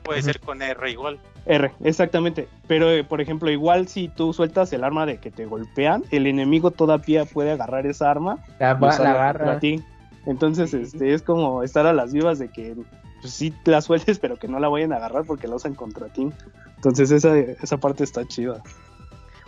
puede 0.02 0.22
ser 0.22 0.40
con 0.40 0.60
R 0.62 0.90
igual. 0.90 1.20
R, 1.48 1.72
exactamente. 1.82 2.46
Pero, 2.66 2.90
eh, 2.90 3.04
por 3.04 3.20
ejemplo, 3.20 3.50
igual 3.50 3.88
si 3.88 4.08
tú 4.08 4.32
sueltas 4.34 4.72
el 4.74 4.84
arma 4.84 5.06
de 5.06 5.16
que 5.16 5.30
te 5.30 5.46
golpean, 5.46 6.04
el 6.10 6.26
enemigo 6.26 6.70
todavía 6.70 7.24
puede 7.24 7.52
agarrar 7.52 7.86
esa 7.86 8.10
arma. 8.10 8.38
La, 8.60 8.70
agarra. 8.72 9.52
A 9.52 9.58
ti. 9.58 9.82
Entonces, 10.26 10.74
este, 10.74 11.14
es 11.14 11.22
como 11.22 11.62
estar 11.62 11.86
a 11.86 11.94
las 11.94 12.12
vivas 12.12 12.38
de 12.38 12.48
que 12.48 12.76
pues, 13.22 13.32
sí 13.32 13.54
la 13.64 13.80
sueltes, 13.80 14.18
pero 14.20 14.36
que 14.36 14.46
no 14.46 14.60
la 14.60 14.68
vayan 14.68 14.92
a 14.92 14.96
agarrar 14.96 15.24
porque 15.24 15.48
la 15.48 15.56
usan 15.56 15.74
contra 15.74 16.08
ti. 16.08 16.28
Entonces, 16.76 17.10
esa, 17.10 17.36
esa 17.36 17.78
parte 17.78 18.04
está 18.04 18.26
chida. 18.26 18.62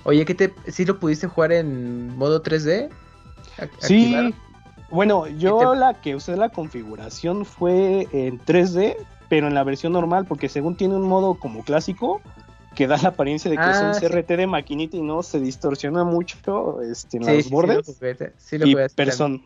Oye, 0.04 0.24
¿qué 0.24 0.34
te, 0.34 0.54
¿sí 0.68 0.86
lo 0.86 0.98
pudiste 0.98 1.26
jugar 1.26 1.52
en 1.52 2.16
modo 2.16 2.42
3D? 2.42 2.88
Sí. 3.80 4.34
Bueno, 4.90 5.26
yo 5.28 5.74
la 5.74 6.00
que 6.00 6.16
usé 6.16 6.36
la 6.36 6.48
configuración 6.48 7.44
fue 7.44 8.08
en 8.12 8.40
3D, 8.40 8.96
pero 9.30 9.46
en 9.46 9.54
la 9.54 9.64
versión 9.64 9.94
normal, 9.94 10.26
porque 10.26 10.50
según 10.50 10.76
tiene 10.76 10.96
un 10.96 11.08
modo 11.08 11.36
como 11.36 11.64
clásico, 11.64 12.20
que 12.74 12.86
da 12.86 12.98
la 12.98 13.10
apariencia 13.10 13.50
de 13.50 13.56
que 13.56 13.70
es 13.70 13.80
un 13.80 13.86
ah, 13.86 13.98
CRT 13.98 14.28
de 14.28 14.46
maquinita 14.46 14.96
y 14.96 15.02
no 15.02 15.22
se 15.22 15.40
distorsiona 15.40 16.04
mucho 16.04 16.82
este, 16.82 17.16
en 17.16 17.36
los 17.36 17.48
bordes. 17.48 17.98
Sí, 18.36 18.58
lo 18.58 18.66
y 18.66 18.76
person 18.94 19.42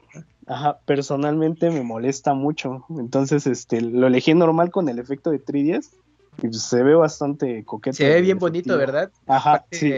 Ajá, 0.47 0.79
personalmente 0.85 1.71
me 1.71 1.83
molesta 1.83 2.35
mucho. 2.35 2.85
Entonces, 2.99 3.47
este, 3.47 3.81
lo 3.81 4.07
elegí 4.07 4.35
normal 4.35 4.71
con 4.71 4.89
el 4.89 4.99
efecto 4.99 5.31
de 5.31 5.43
3DS 5.43 5.91
y 6.43 6.53
se 6.53 6.83
ve 6.83 6.95
bastante 6.95 7.65
coqueto. 7.65 7.97
Se 7.97 8.09
ve 8.09 8.21
bien 8.21 8.39
bonito, 8.39 8.77
¿verdad? 8.77 9.11
Ajá, 9.27 9.65
sí. 9.71 9.93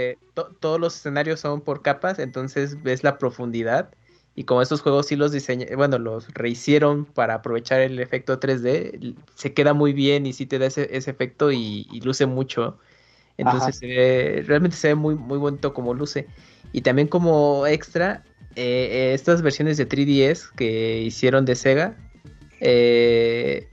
todos 0.61 0.81
los 0.81 0.97
escenarios 0.97 1.41
son 1.41 1.61
por 1.61 1.83
capas, 1.83 2.19
entonces 2.19 2.83
ves 2.83 3.03
la 3.03 3.19
profundidad. 3.19 3.91
Y 4.39 4.45
como 4.45 4.61
estos 4.61 4.83
juegos 4.83 5.07
sí 5.07 5.17
los 5.17 5.33
diseñaron, 5.33 5.77
bueno, 5.77 5.99
los 5.99 6.33
rehicieron 6.35 7.07
para 7.07 7.35
aprovechar 7.35 7.81
el 7.81 7.99
efecto 7.99 8.39
3D, 8.39 9.17
se 9.35 9.55
queda 9.55 9.73
muy 9.73 9.95
bien 9.95 10.27
y 10.27 10.35
sí 10.35 10.45
te 10.45 10.59
da 10.59 10.67
ese, 10.67 10.95
efecto 10.95 11.51
y, 11.51 11.87
luce 12.05 12.27
mucho. 12.27 12.79
Entonces 13.39 13.81
realmente 14.47 14.77
se 14.77 14.89
ve 14.89 14.95
muy, 14.95 15.15
muy 15.15 15.39
bonito 15.39 15.73
como 15.73 15.95
luce. 15.95 16.27
Y 16.73 16.83
también 16.83 17.09
como 17.09 17.67
extra, 17.67 18.25
eh, 18.57 19.13
estas 19.15 19.41
versiones 19.41 19.79
de 19.79 19.89
3DS 19.89 20.51
que 20.55 21.01
hicieron 21.01 21.47
de 21.47 21.55
Sega 21.55 21.97
eh, 22.61 23.69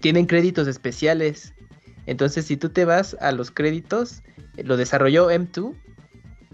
tienen 0.00 0.24
créditos 0.24 0.68
especiales. 0.68 1.54
Entonces, 2.06 2.46
si 2.46 2.56
tú 2.56 2.70
te 2.70 2.86
vas 2.86 3.14
a 3.20 3.32
los 3.32 3.50
créditos, 3.50 4.22
lo 4.56 4.78
desarrolló 4.78 5.30
M2 5.30 5.74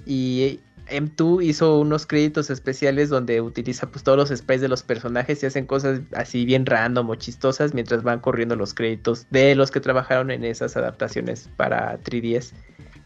y 0.06 0.60
M2 0.86 1.42
hizo 1.42 1.78
unos 1.78 2.06
créditos 2.06 2.50
especiales 2.50 3.08
donde 3.08 3.40
utiliza 3.40 3.88
pues 3.90 4.04
todos 4.04 4.18
los 4.18 4.38
sprays 4.38 4.60
de 4.60 4.68
los 4.68 4.82
personajes 4.82 5.42
y 5.42 5.46
hacen 5.46 5.66
cosas 5.66 6.00
así 6.14 6.44
bien 6.44 6.66
random 6.66 7.10
o 7.10 7.14
chistosas 7.14 7.74
mientras 7.74 8.02
van 8.02 8.20
corriendo 8.20 8.56
los 8.56 8.74
créditos 8.74 9.26
de 9.30 9.54
los 9.54 9.70
que 9.70 9.80
trabajaron 9.80 10.30
en 10.30 10.44
esas 10.44 10.76
adaptaciones 10.76 11.48
para 11.56 11.98
3DS. 12.00 12.52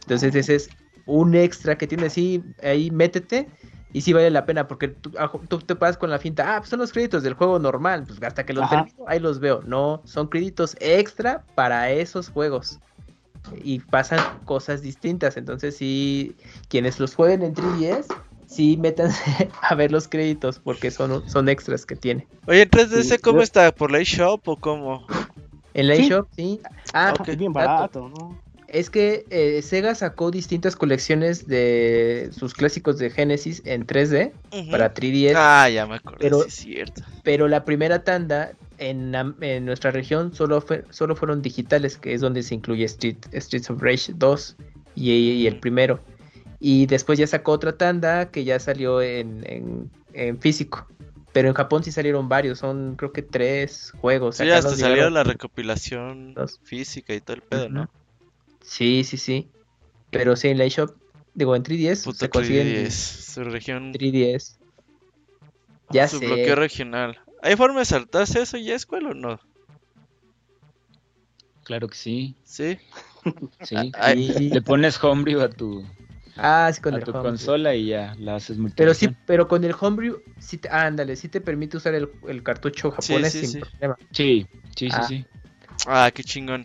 Entonces 0.02 0.34
ese 0.34 0.54
es 0.54 0.70
un 1.06 1.34
extra 1.34 1.76
que 1.78 1.86
tiene 1.86 2.06
así, 2.06 2.42
ahí 2.62 2.90
métete 2.90 3.48
y 3.92 4.02
sí 4.02 4.12
vale 4.12 4.30
la 4.30 4.44
pena 4.44 4.68
porque 4.68 4.88
tú, 4.88 5.12
ah, 5.18 5.32
te 5.66 5.74
pasas 5.74 5.96
con 5.96 6.10
la 6.10 6.18
finta, 6.18 6.56
ah, 6.56 6.58
pues 6.58 6.70
son 6.70 6.80
los 6.80 6.92
créditos 6.92 7.22
del 7.22 7.34
juego 7.34 7.58
normal, 7.58 8.04
pues 8.06 8.22
hasta 8.22 8.44
que 8.44 8.52
los 8.52 8.68
termino, 8.68 9.04
ahí 9.06 9.18
los 9.18 9.40
veo. 9.40 9.62
No, 9.66 10.02
son 10.04 10.28
créditos 10.28 10.76
extra 10.80 11.44
para 11.54 11.90
esos 11.90 12.28
juegos. 12.28 12.80
Y 13.62 13.80
pasan 13.80 14.20
cosas 14.44 14.82
distintas. 14.82 15.36
Entonces, 15.36 15.76
sí, 15.76 16.36
quienes 16.68 17.00
los 17.00 17.14
jueguen 17.14 17.42
en 17.42 17.54
3DS, 17.54 18.06
sí 18.46 18.76
métanse 18.76 19.50
a 19.62 19.74
ver 19.74 19.92
los 19.92 20.08
créditos 20.08 20.58
porque 20.58 20.90
son, 20.90 21.28
son 21.28 21.48
extras 21.48 21.86
que 21.86 21.96
tiene. 21.96 22.26
Oye, 22.46 22.62
en 22.62 22.70
3DS, 22.70 23.20
¿cómo 23.20 23.42
está? 23.42 23.72
¿Por 23.72 23.90
la 23.90 24.00
eShop 24.00 24.46
o 24.48 24.56
cómo? 24.56 25.06
En 25.74 25.88
la 25.88 25.94
eShop, 25.94 26.28
sí. 26.34 26.60
Ah, 26.92 27.14
es 27.26 27.36
bien 27.36 27.52
barato, 27.52 28.08
¿no? 28.08 28.38
es 28.68 28.90
que 28.90 29.24
eh, 29.30 29.62
Sega 29.62 29.94
sacó 29.94 30.30
distintas 30.30 30.76
colecciones 30.76 31.46
de 31.46 32.28
sus 32.32 32.54
clásicos 32.54 32.98
de 32.98 33.10
Genesis 33.10 33.62
en 33.64 33.86
3D 33.86 34.32
para 34.70 34.92
3DS. 34.92 35.34
Ah, 35.34 35.68
ya 35.70 35.86
me 35.86 35.96
acuerdo, 35.96 36.18
pero, 36.20 36.44
es 36.44 36.54
cierto. 36.54 37.02
Pero 37.24 37.48
la 37.48 37.64
primera 37.64 38.04
tanda 38.04 38.52
en, 38.78 39.64
nuestra 39.64 39.90
región 39.90 40.34
solo, 40.34 40.60
fue, 40.60 40.84
solo 40.90 41.16
fueron 41.16 41.42
digitales, 41.42 41.96
que 41.96 42.14
es 42.14 42.20
donde 42.20 42.42
se 42.42 42.54
incluye 42.54 42.84
Street, 42.84 43.18
Streets 43.32 43.70
of 43.70 43.82
Rage 43.82 44.12
2 44.14 44.56
y, 44.94 45.46
el 45.46 45.58
primero. 45.58 46.00
Y 46.60 46.86
después 46.86 47.18
ya 47.18 47.26
sacó 47.26 47.52
otra 47.52 47.76
tanda 47.76 48.30
que 48.30 48.44
ya 48.44 48.58
salió 48.58 49.00
en, 49.02 49.90
físico. 50.40 50.86
Pero 51.32 51.48
en 51.48 51.54
Japón 51.54 51.84
sí 51.84 51.92
salieron 51.92 52.28
varios, 52.28 52.58
son 52.58 52.96
creo 52.96 53.12
que 53.12 53.22
tres 53.22 53.92
juegos. 54.00 54.36
Sí, 54.36 54.50
hasta 54.50 54.74
salió 54.74 55.10
la 55.10 55.24
recopilación 55.24 56.34
física 56.62 57.14
y 57.14 57.20
todo 57.20 57.36
el 57.36 57.42
pedo, 57.42 57.68
¿no? 57.68 57.90
Sí, 58.62 59.04
sí, 59.04 59.18
sí. 59.18 59.48
Pero 60.10 60.36
sí, 60.36 60.48
en 60.48 60.58
la 60.58 60.64
eShop, 60.64 60.96
digo, 61.34 61.54
en 61.54 61.62
3DS 61.62 62.12
se 62.14 62.28
consigue 62.30 62.80
en 62.84 62.90
su 62.90 63.44
región. 63.44 63.92
3DS. 63.92 64.56
Ya 65.90 66.08
su 66.08 66.18
bloqueo 66.18 66.54
regional. 66.54 67.18
¿Hay 67.42 67.56
forma 67.56 67.80
de 67.80 67.84
saltarse 67.84 68.42
eso 68.42 68.56
ya, 68.56 68.74
escuela 68.74 69.10
o 69.10 69.14
no? 69.14 69.40
Claro 71.64 71.88
que 71.88 71.96
sí. 71.96 72.34
Sí. 72.44 72.78
Sí. 73.62 73.92
Ah, 73.94 74.14
Le 74.14 74.62
pones 74.62 75.02
homebrew 75.02 75.40
a 75.42 75.50
tu 75.50 75.84
Ah, 76.38 76.70
sí, 76.72 76.80
con 76.80 76.94
a 76.94 77.00
tu 77.00 77.12
consola 77.12 77.74
y 77.74 77.88
ya 77.88 78.14
la 78.18 78.36
haces 78.36 78.56
Pero 78.76 78.94
sí, 78.94 79.08
pero 79.26 79.48
con 79.48 79.64
el 79.64 79.74
homebrew, 79.78 80.22
sí 80.38 80.58
te, 80.58 80.68
ándale, 80.68 81.16
sí 81.16 81.28
te 81.28 81.40
permite 81.40 81.76
usar 81.76 81.94
el, 81.94 82.08
el 82.28 82.42
cartucho 82.44 82.92
japonés 82.92 83.32
sí, 83.32 83.46
sin 83.46 83.60
problema. 83.60 83.96
Sí, 84.12 84.46
sí, 84.76 84.90
sí, 84.90 84.96
ah. 84.96 85.02
sí. 85.02 85.26
Ah, 85.86 86.10
qué 86.14 86.22
chingón. 86.22 86.64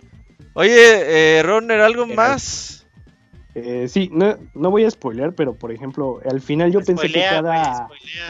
Oye, 0.53 1.37
eh, 1.39 1.43
Roner, 1.43 1.81
¿algo 1.81 2.05
más? 2.05 2.82
Eh, 3.55 3.87
sí, 3.87 4.09
no, 4.11 4.35
no 4.55 4.71
voy 4.71 4.83
a 4.83 4.91
spoiler, 4.91 5.33
pero 5.35 5.53
por 5.53 5.71
ejemplo, 5.71 6.19
al 6.29 6.41
final 6.41 6.71
yo 6.71 6.81
pensé 6.81 7.07
que 7.07 7.19
cada. 7.19 7.87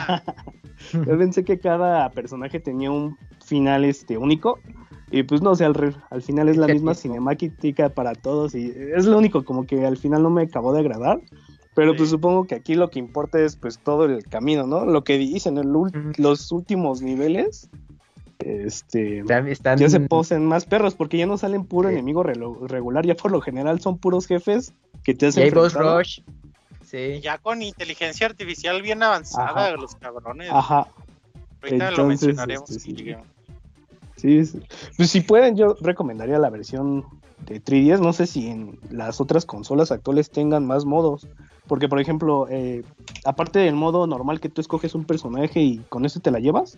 yo 0.93 1.17
pensé 1.17 1.43
que 1.43 1.59
cada 1.59 2.09
personaje 2.11 2.59
tenía 2.59 2.91
un 2.91 3.17
final 3.45 3.85
este 3.85 4.17
único. 4.17 4.59
Y 5.11 5.23
pues 5.23 5.41
no 5.41 5.55
sé, 5.55 5.65
al, 5.65 5.95
al 6.09 6.21
final 6.23 6.49
es 6.49 6.57
la 6.57 6.67
misma 6.67 6.95
cinemática 6.95 7.89
para 7.89 8.15
todos. 8.15 8.55
Y 8.55 8.73
es 8.95 9.05
lo 9.05 9.17
único, 9.17 9.45
como 9.45 9.65
que 9.65 9.85
al 9.85 9.97
final 9.97 10.23
no 10.23 10.29
me 10.29 10.41
acabó 10.41 10.73
de 10.73 10.79
agradar. 10.79 11.21
Pero 11.75 11.95
pues 11.95 12.09
supongo 12.09 12.45
que 12.45 12.55
aquí 12.55 12.75
lo 12.75 12.89
que 12.89 12.99
importa 12.99 13.39
es 13.39 13.55
pues 13.55 13.79
todo 13.79 14.05
el 14.05 14.23
camino, 14.25 14.67
¿no? 14.67 14.85
Lo 14.85 15.03
que 15.03 15.17
dicen, 15.17 15.57
el, 15.57 15.71
los 16.17 16.51
últimos 16.51 17.01
niveles 17.01 17.69
este 18.43 19.23
ya 19.27 19.89
se 19.89 19.99
posen 20.01 20.45
más 20.45 20.65
perros 20.65 20.95
porque 20.95 21.17
ya 21.17 21.25
no 21.25 21.37
salen 21.37 21.65
puro 21.65 21.89
enemigo 21.89 22.23
regular, 22.23 23.05
ya 23.05 23.15
por 23.15 23.31
lo 23.31 23.41
general 23.41 23.79
son 23.81 23.97
puros 23.97 24.27
jefes 24.27 24.73
que 25.03 25.13
te 25.13 25.27
hacen 25.27 25.51
Rush. 25.51 26.21
Sí. 26.85 27.19
Ya 27.21 27.39
con 27.39 27.61
inteligencia 27.61 28.27
artificial 28.27 28.81
bien 28.81 29.01
avanzada, 29.01 29.71
los 29.75 29.95
cabrones. 29.95 30.49
Ajá. 30.51 30.87
Ahorita 31.63 31.91
lo 31.91 32.05
mencionaremos. 32.05 32.69
Este, 32.69 33.17
sí, 34.15 34.61
pues 34.95 35.09
si 35.09 35.21
pueden, 35.21 35.57
yo 35.57 35.75
recomendaría 35.81 36.37
la 36.37 36.49
versión 36.49 37.05
de 37.47 37.63
3DS. 37.63 37.99
No 37.99 38.13
sé 38.13 38.27
si 38.27 38.47
en 38.47 38.79
las 38.91 39.19
otras 39.19 39.45
consolas 39.45 39.91
actuales 39.91 40.29
tengan 40.29 40.67
más 40.67 40.85
modos. 40.85 41.27
Porque, 41.67 41.87
por 41.87 41.99
ejemplo, 41.99 42.47
eh, 42.49 42.83
aparte 43.23 43.59
del 43.59 43.75
modo 43.75 44.05
normal 44.05 44.39
que 44.39 44.49
tú 44.49 44.59
escoges 44.61 44.95
un 44.95 45.05
personaje 45.05 45.61
y 45.61 45.77
con 45.89 46.05
eso 46.05 46.19
te 46.19 46.29
la 46.29 46.39
llevas, 46.39 46.77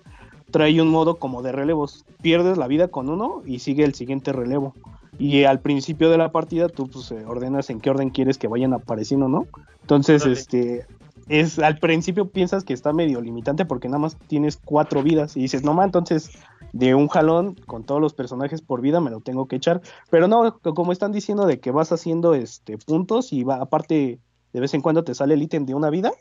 trae 0.55 0.81
un 0.81 0.87
modo 0.87 1.15
como 1.15 1.41
de 1.41 1.51
relevos. 1.51 2.05
Pierdes 2.21 2.57
la 2.57 2.67
vida 2.67 2.87
con 2.87 3.09
uno 3.09 3.41
y 3.45 3.59
sigue 3.59 3.83
el 3.83 3.93
siguiente 3.93 4.31
relevo. 4.31 4.73
Y 5.19 5.43
al 5.43 5.59
principio 5.59 6.09
de 6.09 6.17
la 6.17 6.31
partida 6.31 6.69
tú 6.69 6.87
pues, 6.87 7.11
eh, 7.11 7.25
ordenas 7.25 7.69
en 7.69 7.81
qué 7.81 7.89
orden 7.89 8.09
quieres 8.09 8.37
que 8.37 8.47
vayan 8.47 8.71
apareciendo, 8.71 9.27
¿no? 9.27 9.47
Entonces, 9.81 10.25
este, 10.25 10.85
es 11.27 11.59
al 11.59 11.79
principio 11.79 12.29
piensas 12.29 12.63
que 12.63 12.73
está 12.73 12.93
medio 12.93 13.19
limitante 13.19 13.65
porque 13.65 13.89
nada 13.89 13.99
más 13.99 14.15
tienes 14.27 14.55
cuatro 14.55 15.03
vidas 15.03 15.35
y 15.35 15.41
dices, 15.41 15.65
no 15.65 15.73
más, 15.73 15.87
entonces 15.87 16.31
de 16.71 16.95
un 16.95 17.09
jalón 17.09 17.55
con 17.65 17.83
todos 17.83 17.99
los 17.99 18.13
personajes 18.13 18.61
por 18.61 18.79
vida 18.79 19.01
me 19.01 19.11
lo 19.11 19.19
tengo 19.19 19.49
que 19.49 19.57
echar. 19.57 19.81
Pero 20.09 20.29
no, 20.29 20.57
como 20.73 20.93
están 20.93 21.11
diciendo 21.11 21.47
de 21.47 21.59
que 21.59 21.71
vas 21.71 21.91
haciendo 21.91 22.33
este 22.33 22.77
puntos 22.77 23.33
y 23.33 23.43
va, 23.43 23.57
aparte 23.57 24.19
de 24.53 24.59
vez 24.61 24.73
en 24.73 24.79
cuando 24.79 25.03
te 25.03 25.15
sale 25.15 25.33
el 25.33 25.43
ítem 25.43 25.65
de 25.65 25.75
una 25.75 25.89
vida, 25.89 26.13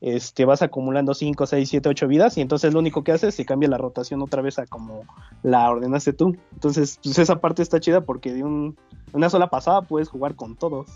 este, 0.00 0.44
vas 0.44 0.62
acumulando 0.62 1.14
5, 1.14 1.46
6, 1.46 1.68
7, 1.68 1.88
8 1.88 2.08
vidas 2.08 2.38
y 2.38 2.40
entonces 2.40 2.72
lo 2.72 2.78
único 2.78 3.04
que 3.04 3.12
haces 3.12 3.30
es 3.30 3.36
que 3.36 3.44
cambia 3.44 3.68
la 3.68 3.78
rotación 3.78 4.22
otra 4.22 4.40
vez 4.42 4.58
a 4.58 4.66
como 4.66 5.04
la 5.42 5.70
ordenaste 5.70 6.12
tú. 6.12 6.36
Entonces, 6.52 6.98
pues 7.02 7.18
esa 7.18 7.40
parte 7.40 7.62
está 7.62 7.80
chida 7.80 8.00
porque 8.02 8.32
de 8.32 8.42
un, 8.42 8.76
una 9.12 9.28
sola 9.28 9.50
pasada 9.50 9.82
puedes 9.82 10.08
jugar 10.08 10.34
con 10.36 10.56
todos. 10.56 10.88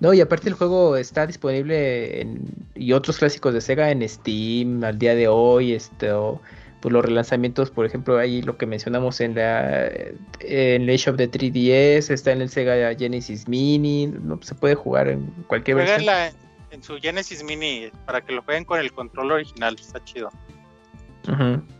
No, 0.00 0.14
y 0.14 0.20
aparte 0.20 0.48
el 0.48 0.54
juego 0.54 0.96
está 0.96 1.26
disponible 1.26 2.20
en, 2.20 2.44
y 2.74 2.92
otros 2.92 3.18
clásicos 3.18 3.52
de 3.52 3.60
Sega 3.60 3.90
en 3.90 4.08
Steam 4.08 4.82
al 4.84 4.98
día 4.98 5.14
de 5.14 5.28
hoy, 5.28 5.72
este, 5.72 6.10
pues 6.80 6.92
los 6.92 7.04
relanzamientos, 7.04 7.70
por 7.70 7.86
ejemplo, 7.86 8.18
ahí 8.18 8.42
lo 8.42 8.56
que 8.56 8.66
mencionamos 8.66 9.20
en 9.20 9.34
la 9.34 9.88
en 10.40 10.86
la 10.86 10.92
eShop 10.92 11.16
de 11.16 11.30
3DS, 11.30 12.10
está 12.10 12.32
en 12.32 12.42
el 12.42 12.50
Sega 12.50 12.94
Genesis 12.94 13.48
Mini, 13.48 14.06
no 14.06 14.38
se 14.42 14.54
puede 14.54 14.74
jugar 14.74 15.08
en 15.08 15.26
cualquier 15.46 15.78
versión. 15.78 16.14
en 16.70 16.82
su 16.82 16.98
Genesis 16.98 17.42
Mini 17.42 17.90
para 18.06 18.20
que 18.20 18.32
lo 18.32 18.42
jueguen 18.42 18.64
con 18.64 18.78
el 18.78 18.92
control 18.92 19.32
original, 19.32 19.76
está 19.78 20.02
chido. 20.04 20.30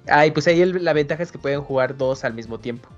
Ah, 0.08 0.26
y 0.26 0.30
pues 0.30 0.46
ahí 0.46 0.64
la 0.64 0.92
ventaja 0.92 1.22
es 1.22 1.32
que 1.32 1.38
pueden 1.38 1.62
jugar 1.62 1.96
dos 1.96 2.24
al 2.24 2.34
mismo 2.34 2.58
tiempo. 2.58 2.88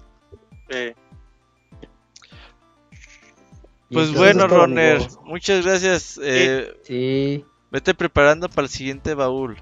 Pues 3.90 4.12
bueno, 4.14 4.46
Roner, 4.46 5.00
muchas 5.24 5.64
gracias. 5.64 6.18
Eh, 6.22 6.72
sí. 6.82 7.44
Vete 7.70 7.94
preparando 7.94 8.48
para 8.48 8.62
el 8.62 8.68
siguiente 8.68 9.14
baúl. 9.14 9.56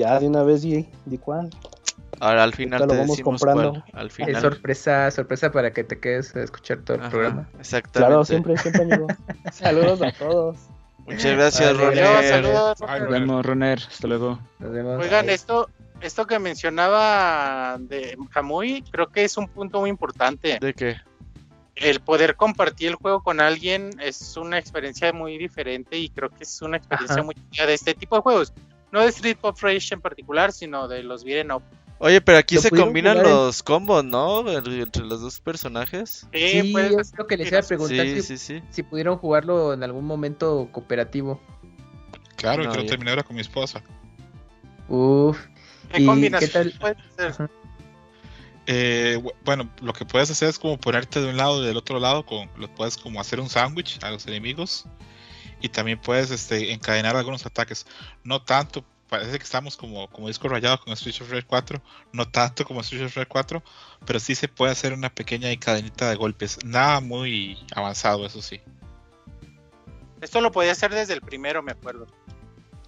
Ya 0.00 0.18
de 0.18 0.28
una 0.28 0.42
vez 0.42 0.62
di, 0.62 0.88
di 1.04 1.18
cuál. 1.18 1.50
Ahora 2.20 2.42
al 2.42 2.54
final 2.54 2.88
te 2.88 2.96
vamos 2.96 3.20
comprando. 3.20 3.84
Al 3.92 4.10
final. 4.10 4.34
Es 4.34 4.40
sorpresa, 4.40 5.10
sorpresa 5.10 5.52
para 5.52 5.74
que 5.74 5.84
te 5.84 6.00
quedes 6.00 6.34
a 6.34 6.40
escuchar 6.40 6.78
todo 6.78 6.96
el 6.96 7.10
programa. 7.10 7.50
Exactamente. 7.58 7.98
Claro, 7.98 8.24
siempre, 8.24 8.56
siempre 8.56 8.82
amigo. 8.84 9.08
Saludos 9.52 10.00
a 10.00 10.10
todos. 10.12 10.56
Muchas 11.04 11.36
gracias, 11.36 11.76
Roner. 11.76 12.42
Nos 12.42 13.10
vemos, 13.10 13.44
Roner. 13.44 13.78
Hasta 13.78 14.08
luego. 14.08 14.38
Nos 14.58 14.72
vemos. 14.72 15.02
Oigan, 15.02 15.28
esto, 15.28 15.68
esto 16.00 16.26
que 16.26 16.38
mencionaba 16.38 17.76
de 17.78 18.16
Kamui, 18.30 18.82
creo 18.90 19.08
que 19.08 19.24
es 19.24 19.36
un 19.36 19.48
punto 19.48 19.80
muy 19.80 19.90
importante. 19.90 20.58
¿De 20.58 20.72
qué? 20.72 20.96
El 21.76 22.00
poder 22.00 22.36
compartir 22.36 22.88
el 22.88 22.94
juego 22.94 23.22
con 23.22 23.38
alguien 23.38 23.90
es 24.00 24.38
una 24.38 24.58
experiencia 24.58 25.12
muy 25.12 25.36
diferente 25.36 25.98
y 25.98 26.08
creo 26.08 26.30
que 26.30 26.44
es 26.44 26.62
una 26.62 26.78
experiencia 26.78 27.22
muy 27.22 27.34
de 27.34 27.74
este 27.74 27.92
tipo 27.92 28.16
de 28.16 28.22
juegos. 28.22 28.54
No 28.92 29.00
de 29.02 29.08
Street 29.08 29.38
of 29.42 29.62
Rage 29.62 29.94
en 29.94 30.00
particular, 30.00 30.52
sino 30.52 30.88
de 30.88 31.02
los 31.02 31.24
Beat'em 31.24 31.54
Up. 31.54 31.62
Oye, 32.02 32.22
pero 32.22 32.38
aquí 32.38 32.56
se 32.56 32.70
combinan 32.70 33.22
los 33.22 33.62
combos, 33.62 34.02
¿no? 34.02 34.50
Entre 34.50 35.04
los 35.04 35.20
dos 35.20 35.38
personajes. 35.38 36.26
Sí, 36.32 36.62
sí 36.62 36.74
es 36.98 37.12
lo 37.16 37.26
que 37.26 37.36
les 37.36 37.48
iba 37.48 37.60
a 37.60 37.62
preguntar 37.62 38.06
si, 38.70 38.82
pudieron 38.82 39.18
jugarlo 39.18 39.74
en 39.74 39.82
algún 39.82 40.06
momento 40.06 40.68
cooperativo. 40.72 41.38
Claro, 42.36 42.64
no, 42.64 42.72
que 42.72 42.78
lo 42.78 42.86
terminé 42.86 43.10
ahora 43.10 43.22
con 43.22 43.36
mi 43.36 43.42
esposa. 43.42 43.82
Uf. 44.88 45.38
¿Qué 45.92 46.06
combinación 46.06 46.72
Eh, 48.66 49.22
bueno, 49.44 49.68
lo 49.82 49.92
que 49.92 50.06
puedes 50.06 50.30
hacer 50.30 50.48
es 50.48 50.58
como 50.58 50.78
ponerte 50.78 51.20
de 51.20 51.28
un 51.28 51.36
lado 51.36 51.62
y 51.62 51.66
del 51.66 51.76
otro 51.76 52.00
lado, 52.00 52.24
con, 52.24 52.48
lo 52.56 52.74
puedes 52.74 52.96
como 52.96 53.20
hacer 53.20 53.40
un 53.40 53.50
sándwich 53.50 54.02
a 54.02 54.10
los 54.10 54.26
enemigos 54.26 54.86
y 55.60 55.68
también 55.68 56.00
puedes 56.00 56.30
este, 56.30 56.72
encadenar 56.72 57.16
algunos 57.16 57.46
ataques. 57.46 57.86
No 58.24 58.42
tanto 58.42 58.84
parece 59.10 59.38
que 59.38 59.44
estamos 59.44 59.76
como, 59.76 60.08
como 60.08 60.28
disco 60.28 60.48
rayado 60.48 60.78
con 60.80 60.92
Street 60.92 61.16
of 61.20 61.30
Rage 61.30 61.46
4, 61.46 61.82
no 62.12 62.28
tanto 62.28 62.64
como 62.64 62.80
Street 62.80 63.04
of 63.04 63.16
Rage 63.16 63.28
4, 63.28 63.62
pero 64.06 64.20
sí 64.20 64.34
se 64.34 64.46
puede 64.48 64.72
hacer 64.72 64.92
una 64.92 65.12
pequeña 65.12 65.54
cadenita 65.58 66.08
de 66.08 66.16
golpes, 66.16 66.64
nada 66.64 67.00
muy 67.00 67.58
avanzado, 67.74 68.24
eso 68.24 68.40
sí. 68.40 68.60
Esto 70.20 70.40
lo 70.40 70.52
podía 70.52 70.72
hacer 70.72 70.94
desde 70.94 71.14
el 71.14 71.22
primero, 71.22 71.62
me 71.62 71.72
acuerdo. 71.72 72.06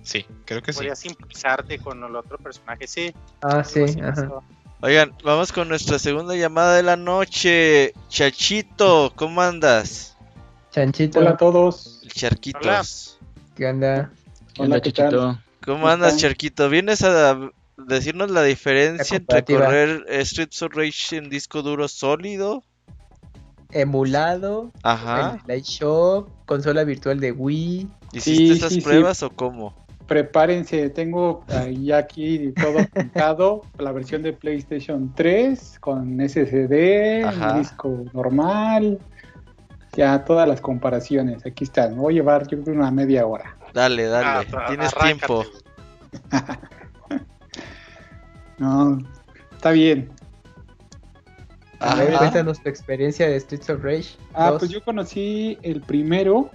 Sí, 0.03 0.25
creo 0.45 0.63
que 0.63 0.73
sí. 0.73 0.79
Podías 0.79 1.05
impulsarte 1.05 1.79
con 1.79 2.03
el 2.05 2.15
otro 2.15 2.39
personaje, 2.39 2.87
sí. 2.87 3.13
Ah, 3.41 3.65
sí, 3.65 3.85
ajá. 4.01 4.43
Oigan, 4.81 5.15
vamos 5.23 5.53
con 5.53 5.69
nuestra 5.69 5.99
segunda 5.99 6.35
llamada 6.35 6.77
de 6.77 6.83
la 6.83 6.97
noche. 6.97 7.95
Chachito, 8.09 9.13
¿cómo 9.15 9.41
andas? 9.41 10.17
Chanchito. 10.73 11.21
Hola 11.21 11.31
a 11.31 11.37
todos. 11.37 11.92
El 12.03 12.11
Charquitos. 12.11 13.19
¿Qué 13.55 13.67
onda? 13.67 14.11
Hola, 14.59 14.81
Chachito. 14.81 15.39
¿Cómo 15.65 15.89
andas, 15.89 16.17
Charquito? 16.17 16.69
¿Vienes 16.69 17.03
a 17.03 17.39
decirnos 17.77 18.31
la 18.31 18.43
diferencia 18.43 19.17
entre 19.17 19.45
correr 19.45 20.05
Street 20.09 20.51
of 20.61 20.75
Rage 20.75 21.17
en 21.17 21.31
disco 21.31 21.63
duro 21.63 21.87
sólido? 21.87 22.65
Emulado, 23.71 24.73
Ajá. 24.83 25.41
Light 25.47 25.65
Shop, 25.65 26.29
consola 26.45 26.85
virtual 26.85 27.21
de 27.21 27.33
Wii. 27.33 27.89
¿Hiciste 28.13 28.53
esas 28.53 28.77
pruebas 28.79 29.23
o 29.23 29.31
cómo? 29.31 29.75
Prepárense, 30.07 30.91
tengo 30.91 31.45
ahí 31.49 31.93
aquí 31.93 32.53
todo 32.61 32.81
apuntado, 32.81 33.63
la 33.79 33.93
versión 33.93 34.23
de 34.23 34.33
PlayStation 34.33 35.15
3 35.15 35.79
con 35.79 36.19
SSD, 36.21 37.57
disco 37.57 38.05
normal, 38.13 38.99
ya 39.95 40.25
todas 40.25 40.49
las 40.49 40.61
comparaciones, 40.61 41.45
aquí 41.45 41.65
están, 41.65 41.97
voy 41.97 42.15
a 42.15 42.17
llevar 42.17 42.49
yo 42.49 42.63
creo 42.63 42.77
una 42.77 42.91
media 42.91 43.27
hora. 43.27 43.57
Dale, 43.75 44.05
dale, 44.05 44.47
ah, 44.53 44.65
tienes 44.69 44.95
tiempo. 44.95 45.45
no, 48.59 48.99
está 49.53 49.71
bien. 49.71 50.11
A 51.81 51.97
ver, 51.97 52.17
cuéntanos 52.17 52.63
tu 52.63 52.69
experiencia 52.69 53.29
de 53.29 53.41
Streets 53.41 53.71
of 53.71 53.83
Rage. 53.83 54.17
Ah, 54.35 54.55
pues 54.59 54.71
yo 54.71 54.83
conocí 54.85 55.59
el 55.63 55.81
primero, 55.81 56.51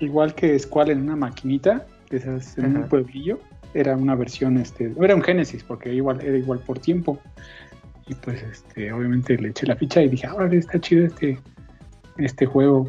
igual 0.00 0.34
que 0.34 0.58
Squall 0.58 0.90
en 0.90 1.02
una 1.02 1.16
maquinita, 1.16 1.86
de 2.10 2.16
esas, 2.16 2.56
en 2.58 2.78
un 2.78 2.88
pueblillo. 2.88 3.38
Era 3.74 3.96
una 3.96 4.14
versión, 4.14 4.58
este, 4.58 4.92
era 5.00 5.14
un 5.14 5.22
Genesis, 5.22 5.62
porque 5.62 5.92
igual, 5.92 6.20
era 6.22 6.36
igual 6.36 6.58
por 6.60 6.78
tiempo. 6.78 7.18
Y 8.06 8.14
pues, 8.14 8.42
este, 8.42 8.92
obviamente 8.92 9.36
le 9.36 9.48
eché 9.48 9.66
la 9.66 9.76
ficha 9.76 10.02
y 10.02 10.08
dije, 10.08 10.26
ahora 10.26 10.52
está 10.54 10.80
chido 10.80 11.06
este, 11.06 11.38
este 12.18 12.46
juego. 12.46 12.88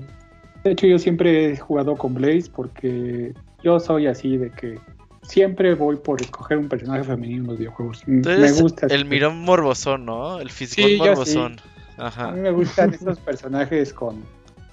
De 0.63 0.71
hecho, 0.71 0.87
yo 0.87 0.99
siempre 0.99 1.51
he 1.51 1.57
jugado 1.57 1.95
con 1.95 2.13
Blaze 2.13 2.49
porque 2.53 3.33
yo 3.63 3.79
soy 3.79 4.07
así 4.07 4.37
de 4.37 4.49
que 4.51 4.79
siempre 5.23 5.73
voy 5.75 5.95
por 5.97 6.21
escoger 6.21 6.57
un 6.57 6.69
personaje 6.69 7.03
femenino 7.03 7.43
en 7.43 7.47
los 7.47 7.57
videojuegos. 7.57 8.03
me 8.07 8.51
gusta. 8.51 8.87
El 8.87 9.05
mirón 9.05 9.41
morbosón, 9.41 10.05
¿no? 10.05 10.39
El 10.39 10.49
fisgón 10.49 10.97
morbosón. 10.97 11.57
Ajá. 11.97 12.29
A 12.29 12.31
mí 12.31 12.41
me 12.41 12.51
gustan 12.51 12.93
esos 12.93 13.19
personajes 13.19 13.93
con 13.93 14.23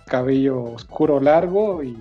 cabello 0.06 0.62
oscuro 0.62 1.20
largo 1.20 1.82
y 1.82 1.96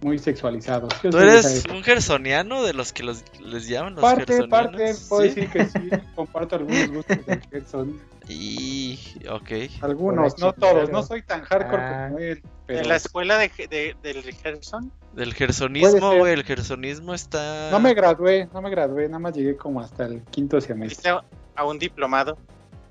muy 0.00 0.18
sexualizados. 0.18 0.92
¿Tú 1.02 1.18
eres 1.18 1.64
un 1.70 1.82
gersoniano 1.82 2.62
de 2.62 2.72
los 2.72 2.92
que 2.92 3.02
los, 3.02 3.24
les 3.40 3.68
llaman 3.68 3.94
los 3.94 4.02
Parte, 4.02 4.46
parte, 4.48 4.94
puedo 5.08 5.22
decir 5.22 5.50
que 5.50 5.66
sí, 5.66 5.90
comparto 6.14 6.56
algunos 6.56 6.88
gustos 6.88 7.26
del 7.26 7.40
Gerson. 7.50 8.00
Y, 8.28 8.98
ok. 9.30 9.50
Algunos, 9.80 10.38
no 10.38 10.52
todos, 10.52 10.90
no 10.90 11.02
soy 11.02 11.22
tan 11.22 11.42
hardcore 11.42 11.82
como 11.82 12.18
ah. 12.18 12.20
él. 12.20 12.42
Pero... 12.66 12.80
¿En 12.80 12.88
la 12.88 12.96
escuela 12.96 13.38
de, 13.38 13.50
de, 13.70 13.96
del 14.02 14.22
Gerson? 14.34 14.92
Del 15.14 15.34
gersonismo, 15.34 16.16
güey, 16.16 16.34
el 16.34 16.44
gersonismo 16.44 17.14
está... 17.14 17.70
No 17.70 17.80
me 17.80 17.94
gradué, 17.94 18.48
no 18.52 18.60
me 18.60 18.70
gradué, 18.70 19.06
nada 19.08 19.18
más 19.18 19.34
llegué 19.34 19.56
como 19.56 19.80
hasta 19.80 20.04
el 20.04 20.22
quinto 20.24 20.60
semestre. 20.60 21.10
a 21.54 21.64
un 21.64 21.78
diplomado? 21.78 22.36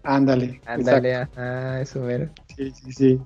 Ándale. 0.03 0.61
Ándale, 0.65 1.27
ah, 1.35 1.79
eso 1.81 2.01
ver. 2.01 2.31
Sí, 2.55 2.71
sí, 2.71 2.91
sí. 2.93 3.21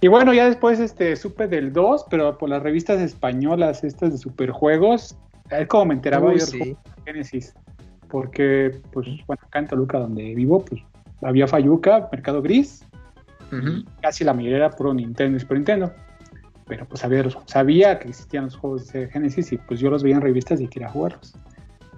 Y 0.00 0.08
bueno, 0.08 0.32
ya 0.32 0.46
después 0.46 0.80
este, 0.80 1.14
supe 1.16 1.46
del 1.46 1.72
2, 1.72 2.06
pero 2.08 2.38
por 2.38 2.48
las 2.48 2.62
revistas 2.62 3.00
españolas, 3.00 3.84
estas 3.84 4.12
de 4.12 4.18
superjuegos, 4.18 5.16
es 5.50 5.68
como 5.68 5.86
me 5.86 5.94
enteraba 5.94 6.32
yo 6.34 6.46
de 6.46 6.76
Genesis. 7.04 7.54
Porque, 8.08 8.80
pues, 8.92 9.06
bueno, 9.26 9.42
acá 9.46 9.58
en 9.58 9.68
Toluca, 9.68 9.98
donde 9.98 10.34
vivo, 10.34 10.64
pues 10.64 10.82
había 11.22 11.46
Fayuca, 11.46 12.08
Mercado 12.10 12.40
Gris, 12.40 12.84
casi 14.00 14.24
la 14.24 14.32
mayoría 14.32 14.56
era 14.58 14.70
pro 14.70 14.94
Nintendo 14.94 15.36
y 15.36 15.40
Super 15.40 15.58
Nintendo. 15.58 15.92
Pero 16.66 16.86
pues 16.86 17.00
sabía, 17.00 17.24
sabía 17.46 17.98
que 17.98 18.08
existían 18.08 18.44
los 18.44 18.56
juegos 18.56 18.92
de 18.92 19.08
Genesis 19.08 19.52
y 19.52 19.58
pues 19.58 19.80
yo 19.80 19.90
los 19.90 20.02
veía 20.02 20.16
en 20.16 20.22
revistas 20.22 20.60
y 20.60 20.68
quería 20.68 20.88
jugarlos. 20.88 21.34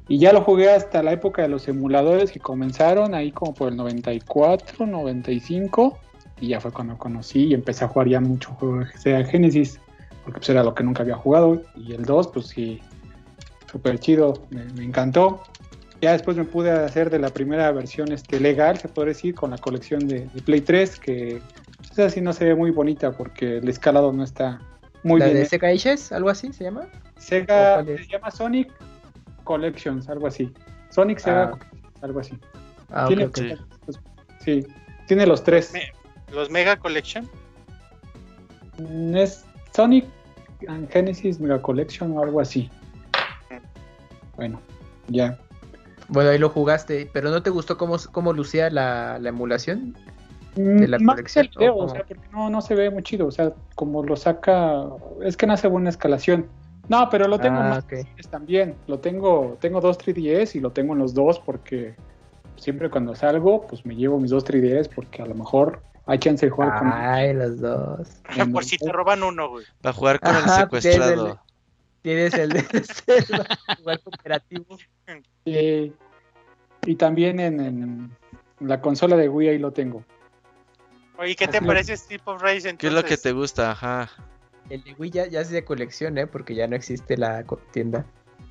Y 0.09 0.19
ya 0.19 0.33
lo 0.33 0.43
jugué 0.43 0.71
hasta 0.71 1.03
la 1.03 1.13
época 1.13 1.43
de 1.43 1.49
los 1.49 1.69
emuladores 1.69 2.33
que 2.33 2.41
comenzaron 2.41 3.15
ahí 3.15 3.31
como 3.31 3.55
por 3.55 3.69
el 3.69 3.77
94, 3.77 4.87
95 4.87 5.99
y 6.43 6.49
ya 6.49 6.61
fue 6.61 6.73
cuando 6.73 6.99
conocí 6.99 7.45
y 7.47 7.55
empecé 7.55 7.85
a 7.85 7.89
jugar 7.89 8.09
ya 8.09 8.21
mucho 8.21 8.51
juego 8.55 8.81
de 8.81 9.25
Genesis, 9.25 9.79
porque 10.25 10.41
pues 10.41 10.51
era 10.51 10.65
lo 10.65 10.75
que 10.75 10.83
nunca 10.83 11.05
había 11.05 11.15
jugado. 11.15 11.63
Y 11.77 11.93
el 11.93 12.05
2, 12.05 12.29
pues 12.29 12.49
sí, 12.49 12.81
súper 13.71 14.01
chido, 14.01 14.43
me, 14.51 14.85
encantó. 14.85 15.41
Ya 16.01 16.11
después 16.11 16.37
me 16.37 16.45
pude 16.45 16.73
hacer 16.73 17.11
de 17.11 17.21
la 17.21 17.29
primera 17.29 17.71
versión 17.71 18.11
este, 18.11 18.41
legal, 18.41 18.77
se 18.77 18.89
puede 18.89 19.11
decir, 19.11 19.37
con 19.37 19.53
la 19.53 19.59
colección 19.59 20.09
de, 20.09 20.23
Play 20.45 20.63
3, 20.63 20.99
que 20.99 21.41
pues, 21.77 21.99
así 22.01 22.21
no 22.21 22.33
se 22.33 22.45
ve 22.45 22.57
muy 22.57 22.73
bonita 22.73 23.13
porque 23.13 23.59
el 23.59 23.69
escalado 23.69 24.13
no 24.13 24.25
está 24.25 24.59
muy 25.05 25.21
¿La 25.21 25.27
bien. 25.27 25.39
de 25.39 25.47
Sega 25.47 25.69
Ages, 25.69 26.11
algo 26.11 26.29
así 26.29 26.53
se 26.53 26.65
llama? 26.65 26.89
Sega 27.19 27.85
se 27.85 28.07
llama 28.09 28.33
Sonic 28.33 28.73
Collections, 29.45 30.09
algo 30.09 30.27
así. 30.27 30.53
Sonic 30.91 31.21
Sega, 31.21 31.53
ah. 31.53 31.59
algo 32.01 32.19
así. 32.19 32.37
Ah, 32.91 33.07
tiene, 33.07 33.27
okay, 33.27 33.55
Sí, 34.41 34.67
tiene 35.07 35.25
los 35.25 35.45
tres. 35.45 35.73
¿Los 36.33 36.51
Mega 36.51 36.77
Collection? 36.77 37.29
Mm, 38.79 39.17
es 39.17 39.45
Sonic 39.75 40.07
and 40.69 40.91
Genesis 40.91 41.41
Mega 41.41 41.61
Collection 41.61 42.17
o 42.17 42.23
algo 42.23 42.41
así. 42.41 42.71
Bueno, 44.37 44.61
ya. 45.09 45.39
Bueno, 46.09 46.31
ahí 46.31 46.39
lo 46.39 46.49
jugaste, 46.49 47.09
pero 47.13 47.31
¿no 47.31 47.43
te 47.43 47.51
gustó 47.51 47.77
cómo, 47.79 47.97
cómo 48.11 48.33
lucía 48.33 48.71
la, 48.71 49.21
emulación? 49.25 49.97
De 50.57 50.89
la 50.89 50.99
mm, 50.99 51.07
colección, 51.07 51.49
o 51.59 51.89
sea, 51.89 52.05
porque 52.05 52.29
no, 52.33 52.51
no 52.51 52.61
se 52.61 52.75
ve 52.75 52.91
muy 52.91 53.03
chido, 53.03 53.27
o 53.27 53.31
sea, 53.31 53.53
como 53.75 54.03
lo 54.03 54.17
saca, 54.17 54.85
es 55.23 55.37
que 55.37 55.47
no 55.47 55.55
hace 55.55 55.69
buena 55.69 55.91
escalación. 55.91 56.47
No, 56.89 57.09
pero 57.11 57.29
lo 57.29 57.39
tengo 57.39 57.61
ah, 57.61 57.69
más 57.69 57.87
también. 58.29 58.75
Lo 58.87 58.99
tengo, 58.99 59.57
tengo 59.61 59.81
dos 59.81 59.99
3DS 59.99 60.57
y 60.57 60.61
lo 60.61 60.73
tengo 60.73 60.95
en 60.95 60.99
los 60.99 61.15
dos 61.15 61.39
porque 61.39 61.95
siempre 62.57 62.91
cuando 62.91 63.15
salgo, 63.15 63.67
pues 63.67 63.87
me 63.87 63.95
llevo 63.95 64.19
mis 64.19 64.31
dos 64.31 64.45
3DS 64.45 64.91
porque 64.95 65.23
a 65.23 65.27
lo 65.27 65.35
mejor 65.35 65.83
hay 66.07 66.19
chance 66.19 66.47
de 66.47 66.51
jugar 66.51 66.79
con. 66.79 66.93
Ay, 66.93 67.35
los 67.35 67.61
dos. 67.61 68.09
Por 68.53 68.65
si 68.65 68.79
te 68.79 68.91
roban 68.91 69.23
uno, 69.23 69.49
güey. 69.49 69.65
Para 69.81 69.93
jugar 69.93 70.21
con 70.21 70.35
el 70.37 70.49
secuestrado. 70.49 71.41
Tienes 72.03 72.35
el, 72.35 72.49
de 72.53 72.65
jugar 73.79 74.01
cooperativo. 74.01 74.79
Sí. 75.45 75.93
Y 76.85 76.97
también 76.97 77.39
en, 77.39 78.11
la 78.59 78.81
consola 78.81 79.17
de 79.17 79.29
Wii 79.29 79.51
ahí 79.51 79.59
lo 79.59 79.73
tengo. 79.73 80.05
Oye, 81.17 81.37
¿qué 81.37 81.47
te 81.47 81.63
parece 81.63 81.93
Street 81.93 82.23
of 82.25 82.43
Rage 82.43 82.77
¿Qué 82.77 82.89
es 82.89 82.93
lo 82.93 83.05
que 83.05 83.17
te 83.17 83.31
gusta? 83.31 83.71
Ajá. 83.71 84.11
El 84.69 84.83
de 84.83 84.95
Wii 84.95 85.11
ya, 85.11 85.27
ya 85.29 85.41
es 85.41 85.51
de 85.51 85.65
colección, 85.65 86.19
¿eh? 86.19 86.27
Porque 86.27 86.57
ya 86.57 86.67
no 86.67 86.75
existe 86.75 87.17
la 87.17 87.45
tienda. 87.71 88.05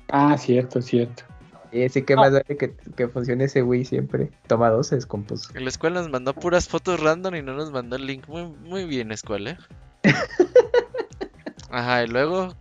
Ah, 0.08 0.38
cierto, 0.38 0.80
cierto. 0.80 1.24
Y 1.72 1.88
sí 1.88 2.02
que 2.02 2.16
más 2.16 2.32
vale 2.32 2.44
que, 2.44 2.74
que, 2.96 3.08
funcione 3.08 3.44
ese 3.44 3.62
Wii 3.62 3.84
siempre. 3.84 4.30
Toma 4.46 4.70
dos, 4.70 4.92
es 4.92 5.06
compus. 5.06 5.50
En 5.54 5.64
la 5.64 5.70
escuela 5.70 6.00
nos 6.00 6.10
mandó 6.10 6.34
puras 6.34 6.68
fotos 6.68 7.00
random 7.00 7.34
y 7.36 7.42
no 7.42 7.54
nos 7.54 7.72
mandó 7.72 7.96
el 7.96 8.06
link. 8.06 8.28
Muy, 8.28 8.44
muy 8.44 8.84
bien, 8.84 9.10
escuela. 9.10 9.58
¿eh? 10.02 10.12
Ajá, 11.70 12.04
y 12.04 12.08
luego. 12.08 12.54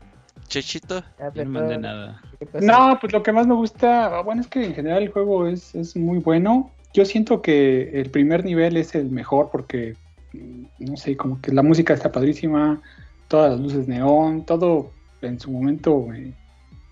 Chechito. 0.48 1.04
no 1.36 1.46
mandé 1.46 1.78
nada. 1.78 2.22
No, 2.62 2.98
pues 3.00 3.14
lo 3.14 3.24
que 3.24 3.32
más 3.32 3.48
me 3.48 3.54
gusta, 3.54 4.22
bueno, 4.22 4.42
es 4.42 4.48
que 4.48 4.66
en 4.66 4.74
general 4.74 5.04
el 5.04 5.10
juego 5.10 5.48
es, 5.48 5.76
es 5.76 5.96
muy 5.96 6.20
bueno. 6.20 6.72
Yo 6.94 7.06
siento 7.06 7.42
que 7.42 8.02
el 8.02 8.10
primer 8.10 8.44
nivel 8.44 8.76
es 8.76 8.96
el 8.96 9.10
mejor 9.10 9.50
porque, 9.52 9.96
mm, 10.34 10.64
no 10.80 10.98
sé, 10.98 11.16
como 11.16 11.40
que 11.42 11.54
la 11.54 11.64
música 11.64 11.94
está 11.94 12.12
padrísima, 12.12 12.82
todas 13.28 13.52
las 13.52 13.62
luces 13.62 13.88
neón, 13.88 14.46
todo 14.46 14.92
en 15.22 15.40
su 15.40 15.52
momento, 15.52 15.94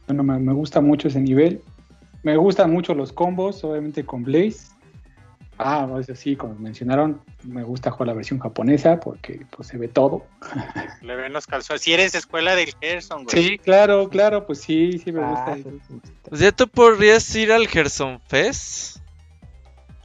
bueno, 0.08 0.24
me, 0.24 0.54
gusta 0.54 0.80
mucho 0.82 1.08
ese 1.08 1.20
nivel. 1.20 1.62
Me 2.24 2.36
gustan 2.38 2.72
mucho 2.72 2.94
los 2.94 3.14
combos, 3.14 3.64
obviamente 3.64 4.06
con 4.06 4.24
Blaze. 4.24 4.80
Ah, 5.62 5.86
pues 5.90 6.10
así, 6.10 6.38
como 6.38 6.56
mencionaron, 6.56 7.22
me 7.44 7.64
gusta 7.64 7.92
jugar 7.92 8.08
la 8.08 8.14
versión 8.14 8.40
japonesa 8.40 8.98
porque 9.02 9.46
pues 9.50 9.68
se 9.68 9.78
ve 9.78 9.90
todo. 9.90 10.26
Le 11.02 11.18
ven 11.18 11.34
los 11.34 11.48
calzones. 11.48 11.82
Si 11.82 11.92
eres 11.92 12.16
escuela 12.16 12.56
del 12.56 12.74
Gerson, 12.80 13.26
güey. 13.26 13.44
Sí, 13.44 13.58
claro, 13.58 14.08
claro, 14.08 14.46
pues 14.46 14.60
sí, 14.62 14.98
sí 15.00 15.12
me 15.12 15.20
gusta. 15.20 15.52
Ah, 15.52 15.58
pues 16.30 16.40
ya 16.40 16.54
tú 16.54 16.66
podrías 16.70 17.36
ir 17.36 17.52
al 17.52 17.68
Gerson 17.68 18.22
Fest. 18.28 19.00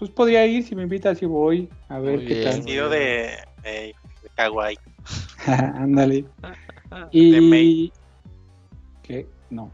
Pues 0.01 0.11
podría 0.11 0.45
ir, 0.45 0.65
si 0.65 0.75
me 0.75 0.83
invitas, 0.83 1.23
y 1.23 1.27
voy 1.27 1.69
a 1.89 2.01
ver 2.01 2.27
qué 2.27 2.43
tal. 2.43 2.57
Vestido 2.57 2.89
de, 2.89 3.39
de, 3.63 3.95
de 4.23 4.29
kawaii. 4.35 4.77
Ándale. 5.47 6.25
y... 7.13 7.93
¿Qué? 9.05 9.29
No. 9.51 9.71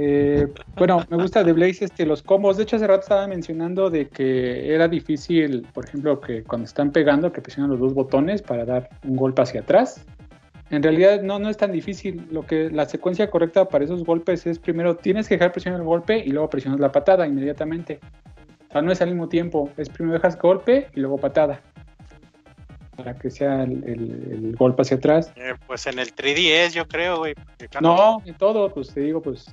Eh, 0.00 0.46
bueno, 0.76 1.04
me 1.10 1.16
gusta 1.16 1.42
de 1.42 1.52
Blaze 1.52 1.86
este, 1.86 2.06
los 2.06 2.22
combos. 2.22 2.56
De 2.56 2.62
hecho, 2.62 2.76
hace 2.76 2.86
rato 2.86 3.00
estaba 3.00 3.26
mencionando 3.26 3.90
de 3.90 4.08
que 4.08 4.72
era 4.72 4.86
difícil, 4.86 5.66
por 5.74 5.86
ejemplo, 5.86 6.20
que 6.20 6.44
cuando 6.44 6.66
están 6.66 6.92
pegando, 6.92 7.32
que 7.32 7.40
presionan 7.40 7.72
los 7.72 7.80
dos 7.80 7.94
botones 7.94 8.40
para 8.40 8.64
dar 8.64 8.88
un 9.02 9.16
golpe 9.16 9.42
hacia 9.42 9.62
atrás. 9.62 10.06
En 10.70 10.84
realidad 10.84 11.22
no, 11.22 11.40
no 11.40 11.48
es 11.50 11.56
tan 11.56 11.72
difícil. 11.72 12.28
Lo 12.30 12.46
que 12.46 12.70
la 12.70 12.84
secuencia 12.84 13.28
correcta 13.28 13.68
para 13.68 13.84
esos 13.84 14.04
golpes 14.04 14.46
es 14.46 14.60
primero 14.60 14.94
tienes 14.94 15.26
que 15.26 15.34
dejar 15.34 15.50
presionar 15.50 15.80
el 15.80 15.86
golpe 15.86 16.22
y 16.24 16.30
luego 16.30 16.48
presionas 16.48 16.78
la 16.78 16.92
patada 16.92 17.26
inmediatamente. 17.26 17.98
O 18.68 18.72
sea, 18.72 18.82
no 18.82 18.92
es 18.92 19.02
al 19.02 19.08
mismo 19.08 19.28
tiempo. 19.28 19.68
Es 19.76 19.88
primero 19.88 20.14
dejas 20.14 20.38
golpe 20.38 20.90
y 20.94 21.00
luego 21.00 21.18
patada. 21.18 21.60
Para 22.94 23.14
que 23.14 23.30
sea 23.30 23.64
el, 23.64 24.54
golpe 24.56 24.82
hacia 24.82 24.98
atrás. 24.98 25.32
Eh, 25.34 25.54
pues 25.66 25.88
en 25.88 25.98
el 25.98 26.14
3DS 26.14 26.70
yo 26.70 26.86
creo, 26.86 27.18
güey. 27.18 27.34
No, 27.80 28.22
en 28.24 28.36
todo, 28.36 28.72
pues 28.72 28.94
te 28.94 29.00
digo, 29.00 29.20
pues 29.20 29.48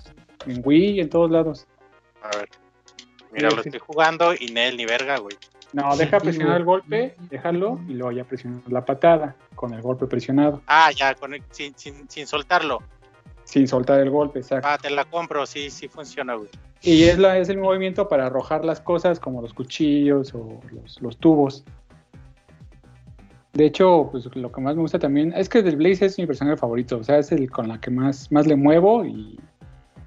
en 0.48 0.62
Wii, 0.64 1.00
en 1.00 1.10
todos 1.10 1.32
lados. 1.32 1.68
A 2.22 2.38
ver. 2.38 2.50
Mira, 3.32 3.50
lo 3.50 3.62
estoy 3.62 3.80
jugando 3.80 4.34
y 4.34 4.48
Nel 4.48 4.78
ni 4.78 4.86
verga, 4.86 5.18
güey. 5.18 5.36
No, 5.74 5.96
deja 5.98 6.20
presionar 6.20 6.58
el 6.58 6.64
golpe, 6.66 7.16
déjalo 7.30 7.80
y 7.88 7.94
luego 7.94 8.12
ya 8.14 8.24
presionar 8.24 8.62
la 8.68 8.86
patada 8.86 9.36
con 9.56 9.74
el 9.74 9.82
golpe 9.82 10.08
presionado. 10.08 10.62
Ah, 10.68 10.90
ya, 10.92 11.16
sin, 11.52 11.78
sin, 11.78 12.10
sin 12.10 12.28
soltarlo. 12.28 12.82
Sin 13.44 13.68
soltar 13.68 14.00
el 14.00 14.10
golpe, 14.10 14.40
exacto. 14.40 14.68
Ah, 14.68 14.78
te 14.78 14.90
la 14.90 15.06
compro, 15.06 15.46
sí, 15.46 15.70
sí 15.70 15.88
funciona, 15.88 16.36
güey. 16.36 16.50
Y 16.82 17.04
es, 17.04 17.18
la, 17.18 17.38
es 17.38 17.50
el 17.50 17.58
movimiento 17.58 18.08
para 18.08 18.28
arrojar 18.28 18.64
las 18.64 18.80
cosas 18.80 19.20
como 19.20 19.42
los 19.42 19.54
cuchillos 19.54 20.34
o 20.34 20.60
los, 20.72 21.02
los 21.02 21.18
tubos. 21.18 21.64
De 23.54 23.66
hecho, 23.66 24.10
pues 24.12 24.34
lo 24.36 24.52
que 24.52 24.62
más 24.62 24.76
me 24.76 24.82
gusta 24.82 25.00
también 25.00 25.34
es 25.34 25.50
que 25.50 25.64
del 25.64 25.78
Blaze 25.78 26.06
es 26.06 26.20
mi 26.20 26.28
personaje 26.28 26.58
favorito, 26.58 26.98
o 26.98 27.04
sea, 27.04 27.20
es 27.20 27.32
el 27.32 27.50
con 27.50 27.70
la 27.70 27.80
que 27.80 27.90
más, 27.90 28.32
más 28.32 28.48
le 28.48 28.56
muevo 28.56 29.06
y 29.06 29.40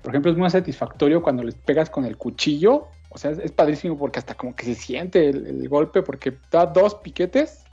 por 0.03 0.13
ejemplo, 0.13 0.31
es 0.31 0.39
muy 0.39 0.51
satisfactorio 0.51 1.23
cuando 1.23 1.43
les 1.43 1.55
pegas 1.55 1.91
con 1.91 2.05
el 2.05 2.17
cuchillo. 2.17 2.89
O 3.11 3.19
sea, 3.19 3.31
es, 3.31 3.53
padrísimo 3.53 3.99
porque 3.99 4.19
hasta 4.19 4.35
como 4.35 4.55
que 4.55 4.65
se 4.65 4.75
siente 4.75 5.29
el, 5.29 5.69
golpe 5.69 6.03
porque 6.03 6.37
da 6.51 6.67
dos 6.67 6.97
piquetes 6.97 7.65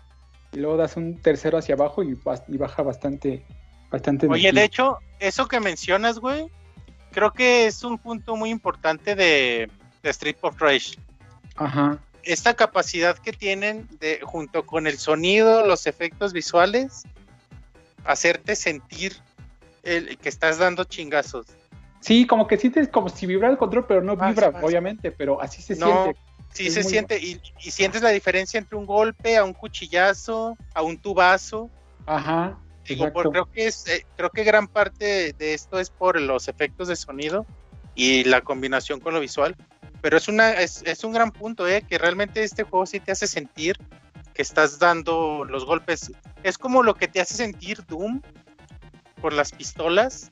y 0.53 0.59
luego 0.59 0.77
das 0.77 0.95
un 0.97 1.21
tercero 1.21 1.57
hacia 1.57 1.75
abajo 1.75 2.03
y, 2.03 2.13
baja 2.57 2.81
bastante, 2.81 3.45
bastante. 3.91 4.27
Oye, 4.27 4.51
de 4.51 4.63
hecho, 4.63 4.99
eso 5.19 5.47
que 5.47 5.59
mencionas, 5.59 6.19
güey, 6.19 6.49
creo 7.11 7.31
que 7.31 7.67
es 7.67 7.83
un 7.83 7.97
punto 7.97 8.35
muy 8.35 8.49
importante 8.49 9.15
de, 9.15 9.69
Street 10.03 10.37
of 10.41 10.59
Rage. 10.59 10.97
Ajá. 11.55 11.99
Esta 12.23 12.53
capacidad 12.53 13.17
que 13.17 13.33
tienen 13.33 13.87
de, 13.99 14.19
junto 14.23 14.65
con 14.65 14.87
el 14.87 14.97
sonido, 14.97 15.65
los 15.65 15.87
efectos 15.87 16.31
visuales, 16.33 17.03
hacerte 18.03 18.55
sentir 18.55 19.17
el, 19.83 20.17
que 20.17 20.29
estás 20.29 20.57
dando 20.57 20.83
chingazos. 20.83 21.47
Sí, 22.05 22.27
como 22.27 22.45
que 22.45 22.57
sientes 22.57 22.87
como 22.87 23.09
si 23.09 23.25
vibrara 23.25 23.51
el 23.51 23.57
control, 23.57 23.87
pero 23.87 24.03
no 24.03 24.15
vibra, 24.15 24.49
obviamente, 24.61 25.11
pero 25.11 25.41
así 25.41 25.63
se 25.63 25.75
siente. 25.75 26.15
Sí, 26.53 26.69
se 26.69 26.83
siente, 26.83 27.17
y, 27.17 27.41
sientes 27.57 28.03
la 28.03 28.09
diferencia 28.09 28.59
entre 28.59 28.77
un 28.77 28.85
golpe, 28.85 29.37
a 29.37 29.43
un 29.43 29.53
cuchillazo, 29.53 30.55
a 30.75 30.83
un 30.83 30.99
tubazo. 30.99 31.67
Ajá. 32.05 32.59
Digo, 32.87 33.11
creo 33.11 33.51
que 33.51 33.65
es, 33.65 33.87
eh, 33.87 34.05
creo 34.15 34.29
que 34.29 34.43
gran 34.43 34.67
parte 34.67 35.33
de 35.33 35.55
esto 35.55 35.79
es 35.79 35.89
por 35.89 36.21
los 36.21 36.47
efectos 36.47 36.89
de 36.89 36.95
sonido 36.95 37.47
y 37.95 38.23
la 38.25 38.41
combinación 38.41 38.99
con 38.99 39.15
lo 39.15 39.19
visual. 39.19 39.55
Pero 40.01 40.17
es 40.17 40.27
una, 40.27 40.51
es, 40.51 40.83
es 40.85 41.03
un 41.03 41.11
gran 41.11 41.31
punto, 41.31 41.67
eh, 41.67 41.81
que 41.89 41.97
realmente 41.97 42.43
este 42.43 42.61
juego 42.61 42.85
sí 42.85 42.99
te 42.99 43.13
hace 43.13 43.25
sentir 43.25 43.79
que 44.35 44.43
estás 44.43 44.77
dando 44.77 45.43
los 45.43 45.65
golpes. 45.65 46.11
Es 46.43 46.59
como 46.59 46.83
lo 46.83 46.93
que 46.93 47.07
te 47.07 47.19
hace 47.19 47.33
sentir 47.33 47.83
Doom 47.87 48.21
por 49.19 49.33
las 49.33 49.51
pistolas 49.51 50.31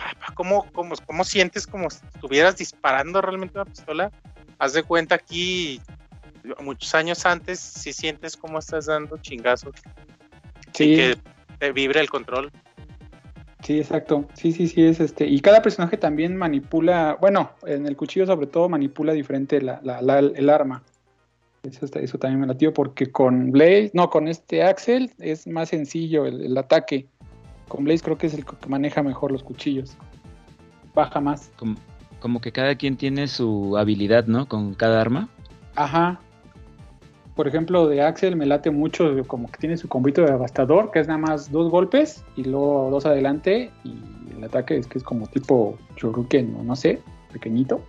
¿cómo, 0.34 0.66
cómo, 0.72 0.94
cómo 1.06 1.24
sientes 1.24 1.66
como 1.66 1.90
si 1.90 2.04
estuvieras 2.14 2.56
disparando 2.56 3.20
realmente 3.20 3.58
una 3.58 3.64
pistola? 3.64 4.10
Haz 4.58 4.72
de 4.74 4.82
cuenta 4.82 5.14
aquí, 5.14 5.80
muchos 6.62 6.94
años 6.94 7.24
antes, 7.26 7.58
si 7.58 7.92
sientes 7.92 8.36
cómo 8.36 8.58
estás 8.58 8.86
dando 8.86 9.16
chingazos. 9.18 9.74
Sí. 10.72 10.84
Y 10.84 10.96
que 10.96 11.18
te 11.58 11.72
vibre 11.72 12.00
el 12.00 12.10
control. 12.10 12.50
Sí, 13.62 13.78
exacto. 13.78 14.26
Sí, 14.34 14.52
sí, 14.52 14.68
sí, 14.68 14.84
es 14.84 15.00
este. 15.00 15.26
Y 15.26 15.40
cada 15.40 15.60
personaje 15.60 15.96
también 15.96 16.36
manipula, 16.36 17.18
bueno, 17.20 17.52
en 17.66 17.86
el 17.86 17.96
cuchillo 17.96 18.26
sobre 18.26 18.46
todo 18.46 18.68
manipula 18.68 19.12
diferente 19.12 19.60
la, 19.60 19.80
la, 19.82 20.18
el 20.18 20.48
arma. 20.48 20.82
Eso, 21.62 21.86
eso 21.92 22.18
también 22.18 22.40
me 22.40 22.46
latió 22.46 22.72
porque 22.72 23.12
con 23.12 23.50
Blaze, 23.50 23.90
no, 23.92 24.08
con 24.08 24.28
este 24.28 24.62
Axel 24.62 25.10
es 25.18 25.46
más 25.46 25.68
sencillo 25.68 26.24
el, 26.24 26.42
el 26.42 26.56
ataque. 26.56 27.06
Con 27.70 27.84
Blaze 27.84 28.02
creo 28.02 28.18
que 28.18 28.26
es 28.26 28.34
el 28.34 28.44
que 28.44 28.68
maneja 28.68 29.00
mejor 29.00 29.30
los 29.30 29.44
cuchillos. 29.44 29.96
Baja 30.92 31.20
más. 31.20 31.52
Como, 32.18 32.40
que 32.40 32.50
cada 32.50 32.74
quien 32.74 32.96
tiene 32.96 33.28
su 33.28 33.78
habilidad, 33.78 34.26
¿no? 34.26 34.48
Con 34.48 34.74
cada 34.74 35.00
arma. 35.00 35.28
Ajá. 35.76 36.20
Por 37.36 37.46
ejemplo, 37.46 37.86
de 37.86 38.02
Axel 38.02 38.34
me 38.34 38.44
late 38.44 38.72
mucho, 38.72 39.16
como 39.28 39.48
que 39.48 39.58
tiene 39.58 39.76
su 39.76 39.86
combito 39.86 40.22
de 40.22 40.32
devastador, 40.32 40.90
que 40.90 40.98
es 40.98 41.06
nada 41.06 41.20
más 41.20 41.52
dos 41.52 41.70
golpes 41.70 42.24
y 42.34 42.42
luego 42.42 42.88
dos 42.90 43.06
adelante. 43.06 43.70
Y 43.84 43.94
el 44.36 44.42
ataque 44.42 44.76
es 44.76 44.88
que 44.88 44.98
es 44.98 45.04
como 45.04 45.28
tipo 45.28 45.78
Shoryuken, 45.96 46.56
o 46.58 46.64
no 46.64 46.74
sé, 46.74 47.00
pequeñito. 47.32 47.80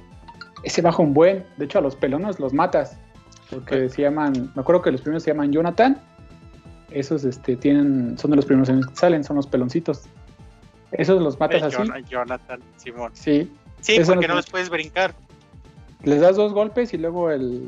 Ese 0.64 0.84
baja 0.84 1.02
un 1.02 1.16
buen. 1.16 1.44
De 1.58 1.66
hecho, 1.66 1.80
a 1.80 1.82
los 1.82 1.96
pelones 1.96 2.40
los 2.40 2.54
matas. 2.54 3.00
Porque 3.50 3.90
se 3.90 4.04
llaman, 4.04 4.52
me 4.54 4.62
acuerdo 4.62 4.84
que 4.84 4.92
los 4.92 5.02
primeros 5.02 5.24
se 5.24 5.32
llaman 5.32 5.52
Jonathan 5.52 6.00
esos 6.92 7.24
este, 7.24 7.56
tienen, 7.56 8.18
son 8.18 8.32
de 8.32 8.38
los 8.38 8.46
primeros 8.46 8.70
que 8.70 8.96
salen, 8.96 9.24
son 9.24 9.36
los 9.38 9.48
peloncitos. 9.48 10.04
Esos 10.92 11.22
los 11.22 11.40
matas 11.40 11.64
así. 11.64 11.78
Jonathan, 12.10 12.60
Simón. 12.78 13.12
Sí. 13.14 13.52
Sí, 13.80 14.00
porque 14.06 14.28
no 14.28 14.36
los 14.36 14.48
puedes 14.48 14.70
brincar. 14.70 15.16
Les 16.04 16.20
das 16.20 16.36
dos 16.36 16.54
golpes 16.54 16.94
y 16.94 16.98
luego 16.98 17.32
el, 17.32 17.64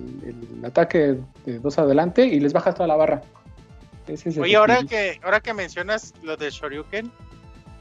ataque 0.63 1.19
de 1.45 1.59
dos 1.59 1.77
adelante 1.77 2.25
y 2.25 2.39
les 2.39 2.53
bajas 2.53 2.75
toda 2.75 2.87
la 2.87 2.95
barra. 2.95 3.21
Oye, 4.39 4.55
ahora 4.55 4.83
que, 4.83 5.19
ahora 5.23 5.39
que 5.39 5.53
mencionas 5.53 6.13
lo 6.23 6.35
de 6.35 6.49
Shoryuken, 6.49 7.11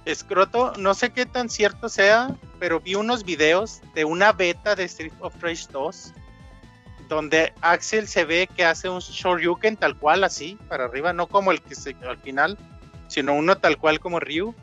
Escroto, 0.04 0.72
no 0.78 0.94
sé 0.94 1.10
qué 1.10 1.26
tan 1.26 1.48
cierto 1.48 1.88
sea, 1.88 2.36
pero 2.58 2.80
vi 2.80 2.94
unos 2.94 3.24
videos 3.24 3.80
de 3.94 4.04
una 4.04 4.32
beta 4.32 4.74
de 4.74 4.84
Street 4.84 5.12
of 5.20 5.34
Rage 5.42 5.66
2 5.72 6.12
donde 7.14 7.52
Axel 7.60 8.08
se 8.08 8.24
ve 8.24 8.48
que 8.54 8.64
hace 8.64 8.88
un 8.88 9.00
Shoryuken 9.00 9.76
tal 9.76 9.96
cual 9.96 10.24
así, 10.24 10.58
para 10.68 10.84
arriba, 10.84 11.12
no 11.12 11.26
como 11.26 11.52
el 11.52 11.60
que 11.60 11.74
se 11.74 11.94
al 12.08 12.18
final, 12.18 12.58
sino 13.08 13.34
uno 13.34 13.56
tal 13.58 13.78
cual 13.78 14.00
como 14.00 14.18
Ryu 14.18 14.54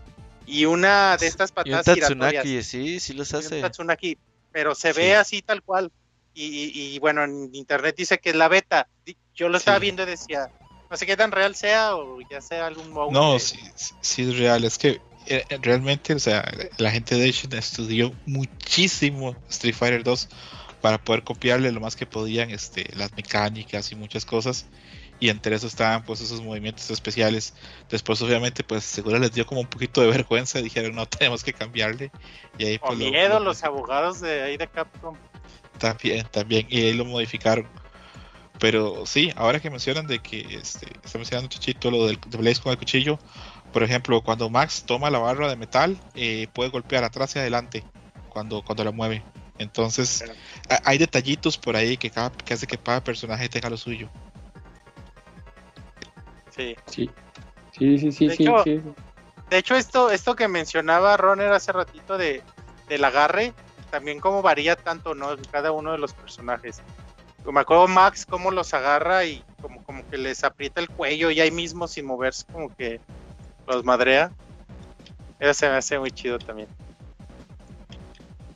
y 0.45 0.65
una 0.65 1.15
de 1.17 1.27
estas 1.27 1.51
patadas 1.51 1.88
y 1.88 1.91
un 1.91 1.99
Tatsunaki, 1.99 2.63
sí, 2.63 2.99
sí 2.99 3.13
los 3.13 3.34
hace. 3.34 3.61
Tatsunaki, 3.61 4.17
pero 4.51 4.73
se 4.73 4.93
ve 4.93 5.15
así 5.15 5.41
tal 5.41 5.61
cual. 5.61 5.91
Y, 6.34 6.97
bueno, 6.99 7.26
en 7.26 7.53
internet 7.53 7.95
dice 7.97 8.17
que 8.17 8.30
es 8.30 8.35
la 8.35 8.47
beta. 8.47 8.88
Yo 9.35 9.49
lo 9.49 9.57
estaba 9.57 9.77
viendo 9.77 10.03
y 10.03 10.05
decía, 10.05 10.49
no 10.89 10.95
sé 10.95 11.05
qué 11.05 11.17
tan 11.17 11.31
real 11.31 11.53
sea 11.53 11.97
o 11.97 12.19
ya 12.31 12.39
sea 12.39 12.67
algún 12.67 12.93
No, 13.11 13.38
sí, 13.39 13.59
sí, 14.01 14.23
es 14.23 14.38
real. 14.38 14.63
Es 14.63 14.77
que 14.77 15.01
eh, 15.27 15.43
realmente, 15.61 16.13
o 16.13 16.19
sea, 16.19 16.49
la 16.77 16.91
gente 16.91 17.15
de 17.15 17.30
Asian 17.30 17.53
estudió 17.53 18.13
muchísimo 18.26 19.35
Street 19.49 19.76
Fighter 19.76 20.03
2 20.03 20.30
para 20.81 20.97
poder 20.97 21.23
copiarle 21.23 21.72
lo 21.72 21.80
más 21.80 21.95
que 21.95 22.06
podían 22.06 22.51
este, 22.51 22.89
las 22.95 23.14
mecánicas 23.15 23.91
y 23.91 23.95
muchas 23.95 24.26
cosas. 24.26 24.68
Y 25.22 25.30
entre 25.30 25.56
eso 25.56 25.68
estaban 25.68 26.03
pues 26.03 26.22
esos 26.22 26.41
movimientos 26.41 26.89
especiales. 26.91 27.53
Después 27.89 28.22
obviamente 28.22 28.64
pues 28.64 28.85
seguro 28.85 29.19
les 29.19 29.34
dio 29.34 29.45
como 29.45 29.61
un 29.61 29.68
poquito 29.68 30.01
de 30.01 30.07
vergüenza. 30.07 30.61
Dijeron 30.61 30.95
no 30.95 31.06
tenemos 31.06 31.43
que 31.43 31.53
cambiarle. 31.53 32.11
Y 32.57 32.65
ahí 32.65 32.77
pues, 32.77 32.97
miedo 32.97 33.39
los 33.39 33.64
abogados 33.64 34.22
de 34.22 34.43
ahí 34.43 34.57
de 34.57 34.68
Capcom. 34.68 35.15
También, 35.77 36.26
también. 36.31 36.65
Y 36.69 36.81
ahí 36.81 36.93
lo 36.93 37.06
modificaron. 37.06 37.68
Pero 38.60 39.06
sí, 39.06 39.31
ahora 39.35 39.60
que 39.60 39.69
mencionan 39.69 40.06
de 40.06 40.19
que 40.19 40.41
este, 40.41 40.88
está 41.03 41.18
mencionando 41.18 41.49
Chichito 41.49 41.89
lo 41.89 42.07
del 42.07 42.19
de 42.27 42.38
Blaze 42.38 42.61
con 42.61 42.72
el 42.73 42.77
cuchillo, 42.77 43.18
Por 43.72 43.84
ejemplo, 43.84 44.22
cuando 44.22 44.49
Max 44.49 44.84
toma 44.85 45.10
la 45.10 45.19
barra 45.19 45.47
de 45.47 45.56
metal, 45.56 45.97
eh, 46.15 46.47
puede 46.53 46.69
golpear 46.69 47.03
atrás 47.03 47.35
y 47.35 47.39
adelante 47.39 47.84
cuando, 48.30 48.61
cuando 48.61 48.84
la 48.84 48.91
mueve. 48.91 49.23
Entonces, 49.60 50.23
hay 50.86 50.98
detallitos 50.98 51.57
por 51.57 51.76
ahí 51.76 51.98
que, 51.98 52.10
cada, 52.10 52.31
que 52.31 52.53
hace 52.53 52.65
que 52.65 52.77
cada 52.77 53.03
personaje 53.03 53.48
tenga 53.49 53.69
lo 53.69 53.77
suyo. 53.77 54.10
Sí. 56.56 56.76
Sí, 56.88 57.10
sí, 57.77 57.98
sí, 57.99 58.11
sí. 58.11 58.27
De 58.27 58.36
sí, 58.36 58.44
hecho, 58.44 58.64
sí. 58.64 58.81
De 59.49 59.57
hecho, 59.57 59.76
esto, 59.76 60.11
esto 60.11 60.36
que 60.36 60.48
mencionaba 60.48 61.18
Roner 61.18 61.52
hace 61.52 61.72
ratito 61.72 62.18
de, 62.18 62.41
del 62.88 63.03
agarre, 63.03 63.53
también 63.91 64.19
como 64.19 64.41
varía 64.41 64.76
tanto, 64.76 65.14
¿no? 65.14 65.34
En 65.34 65.44
cada 65.45 65.72
uno 65.72 65.91
de 65.91 65.98
los 65.98 66.14
personajes. 66.14 66.81
Me 67.45 67.60
acuerdo 67.60 67.88
Max 67.88 68.26
cómo 68.26 68.52
los 68.52 68.73
agarra 68.73 69.26
y 69.26 69.44
como, 69.61 69.84
como 69.84 70.07
que 70.07 70.18
les 70.18 70.44
aprieta 70.44 70.80
el 70.80 70.90
cuello 70.90 71.31
y 71.31 71.40
ahí 71.40 71.52
mismo 71.52 71.88
sin 71.88 72.06
moverse 72.06 72.45
como 72.52 72.73
que 72.76 73.02
los 73.68 73.84
madrea. 73.84 74.31
Eso 75.40 75.53
se 75.53 75.69
me 75.69 75.76
hace 75.76 75.98
muy 75.98 76.11
chido 76.11 76.38
también. 76.38 76.68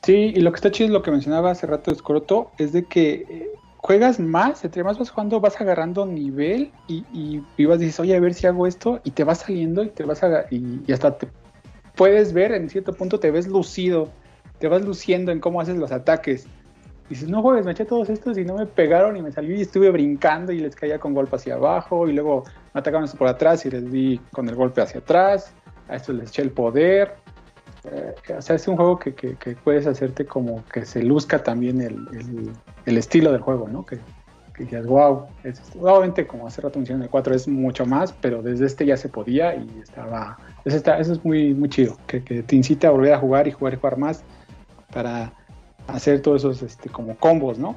Sí, 0.03 0.34
y 0.35 0.41
lo 0.41 0.51
que 0.51 0.57
está 0.57 0.69
chido 0.69 0.88
es 0.88 0.93
lo 0.93 1.01
que 1.01 1.11
mencionaba 1.11 1.51
hace 1.51 1.65
rato 1.65 1.89
Escroto, 1.91 2.51
es 2.57 2.73
de 2.73 2.84
que 2.84 3.25
eh, 3.30 3.51
juegas 3.77 4.19
más, 4.19 4.65
entre 4.65 4.84
más 4.84 4.99
vas 4.99 5.09
jugando, 5.09 5.39
vas 5.39 5.59
agarrando 5.61 6.05
nivel 6.05 6.71
y, 6.89 7.05
y, 7.13 7.41
y 7.55 7.65
vas 7.65 7.80
dices, 7.80 8.01
oye, 8.01 8.13
a 8.13 8.19
ver 8.19 8.34
si 8.34 8.45
hago 8.45 8.67
esto, 8.67 8.99
y 9.05 9.11
te 9.11 9.23
vas 9.23 9.39
saliendo 9.39 9.81
y 9.81 9.89
te 9.89 10.03
vas 10.03 10.21
a, 10.23 10.45
y, 10.51 10.81
y 10.85 10.91
hasta 10.91 11.17
te 11.17 11.30
puedes 11.95 12.34
ver, 12.34 12.51
en 12.51 12.69
cierto 12.69 12.91
punto 12.91 13.17
te 13.17 13.31
ves 13.31 13.47
lucido, 13.47 14.09
te 14.59 14.67
vas 14.67 14.84
luciendo 14.84 15.31
en 15.31 15.39
cómo 15.39 15.61
haces 15.61 15.77
los 15.77 15.93
ataques. 15.93 16.47
Dices, 17.09 17.30
no 17.30 17.41
juegues, 17.41 17.65
me 17.65 17.71
eché 17.71 17.85
todos 17.85 18.09
estos 18.09 18.38
y 18.38 18.43
no 18.43 18.55
me 18.55 18.65
pegaron 18.65 19.15
y 19.15 19.21
me 19.21 19.31
salí 19.31 19.55
y 19.55 19.61
estuve 19.61 19.89
brincando 19.89 20.51
y 20.51 20.59
les 20.59 20.75
caía 20.75 20.99
con 20.99 21.13
golpe 21.13 21.38
hacia 21.38 21.55
abajo 21.55 22.09
y 22.09 22.13
luego 22.13 22.43
me 22.73 22.80
atacaban 22.80 23.07
por 23.17 23.27
atrás 23.27 23.65
y 23.65 23.69
les 23.69 23.89
di 23.89 24.19
con 24.31 24.49
el 24.49 24.55
golpe 24.55 24.81
hacia 24.81 24.99
atrás, 24.99 25.53
a 25.88 25.95
estos 25.95 26.15
les 26.15 26.30
eché 26.30 26.41
el 26.41 26.51
poder. 26.51 27.22
Eh, 27.85 28.15
o 28.38 28.41
sea, 28.41 28.55
es 28.55 28.68
un 28.68 28.76
juego 28.77 28.97
que, 28.97 29.14
que, 29.14 29.35
que, 29.35 29.55
puedes 29.55 29.88
hacerte 29.88 30.26
como 30.26 30.64
que 30.68 30.85
se 30.85 31.03
luzca 31.03 31.43
también 31.43 31.81
el, 31.81 32.07
el, 32.14 32.51
el 32.85 32.97
estilo 32.97 33.31
del 33.31 33.41
juego, 33.41 33.68
¿no? 33.68 33.85
Que, 33.85 33.99
que 34.53 34.65
digas, 34.65 34.85
wow, 34.85 35.26
es, 35.43 35.61
obviamente 35.80 36.27
como 36.27 36.47
hace 36.47 36.61
rato 36.61 36.80
mencioné 36.80 37.05
el 37.05 37.10
4 37.10 37.35
es 37.35 37.47
mucho 37.47 37.85
más, 37.85 38.14
pero 38.14 38.41
desde 38.41 38.65
este 38.65 38.85
ya 38.85 38.95
se 38.95 39.10
podía 39.10 39.55
y 39.55 39.68
estaba, 39.81 40.38
eso, 40.64 40.77
está, 40.77 40.99
eso 40.99 41.14
es 41.14 41.26
muy, 41.26 41.53
muy 41.53 41.69
chido, 41.69 41.97
que, 42.07 42.23
que 42.23 42.43
te 42.43 42.55
incita 42.55 42.88
a 42.88 42.91
volver 42.91 43.14
a 43.14 43.19
jugar 43.19 43.47
y 43.47 43.51
jugar 43.51 43.73
y 43.73 43.77
jugar 43.77 43.97
más 43.97 44.23
para 44.93 45.34
hacer 45.88 46.22
todos 46.22 46.41
esos 46.41 46.61
este, 46.61 46.89
como 46.89 47.18
combos, 47.18 47.57
¿no? 47.57 47.76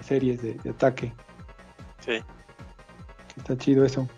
Series 0.00 0.42
de, 0.42 0.54
de 0.54 0.70
ataque. 0.70 1.12
Sí. 2.00 2.20
Está 3.36 3.56
chido 3.56 3.84
eso. 3.84 4.08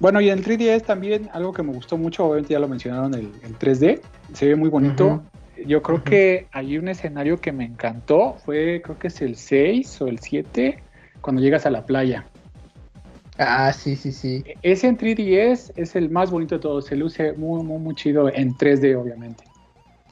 Bueno, 0.00 0.20
y 0.20 0.30
en 0.30 0.38
el 0.38 0.44
3DS 0.44 0.84
también 0.84 1.28
algo 1.32 1.52
que 1.52 1.62
me 1.62 1.72
gustó 1.72 1.96
mucho, 1.96 2.24
obviamente 2.26 2.52
ya 2.52 2.58
lo 2.58 2.68
mencionaron, 2.68 3.14
el, 3.14 3.32
el 3.42 3.58
3D, 3.58 4.00
se 4.32 4.46
ve 4.46 4.56
muy 4.56 4.68
bonito. 4.68 5.06
Uh 5.06 5.10
-huh. 5.10 5.66
Yo 5.66 5.82
creo 5.82 5.98
uh 5.98 6.00
-huh. 6.00 6.04
que 6.04 6.46
hay 6.52 6.76
un 6.76 6.88
escenario 6.88 7.40
que 7.40 7.52
me 7.52 7.64
encantó, 7.64 8.36
fue 8.44 8.82
creo 8.84 8.98
que 8.98 9.08
es 9.08 9.20
el 9.22 9.36
6 9.36 10.02
o 10.02 10.08
el 10.08 10.18
7, 10.18 10.78
cuando 11.20 11.40
llegas 11.40 11.66
a 11.66 11.70
la 11.70 11.86
playa. 11.86 12.26
Ah, 13.38 13.72
sí, 13.72 13.96
sí, 13.96 14.12
sí. 14.12 14.44
Ese 14.62 14.86
en 14.86 14.96
3DS 14.96 15.72
es 15.76 15.94
el 15.94 16.10
más 16.10 16.30
bonito 16.30 16.54
de 16.54 16.60
todos, 16.60 16.86
se 16.86 16.96
luce 16.96 17.32
muy, 17.32 17.62
muy, 17.62 17.78
muy 17.78 17.94
chido 17.94 18.28
en 18.32 18.54
3D, 18.54 18.96
obviamente. 18.96 19.44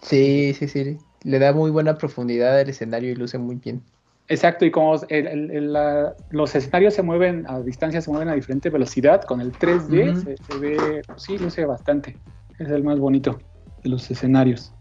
Sí, 0.03 0.55
sí, 0.59 0.69
sí. 0.69 0.99
Le 1.23 1.39
da 1.39 1.53
muy 1.53 1.71
buena 1.71 1.97
profundidad 1.97 2.59
al 2.59 2.69
escenario 2.69 3.11
y 3.11 3.15
luce 3.15 3.39
muy 3.39 3.57
bien. 3.57 3.83
Exacto, 4.29 4.65
y 4.65 4.71
como 4.71 4.95
el, 5.09 5.27
el, 5.27 5.51
el, 5.51 5.73
la, 5.73 6.15
los 6.31 6.55
escenarios 6.55 6.95
se 6.95 7.03
mueven 7.03 7.45
a 7.47 7.61
distancia, 7.61 8.01
se 8.01 8.11
mueven 8.11 8.29
a 8.31 8.35
diferente 8.35 8.71
velocidad, 8.71 9.23
con 9.23 9.41
el 9.41 9.53
3D 9.53 9.81
uh 9.81 10.13
-huh. 10.13 10.25
se, 10.25 10.37
se, 10.37 10.59
ve, 10.59 11.03
pues 11.07 11.23
sí, 11.23 11.39
luce 11.39 11.65
bastante. 11.67 12.17
Es 12.59 12.69
el 12.71 12.83
más 12.83 12.99
bonito 12.99 13.39
de 13.83 13.91
los 13.91 14.11
escenarios. 14.11 14.73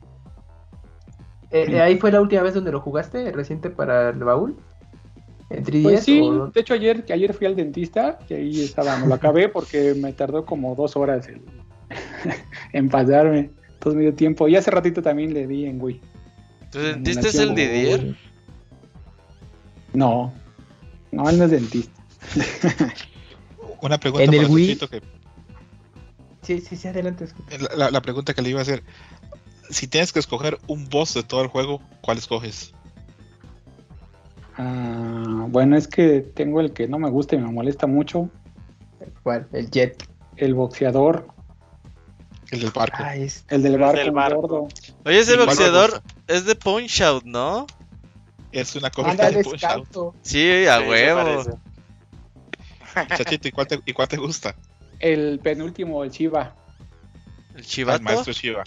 Eh, 1.52 1.82
¿Ahí 1.82 1.98
fue 1.98 2.12
la 2.12 2.22
última 2.22 2.42
vez 2.42 2.54
donde 2.54 2.72
lo 2.72 2.80
jugaste, 2.80 3.32
reciente 3.32 3.70
para 3.70 4.10
el 4.10 4.24
baúl? 4.24 4.56
¿En 5.50 5.64
3DS? 5.64 5.84
Pues 5.84 6.04
sí, 6.04 6.22
o... 6.22 6.48
de 6.48 6.62
hecho 6.62 6.74
ayer, 6.74 7.04
ayer 7.12 7.34
fui 7.34 7.46
al 7.46 7.56
dentista 7.56 8.18
y 8.30 8.34
ahí 8.34 8.64
estaba, 8.64 8.98
no 8.98 9.08
lo 9.08 9.14
acabé 9.14 9.50
porque 9.50 9.94
me 9.94 10.14
tardó 10.14 10.46
como 10.46 10.74
dos 10.74 10.96
horas 10.96 11.28
el, 11.28 11.42
en 12.74 12.90
pasarme 12.90 13.52
todo 13.80 13.94
medio 13.94 14.14
tiempo. 14.14 14.48
Y 14.48 14.56
hace 14.56 14.72
ratito 14.72 15.02
también 15.02 15.34
le 15.34 15.46
di 15.48 15.66
en 15.66 15.82
Wii. 15.82 16.02
¿Tu 16.72 16.80
dentista 16.80 17.28
es 17.28 17.36
el 17.36 17.54
Didier? 17.54 18.16
No, 19.94 20.34
no, 21.12 21.30
él 21.30 21.38
no 21.38 21.46
es 21.46 21.52
dentista. 21.52 22.04
Una 23.82 24.00
pregunta 24.00 24.24
¿En 24.24 24.34
el 24.34 24.48
Wii? 24.48 24.78
Que... 24.78 25.02
Sí, 26.42 26.62
sí, 26.62 26.76
sí, 26.76 26.88
adelante. 26.88 27.28
La, 27.76 27.92
la, 27.92 28.02
pregunta 28.02 28.34
que 28.34 28.42
le 28.42 28.50
iba 28.50 28.60
a 28.60 28.64
hacer. 28.64 28.84
Si 29.70 29.88
tienes 29.88 30.12
que 30.14 30.20
escoger 30.20 30.58
un 30.68 30.90
boss 30.90 31.14
de 31.14 31.24
todo 31.24 31.42
el 31.42 31.48
juego, 31.48 31.82
¿cuál 32.02 32.18
escoges? 32.18 32.74
Uh, 34.58 35.48
bueno, 35.50 35.76
es 35.78 35.88
que 35.88 36.22
tengo 36.22 36.62
el 36.62 36.74
que 36.74 36.88
no 36.88 37.00
me 37.00 37.10
gusta 37.10 37.36
y 37.36 37.40
me 37.40 37.52
molesta 37.52 37.88
mucho. 37.88 38.30
¿Cuál? 39.24 39.48
El 39.52 39.70
Jet. 39.70 40.08
El 40.38 40.54
boxeador. 40.54 41.28
El 42.52 42.62
del 42.62 42.72
barco. 42.72 42.98
Ah, 43.00 43.16
es... 43.16 43.46
El 43.50 43.64
del 43.64 43.78
barco, 43.78 44.00
el 44.00 44.06
del 44.06 44.14
barco. 44.14 44.42
Gordo. 44.42 44.68
Oye, 45.06 45.20
ese 45.20 45.38
boxeador 45.38 46.02
es 46.28 46.46
de 46.46 46.56
Punch 46.56 47.02
Out, 47.02 47.24
¿no? 47.24 47.66
Es 48.54 48.76
una 48.76 48.90
copia 48.90 49.32
de 49.32 49.44
Punch 49.44 49.64
Out. 49.64 50.16
Sí, 50.22 50.66
a 50.68 50.80
sí, 50.80 50.86
huevo. 50.88 51.60
Chachito, 53.18 53.48
¿y 53.48 53.52
cuál, 53.52 53.68
te, 53.68 53.80
¿y 53.86 53.94
cuál 53.94 54.08
te 54.08 54.18
gusta? 54.18 54.56
El 55.00 55.40
penúltimo, 55.40 56.04
el 56.04 56.12
Chiva. 56.12 56.56
¿El 57.56 57.66
Chivato? 57.66 57.98
El 57.98 58.04
maestro 58.04 58.34
Chiva. 58.34 58.64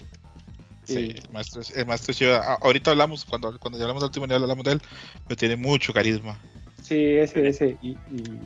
Sí, 0.83 1.15
el, 1.15 1.29
maestro, 1.31 1.61
el 1.73 1.85
maestro 1.85 2.13
Chiva. 2.13 2.41
Ah, 2.43 2.57
ahorita 2.61 2.91
hablamos, 2.91 3.25
cuando, 3.25 3.57
cuando 3.59 3.79
hablamos 3.81 4.01
del 4.01 4.09
último 4.09 4.27
nivel, 4.27 4.43
hablamos 4.43 4.65
de 4.65 4.73
él, 4.73 4.81
pero 5.25 5.37
tiene 5.37 5.55
mucho 5.55 5.93
carisma. 5.93 6.37
Sí, 6.83 7.17
ese, 7.17 7.47
ese. 7.47 7.77
Y, 7.81 7.91
y, 7.91 8.39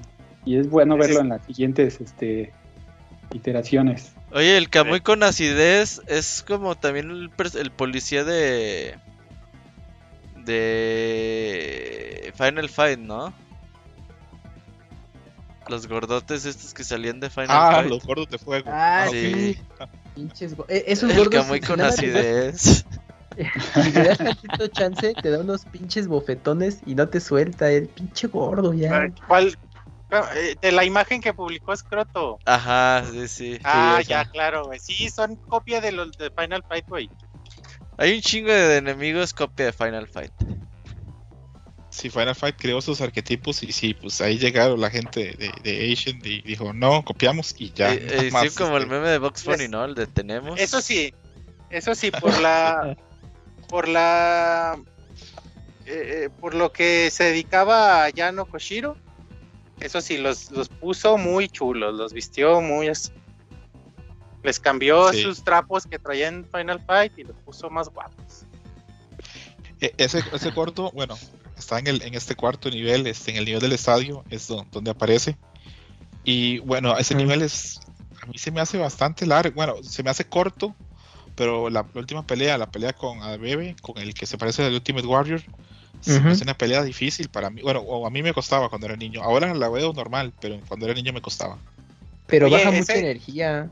y 0.46 0.58
es 0.58 0.70
bueno 0.70 0.98
verlo 0.98 1.22
en 1.22 1.30
las 1.30 1.46
siguientes 1.46 2.00
este, 2.02 2.54
iteraciones. 3.34 4.14
Oye, 4.32 4.58
el 4.58 4.70
Kamui 4.70 5.02
con 5.02 5.24
acidez 5.24 6.02
es 6.08 6.44
como 6.48 6.76
también 6.76 7.10
el, 7.12 7.32
el, 7.56 7.72
policía 7.72 8.24
de. 8.24 8.96
De. 10.52 12.34
Final 12.36 12.70
Fight, 12.70 13.00
¿no? 13.00 13.34
Los 15.68 15.88
gordotes 15.88 16.46
estos 16.46 16.74
que 16.74 16.84
salían 16.84 17.20
de 17.20 17.30
Final 17.30 17.50
ah, 17.52 17.72
Fight. 17.76 17.90
los 17.90 18.04
gordos 18.04 18.30
de 18.30 18.38
fuego. 18.38 18.70
Ah, 18.72 19.08
sí. 19.10 19.58
Pinches 20.16 20.56
go 20.56 20.66
eh, 20.68 20.84
esos 20.88 21.12
el 21.12 21.18
gordos. 21.18 21.44
Kamui 21.44 21.62
con 21.62 21.82
acidez. 21.82 22.86
Si 23.34 23.92
te 23.94 24.04
das 24.04 24.18
tantito 24.18 24.68
chance, 24.68 25.14
te 25.14 25.30
da 25.30 25.40
unos 25.40 25.64
pinches 25.64 26.10
bofetones 26.10 26.82
y 26.86 26.96
no 26.96 27.08
te 27.08 27.22
suelta 27.22 27.72
el 27.72 27.88
pinche 27.88 28.28
gordo 28.28 28.74
ya. 28.74 29.10
¿Cuál, 29.26 29.58
eh, 30.12 30.56
de 30.62 30.72
la 30.74 30.84
imagen 30.84 31.22
que 31.22 31.34
publicó 31.34 31.76
Scroto. 31.76 32.40
Ajá, 32.46 33.04
sí, 33.10 33.28
sí. 33.30 33.60
Ah, 33.64 34.00
sí, 34.02 34.10
ya, 34.10 34.26
claro, 34.26 34.66
güey. 34.66 34.80
Sí, 34.80 35.10
son 35.10 35.38
copia 35.38 35.80
de 35.80 35.94
los 35.94 36.12
de 36.18 36.30
Final 36.32 36.64
Fight, 36.68 36.88
güey. 36.88 37.10
Hay 38.02 38.16
un 38.16 38.22
chingo 38.22 38.52
de 38.52 38.78
enemigos 38.78 39.32
copia 39.32 39.68
de 39.68 39.74
Final 39.74 40.08
Fight. 40.08 40.32
Sí, 41.92 42.10
Final 42.10 42.36
Fight 42.36 42.56
creó 42.58 42.82
sus 42.82 43.00
arquetipos 43.00 43.62
y 43.62 43.72
sí, 43.72 43.94
pues 43.94 44.22
ahí 44.22 44.40
llegaron 44.40 44.82
la 44.82 44.90
gente 44.90 45.36
de, 45.38 45.52
de 45.62 45.94
Asian 45.94 46.20
y 46.24 46.42
dijo, 46.42 46.74
no, 46.74 47.04
copiamos 47.04 47.54
y 47.60 47.72
ya. 47.72 47.94
Eh, 47.94 48.28
eh, 48.28 48.32
sí, 48.32 48.56
como 48.58 48.78
el 48.78 48.88
meme 48.88 49.10
de 49.10 49.18
Box 49.20 49.46
Bunny, 49.46 49.68
¿no? 49.68 49.86
El 49.86 49.94
de 49.94 50.08
tenemos. 50.08 50.60
Eso 50.60 50.82
sí, 50.82 51.14
eso 51.70 51.94
sí, 51.94 52.10
por 52.10 52.40
la... 52.40 52.98
por 53.70 53.88
la... 53.88 54.82
Eh, 55.86 56.30
por 56.40 56.56
lo 56.56 56.72
que 56.72 57.12
se 57.12 57.26
dedicaba 57.26 58.06
a 58.06 58.10
Yano 58.10 58.46
Koshiro 58.46 58.98
eso 59.82 60.00
sí, 60.00 60.18
los, 60.18 60.52
los 60.52 60.70
puso 60.70 61.18
muy 61.18 61.50
chulos, 61.50 61.96
los 61.96 62.14
vistió 62.14 62.62
muy. 62.62 62.88
Les 64.44 64.60
cambió 64.60 65.12
sí. 65.12 65.22
sus 65.22 65.44
trapos 65.44 65.86
que 65.86 66.00
traían 66.00 66.36
en 66.36 66.46
Final 66.46 66.80
Fight 66.80 67.18
y 67.18 67.24
los 67.24 67.36
puso 67.38 67.70
más 67.70 67.90
guapos. 67.90 68.46
E 69.80 69.94
ese, 69.98 70.24
ese 70.34 70.54
corto, 70.54 70.92
bueno, 70.94 71.18
está 71.58 71.80
en, 71.80 71.88
el, 71.88 72.02
en 72.02 72.14
este 72.14 72.36
cuarto 72.36 72.70
nivel, 72.70 73.08
este, 73.08 73.32
en 73.32 73.38
el 73.38 73.46
nivel 73.46 73.62
del 73.62 73.74
estadio, 73.74 74.24
es 74.30 74.48
donde 74.48 74.92
aparece. 74.92 75.38
Y 76.24 76.60
bueno, 76.60 76.98
ese 76.98 77.16
mm. 77.16 77.18
nivel 77.18 77.42
es, 77.42 77.80
a 78.22 78.26
mí 78.28 78.38
se 78.38 78.52
me 78.52 78.62
hace 78.62 78.78
bastante 78.78 79.26
largo, 79.26 79.56
bueno, 79.56 79.76
se 79.84 80.04
me 80.04 80.10
hace 80.10 80.26
corto, 80.26 80.76
pero 81.36 81.70
la, 81.70 81.86
la 81.94 82.00
última 82.00 82.26
pelea, 82.26 82.58
la 82.58 82.70
pelea 82.70 82.94
con 82.94 83.20
Bebe, 83.40 83.76
con 83.82 83.98
el 83.98 84.14
que 84.14 84.26
se 84.26 84.38
parece 84.38 84.64
al 84.64 84.74
Ultimate 84.74 85.08
Warrior, 85.08 85.42
Uh 86.08 86.10
-huh. 86.10 86.32
Es 86.32 86.42
una 86.42 86.58
pelea 86.58 86.84
difícil 86.84 87.30
para 87.30 87.50
mí. 87.50 87.62
Bueno, 87.62 87.80
o 87.82 88.08
a 88.08 88.10
mí 88.10 88.24
me 88.24 88.34
costaba 88.34 88.70
cuando 88.70 88.88
era 88.88 88.96
niño. 88.96 89.22
Ahora 89.22 89.54
la 89.54 89.70
veo 89.70 89.94
normal, 89.94 90.34
pero 90.42 90.60
cuando 90.68 90.86
era 90.88 90.96
niño 90.96 91.14
me 91.14 91.22
costaba. 91.22 91.58
Pero 92.28 92.48
Oye, 92.48 92.56
baja 92.56 92.70
ese... 92.70 92.80
mucha 92.80 92.96
energía. 92.96 93.70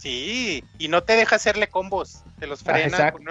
Sí, 0.00 0.64
y 0.78 0.88
no 0.88 1.02
te 1.02 1.14
deja 1.14 1.36
hacerle 1.36 1.68
combos. 1.68 2.22
Te 2.38 2.46
los 2.46 2.62
frena. 2.62 2.78
Ah, 2.84 2.86
exacto. 2.86 3.24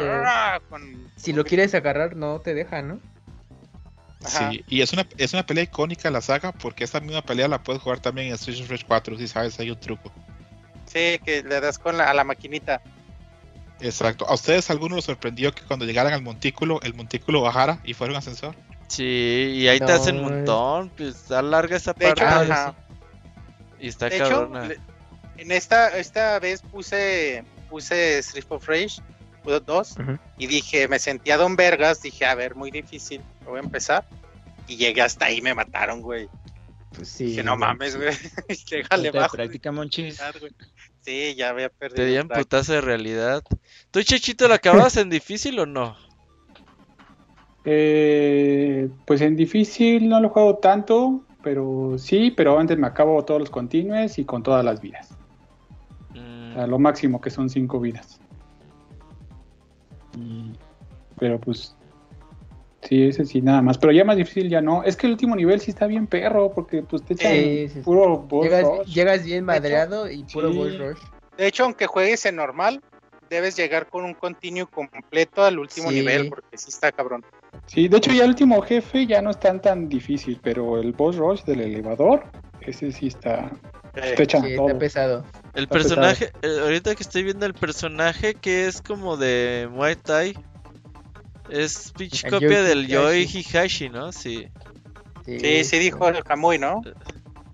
Con, 0.69 0.81
con... 0.81 1.11
Si 1.15 1.33
lo 1.33 1.43
quieres 1.43 1.73
agarrar, 1.73 2.15
no 2.15 2.39
te 2.41 2.53
deja, 2.53 2.83
¿no? 2.83 2.99
Ajá. 4.23 4.51
Sí, 4.51 4.63
y 4.67 4.81
es 4.81 4.93
una, 4.93 5.07
es 5.17 5.33
una 5.33 5.45
pelea 5.45 5.63
icónica 5.63 6.11
la 6.11 6.21
saga 6.21 6.51
porque 6.51 6.83
esta 6.83 6.99
misma 6.99 7.23
pelea 7.23 7.47
la 7.47 7.63
puedes 7.63 7.81
jugar 7.81 7.99
también 7.99 8.27
en 8.27 8.33
Street 8.35 8.69
Rage 8.69 8.85
4, 8.85 9.17
si 9.17 9.27
sabes, 9.27 9.59
hay 9.59 9.71
un 9.71 9.79
truco. 9.79 10.11
Sí, 10.85 11.19
que 11.25 11.41
le 11.43 11.59
das 11.59 11.79
con 11.79 11.97
la, 11.97 12.09
a 12.09 12.13
la 12.13 12.23
maquinita. 12.23 12.81
Exacto. 13.79 14.27
¿A 14.27 14.35
ustedes 14.35 14.69
alguno 14.69 14.97
los 14.97 15.05
sorprendió 15.05 15.51
que 15.53 15.63
cuando 15.63 15.85
llegaran 15.85 16.13
al 16.13 16.21
montículo, 16.21 16.79
el 16.83 16.93
montículo 16.93 17.41
bajara 17.41 17.79
y 17.83 17.95
fuera 17.95 18.13
un 18.13 18.17
ascensor? 18.17 18.55
Sí, 18.89 19.53
y 19.55 19.67
ahí 19.67 19.79
te 19.79 19.91
hacen 19.91 20.17
un 20.17 20.23
montón, 20.23 20.89
pues 20.89 21.31
alarga 21.31 21.77
esa 21.77 21.95
parte. 21.95 22.21
Y 23.79 23.87
está 23.87 24.09
cabrona. 24.09 24.69
En 25.40 25.52
esta, 25.52 25.98
esta 25.98 26.40
vez 26.40 26.61
puse, 26.61 27.44
puse 27.70 28.20
Street 28.20 28.45
of 28.49 28.68
Rage 28.68 29.02
2 29.44 29.95
y 30.38 30.48
dije, 30.48 30.88
me 30.88 30.99
sentía 30.99 31.38
Don 31.38 31.56
Vergas, 31.56 32.02
dije, 32.02 32.26
a 32.26 32.36
ver, 32.36 32.56
muy 32.56 32.70
difícil, 32.70 33.22
voy 33.45 33.57
a 33.57 33.64
empezar. 33.64 34.06
Y 34.68 34.76
llegué 34.76 35.02
hasta 35.02 35.26
ahí, 35.26 35.41
me 35.41 35.56
mataron, 35.56 36.02
güey. 36.02 36.30
Pues 36.95 37.07
sí. 37.07 37.26
Dije, 37.26 37.44
no 37.44 37.57
mames, 37.57 37.95
güey. 37.95 38.10
Déjale 38.70 39.10
bajo. 39.10 39.36
Práctica 39.36 39.72
monchis. 39.72 40.22
Sí, 41.02 41.34
ya 41.36 41.49
había 41.49 41.70
perdido. 41.70 41.95
Te 41.95 42.06
dieron 42.06 42.28
putazo 42.28 42.74
de 42.74 42.82
realidad. 42.82 43.44
¿Tú, 43.90 44.03
Chechito, 44.03 44.48
lo 44.48 44.53
acabas 44.53 44.98
en 44.98 45.10
difícil 45.10 45.57
o 45.57 45.66
no? 45.66 45.98
Eh, 47.66 48.90
pues 49.06 49.22
en 49.22 49.36
difícil 49.36 50.07
no 50.07 50.20
lo 50.20 50.28
he 50.28 50.30
jugado 50.30 50.57
tanto, 50.57 51.24
pero 51.41 51.95
sí, 51.98 52.32
pero 52.32 52.60
antes 52.60 52.78
me 52.78 52.88
acabo 52.88 53.26
todos 53.26 53.40
los 53.40 53.49
continues 53.49 54.20
y 54.20 54.26
con 54.26 54.44
todas 54.44 54.64
las 54.64 54.82
vidas. 54.82 55.18
Mm. 56.65 56.69
lo 56.69 56.80
máximo 56.80 57.22
que 57.22 57.30
son 57.30 57.49
cinco 57.49 57.80
vidas. 57.80 58.19
Mm. 60.18 60.53
Pero 61.18 61.40
pues 61.40 61.76
Sí, 62.81 63.07
ese 63.07 63.26
sí, 63.26 63.41
nada 63.41 63.61
más. 63.61 63.77
Pero 63.77 63.91
ya 63.91 64.06
más 64.06 64.15
difícil 64.15 64.49
ya 64.49 64.61
no. 64.61 64.84
Es 64.84 64.95
que 64.95 65.07
el 65.07 65.14
último 65.14 65.36
nivel 65.36 65.60
sí 65.60 65.72
está 65.72 65.86
bien 65.86 66.07
perro, 66.07 66.52
porque 66.53 66.81
pues 66.81 67.03
te 67.03 67.14
echan 67.14 67.84
puro 67.84 68.19
boss 68.19 68.45
llegas, 68.45 68.64
rush. 68.64 68.88
Llegas 68.88 69.26
bien 69.26 69.45
madreado 69.45 70.10
y 70.10 70.23
puro 70.23 70.53
boss 70.53 70.77
rush. 70.77 70.99
De 71.38 71.48
hecho, 71.48 71.65
aunque 71.65 71.88
juegues 71.88 72.26
en 72.26 72.38
normal, 72.38 72.81
debes 73.30 73.56
llegar 73.56 73.88
con 73.88 74.06
un 74.06 74.14
continuo 74.14 74.68
completo 74.68 75.44
al 75.44 75.60
último 75.60 75.91
nivel, 75.91 76.30
porque 76.30 76.57
sí 76.57 76.69
está 76.69 76.91
cabrón. 76.91 77.23
Sí, 77.65 77.88
de 77.88 77.98
hecho 77.98 78.11
ya 78.11 78.23
el 78.23 78.30
último 78.30 78.61
jefe 78.61 79.06
ya 79.06 79.22
no 79.22 79.30
es 79.30 79.40
tan 79.40 79.61
tan 79.61 79.88
difícil, 79.88 80.40
pero 80.41 80.80
el 80.80 80.94
boss 80.94 81.18
rush 81.18 81.44
del 81.44 81.61
elevador, 81.61 82.23
ese 82.61 82.91
sí 82.91 83.07
está... 83.07 83.52
Está, 83.95 84.23
está 84.23 84.80
pesado. 84.80 85.26
El 85.60 85.68
personaje, 85.68 86.31
eh, 86.41 86.60
ahorita 86.61 86.95
que 86.95 87.03
estoy 87.03 87.23
viendo 87.23 87.45
el 87.45 87.53
personaje 87.53 88.34
que 88.34 88.65
es 88.68 88.81
como 88.81 89.18
de 89.18 89.68
Muay 89.69 89.98
Thai, 89.98 90.38
es 91.49 91.91
pitch 91.98 92.30
copia 92.30 92.64
del 92.64 92.88
Yoi 92.88 93.26
Hihashi, 93.26 93.90
¿no? 93.90 94.14
Sí. 94.14 94.48
Sí, 95.26 95.65
sí, 95.65 95.80
dijo 95.80 96.07
el 96.07 96.23
Kamui, 96.23 96.57
¿no? 96.57 96.81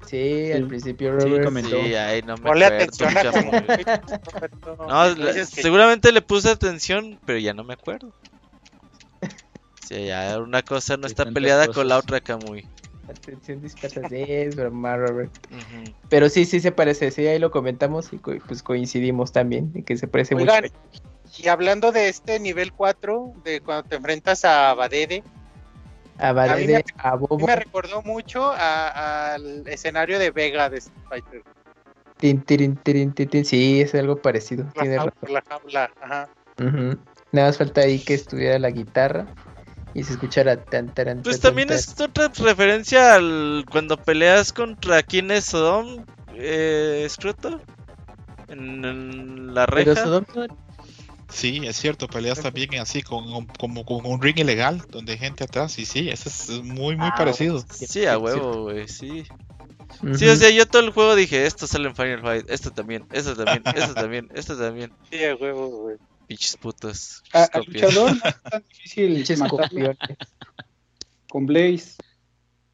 Sí, 0.06 0.52
al 0.52 0.68
principio 0.68 1.14
Robert 1.14 1.38
sí, 1.38 1.46
comentó. 1.46 1.84
Sí, 1.84 2.22
no 2.28 2.38
me 2.38 2.44
Ponle 2.44 2.66
atención 2.66 3.18
a 3.18 3.24
No, 4.88 5.46
seguramente 5.46 6.12
le 6.12 6.22
puse 6.22 6.50
atención, 6.52 7.20
pero 7.26 7.40
ya 7.40 7.56
no 7.56 7.64
me 7.64 7.74
acuerdo. 7.74 8.14
Sí, 9.82 10.06
ya 10.08 10.40
una 10.40 10.64
cosa 10.64 10.98
no 10.98 11.06
está 11.06 11.26
peleada 11.26 11.68
con 11.68 11.88
la 11.88 12.00
otra 12.00 12.20
Kamui. 12.20 12.68
Atención 13.10 13.62
dispersa, 13.62 14.08
sí, 14.10 14.26
es 14.28 14.56
broma, 14.56 14.98
Robert. 14.98 15.32
Pero 16.10 16.30
sí, 16.30 16.46
sí 16.46 16.60
se 16.60 16.72
parece, 16.72 17.12
sí, 17.12 17.28
ahí 17.28 17.40
lo 17.40 17.52
comentamos 17.52 18.12
y 18.12 18.18
pues 18.18 18.64
coincidimos 18.64 19.32
también 19.32 19.72
en 19.76 19.84
que 19.84 19.98
se 19.98 20.08
parece 20.08 20.36
Oigan, 20.36 20.64
mucho. 20.64 20.76
Y 21.38 21.48
hablando 21.48 21.92
de 21.92 22.10
este 22.10 22.40
nivel 22.40 22.72
4, 22.72 23.34
de 23.44 23.62
cuando 23.62 23.84
te 23.84 23.96
enfrentas 23.96 24.46
a 24.46 24.74
Badede, 24.74 25.24
a, 26.18 26.32
Badede, 26.32 26.84
a, 26.98 27.16
Bobo. 27.16 27.46
me 27.46 27.56
recordó 27.56 28.02
mucho 28.02 28.54
al 28.54 29.68
escenario 29.68 30.18
de 30.18 30.32
Vega 30.32 30.70
de 30.70 30.82
Fighter. 31.10 31.44
Tin, 32.18 32.42
tin, 32.44 32.78
tin, 32.78 33.46
sí, 33.46 33.82
es 33.82 33.94
algo 33.94 34.22
parecido. 34.22 34.66
La 34.76 34.82
tiene 34.82 34.96
la 34.96 35.44
jaula, 35.48 35.92
ajá. 36.02 36.30
Nada 37.32 37.48
más 37.48 37.58
falta 37.58 37.82
ahí 37.82 38.00
que 38.00 38.14
estuviera 38.14 38.58
la 38.60 38.72
guitarra 38.72 39.28
y 39.96 40.04
se 40.04 40.14
escuchara 40.14 40.62
tan 40.62 40.94
tan 40.94 41.24
Pues 41.24 41.40
también 41.40 41.72
es 41.72 42.00
otra 42.00 42.30
referencia 42.38 43.16
al 43.16 43.66
cuando 43.72 43.96
peleas 43.96 44.52
contra 44.52 45.02
quién 45.02 45.32
es 45.32 45.46
Sodom, 45.46 46.06
eh, 46.34 47.08
en, 48.50 49.54
la 49.54 49.66
reja. 49.66 49.94
Pero 49.94 50.06
Sodom 50.06 50.26
Sí, 51.30 51.62
es 51.66 51.78
cierto, 51.78 52.08
peleas 52.08 52.42
también 52.42 52.76
así, 52.76 53.02
con, 53.02 53.48
como 53.58 53.84
con 53.84 54.06
un 54.06 54.22
ring 54.22 54.38
ilegal, 54.38 54.84
donde 54.90 55.14
hay 55.14 55.18
gente 55.18 55.46
atrás, 55.46 55.80
y 55.80 55.86
sí, 55.86 56.10
eso 56.10 56.30
es 56.30 56.50
muy, 56.62 56.96
muy 56.96 57.08
ah, 57.08 57.16
parecido. 57.18 57.66
Sí, 57.72 58.06
a 58.06 58.18
huevo, 58.18 58.64
güey, 58.64 58.88
sí. 58.88 59.26
Sí, 60.14 60.28
o 60.28 60.36
sea, 60.36 60.50
yo 60.50 60.68
todo 60.68 60.84
el 60.84 60.92
juego 60.92 61.16
dije, 61.16 61.46
esto 61.46 61.68
sale 61.68 61.88
en 61.88 61.96
Final 61.96 62.22
Fight, 62.22 62.50
esto 62.50 62.72
también, 62.72 63.06
esto 63.12 63.36
también, 63.36 63.64
esto 63.76 63.94
también, 63.96 64.30
esto 64.36 64.58
también. 64.58 64.94
Sí, 65.10 65.24
a 65.24 65.36
huevo, 65.36 65.68
güey. 65.70 65.98
Pichos 66.28 66.58
putos. 66.58 67.24
Ah, 67.34 67.50
luchador 67.68 68.12
no 68.12 68.18
es 68.30 68.42
tan 68.44 68.64
difícil 68.64 69.40
matarlo 69.40 69.94
con 71.30 71.46
Blaze, 71.46 71.96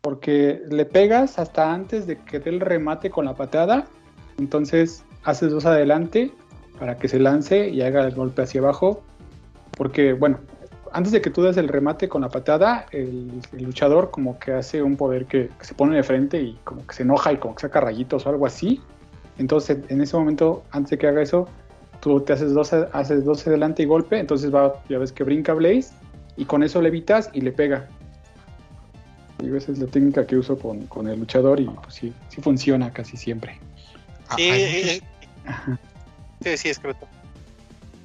porque 0.02 0.62
le 0.70 0.86
pegas 0.86 1.40
hasta 1.40 1.74
antes 1.74 2.08
de 2.08 2.18
que 2.18 2.40
dé 2.40 2.50
el 2.50 2.60
remate 2.60 3.10
con 3.10 3.26
la 3.26 3.36
patada, 3.36 3.88
entonces 4.38 5.04
haces 5.24 5.52
dos 5.52 5.66
adelante 5.66 6.32
para 6.80 6.98
que 6.98 7.08
se 7.08 7.20
lance 7.20 7.70
y 7.70 7.82
haga 7.82 8.06
el 8.06 8.16
golpe 8.16 8.42
hacia 8.42 8.62
abajo. 8.62 9.04
Porque, 9.78 10.14
bueno, 10.14 10.40
antes 10.92 11.12
de 11.12 11.22
que 11.22 11.30
tú 11.30 11.44
des 11.44 11.58
el 11.58 11.68
remate 11.68 12.10
con 12.10 12.22
la 12.22 12.30
patada, 12.30 12.86
el, 12.92 13.32
luchador 13.54 14.12
como 14.12 14.40
que 14.40 14.54
hace 14.54 14.82
un 14.82 14.98
poder 14.98 15.26
que, 15.26 15.50
se 15.62 15.74
pone 15.74 15.96
de 15.96 16.04
frente 16.04 16.42
y 16.42 16.60
como 16.64 16.86
que 16.86 16.96
se 16.96 17.04
enoja 17.04 17.34
y 17.34 17.38
como 17.38 17.56
que 17.56 17.62
saca 17.62 17.82
rayitos 17.82 18.26
o 18.26 18.30
algo 18.30 18.46
así. 18.46 18.82
Entonces, 19.38 19.78
en 19.90 20.02
ese 20.02 20.18
momento, 20.18 20.64
antes 20.72 20.92
de 20.92 20.98
que 20.98 21.08
haga 21.08 21.22
eso, 21.22 21.48
tú 22.02 22.20
te 22.22 22.34
haces 22.34 22.54
12, 22.54 22.88
haces 22.92 23.24
12 23.24 23.50
adelante 23.50 23.84
y 23.84 23.86
golpe, 23.86 24.20
entonces 24.20 24.54
va, 24.54 24.84
ya 24.90 24.98
ves 24.98 25.12
que 25.12 25.24
brinca 25.24 25.54
Blaze 25.54 25.94
y 26.36 26.46
con 26.46 26.64
eso 26.64 26.82
le 26.82 26.90
evitas 26.90 27.30
y 27.34 27.42
le 27.42 27.52
pega. 27.52 27.88
Y 29.42 29.56
esa 29.56 29.72
es 29.72 29.80
la 29.80 29.88
técnica 29.88 30.26
que 30.28 30.36
uso 30.36 30.58
con, 30.58 31.08
el 31.08 31.20
luchador 31.20 31.60
y 31.60 31.66
pues 31.66 31.96
sí, 31.96 32.14
sí 32.30 32.42
funciona 32.42 32.92
casi 32.92 33.18
siempre. 33.18 33.60
Sí, 34.36 34.50
eh, 34.50 35.02
Sí, 36.44 36.58
sí, 36.58 36.70
es 36.70 36.82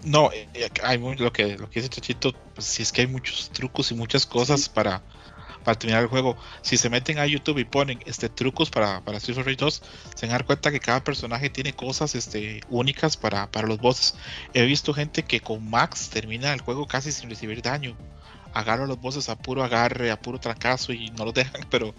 No, 0.05 0.31
eh, 0.33 0.49
eh, 0.55 0.69
hay 0.83 0.99
lo 0.99 1.33
que 1.33 1.57
lo 1.57 1.71
que 1.71 1.81
dice 1.81 1.89
Chachito, 1.89 2.33
pues 2.55 2.67
si 2.67 2.83
es 2.83 2.93
que 2.93 3.03
hay 3.03 3.07
muchos 3.07 3.51
trucos 3.51 3.91
y 3.93 3.95
muchas 3.95 4.27
cosas 4.27 4.69
para, 4.69 5.03
para 5.67 5.77
terminar 5.81 6.05
el 6.05 6.09
juego. 6.09 6.37
Si 6.63 6.77
se 6.77 6.89
meten 6.89 7.19
a 7.19 7.27
YouTube 7.27 7.59
y 7.59 7.65
ponen 7.65 7.99
este 8.07 8.29
trucos 8.29 8.71
para, 8.71 9.01
para 9.01 9.19
Street 9.19 9.35
Fighter 9.35 9.57
2, 9.57 9.83
se 10.15 10.27
van 10.27 10.31
a 10.31 10.39
dar 10.39 10.47
cuenta 10.47 10.71
que 10.71 10.79
cada 10.79 11.03
personaje 11.03 11.51
tiene 11.51 11.73
cosas 11.73 12.15
este, 12.15 12.61
únicas 12.71 13.17
para, 13.17 13.51
para 13.51 13.67
los 13.67 13.79
bosses. 13.79 14.15
He 14.55 14.65
visto 14.65 14.95
gente 14.95 15.25
que 15.25 15.41
con 15.41 15.69
Max 15.69 16.09
termina 16.09 16.53
el 16.53 16.61
juego 16.61 16.87
casi 16.87 17.11
sin 17.11 17.29
recibir 17.29 17.63
daño. 17.63 17.97
Agarra 18.55 18.85
a 18.85 18.87
los 18.87 19.01
bosses 19.01 19.29
a 19.29 19.37
puro 19.37 19.65
agarre, 19.65 20.13
a 20.13 20.21
puro 20.21 20.39
trancazo 20.39 20.93
y 20.93 21.11
no 21.11 21.25
los 21.25 21.35
dejan, 21.35 21.67
pero 21.69 21.93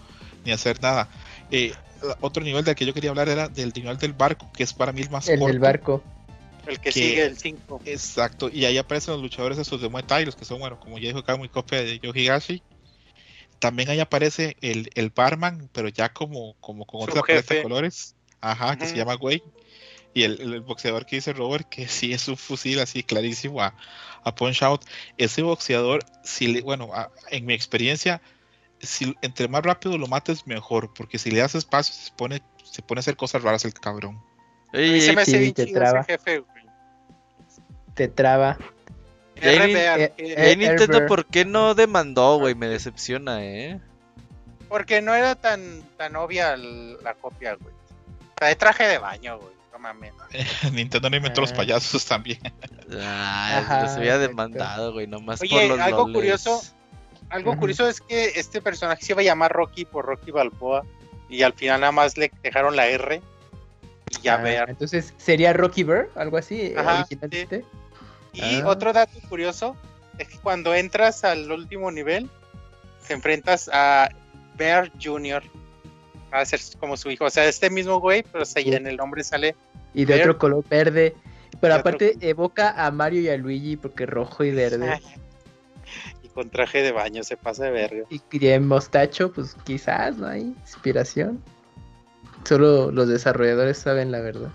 ni 0.45 0.53
hacer 0.53 0.81
nada. 0.81 1.09
Eh, 1.51 1.73
otro 2.21 2.45
nivel 2.45 2.63
del 2.63 2.73
que 2.73 2.85
yo 2.85 2.93
quería 2.93 3.09
hablar 3.09 3.27
era 3.27 3.49
del 3.49 3.73
nivel 3.75 3.97
del 3.97 4.13
barco, 4.13 4.49
que 4.53 4.63
es 4.63 4.71
para 4.71 4.93
mí 4.93 5.01
el 5.01 5.09
más 5.09 5.27
el 5.27 5.41
del 5.41 5.59
barco. 5.59 6.01
El 6.65 6.79
que, 6.79 6.93
sigue 6.93 7.25
el 7.25 7.37
5. 7.37 7.81
Exacto, 7.83 8.49
y 8.49 8.63
ahí 8.63 8.77
aparecen 8.77 9.13
los 9.13 9.23
luchadores 9.23 9.57
esos 9.57 9.81
de 9.81 9.89
Muay 9.89 10.03
Thai, 10.03 10.23
los 10.23 10.37
que 10.37 10.45
son, 10.45 10.59
bueno, 10.59 10.79
como 10.79 10.97
ya 10.97 11.07
dijo 11.07 11.19
acá, 11.19 11.35
muy 11.35 11.49
copia 11.49 11.81
de 11.81 11.99
Yohigashi. 11.99 12.63
También 13.59 13.89
ahí 13.89 13.99
aparece 13.99 14.57
el, 14.61 14.89
el 14.95 15.09
barman, 15.09 15.69
pero 15.73 15.89
ya 15.89 16.09
como, 16.09 16.55
como 16.59 16.85
con 16.85 17.01
otra 17.03 17.21
paleta 17.21 17.55
de 17.55 17.63
colores. 17.63 18.15
Ajá, 18.39 18.77
que 18.77 18.85
se 18.85 18.95
llama 18.95 19.15
Wayne. 19.15 19.43
Y 20.13 20.23
el, 20.23 20.61
boxeador 20.61 21.05
que 21.05 21.17
dice 21.17 21.33
Robert, 21.33 21.67
que 21.69 21.87
sí 21.87 22.13
es 22.13 22.27
un 22.27 22.37
fusil 22.37 22.79
así 22.79 23.03
clarísimo 23.03 23.61
a, 23.61 23.75
a 24.23 24.35
Punch 24.35 24.63
Out. 24.63 24.83
Ese 25.17 25.41
boxeador, 25.41 26.03
si 26.23 26.47
le, 26.47 26.61
bueno, 26.61 26.89
en 27.29 27.45
mi 27.45 27.53
experiencia, 27.53 28.21
si, 28.79 29.15
entre 29.21 29.47
más 29.47 29.63
rápido 29.63 29.97
lo 29.97 30.07
mates, 30.07 30.45
mejor. 30.47 30.93
Porque 30.93 31.17
si 31.17 31.31
le 31.31 31.39
das 31.39 31.55
espacio, 31.55 31.93
se 31.93 32.11
pone, 32.11 32.41
se 32.63 32.81
pone 32.81 32.99
a 32.99 33.01
hacer 33.01 33.15
cosas 33.15 33.41
raras 33.41 33.65
el 33.65 33.73
cabrón. 33.73 34.21
Y 34.73 35.01
se 35.01 35.13
me 35.13 35.21
hace 35.21 35.37
bien 35.39 35.53
te 35.53 35.65
traba. 35.67 36.03
jefe, 36.03 36.43
Te 37.93 38.07
traba. 38.07 38.57
Eh, 39.41 40.13
eh, 40.17 40.55
Nintendo, 40.57 41.05
¿por 41.05 41.25
qué 41.25 41.45
no 41.45 41.75
demandó, 41.75 42.39
güey? 42.39 42.55
Me 42.55 42.67
decepciona, 42.67 43.43
¿eh? 43.43 43.79
Porque 44.69 45.01
no 45.01 45.13
era 45.13 45.35
tan, 45.35 45.83
tan 45.97 46.15
obvia 46.15 46.57
la 46.57 47.13
copia, 47.13 47.55
güey. 47.55 47.73
O 47.73 48.39
sea, 48.39 48.49
de 48.49 48.55
traje 48.55 48.87
de 48.87 48.97
baño, 48.97 49.39
güey. 49.39 49.53
No 49.71 49.79
mames. 49.79 50.13
Nintendo 50.73 51.09
no 51.09 51.17
inventó 51.17 51.41
los 51.41 51.51
ah. 51.53 51.57
payasos 51.57 52.05
también. 52.05 52.39
Ah, 52.99 53.87
se 53.93 53.99
había 53.99 54.17
demandado, 54.17 54.93
güey, 54.93 55.07
nomás 55.07 55.41
Oye, 55.41 55.67
por 55.67 55.77
los 55.77 55.79
algo 55.79 56.11
curioso, 56.11 56.61
algo 57.29 57.57
curioso 57.57 57.87
es 57.87 58.01
que 58.01 58.31
este 58.35 58.61
personaje 58.61 59.03
se 59.03 59.13
iba 59.13 59.21
a 59.21 59.25
llamar 59.25 59.51
Rocky 59.51 59.85
por 59.85 60.05
Rocky 60.05 60.31
Balboa 60.31 60.83
y 61.29 61.43
al 61.43 61.53
final 61.53 61.81
nada 61.81 61.91
más 61.91 62.17
le 62.17 62.31
dejaron 62.41 62.75
la 62.75 62.87
R 62.87 63.21
y 64.09 64.21
ya 64.21 64.35
ah, 64.35 64.65
Entonces, 64.67 65.13
¿sería 65.17 65.53
Rocky 65.53 65.83
Bear? 65.83 66.07
Algo 66.15 66.37
así, 66.37 66.73
Y 68.33 68.61
ah. 68.61 68.67
otro 68.67 68.93
dato 68.93 69.19
curioso 69.29 69.75
es 70.17 70.27
que 70.27 70.37
cuando 70.37 70.73
entras 70.73 71.23
al 71.23 71.51
último 71.51 71.91
nivel, 71.91 72.29
te 73.07 73.13
enfrentas 73.13 73.69
a 73.71 74.09
Bear 74.57 74.91
Jr. 75.01 75.43
a 76.31 76.45
ser 76.45 76.59
como 76.79 76.97
su 76.97 77.09
hijo. 77.11 77.25
O 77.25 77.29
sea, 77.29 77.45
este 77.45 77.69
mismo 77.69 77.99
güey, 77.99 78.23
pero 78.23 78.45
en 78.55 78.87
el 78.87 78.97
nombre 78.97 79.23
sale 79.23 79.55
Y 79.93 80.05
de 80.05 80.19
otro 80.21 80.37
color 80.37 80.63
verde. 80.67 81.15
Pero 81.59 81.75
aparte 81.75 82.17
evoca 82.21 82.85
a 82.85 82.91
Mario 82.91 83.21
y 83.21 83.29
a 83.29 83.37
Luigi 83.37 83.77
porque 83.77 84.05
rojo 84.05 84.43
y 84.43 84.51
verde. 84.51 84.99
y 86.23 86.27
con 86.29 86.49
traje 86.49 86.81
de 86.81 86.91
baño 86.91 87.23
se 87.23 87.37
pasa 87.37 87.65
de 87.65 87.71
verga. 87.71 88.03
Y 88.09 88.47
en 88.47 88.67
mostacho, 88.67 89.31
pues 89.31 89.55
quizás 89.63 90.17
no 90.17 90.27
hay 90.27 90.41
inspiración. 90.41 91.41
Solo 92.43 92.91
los 92.91 93.07
desarrolladores 93.07 93.77
saben 93.77 94.11
la 94.11 94.19
verdad. 94.19 94.51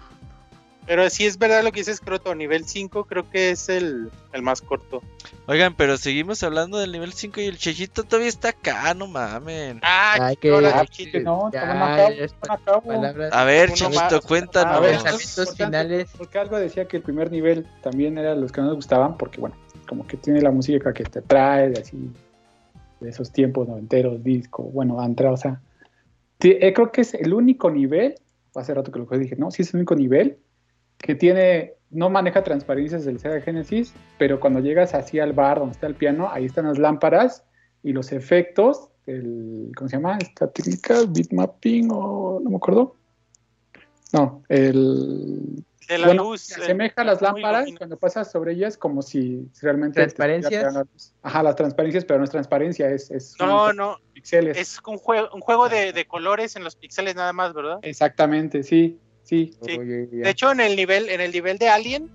Pero 0.86 1.08
sí 1.10 1.26
es 1.26 1.38
verdad 1.38 1.62
lo 1.62 1.70
que 1.70 1.80
dices, 1.80 2.00
Croto. 2.00 2.34
Nivel 2.34 2.64
5 2.64 3.04
creo 3.04 3.28
que 3.30 3.50
es 3.50 3.68
el, 3.68 4.10
más 4.42 4.60
corto. 4.60 5.00
Oigan, 5.46 5.74
pero 5.74 5.96
seguimos 5.96 6.42
hablando 6.42 6.78
del 6.78 6.90
nivel 6.90 7.12
5 7.12 7.40
y 7.40 7.46
el 7.46 7.56
Chechito 7.56 8.02
todavía 8.02 8.28
está 8.28 8.48
acá, 8.48 8.92
no 8.94 9.06
mames. 9.06 9.76
Ah, 9.82 10.16
Ay, 10.20 10.36
que, 10.36 10.50
no, 10.50 11.50
A 13.30 13.44
ver, 13.44 13.72
Chechito, 13.72 14.20
cuéntanos. 14.22 14.76
A 14.76 14.80
ver, 14.80 15.00
pensamientos 15.02 15.56
finales. 15.56 16.10
Porque 16.18 16.38
algo 16.38 16.58
decía 16.58 16.86
que 16.88 16.96
el 16.96 17.02
primer 17.02 17.30
nivel 17.30 17.66
también 17.82 18.18
era 18.18 18.34
los 18.34 18.50
que 18.50 18.60
no 18.60 18.68
nos 18.68 18.76
gustaban, 18.76 19.16
porque 19.16 19.40
bueno, 19.40 19.54
como 19.88 20.06
que 20.06 20.16
tiene 20.16 20.40
la 20.42 20.50
música 20.50 20.92
que 20.92 21.04
te 21.04 21.22
trae, 21.22 21.70
de 21.70 21.80
así, 21.80 22.10
de 23.00 23.08
esos 23.08 23.30
tiempos 23.30 23.68
noventeros, 23.68 24.22
disco, 24.24 24.64
bueno, 24.64 25.02
entra, 25.04 25.30
o 25.30 25.36
sea, 25.36 25.60
eh, 26.40 26.72
creo 26.72 26.90
que 26.90 27.02
es 27.02 27.14
el 27.14 27.32
único 27.34 27.70
nivel, 27.70 28.16
hace 28.54 28.74
rato 28.74 28.90
que 28.90 28.98
lo 28.98 29.06
dije, 29.06 29.36
no, 29.36 29.50
sí 29.50 29.62
es 29.62 29.72
el 29.74 29.78
único 29.78 29.94
nivel 29.94 30.38
que 31.02 31.14
tiene, 31.14 31.74
no 31.90 32.08
maneja 32.08 32.42
transparencias 32.42 33.04
del 33.04 33.18
Sega 33.18 33.40
Genesis, 33.42 33.92
pero 34.18 34.40
cuando 34.40 34.60
llegas 34.60 34.94
así 34.94 35.20
al 35.20 35.34
bar 35.34 35.58
donde 35.58 35.72
está 35.72 35.86
el 35.86 35.96
piano, 35.96 36.30
ahí 36.30 36.46
están 36.46 36.66
las 36.66 36.78
lámparas 36.78 37.44
y 37.82 37.92
los 37.92 38.12
efectos, 38.12 38.88
el, 39.06 39.72
¿cómo 39.76 39.88
se 39.88 39.96
llama? 39.96 40.16
Esta 40.22 40.50
técnica, 40.50 41.02
bitmapping 41.06 41.90
o 41.92 42.40
no 42.42 42.50
me 42.50 42.56
acuerdo. 42.56 42.96
No, 44.12 44.42
el... 44.48 45.64
De 45.88 45.98
la 45.98 46.14
luz. 46.14 46.42
Se 46.42 46.62
asemeja 46.62 47.02
a 47.02 47.04
las 47.04 47.20
lámparas 47.20 47.68
cuando 47.76 47.98
pasas 47.98 48.30
sobre 48.30 48.52
ellas 48.52 48.78
como 48.78 49.02
si 49.02 49.50
realmente... 49.60 49.96
¿Transparencias? 49.96 50.86
Ajá, 51.22 51.42
las 51.42 51.56
transparencias, 51.56 52.04
pero 52.04 52.18
no 52.18 52.24
es 52.24 52.30
transparencia, 52.30 52.88
es... 52.88 53.10
es 53.10 53.34
no, 53.40 53.72
no, 53.72 53.98
píxeles. 54.12 54.56
Es 54.56 54.78
un 54.86 54.96
juego, 54.96 55.28
un 55.34 55.40
juego 55.40 55.68
de, 55.68 55.92
de 55.92 56.06
colores 56.06 56.54
en 56.54 56.62
los 56.62 56.76
píxeles 56.76 57.16
nada 57.16 57.32
más, 57.32 57.52
¿verdad? 57.52 57.80
Exactamente, 57.82 58.62
sí. 58.62 59.00
Sí. 59.24 59.56
De 59.62 60.30
hecho, 60.30 60.52
en 60.52 60.60
el 60.60 60.76
nivel, 60.76 61.08
en 61.08 61.20
el 61.20 61.32
nivel 61.32 61.58
de 61.58 61.68
Alien, 61.68 62.10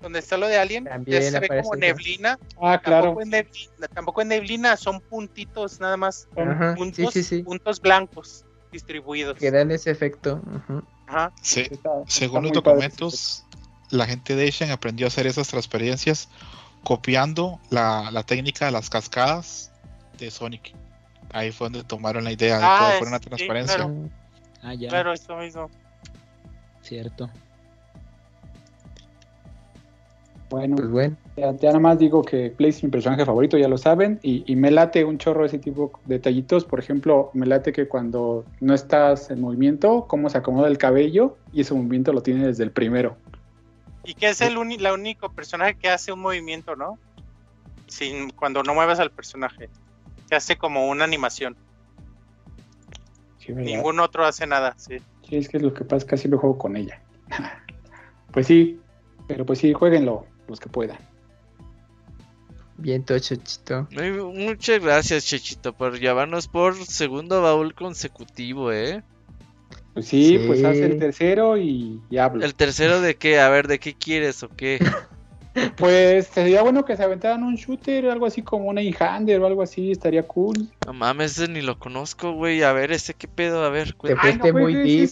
donde 0.00 0.20
está 0.20 0.36
lo 0.36 0.48
de 0.48 0.58
Alien, 0.58 0.88
ya 1.06 1.22
se 1.22 1.40
ve 1.40 1.48
como 1.48 1.76
neblina. 1.76 2.38
Ah, 2.60 2.80
claro. 2.82 3.16
Tampoco 3.94 4.22
en 4.22 4.28
neblina, 4.28 4.76
son 4.76 5.00
puntitos 5.00 5.80
nada 5.80 5.96
más. 5.96 6.28
puntos, 6.76 7.14
puntos 7.44 7.80
blancos 7.80 8.44
distribuidos. 8.72 9.38
Que 9.38 9.50
dan 9.50 9.70
ese 9.70 9.90
efecto. 9.90 10.42
Ajá. 11.06 11.32
Según 12.06 12.44
los 12.44 12.52
documentos, 12.52 13.44
la 13.90 14.06
gente 14.06 14.36
de 14.36 14.48
Asian 14.48 14.70
aprendió 14.70 15.06
a 15.06 15.08
hacer 15.08 15.26
esas 15.26 15.48
transparencias 15.48 16.28
copiando 16.84 17.60
la, 17.70 18.22
técnica 18.26 18.66
de 18.66 18.72
las 18.72 18.90
cascadas 18.90 19.72
de 20.18 20.30
Sonic. 20.30 20.74
Ahí 21.32 21.52
fue 21.52 21.66
donde 21.66 21.84
tomaron 21.84 22.24
la 22.24 22.32
idea 22.32 22.58
de 22.58 22.64
ah, 22.64 22.94
poner 22.98 23.08
una 23.08 23.20
transparencia. 23.20 23.76
claro. 23.76 24.08
Ah, 24.62 24.72
claro, 24.88 25.12
eso 25.12 25.36
mismo. 25.36 25.70
Cierto. 26.82 27.28
Bueno, 30.50 30.76
pues 30.76 30.90
bueno. 30.90 31.16
Ya, 31.36 31.52
nada 31.52 31.78
más 31.78 31.98
digo 31.98 32.22
que 32.22 32.54
Blaze 32.56 32.78
es 32.78 32.84
mi 32.84 32.90
personaje 32.90 33.24
favorito, 33.24 33.58
ya 33.58 33.68
lo 33.68 33.76
saben, 33.76 34.18
y, 34.22 34.56
me 34.56 34.70
late 34.70 35.04
un 35.04 35.18
chorro 35.18 35.44
ese 35.44 35.58
tipo 35.58 35.92
de 36.06 36.16
detallitos. 36.16 36.64
Por 36.64 36.80
ejemplo, 36.80 37.30
me 37.34 37.46
late 37.46 37.72
que 37.72 37.86
cuando 37.86 38.44
no 38.60 38.74
estás 38.74 39.30
en 39.30 39.40
movimiento, 39.40 40.06
cómo 40.08 40.30
se 40.30 40.38
acomoda 40.38 40.68
el 40.68 40.78
cabello, 40.78 41.36
y 41.52 41.60
ese 41.60 41.74
movimiento 41.74 42.12
lo 42.12 42.22
tiene 42.22 42.46
desde 42.46 42.64
el 42.64 42.72
primero. 42.72 43.16
Y 44.04 44.14
que 44.14 44.30
es 44.30 44.40
el 44.40 44.54
la 44.80 44.94
único 44.94 45.30
personaje 45.30 45.74
que 45.74 45.90
hace 45.90 46.12
un 46.12 46.20
movimiento, 46.20 46.76
¿no? 46.76 46.98
Sin, 47.86 48.30
cuando 48.30 48.62
no 48.62 48.74
mueves 48.74 48.98
al 49.00 49.10
personaje. 49.10 49.68
Que 50.30 50.36
hace 50.36 50.56
como 50.56 50.88
una 50.88 51.04
animación. 51.04 51.56
Ningún 53.48 54.00
otro 54.00 54.24
hace 54.24 54.46
nada, 54.46 54.74
sí. 54.76 54.98
Sí, 55.28 55.36
es 55.36 55.48
que 55.48 55.58
es 55.58 55.62
lo 55.62 55.74
que 55.74 55.84
pasa, 55.84 56.06
casi 56.06 56.28
lo 56.28 56.38
juego 56.38 56.58
con 56.58 56.76
ella. 56.76 57.02
pues 58.32 58.46
sí, 58.46 58.80
pero 59.26 59.44
pues 59.44 59.58
sí, 59.58 59.72
jueguenlo 59.72 60.26
los 60.48 60.58
que 60.58 60.68
puedan. 60.68 60.98
Bien, 62.78 63.04
Chechito. 63.04 63.88
Muchas 64.34 64.80
gracias, 64.80 65.26
Chechito, 65.26 65.72
por 65.72 65.98
llevarnos 65.98 66.46
por 66.46 66.76
segundo 66.76 67.42
baúl 67.42 67.74
consecutivo, 67.74 68.72
¿eh? 68.72 69.02
Pues 69.94 70.06
sí, 70.06 70.38
pues 70.46 70.62
hace 70.62 70.86
el 70.86 70.98
tercero 70.98 71.56
y, 71.56 72.00
y 72.08 72.18
hablo. 72.18 72.44
¿El 72.44 72.54
tercero 72.54 73.00
de 73.00 73.16
qué? 73.16 73.40
A 73.40 73.48
ver, 73.48 73.66
¿de 73.66 73.80
qué 73.80 73.94
quieres 73.94 74.42
o 74.44 74.48
qué? 74.48 74.78
Pues 75.76 76.26
sería 76.28 76.62
bueno 76.62 76.84
que 76.84 76.96
se 76.96 77.02
aventaran 77.02 77.42
un 77.42 77.54
shooter, 77.54 78.08
algo 78.08 78.26
así 78.26 78.42
como 78.42 78.68
una 78.68 78.82
Inhander 78.82 79.40
o 79.40 79.46
algo 79.46 79.62
así, 79.62 79.92
estaría 79.92 80.22
cool. 80.26 80.68
No 80.86 80.92
mames, 80.92 81.38
ese 81.38 81.50
ni 81.50 81.60
lo 81.60 81.78
conozco, 81.78 82.32
güey. 82.32 82.62
A 82.62 82.72
ver, 82.72 82.92
ese 82.92 83.14
qué 83.14 83.28
pedo, 83.28 83.64
a 83.64 83.70
ver. 83.70 83.94
Te 83.94 84.52
muy 84.52 84.74
deep. 84.74 85.10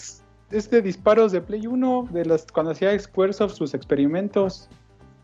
Es, 0.51 0.71
de 0.71 0.81
disparos 0.81 1.33
de 1.33 1.41
Play 1.41 1.67
1, 1.67 2.09
de 2.13 2.25
las 2.25 2.47
cuando 2.47 2.73
hacía 2.73 2.97
Squaresoft 2.99 3.55
sus 3.55 3.75
experimentos. 3.75 4.69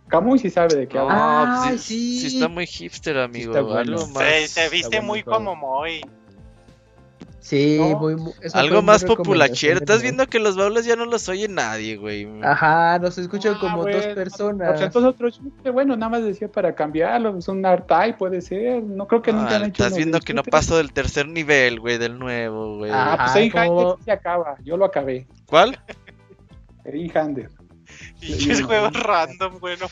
Camuy 0.09 0.39
sí 0.39 0.51
sabe 0.51 0.75
de 0.75 0.89
qué 0.89 0.99
habla. 0.99 1.15
Ah, 1.17 1.65
pues 1.69 1.83
sí, 1.83 2.21
sí. 2.21 2.37
está 2.37 2.49
muy 2.49 2.67
hipster, 2.67 3.17
amigo. 3.17 3.55
se, 4.47 4.69
viste 4.69 5.01
muy 5.01 5.23
como 5.23 5.55
muy 5.55 6.03
Sí, 7.41 7.81
algo 8.55 8.83
más 8.83 9.05
populachero. 9.05 9.79
Estás 9.81 10.01
viendo 10.01 10.27
que 10.27 10.39
los 10.39 10.57
baúles 10.57 10.87
ya 10.87 10.97
no 10.97 11.05
los 11.07 11.29
oye 11.29 11.49
nadie, 11.49 11.97
güey. 11.97 12.29
Ajá, 12.43 12.99
nos 12.99 13.19
escuchan 13.19 13.55
ah, 13.57 13.61
como 13.61 13.85
dos 13.85 14.07
personas. 14.07 14.97
otros, 14.97 15.41
bueno, 15.73 15.97
nada 15.97 16.11
más 16.11 16.25
decía 16.25 16.49
para 16.49 16.75
cambiarlo. 16.75 17.37
Es 17.37 17.49
un 17.49 17.67
Artai, 17.67 18.17
puede 18.17 18.41
ser. 18.41 18.83
No 18.83 19.07
creo 19.07 19.23
que 19.23 19.33
nunca 19.33 19.57
han 19.57 19.65
hecho. 19.65 19.83
Estás 19.83 19.97
viendo 19.97 20.21
que 20.21 20.35
no 20.35 20.43
paso 20.43 20.77
del 20.77 20.93
tercer 20.93 21.29
nivel, 21.29 21.81
güey, 21.81 21.99
del 21.99 22.19
nuevo, 22.19 22.79
güey. 22.79 22.91
Ah, 22.95 23.17
pues 23.19 23.37
ahí 23.37 23.51
como... 23.51 23.99
se 24.05 24.13
acaba. 24.13 24.57
Yo 24.63 24.77
lo 24.77 24.85
acabé. 24.85 25.27
¿Cuál? 25.47 25.79
El 26.85 27.13
Hander. 27.17 27.51
Y 28.21 28.51
es 28.51 28.63
juego 28.63 28.91
random, 28.91 29.59
bueno. 29.59 29.87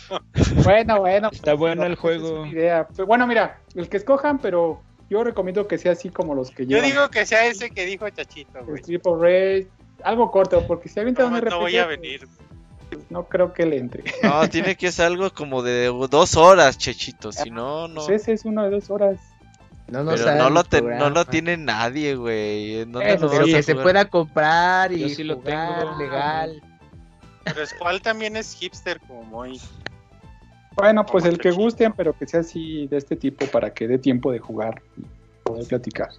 Bueno, 0.65 1.01
bueno. 1.01 1.29
Está 1.33 1.55
bueno 1.55 1.85
el 1.85 1.97
juego. 1.97 2.47
Idea. 2.47 2.87
Bueno, 3.07 3.27
mira, 3.27 3.59
el 3.75 3.89
que 3.89 3.99
escojan, 3.99 4.39
pero 4.39 4.81
yo 5.11 5.25
recomiendo 5.25 5.67
que 5.67 5.77
sea 5.77 5.93
así 5.93 6.09
como 6.09 6.35
los 6.35 6.53
que 6.53 6.67
yo. 6.67 6.81
digo 6.81 7.11
que 7.11 7.27
sea 7.27 7.45
ese 7.47 7.71
que 7.71 7.85
dijo 7.85 8.09
Chachito, 8.09 8.65
güey. 8.65 8.81
Triple 8.81 9.13
Ray, 9.19 9.69
algo 10.05 10.31
corto, 10.31 10.65
porque 10.67 10.89
si 10.89 11.01
avienta 11.01 11.25
no, 11.25 11.29
un 11.29 11.41
RPG. 11.41 11.51
No 11.51 11.59
voy 11.59 11.77
a 11.77 11.87
venir. 11.87 12.29
Pues, 12.89 13.11
no 13.11 13.25
creo 13.25 13.53
que 13.53 13.67
le 13.67 13.79
entre. 13.79 14.05
No, 14.23 14.49
tiene 14.49 14.77
que 14.77 14.93
ser 14.93 15.07
algo 15.07 15.31
como 15.33 15.63
de 15.63 15.87
dos 16.09 16.37
horas, 16.37 16.79
Chachito. 16.79 17.33
Si 17.33 17.51
no, 17.51 17.89
no. 17.89 18.07
Pues 18.07 18.23
ese 18.23 18.33
es 18.33 18.45
uno 18.45 18.63
de 18.63 18.71
dos 18.71 18.89
horas. 18.89 19.19
No, 19.89 20.05
no, 20.05 20.13
Pero 20.13 20.37
no, 20.37 20.51
lo 20.51 20.63
no 20.99 21.11
lo 21.11 21.25
tiene 21.25 21.57
nadie, 21.57 22.15
güey. 22.15 22.87
pero 22.87 23.45
que 23.45 23.63
se 23.65 23.75
pueda 23.75 24.05
comprar 24.05 24.93
y 24.93 25.13
sí 25.13 25.25
lo 25.25 25.39
tengo 25.39 25.99
legal. 25.99 26.63
Pero 27.43 27.63
cuál 27.81 28.01
también 28.01 28.37
es 28.37 28.55
hipster 28.55 29.01
como 29.01 29.25
muy. 29.25 29.61
Bueno, 30.77 31.05
pues 31.05 31.25
el 31.25 31.39
que 31.39 31.51
gusten, 31.51 31.93
pero 31.93 32.17
que 32.17 32.27
sea 32.27 32.41
así 32.41 32.87
de 32.87 32.97
este 32.99 33.17
tipo 33.17 33.47
para 33.47 33.73
que 33.73 33.89
dé 33.89 33.99
tiempo 33.99 34.33
de 34.33 34.39
jugar 34.39 34.81
y 34.97 35.03
poder 35.43 35.67
platicar. 35.67 36.11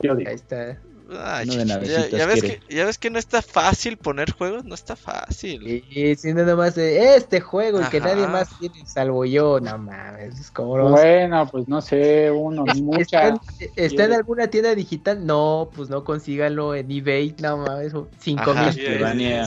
Yo 0.00 0.14
digo. 0.14 0.28
Ahí 0.28 0.36
está. 0.36 0.78
ya, 1.08 2.26
ves 2.26 2.42
que, 2.42 2.60
ya, 2.68 2.84
ves 2.84 2.98
que, 2.98 3.10
no 3.10 3.18
está 3.18 3.40
fácil 3.40 3.96
poner 3.96 4.32
juegos, 4.32 4.64
no 4.64 4.74
está 4.74 4.96
fácil. 4.96 5.66
Y 5.66 6.14
si 6.16 6.34
nada 6.34 6.54
más 6.56 6.74
de 6.74 7.16
este 7.16 7.40
juego, 7.40 7.80
y 7.80 7.84
que 7.84 8.00
nadie 8.00 8.26
más 8.26 8.50
tiene 8.58 8.84
salvo 8.86 9.24
yo, 9.24 9.60
no 9.60 9.78
mames. 9.78 10.38
Es 10.38 10.50
como 10.50 10.90
bueno, 10.90 11.48
pues 11.50 11.66
no 11.66 11.80
sé, 11.80 12.30
uno, 12.30 12.64
mucha. 12.82 13.34
¿Está, 13.76 14.04
en 14.04 14.12
alguna 14.12 14.48
tienda 14.48 14.74
digital? 14.74 15.24
No, 15.24 15.70
pues 15.74 15.88
no 15.88 16.04
consígalo 16.04 16.74
en 16.74 16.90
eBay, 16.90 17.34
no 17.40 17.56
mames, 17.58 17.92
5 18.18 18.54
mil. 18.54 19.46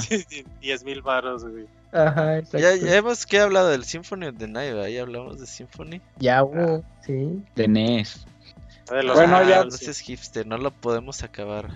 10 0.61 0.83
mil 0.83 1.01
baros, 1.03 1.45
güey. 1.45 1.67
Ajá, 1.91 2.41
ya, 2.41 2.75
ya, 2.75 2.95
hemos 2.97 3.25
que 3.25 3.39
hablado 3.39 3.69
del 3.69 3.83
Symphony 3.83 4.27
of 4.27 4.37
the 4.37 4.47
Night, 4.47 4.73
¿verdad? 4.73 4.87
Ya 4.89 5.01
hablamos 5.01 5.39
de 5.39 5.47
Symphony. 5.47 6.01
Ya 6.19 6.43
hubo, 6.43 6.83
sí. 7.01 7.43
De 7.55 7.67
NES. 7.67 8.25
Bueno, 8.87 9.43
ya. 9.43 9.63
No 9.63 9.69
es 9.69 9.99
hipster, 9.99 10.45
no 10.45 10.57
lo 10.57 10.71
podemos 10.71 11.23
acabar. 11.23 11.69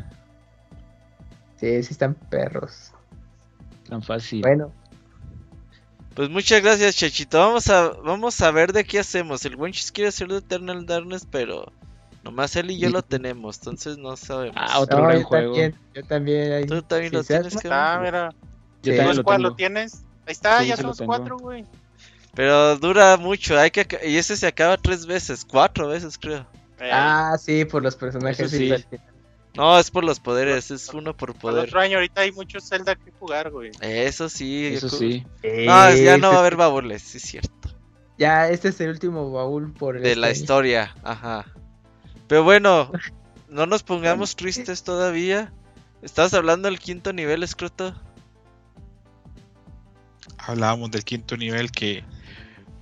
Sí, 1.56 1.82
sí 1.84 1.94
están 1.94 2.14
perros. 2.14 2.92
Tan 3.90 4.02
fácil. 4.02 4.42
Bueno. 4.42 4.72
Pues 6.14 6.30
muchas 6.30 6.62
gracias, 6.62 6.96
Chachito. 6.96 7.40
Vamos 7.40 7.70
a, 7.70 7.90
vamos 7.90 8.40
a 8.42 8.52
ver 8.52 8.72
de 8.72 8.84
qué 8.84 9.00
hacemos. 9.00 9.46
El 9.46 9.56
Wenchis 9.56 9.92
quiere 9.92 10.10
hacer 10.10 10.28
de 10.28 10.38
Eternal 10.38 10.86
Darkness, 10.86 11.28
pero 11.30 11.72
nomás 12.24 12.56
él 12.56 12.70
y 12.70 12.78
yo 12.78 12.90
lo 12.90 13.02
tenemos, 13.04 13.58
entonces 13.58 13.98
no 13.98 14.16
sabemos. 14.16 14.56
Ah, 14.58 14.80
otro 14.80 15.02
gran 15.02 15.24
juego. 15.24 15.56
yo 15.94 16.04
también. 16.06 16.68
Tú 16.68 16.84
también 16.84 17.14
lo 17.14 17.24
tienes. 17.24 17.58
Que 17.58 17.68
ah, 17.72 18.00
mira. 18.04 18.30
Yo 18.84 18.94
sí. 18.94 19.22
lo, 19.40 19.56
tienes? 19.56 20.03
Ahí 20.26 20.32
está, 20.32 20.64
ya 20.64 20.78
son 20.78 20.88
los 20.88 21.02
cuatro, 21.02 21.38
güey. 21.38 21.66
Pero 22.34 22.78
dura 22.78 23.18
mucho, 23.18 23.58
hay 23.60 23.72
que 23.72 23.88
y 24.08 24.18
ese 24.18 24.36
se 24.38 24.48
acaba 24.48 24.78
tres 24.78 25.06
veces, 25.06 25.46
cuatro 25.46 25.88
veces 25.88 26.18
creo. 26.18 26.46
Ah, 26.82 27.36
sí, 27.40 27.66
por 27.66 27.84
los 27.84 27.96
personajes. 27.96 28.50
Sí. 28.50 28.74
No, 29.56 29.78
es 29.78 29.92
por 29.92 30.04
los 30.04 30.20
poderes, 30.20 30.72
es 30.72 30.90
uno 30.90 31.16
por 31.16 31.36
poder. 31.36 31.68
otro 31.68 31.80
año 31.80 31.98
ahorita 31.98 32.22
hay 32.22 32.32
mucho 32.32 32.60
Zelda 32.60 32.96
que 32.96 33.12
jugar, 33.12 33.52
güey. 33.52 33.72
Eso 33.82 34.28
sí. 34.30 34.68
Eso 34.74 34.90
sí. 34.90 35.26
No, 35.44 35.94
ya 35.94 36.18
no 36.18 36.30
va 36.30 36.38
a 36.38 36.40
haber 36.40 36.56
baúles, 36.56 37.14
es 37.14 37.22
cierto. 37.22 37.70
Ya, 38.18 38.50
este 38.50 38.70
es 38.70 38.82
el 38.82 38.90
último 38.90 39.32
baúl 39.32 39.72
por 39.74 39.98
el 39.98 40.04
De 40.04 40.16
la 40.16 40.32
historia, 40.32 40.96
ajá. 41.04 41.46
Pero 42.28 42.44
bueno, 42.44 42.92
no 43.50 43.66
nos 43.66 43.84
pongamos 43.84 44.36
tristes 44.36 44.84
todavía. 44.84 45.54
¿Estabas 46.02 46.34
hablando 46.34 46.68
del 46.68 46.80
quinto 46.80 47.14
nivel, 47.14 47.44
Escroto? 47.44 47.94
Hablábamos 50.38 50.92
del 50.92 51.04
quinto 51.04 51.38
nivel 51.38 51.72
que, 51.72 52.04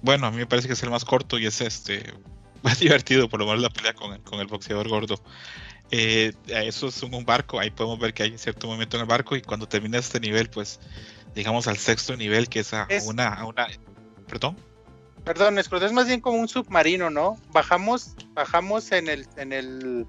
bueno, 0.02 0.28
a 0.28 0.32
mí 0.32 0.38
me 0.38 0.46
parece 0.46 0.68
que 0.68 0.74
es 0.74 0.84
el 0.84 0.90
más 0.90 1.06
corto 1.06 1.38
y 1.38 1.46
es 1.46 1.62
este 1.62 2.14
más 2.64 2.80
divertido, 2.80 3.30
por 3.30 3.40
lo 3.40 3.46
menos 3.46 3.62
la 3.62 3.70
pelea 3.70 3.94
con, 3.94 4.20
con 4.22 4.40
el 4.40 4.48
boxeador 4.48 4.88
gordo. 4.88 5.22
Eh, 5.92 6.32
eso 6.48 6.88
es 6.88 7.04
un 7.04 7.26
barco, 7.26 7.60
ahí 7.60 7.70
podemos 7.70 8.00
ver 8.00 8.14
que 8.14 8.24
hay 8.24 8.38
cierto 8.38 8.68
movimiento 8.68 8.96
en 8.96 9.02
el 9.02 9.08
barco 9.08 9.36
y 9.36 9.42
cuando 9.42 9.68
termina 9.68 9.98
este 9.98 10.22
nivel, 10.22 10.50
pues 10.50 10.80
digamos 11.36 11.68
al 11.68 11.78
sexto 11.78 12.16
nivel, 12.16 12.48
que 12.48 12.62
es 12.62 12.74
a, 12.74 12.88
una, 13.06 13.28
a 13.28 13.46
una... 13.46 13.68
¿Perdón? 14.28 14.56
Perdón, 15.26 15.60
es 15.60 15.92
más 15.92 16.08
bien 16.08 16.22
como 16.22 16.40
un 16.40 16.48
submarino, 16.48 17.10
¿no? 17.10 17.38
Bajamos, 17.52 18.16
bajamos 18.34 18.92
en 18.92 19.10
el, 19.10 19.28
en 19.36 19.52
el, 19.52 20.08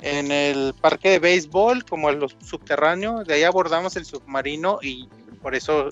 en 0.00 0.32
el 0.32 0.74
parque 0.80 1.10
de 1.10 1.18
béisbol, 1.18 1.84
como 1.84 2.08
el 2.08 2.26
subterráneo, 2.42 3.24
de 3.24 3.34
ahí 3.34 3.42
abordamos 3.42 3.96
el 3.96 4.06
submarino 4.06 4.78
y 4.82 5.08
por 5.40 5.54
eso 5.54 5.90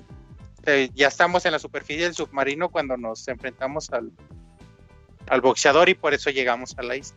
eh, 0.66 0.90
ya 0.94 1.08
estamos 1.08 1.44
en 1.46 1.52
la 1.52 1.58
superficie 1.58 2.04
del 2.04 2.14
submarino 2.14 2.70
cuando 2.70 2.96
nos 2.96 3.26
enfrentamos 3.28 3.90
al, 3.92 4.12
al 5.28 5.40
boxeador 5.40 5.88
y 5.88 5.94
por 5.94 6.14
eso 6.14 6.30
llegamos 6.30 6.76
a 6.78 6.82
la 6.82 6.96
isla. 6.96 7.16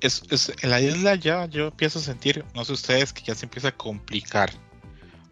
Es, 0.00 0.22
es, 0.30 0.52
en 0.62 0.70
la 0.70 0.80
isla 0.80 1.14
ya 1.14 1.46
yo 1.46 1.68
empiezo 1.68 1.98
a 1.98 2.02
sentir, 2.02 2.44
no 2.54 2.64
sé 2.64 2.72
ustedes, 2.72 3.12
que 3.12 3.22
ya 3.22 3.34
se 3.34 3.46
empieza 3.46 3.68
a 3.68 3.76
complicar 3.76 4.50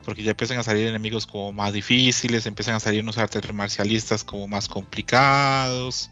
porque 0.05 0.23
ya 0.23 0.33
empiezan 0.33 0.59
a 0.59 0.63
salir 0.63 0.89
enemigos 0.89 1.27
como 1.27 1.53
más 1.53 1.73
difíciles, 1.73 2.47
empiezan 2.47 2.75
a 2.75 2.81
salir 2.81 3.03
unos 3.03 3.19
artes 3.19 3.53
marcialistas 3.53 4.25
como 4.25 4.49
más 4.49 4.69
complicados. 4.69 6.11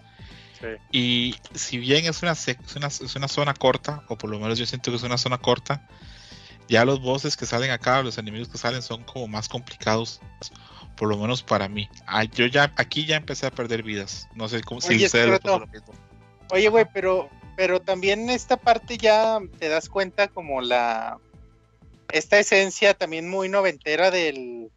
Y 0.93 1.35
si 1.55 1.79
bien 1.79 2.05
es 2.05 2.23
una, 2.23 2.33
es 2.33 2.77
una, 2.77 2.89
es, 2.89 3.17
una, 3.17 3.29
zona 3.29 3.55
corta, 3.55 4.05
o 4.09 4.19
por 4.19 4.29
lo 4.29 4.39
menos 4.39 4.59
yo 4.59 4.67
siento 4.67 4.91
que 4.91 4.99
es 4.99 5.03
una 5.03 5.17
zona 5.17 5.39
corta, 5.39 5.89
ya 6.71 6.85
los 6.85 7.03
bosses 7.03 7.37
que 7.37 7.47
salen 7.47 7.73
acá, 7.73 8.01
los 8.01 8.17
enemigos 8.17 8.49
que 8.49 8.57
salen 8.57 8.81
son 8.81 9.03
como 9.03 9.27
más 9.27 9.49
complicados, 9.49 10.21
por 10.97 11.09
lo 11.09 11.19
menos 11.19 11.43
para 11.43 11.69
mí. 11.69 11.89
Ah, 12.07 12.23
yo 12.23 12.47
ya 12.47 12.73
aquí 12.77 13.05
ya 13.05 13.17
empecé 13.17 13.47
a 13.47 13.51
perder 13.51 13.83
vidas. 13.83 14.29
No 14.37 14.49
sé 14.49 14.63
cómo 14.63 14.81
si 14.81 15.05
ustedes 15.05 15.41
lo 15.45 15.67
mismo. 15.67 15.93
Oye, 16.51 16.69
güey, 16.69 16.87
pero 16.95 17.29
pero 17.57 17.81
también 17.81 18.31
esta 18.31 18.57
parte 18.57 18.97
ya 18.97 19.41
te 19.59 19.69
das 19.69 19.89
cuenta 19.89 20.29
como 20.29 20.63
la 20.63 21.19
esta 22.13 22.39
esencia 22.39 22.95
también 22.95 23.29
muy 23.29 23.49
noventera 23.49 24.13
del, 24.13 24.71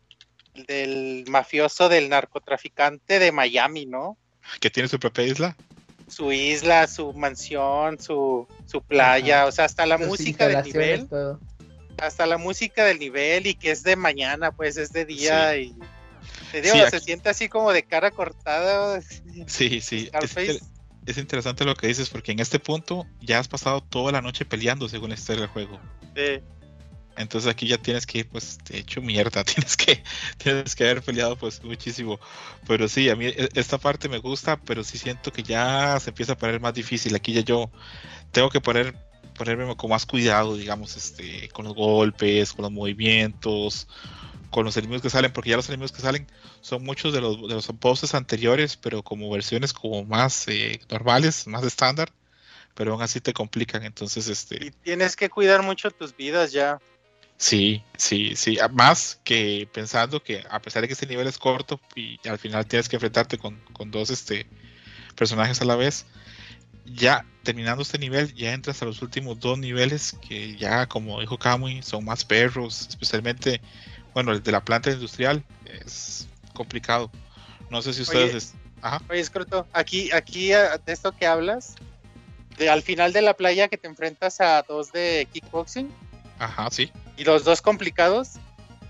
del 0.68 1.26
mafioso, 1.30 1.90
del 1.90 2.10
narcotraficante 2.10 3.20
de 3.20 3.32
Miami, 3.32 3.86
¿no? 3.86 4.18
Que 4.60 4.72
tiene 4.72 4.90
su 4.90 5.00
propia 5.00 5.26
isla. 5.26 5.56
Su 6.08 6.32
isla, 6.32 6.88
su 6.88 7.14
mansión, 7.14 8.00
su, 8.00 8.48
su 8.66 8.82
playa, 8.82 9.46
o 9.46 9.52
sea, 9.52 9.66
hasta 9.66 9.86
la 9.86 9.98
música 9.98 10.48
del 10.48 10.64
nivel. 10.64 11.08
Hasta 11.98 12.26
la 12.26 12.38
música 12.38 12.86
del 12.86 13.00
nivel 13.00 13.48
y 13.48 13.56
que 13.56 13.72
es 13.72 13.84
de 13.84 13.96
mañana, 13.96 14.52
pues 14.52 14.78
es 14.78 14.92
de 14.92 15.06
día 15.06 15.56
y 15.58 15.76
te 16.52 16.62
digo, 16.62 16.76
se 16.90 17.00
siente 17.00 17.30
así 17.30 17.50
como 17.50 17.72
de 17.72 17.84
cara 17.84 18.12
cortada. 18.12 19.02
Sí, 19.48 19.82
sí. 19.82 20.10
Es, 21.06 21.18
interesante 21.18 21.66
lo 21.66 21.76
que 21.76 21.88
dices 21.88 22.10
porque 22.10 22.32
en 22.32 22.40
este 22.40 22.60
punto 22.60 23.06
ya 23.20 23.40
has 23.40 23.48
pasado 23.48 23.82
toda 23.82 24.12
la 24.12 24.22
noche 24.22 24.46
peleando 24.46 24.88
según 24.88 25.10
la 25.10 25.16
historia 25.16 25.42
del 25.42 25.50
juego. 25.50 25.80
Sí. 26.16 26.42
Entonces 27.18 27.50
aquí 27.50 27.68
ya 27.68 27.78
tienes 27.78 28.06
que 28.06 28.26
pues, 28.26 28.58
de 28.70 28.80
hecho, 28.80 29.02
mierda, 29.02 29.44
tienes 29.44 29.78
que, 29.78 30.04
tienes 30.38 30.76
que 30.76 30.84
haber 30.84 31.02
peleado, 31.02 31.36
pues, 31.38 31.64
muchísimo. 31.64 32.20
Pero 32.68 32.88
sí, 32.88 33.10
a 33.10 33.16
mí 33.16 33.26
e, 33.26 33.50
esta 33.56 33.78
parte 33.78 34.10
me 34.10 34.18
gusta, 34.18 34.58
pero 34.58 34.84
sí 34.84 34.98
siento 34.98 35.32
que 35.32 35.44
ya 35.44 36.00
se 36.00 36.10
empieza 36.12 36.34
a 36.34 36.38
poner 36.38 36.60
más 36.60 36.74
difícil. 36.74 37.16
Aquí 37.16 37.34
ya 37.34 37.42
yo 37.42 37.72
tengo 38.32 38.50
que 38.50 38.62
poner, 38.62 38.96
ponerme 39.34 39.76
con 39.76 39.90
más 39.90 40.06
cuidado, 40.06 40.56
digamos, 40.56 40.96
este, 40.96 41.50
con 41.50 41.66
los 41.66 41.76
golpes, 41.76 42.54
con 42.54 42.64
los 42.64 42.72
movimientos, 42.72 43.88
con 44.50 44.66
los 44.66 44.78
enemigos 44.78 45.02
que 45.02 45.10
salen, 45.10 45.34
porque 45.34 45.50
ya 45.52 45.56
los 45.56 45.70
enemigos 45.70 45.92
que 45.92 46.02
salen 46.02 46.28
son 46.62 46.84
muchos 46.84 47.14
de 47.14 47.22
los, 47.22 47.42
de 47.48 47.56
los 47.56 47.68
bosses 47.80 48.14
anteriores, 48.14 48.78
pero 48.78 49.04
como 49.04 49.30
versiones 49.30 49.74
como 49.74 50.04
más 50.06 50.48
eh, 50.48 50.80
normales, 50.90 51.48
más 51.48 51.64
estándar 51.64 52.12
pero 52.74 52.94
aún 52.94 53.02
así 53.02 53.22
te 53.22 53.34
complican. 53.34 53.84
Entonces, 53.84 54.28
este. 54.28 54.66
Y 54.66 54.72
tienes 54.72 55.16
que 55.16 55.30
cuidar 55.30 55.62
mucho 55.64 55.92
tus 55.92 56.16
vidas 56.16 56.52
ya. 56.52 56.80
Sí, 57.38 57.84
sí, 57.98 58.36
sí. 58.36 58.58
Más 58.72 59.20
que 59.24 59.68
pensando 59.72 60.24
que 60.24 60.44
a 60.50 60.62
pesar 60.62 60.82
de 60.82 60.88
que 60.88 60.94
este 60.94 61.08
nivel 61.08 61.28
es 61.28 61.38
corto 61.38 61.80
y 61.96 62.20
al 62.28 62.38
final 62.38 62.66
tienes 62.66 62.88
que 62.88 62.96
enfrentarte 62.96 63.38
con, 63.38 63.60
dos 63.88 64.10
este, 64.12 64.46
personajes 65.16 65.62
a 65.62 65.66
la 65.66 65.76
vez, 65.76 66.06
ya 66.86 67.26
terminando 67.44 67.82
este 67.82 67.98
nivel, 67.98 68.34
ya 68.34 68.54
entras 68.54 68.82
a 68.82 68.86
los 68.86 69.02
últimos 69.02 69.40
dos 69.40 69.58
niveles 69.58 70.18
que 70.28 70.56
ya, 70.56 70.88
como 70.88 71.20
dijo 71.20 71.38
Kamui, 71.38 71.82
son 71.82 72.06
más 72.06 72.24
perros, 72.24 72.88
especialmente, 72.90 73.62
bueno, 74.14 74.32
el 74.32 74.42
de 74.42 74.52
la 74.52 74.64
planta 74.64 74.92
industrial 74.92 75.44
es 75.66 76.28
complicado. 76.54 77.12
No 77.70 77.82
sé 77.82 77.94
si 77.94 78.02
ustedes... 78.04 78.54
Oye, 78.54 78.64
Ajá. 78.82 79.02
oye 79.10 79.24
aquí, 79.72 80.12
aquí 80.12 80.50
de 80.50 80.80
esto 80.88 81.12
que 81.14 81.26
hablas, 81.26 81.76
de, 82.58 82.70
al 82.70 82.82
final 82.82 83.14
de 83.14 83.22
la 83.22 83.34
playa 83.34 83.70
que 83.70 83.78
te 83.78 83.88
enfrentas 83.88 84.42
a 84.42 84.62
dos 84.62 84.92
de 84.92 85.28
kickboxing. 85.32 85.90
Ajá, 86.38 86.70
sí 86.70 86.92
y 87.18 87.24
los 87.24 87.44
dos 87.44 87.62
complicados, 87.62 88.34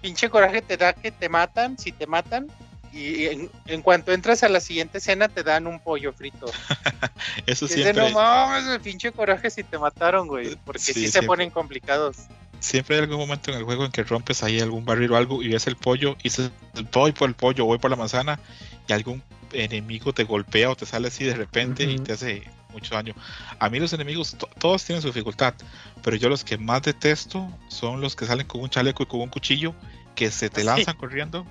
pinche 0.02 0.30
coraje 0.30 0.62
te 0.62 0.78
da 0.78 0.94
que 0.94 1.12
te 1.12 1.30
matan, 1.30 1.78
si 1.78 1.92
te 1.92 2.08
matan, 2.08 2.48
y 2.94 3.50
en, 3.66 3.82
cuanto 3.82 4.14
entras 4.14 4.44
a 4.44 4.50
la 4.50 4.60
siguiente 4.60 5.00
escena 5.00 5.28
te 5.28 5.42
dan 5.42 5.66
un 5.66 5.80
pollo 5.80 6.14
frito. 6.14 6.46
Eso 7.48 7.68
sí. 7.68 7.84
no 7.96 8.12
mames, 8.12 8.68
el 8.68 8.80
pinche 8.82 9.12
coraje 9.12 9.50
si 9.50 9.64
te 9.64 9.80
mataron, 9.80 10.28
güey, 10.28 10.56
porque 10.64 10.80
sí, 10.80 11.08
se 11.08 11.24
ponen 11.24 11.50
complicados. 11.50 12.18
Siempre 12.60 12.96
hay 12.96 13.02
algún 13.02 13.18
momento 13.18 13.52
en 13.52 13.58
el 13.58 13.64
juego 13.64 13.84
en 13.84 13.92
que 13.92 14.04
rompes 14.04 14.44
ahí 14.44 14.60
algún 14.60 14.86
barril 14.86 15.12
o 15.12 15.18
algo 15.18 15.42
y 15.42 15.50
ves 15.50 15.66
el 15.68 15.76
pollo 15.76 16.16
y 16.20 16.24
dices, 16.24 16.52
voy 16.92 17.12
por 17.12 17.28
el 17.28 17.36
pollo, 17.36 17.66
voy 17.66 17.80
por 17.80 17.90
la 17.90 17.98
manzana 17.98 18.40
y 18.88 18.94
algún 18.94 19.24
enemigo 19.52 20.14
te 20.14 20.24
golpea 20.24 20.70
o 20.70 20.76
te 20.76 20.86
sale 20.86 21.08
así 21.08 21.26
de 21.26 21.34
repente 21.34 21.84
y 21.84 21.98
te 22.00 22.14
hace 22.14 22.44
mucho 22.72 22.94
daño. 22.94 23.16
A 23.60 23.70
mí 23.70 23.80
los 23.80 23.92
enemigos 23.94 24.38
todos 24.60 24.84
tienen 24.84 25.02
su 25.02 25.08
dificultad, 25.08 25.56
pero 26.04 26.16
yo 26.16 26.30
los 26.30 26.44
que 26.44 26.58
más 26.58 26.84
detesto 26.84 27.50
son 27.70 28.02
los 28.02 28.16
que 28.16 28.26
salen 28.26 28.46
con 28.46 28.62
un 28.62 28.70
chaleco 28.70 29.04
y 29.04 29.06
con 29.08 29.22
un 29.22 29.30
cuchillo 29.30 29.74
que 30.16 30.30
se 30.32 30.50
te 30.50 30.64
lanzan 30.64 30.96
corriendo. 30.96 31.46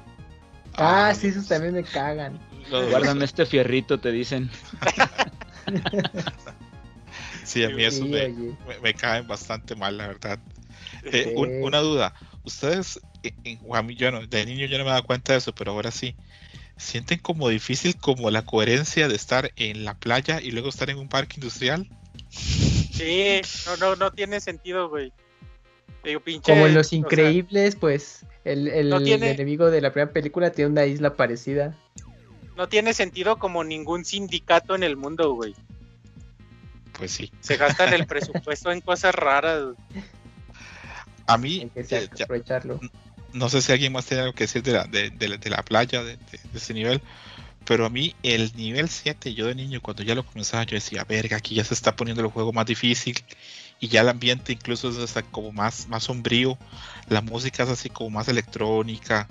Ah, 0.76 1.14
sí, 1.14 1.28
esos 1.28 1.48
también 1.48 1.74
me 1.74 1.84
cagan. 1.84 2.38
Guardan 2.70 3.22
este 3.22 3.44
fierrito, 3.44 4.00
te 4.00 4.12
dicen. 4.12 4.50
sí, 7.44 7.64
a 7.64 7.70
mí 7.70 7.84
eso 7.84 8.06
me, 8.06 8.94
caen 8.94 9.26
bastante 9.26 9.74
mal, 9.74 9.98
la 9.98 10.08
verdad. 10.08 10.38
Eh, 11.04 11.34
una 11.36 11.78
duda, 11.78 12.14
ustedes, 12.44 13.00
a 13.72 13.82
mí, 13.82 13.96
yo 13.96 14.10
no, 14.10 14.26
de 14.26 14.46
niño 14.46 14.66
yo 14.66 14.78
no 14.78 14.84
me 14.84 14.90
daba 14.90 15.02
cuenta 15.02 15.32
de 15.32 15.38
eso, 15.38 15.54
pero 15.54 15.72
ahora 15.72 15.90
sí 15.90 16.14
sienten 16.76 17.18
como 17.18 17.48
difícil 17.48 17.96
como 17.96 18.30
la 18.30 18.42
coherencia 18.42 19.08
de 19.08 19.14
estar 19.14 19.52
en 19.56 19.84
la 19.84 19.94
playa 19.94 20.40
y 20.40 20.50
luego 20.50 20.68
estar 20.68 20.90
en 20.90 20.98
un 20.98 21.08
parque 21.08 21.36
industrial. 21.36 21.88
Sí, 22.30 23.40
no, 23.66 23.76
no, 23.76 23.96
no 23.96 24.10
tiene 24.12 24.40
sentido, 24.40 24.88
güey. 24.88 25.12
como 26.42 26.66
en 26.66 26.74
Los 26.74 26.92
Increíbles, 26.92 27.76
pues 27.76 28.26
el, 28.44 28.68
enemigo 28.68 29.70
de 29.70 29.80
la 29.80 29.92
primera 29.92 30.12
película 30.12 30.50
tiene 30.50 30.70
una 30.70 30.86
isla 30.86 31.14
parecida. 31.14 31.76
No 32.56 32.68
tiene 32.68 32.92
sentido 32.92 33.38
como 33.38 33.64
ningún 33.64 34.04
sindicato 34.04 34.74
en 34.74 34.82
el 34.82 34.96
mundo, 34.96 35.32
güey. 35.34 35.54
Pues 36.98 37.12
sí. 37.12 37.32
Se 37.40 37.56
gastan 37.56 37.94
el 37.94 38.06
presupuesto 38.06 38.70
en 38.70 38.80
cosas 38.80 39.14
raras. 39.14 39.74
A 41.26 41.38
mí, 41.38 41.70
que 41.74 42.22
aprovecharlo 42.22 42.80
no 43.32 43.48
sé 43.48 43.62
si 43.62 43.72
alguien 43.72 43.92
más 43.92 44.06
tiene 44.06 44.22
algo 44.22 44.34
que 44.34 44.44
decir 44.44 44.62
de 44.62 44.72
la, 44.72 44.84
de, 44.84 45.10
de, 45.10 45.50
la 45.50 45.62
playa, 45.62 46.02
de, 46.02 46.18
ese 46.54 46.74
nivel, 46.74 47.00
pero 47.64 47.86
a 47.86 47.90
mí 47.90 48.14
el 48.22 48.52
nivel 48.56 48.88
7, 48.88 49.34
yo 49.34 49.46
de 49.46 49.54
niño, 49.54 49.80
cuando 49.80 50.02
ya 50.02 50.14
lo 50.14 50.24
comenzaba, 50.24 50.64
yo 50.64 50.74
decía, 50.74 51.04
verga, 51.04 51.36
aquí 51.36 51.54
ya 51.54 51.64
se 51.64 51.74
está 51.74 51.94
poniendo 51.96 52.22
el 52.22 52.30
juego 52.30 52.52
más 52.52 52.66
difícil 52.66 53.16
y 53.82 53.88
ya 53.88 54.02
el 54.02 54.08
ambiente 54.08 54.52
incluso 54.52 54.90
es 54.90 54.98
hasta 54.98 55.24
como 55.24 55.50
más, 55.50 55.88
más 55.88 56.04
sombrío, 56.04 56.56
la 57.08 57.20
música 57.20 57.64
es 57.64 57.68
así 57.68 57.90
como 57.90 58.10
más 58.10 58.28
electrónica 58.28 59.26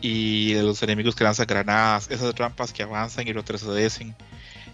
y 0.00 0.54
los 0.54 0.82
enemigos 0.82 1.14
que 1.14 1.22
lanzan 1.22 1.46
granadas, 1.46 2.10
esas 2.10 2.34
rampas 2.34 2.72
que 2.72 2.82
avanzan 2.82 3.28
y 3.28 3.32
retroceden. 3.32 4.16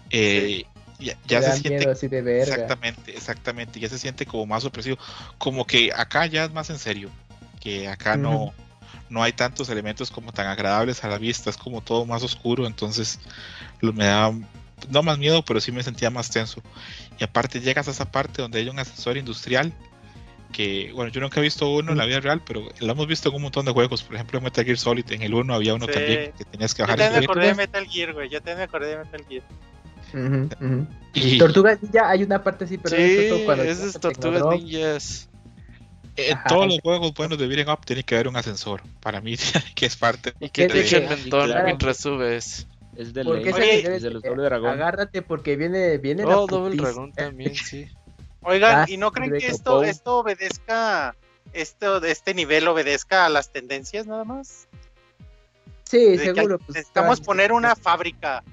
Eh, 0.09 0.65
ya, 0.99 1.41
se 1.43 1.61
siente 1.61 1.87
así 1.87 2.07
de 2.07 2.23
verga. 2.23 2.55
exactamente, 2.55 3.15
exactamente, 3.15 3.79
ya 3.79 3.89
se 3.89 3.99
siente 3.99 4.25
como 4.25 4.47
más 4.47 4.65
opresivo, 4.65 4.97
como 5.37 5.67
que 5.67 5.91
acá 5.95 6.25
ya 6.25 6.45
es 6.45 6.51
más 6.51 6.71
en 6.71 6.79
serio, 6.79 7.11
que 7.59 7.87
acá 7.87 8.17
no, 8.17 8.55
no 9.11 9.21
hay 9.21 9.33
tantos 9.33 9.69
elementos 9.69 10.09
como 10.09 10.31
tan 10.31 10.47
agradables 10.47 11.03
a 11.03 11.07
la 11.07 11.19
vista, 11.19 11.51
es 11.51 11.57
como 11.57 11.81
todo 11.81 12.07
más 12.07 12.23
oscuro, 12.23 12.65
entonces 12.65 13.19
me 13.81 14.05
da 14.05 14.33
no 14.89 15.03
más 15.03 15.17
miedo, 15.17 15.43
pero 15.43 15.59
sí 15.61 15.71
me 15.71 15.83
sentía 15.83 16.09
más 16.09 16.29
tenso. 16.29 16.61
Y 17.19 17.23
aparte 17.23 17.59
llegas 17.59 17.87
a 17.87 17.91
esa 17.91 18.11
parte 18.11 18.41
donde 18.41 18.59
hay 18.59 18.69
un 18.69 18.79
ascensor 18.79 19.17
industrial 19.17 19.73
que, 20.51 20.91
bueno, 20.93 21.11
yo 21.11 21.21
nunca 21.21 21.39
he 21.39 21.43
visto 21.43 21.69
uno 21.69 21.91
en 21.91 21.97
la 21.97 22.05
vida 22.05 22.19
real, 22.19 22.41
pero 22.45 22.67
lo 22.79 22.91
hemos 22.91 23.07
visto 23.07 23.29
en 23.29 23.35
un 23.35 23.41
montón 23.43 23.65
de 23.65 23.71
juegos. 23.71 24.03
Por 24.03 24.15
ejemplo, 24.15 24.37
en 24.37 24.43
Metal 24.43 24.65
Gear 24.65 24.77
Solid, 24.77 25.11
en 25.11 25.21
el 25.21 25.33
1 25.33 25.53
había 25.53 25.73
uno 25.73 25.87
también 25.87 26.33
que 26.37 26.45
tenías 26.45 26.73
que 26.73 26.83
bajar. 26.83 26.99
Yo 26.99 27.05
te 27.05 27.11
me 27.11 27.25
acordé 27.25 27.47
de 27.47 27.55
Metal 27.55 27.87
Gear, 27.87 28.13
güey. 28.13 28.29
Yo 28.29 28.41
te 28.41 28.55
me 28.55 28.63
acordé 28.63 28.87
de 28.87 28.97
Metal 28.97 29.25
Gear. 29.27 29.43
Y... 31.13 31.37
Tortugas 31.37 31.81
Ninja 31.81 32.09
hay 32.09 32.23
una 32.23 32.43
parte 32.43 32.65
así, 32.65 32.77
pero 32.77 32.95
sí, 32.95 33.43
cuando 33.45 33.63
es 33.63 33.99
Tortugas 33.99 34.43
Ninjas. 34.45 35.29
En 36.17 36.37
todos 36.47 36.67
los 36.67 36.79
juegos 36.81 37.13
buenos 37.13 37.37
de 37.37 37.47
Beating 37.47 37.69
Up 37.69 37.85
tiene 37.85 38.03
que 38.03 38.15
haber 38.15 38.27
un 38.27 38.35
ascensor. 38.35 38.81
Para 38.99 39.21
mí, 39.21 39.35
que 39.75 39.85
es 39.85 39.95
parte. 39.95 40.33
Y 40.39 40.49
que 40.49 40.67
te 40.67 40.81
echen 40.81 41.07
mentón 41.07 41.51
mientras 41.63 41.97
subes. 41.97 42.67
Es 42.95 43.13
de, 43.13 43.23
ley, 43.23 43.83
es 43.85 44.01
de 44.01 44.11
los 44.11 44.21
doble 44.21 44.43
dragón. 44.43 44.71
Agárrate 44.71 45.21
porque 45.21 45.55
viene, 45.55 45.97
viene 45.97 46.25
oh, 46.25 46.45
doble 46.45 46.75
dragón 46.75 47.13
también, 47.13 47.55
sí. 47.55 47.87
Oigan, 48.43 48.89
¿y 48.89 48.97
no 48.97 49.11
creen 49.11 49.33
que 49.33 49.47
esto, 49.47 49.83
esto 49.83 50.17
obedezca, 50.17 51.15
esto, 51.53 52.03
este 52.03 52.33
nivel 52.33 52.67
obedezca 52.67 53.25
a 53.25 53.29
las 53.29 53.51
tendencias 53.51 54.07
nada 54.07 54.23
más? 54.23 54.67
Sí, 55.83 56.17
seguro. 56.17 56.57
Pues, 56.57 56.69
necesitamos 56.69 57.21
poner 57.21 57.51
una 57.51 57.75
fábrica 57.75 58.43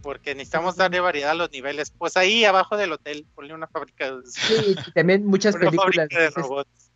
porque 0.00 0.34
necesitamos 0.34 0.76
darle 0.76 1.00
variedad 1.00 1.32
a 1.32 1.34
los 1.34 1.50
niveles. 1.50 1.90
Pues 1.90 2.16
ahí 2.16 2.44
abajo 2.44 2.76
del 2.76 2.92
hotel, 2.92 3.26
ponle 3.34 3.54
una 3.54 3.66
fábrica. 3.66 4.12
Sí, 4.24 4.76
también 4.94 5.26
muchas 5.26 5.56
películas. 5.56 6.08
De 6.08 6.30
robots. 6.30 6.92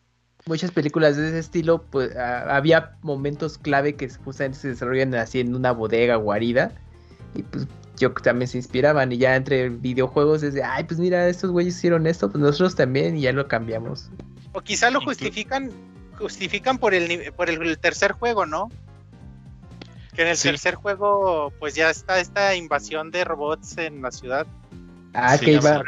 Muchas 0.47 0.70
películas 0.70 1.16
de 1.16 1.29
ese 1.29 1.39
estilo, 1.39 1.83
pues 1.83 2.16
había 2.16 2.97
momentos 3.03 3.59
clave 3.59 3.97
que 3.97 4.09
justamente 4.09 4.59
se 4.59 4.69
desarrollan 4.69 5.15
así 5.15 5.41
en 5.41 5.55
una 5.55 5.73
bodega 5.73 6.16
guarida. 6.16 6.73
Y 7.35 7.43
pues 7.43 7.67
yo 7.97 8.13
también 8.13 8.49
se 8.49 8.59
inspiraban. 8.59 9.13
Y 9.13 9.19
ya 9.19 9.37
entre 9.37 9.69
videojuegos 9.69 10.43
es 10.43 10.55
de, 10.55 10.63
ay, 10.63 10.85
pues 10.85 10.99
mira, 11.01 11.29
estos 11.29 11.51
güeyes 11.51 11.77
hicieron 11.77 12.07
esto, 12.07 12.31
pues 12.31 12.43
nosotros 12.43 12.75
también, 12.75 13.17
y 13.17 13.23
ya 13.23 13.33
lo 13.33 13.49
cambiamos. 13.49 14.11
O 14.53 14.61
quizá 14.61 14.91
lo 14.91 15.01
justifican, 15.01 15.71
justifican 16.19 16.79
por 16.79 16.95
el 16.95 17.33
por 17.33 17.51
el 17.51 17.79
tercer 17.79 18.13
juego, 18.13 18.47
¿no? 18.47 18.71
Que 20.15 20.23
en 20.23 20.29
el 20.29 20.39
tercer 20.39 20.75
juego, 20.75 21.53
pues 21.59 21.75
ya 21.75 21.91
está 21.91 22.19
esta 22.19 22.55
invasión 22.57 23.11
de 23.11 23.25
robots 23.25 23.79
en 23.79 24.03
la 24.03 24.11
ciudad. 24.11 24.47
Ah, 25.14 25.39
que 25.39 25.52
iba. 25.52 25.82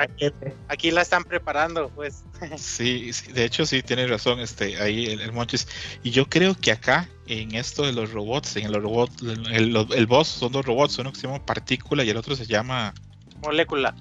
Aquí, 0.69 0.91
la 0.91 1.03
están 1.03 1.25
preparando, 1.25 1.91
pues. 1.91 2.25
Sí, 2.57 3.11
de 3.33 3.45
hecho 3.45 3.67
sí 3.67 3.83
tiene 3.83 4.07
razón, 4.07 4.41
este, 4.41 4.81
ahí 4.81 5.07
el, 5.07 5.21
el, 5.21 5.33
Monchis. 5.33 5.69
Y 6.03 6.11
yo 6.11 6.29
creo 6.29 6.55
que 6.55 6.73
acá, 6.73 7.09
en 7.27 7.55
esto 7.55 7.85
de 7.85 7.93
los 7.93 8.13
robots, 8.13 8.57
en 8.57 8.73
los 8.73 8.83
robots, 8.83 9.23
el, 9.23 9.77
el, 9.77 10.07
boss 10.07 10.29
son 10.29 10.53
dos 10.53 10.65
robots, 10.65 10.99
uno 10.99 11.13
que 11.13 11.21
se 11.21 11.27
llama 11.27 11.45
partícula 11.45 12.03
y 12.03 12.11
el 12.11 12.17
otro 12.17 12.35
se 12.35 12.47
llama 12.47 12.95
molécula. 13.43 13.95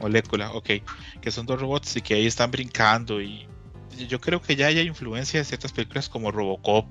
Molécula, 0.00 0.52
ok. 0.52 0.70
Que 1.20 1.30
son 1.30 1.46
dos 1.46 1.60
robots 1.60 1.96
y 1.96 2.00
que 2.02 2.14
ahí 2.14 2.26
están 2.26 2.50
brincando 2.50 3.20
y 3.20 3.46
yo 4.08 4.20
creo 4.20 4.40
que 4.40 4.54
ya 4.54 4.66
hay 4.66 4.80
influencia 4.80 5.40
de 5.40 5.44
ciertas 5.44 5.72
películas 5.72 6.08
como 6.08 6.30
Robocop 6.30 6.86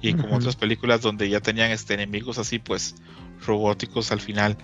y 0.00 0.14
como 0.14 0.36
otras 0.36 0.56
películas 0.56 1.02
donde 1.02 1.28
ya 1.28 1.40
tenían 1.40 1.70
este, 1.70 1.92
enemigos 1.92 2.38
así 2.38 2.58
pues 2.58 2.94
robóticos 3.44 4.12
al 4.12 4.20
final. 4.20 4.56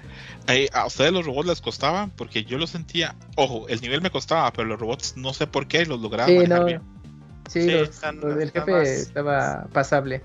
¿A 0.73 0.87
ustedes 0.87 1.13
los 1.13 1.27
robots 1.27 1.49
les 1.49 1.61
costaban? 1.61 2.11
Porque 2.11 2.45
yo 2.45 2.59
lo 2.59 2.67
sentía, 2.67 3.17
ojo, 3.37 3.69
el 3.69 3.81
nivel 3.81 4.01
me 4.01 4.11
costaba, 4.11 4.53
pero 4.53 4.69
los 4.69 4.79
robots 4.79 5.17
no 5.17 5.35
sé 5.35 5.47
por 5.47 5.67
qué 5.67 5.85
los 5.87 6.01
lograba 6.01 6.29
sí, 6.29 6.39
no. 6.47 6.67
Sí, 7.49 7.69
el 7.71 8.51
jefe 8.51 8.83
estaba 8.83 9.67
pasable. 9.73 10.23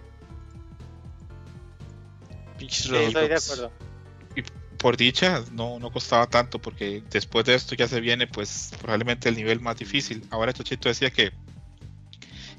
estoy 2.60 3.28
de 3.28 3.36
acuerdo. 3.36 3.72
Y 4.36 4.44
por 4.78 4.98
dicha, 4.98 5.44
no, 5.52 5.80
no 5.80 5.92
costaba 5.92 6.28
tanto, 6.28 6.60
porque 6.60 7.04
después 7.12 7.46
de 7.46 7.56
esto 7.56 7.76
ya 7.76 7.88
se 7.88 8.00
viene, 8.00 8.28
pues, 8.28 8.72
probablemente 8.80 9.30
el 9.30 9.36
nivel 9.36 9.60
más 9.60 9.78
difícil. 9.78 10.26
Ahora 10.32 10.54
Chochito 10.54 10.90
decía 10.90 11.12
que, 11.12 11.32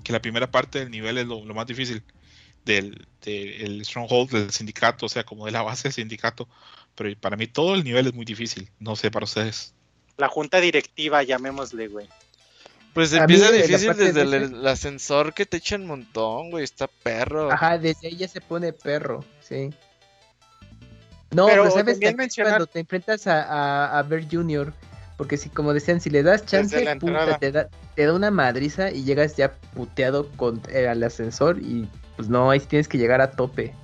que 0.05 0.12
la 0.12 0.23
primera 0.23 0.51
parte 0.51 0.81
del 0.81 0.90
nivel 0.90 1.19
es 1.19 1.27
lo 1.27 1.43
más 1.55 1.66
difícil 1.66 2.05
del, 2.64 3.06
stronghold 3.84 4.30
del 4.30 4.51
sindicato, 4.51 5.06
o 5.06 5.09
sea, 5.09 5.24
como 5.24 5.47
de 5.47 5.52
la 5.52 5.62
base 5.62 5.84
del 5.84 5.93
sindicato. 5.93 6.48
Pero 6.94 7.14
para 7.18 7.36
mí 7.36 7.47
todo 7.47 7.74
el 7.74 7.84
nivel 7.84 8.06
es 8.06 8.14
muy 8.14 8.24
difícil. 8.24 8.68
No 8.78 8.97
sé 8.97 9.10
para 9.10 9.24
ustedes. 9.24 9.74
La 10.16 10.28
junta 10.28 10.60
directiva, 10.60 11.22
llamémosle, 11.22 11.89
güey. 11.89 12.09
Pues 12.93 13.12
empieza 13.14 13.51
difícil 13.51 13.94
desde 13.94 14.20
el, 14.20 14.66
ascensor 14.66 15.32
que 15.32 15.47
te 15.47 15.56
echa 15.56 15.76
un 15.76 15.86
montón, 15.86 16.51
güey. 16.51 16.64
Está 16.64 16.86
perro. 16.89 17.51
Ajá, 17.51 17.78
desde 17.78 18.09
ahí 18.09 18.16
ya 18.16 18.28
se 18.28 18.40
pone 18.40 18.72
perro, 18.72 19.24
sí. 19.40 19.70
No, 21.30 21.47
pero, 21.47 21.70
sabes 21.70 21.98
que 21.98 22.14
cuando 22.43 22.66
te 22.66 22.80
enfrentas 22.80 23.26
a, 23.26 23.98
a, 23.98 24.02
Ver 24.02 24.26
Junior, 24.30 24.74
porque 25.16 25.39
si 25.39 25.48
como 25.48 25.72
decían, 25.72 25.98
si 25.98 26.10
le 26.10 26.22
das 26.22 26.44
chance, 26.44 26.76
te, 27.40 27.52
da, 27.52 27.68
te 27.94 28.06
da 28.06 28.12
una 28.12 28.30
madriza 28.30 28.90
y 28.90 29.05
llegas 29.05 29.36
ya 29.36 29.55
puteado 29.74 30.28
con, 30.32 30.60
el 30.70 30.86
al 30.89 31.02
ascensor 31.02 31.59
y 31.59 31.89
pues 32.16 32.28
no, 32.28 32.51
ahí 32.51 32.60
tienes 32.60 32.89
que 32.89 32.98
llegar 32.98 33.20
a 33.20 33.30
tope. 33.30 33.74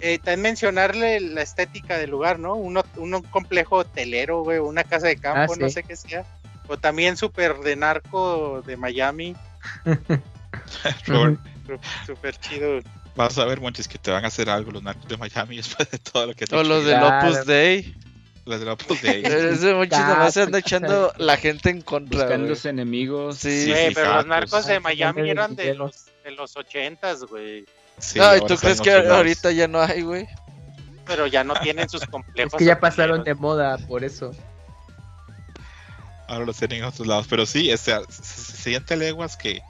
Eh, 0.00 0.18
también 0.18 0.42
mencionarle 0.42 1.20
la 1.20 1.42
estética 1.42 1.96
del 1.96 2.10
lugar, 2.10 2.40
¿no? 2.40 2.54
Uno, 2.54 2.84
un 2.96 3.22
complejo 3.22 3.76
hotelero, 3.76 4.42
güey, 4.42 4.58
una 4.58 4.82
casa 4.82 5.06
de 5.06 5.16
campo, 5.16 5.52
ah, 5.54 5.56
no 5.60 5.68
sé 5.68 5.84
qué 5.84 5.94
sea. 5.94 6.26
O 6.66 6.76
también 6.76 7.16
súper 7.16 7.58
de 7.58 7.76
narco 7.76 8.62
de 8.62 8.76
Miami. 8.76 9.36
Súper 12.06 12.36
chido. 12.36 12.80
Vas 13.14 13.38
a 13.38 13.44
ver, 13.44 13.60
Monches, 13.60 13.88
que 13.88 13.98
te 13.98 14.10
van 14.10 14.24
a 14.24 14.28
hacer 14.28 14.48
algo 14.50 14.70
los 14.70 14.82
narcos 14.82 15.06
de 15.06 15.16
Miami 15.16 15.56
después 15.58 15.90
de 15.90 15.98
todo 15.98 16.26
lo 16.26 16.34
que 16.34 16.46
te 16.46 16.56
O 16.56 16.64
los 16.64 16.84
del 16.84 17.02
Opus 17.02 17.46
Dei. 17.46 17.94
Los 18.44 18.58
del 18.58 18.70
Opus 18.70 19.02
Dei. 19.02 19.22
Ese 19.24 19.74
Monches 19.74 20.00
nomás 20.00 20.34
se 20.34 20.42
anda 20.42 20.58
echando 20.58 21.12
la 21.18 21.36
gente 21.36 21.70
en 21.70 21.82
contra. 21.82 22.22
Buscando 22.22 22.48
los 22.48 22.64
enemigos. 22.64 23.38
Sí, 23.38 23.66
sí 23.66 23.72
pero 23.94 24.16
los 24.16 24.26
narcos 24.26 24.66
de 24.66 24.80
Miami 24.80 25.30
eran 25.30 25.54
de 25.54 25.74
los 25.74 26.06
en 26.24 26.36
los 26.36 26.56
ochentas, 26.56 27.24
güey. 27.24 27.64
no, 28.16 28.36
¿y 28.36 28.40
tú 28.46 28.56
crees 28.56 28.80
que 28.80 28.92
ahorita 28.92 29.52
ya 29.52 29.68
no 29.68 29.80
hay, 29.80 30.02
güey? 30.02 30.26
Pero 31.06 31.26
ya 31.26 31.44
no 31.44 31.54
tienen 31.60 31.88
sus 31.88 32.04
complejos. 32.06 32.54
es 32.54 32.58
que 32.58 32.64
ya 32.64 32.80
pasaron 32.80 33.24
de 33.24 33.34
moda, 33.34 33.78
por 33.78 34.04
eso. 34.04 34.32
Ahora 36.28 36.46
los 36.46 36.56
tienen 36.56 36.78
en 36.78 36.84
otros 36.84 37.06
lados. 37.06 37.26
Pero 37.28 37.44
sí, 37.46 37.70
este, 37.70 37.92
se, 38.08 38.22
siente 38.22 38.96
leguas 38.96 39.36
que, 39.36 39.60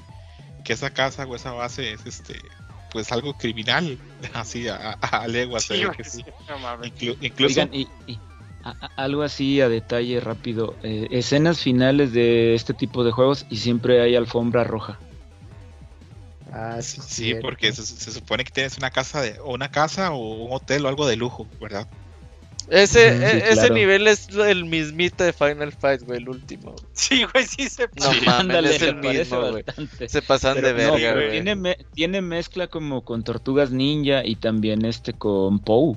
que 0.64 0.72
esa 0.72 0.90
casa 0.90 1.24
o 1.24 1.34
esa 1.34 1.52
base 1.52 1.92
es 1.92 2.06
este 2.06 2.38
pues 2.92 3.10
algo 3.10 3.32
criminal, 3.38 3.98
así 4.34 4.68
a, 4.68 5.26
leguas. 5.26 5.64
Sí, 5.64 5.82
incluso... 7.20 7.62
y, 7.72 7.88
algo 8.96 9.22
así 9.22 9.60
a 9.60 9.68
detalle 9.68 10.20
rápido. 10.20 10.76
Eh, 10.82 11.08
escenas 11.10 11.60
finales 11.60 12.12
de 12.12 12.54
este 12.54 12.74
tipo 12.74 13.02
de 13.02 13.10
juegos 13.10 13.46
y 13.50 13.56
siempre 13.56 14.00
hay 14.00 14.14
alfombra 14.14 14.62
roja. 14.62 14.98
Ah, 16.52 16.82
sí, 16.82 17.34
porque 17.40 17.72
se, 17.72 18.12
supone 18.12 18.44
que 18.44 18.50
tienes 18.50 18.76
una 18.76 18.90
casa 18.90 19.22
de, 19.22 19.38
o 19.40 19.54
una 19.54 19.70
casa 19.70 20.12
o 20.12 20.44
un 20.44 20.52
hotel 20.52 20.84
o 20.84 20.88
algo 20.88 21.06
de 21.06 21.16
lujo, 21.16 21.46
¿verdad? 21.58 21.88
Ese, 22.68 23.08
e, 23.08 23.52
ese 23.52 23.70
nivel 23.70 24.06
es 24.06 24.28
el 24.28 24.66
mismito 24.66 25.24
de 25.24 25.32
Final 25.32 25.72
Fight, 25.72 26.02
güey, 26.02 26.18
el 26.18 26.28
último. 26.28 26.74
Sí, 26.92 27.24
güey, 27.32 27.46
sí 27.46 27.68
se 27.68 27.88
No 27.98 28.12
mames, 28.26 28.76
es 28.76 28.82
el 28.82 28.96
mismo, 28.96 29.50
güey. 29.50 29.64
Se 30.06 30.20
pasan 30.20 30.60
de 30.60 30.72
verga, 30.74 31.14
güey. 31.14 31.42
tiene, 31.42 31.76
tiene 31.94 32.20
mezcla 32.20 32.66
como 32.66 33.02
con 33.02 33.24
Tortugas 33.24 33.70
Ninja 33.70 34.24
y 34.24 34.36
también 34.36 34.84
este 34.84 35.14
con 35.14 35.58
Pou, 35.58 35.96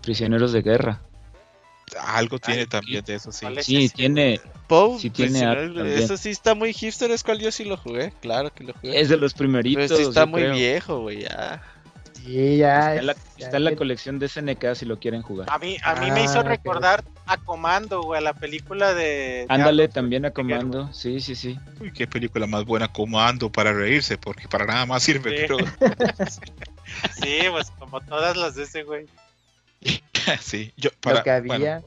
Prisioneros 0.00 0.52
de 0.52 0.62
Guerra. 0.62 1.02
Algo 2.00 2.38
tiene 2.38 2.66
también 2.66 3.04
de 3.04 3.14
eso, 3.14 3.32
sí. 3.32 3.46
Sí, 3.60 3.88
tiene, 3.88 4.40
sí 4.98 5.10
tiene 5.10 5.94
Eso 5.96 6.16
sí 6.16 6.30
está 6.30 6.54
muy 6.54 6.72
hipster, 6.72 7.10
es 7.10 7.22
cual 7.22 7.38
yo 7.38 7.52
sí 7.52 7.64
lo 7.64 7.76
jugué, 7.76 8.12
claro 8.20 8.52
que 8.52 8.64
lo 8.64 8.72
jugué. 8.74 9.00
Es 9.00 9.08
de 9.08 9.16
los 9.16 9.34
primeritos. 9.34 9.84
Pero 9.88 9.96
sí 9.96 10.02
está 10.02 10.26
muy 10.26 10.50
viejo, 10.50 11.00
güey, 11.00 11.22
ya. 11.22 11.62
Sí, 12.24 12.56
ya. 12.58 12.94
Está 12.94 13.56
en 13.56 13.64
la, 13.64 13.74
colección 13.74 14.18
de 14.18 14.28
SNK 14.28 14.74
si 14.74 14.86
lo 14.86 14.98
quieren 14.98 15.22
jugar. 15.22 15.48
A 15.50 15.58
mí, 15.58 15.76
a 15.82 15.96
mí 15.96 16.10
me 16.12 16.22
hizo 16.22 16.40
ah, 16.40 16.44
recordar 16.44 17.02
a 17.26 17.36
Comando, 17.36 18.02
güey, 18.02 18.18
a 18.18 18.20
la 18.20 18.32
película 18.32 18.94
de. 18.94 19.46
Ándale, 19.48 19.88
también 19.88 20.24
a 20.24 20.30
Comando, 20.30 20.92
sí, 20.92 21.20
sí, 21.20 21.34
sí. 21.34 21.58
Uy, 21.80 21.92
qué 21.92 22.06
película 22.06 22.46
más 22.46 22.64
buena, 22.64 22.88
Comando, 22.88 23.50
para 23.50 23.72
reírse, 23.72 24.18
porque 24.18 24.46
para 24.46 24.66
nada 24.66 24.86
más 24.86 25.02
sirve, 25.02 25.36
sí. 25.36 25.44
pero. 25.48 25.58
sí, 27.22 27.38
pues 27.50 27.70
como 27.78 28.00
todas 28.00 28.36
las 28.36 28.54
de 28.54 28.64
ese, 28.64 28.84
güey. 28.84 29.06
sí, 30.40 30.72
yo. 30.76 30.90
Para, 31.00 31.18
lo 31.18 31.24
que 31.24 31.30
había. 31.30 31.82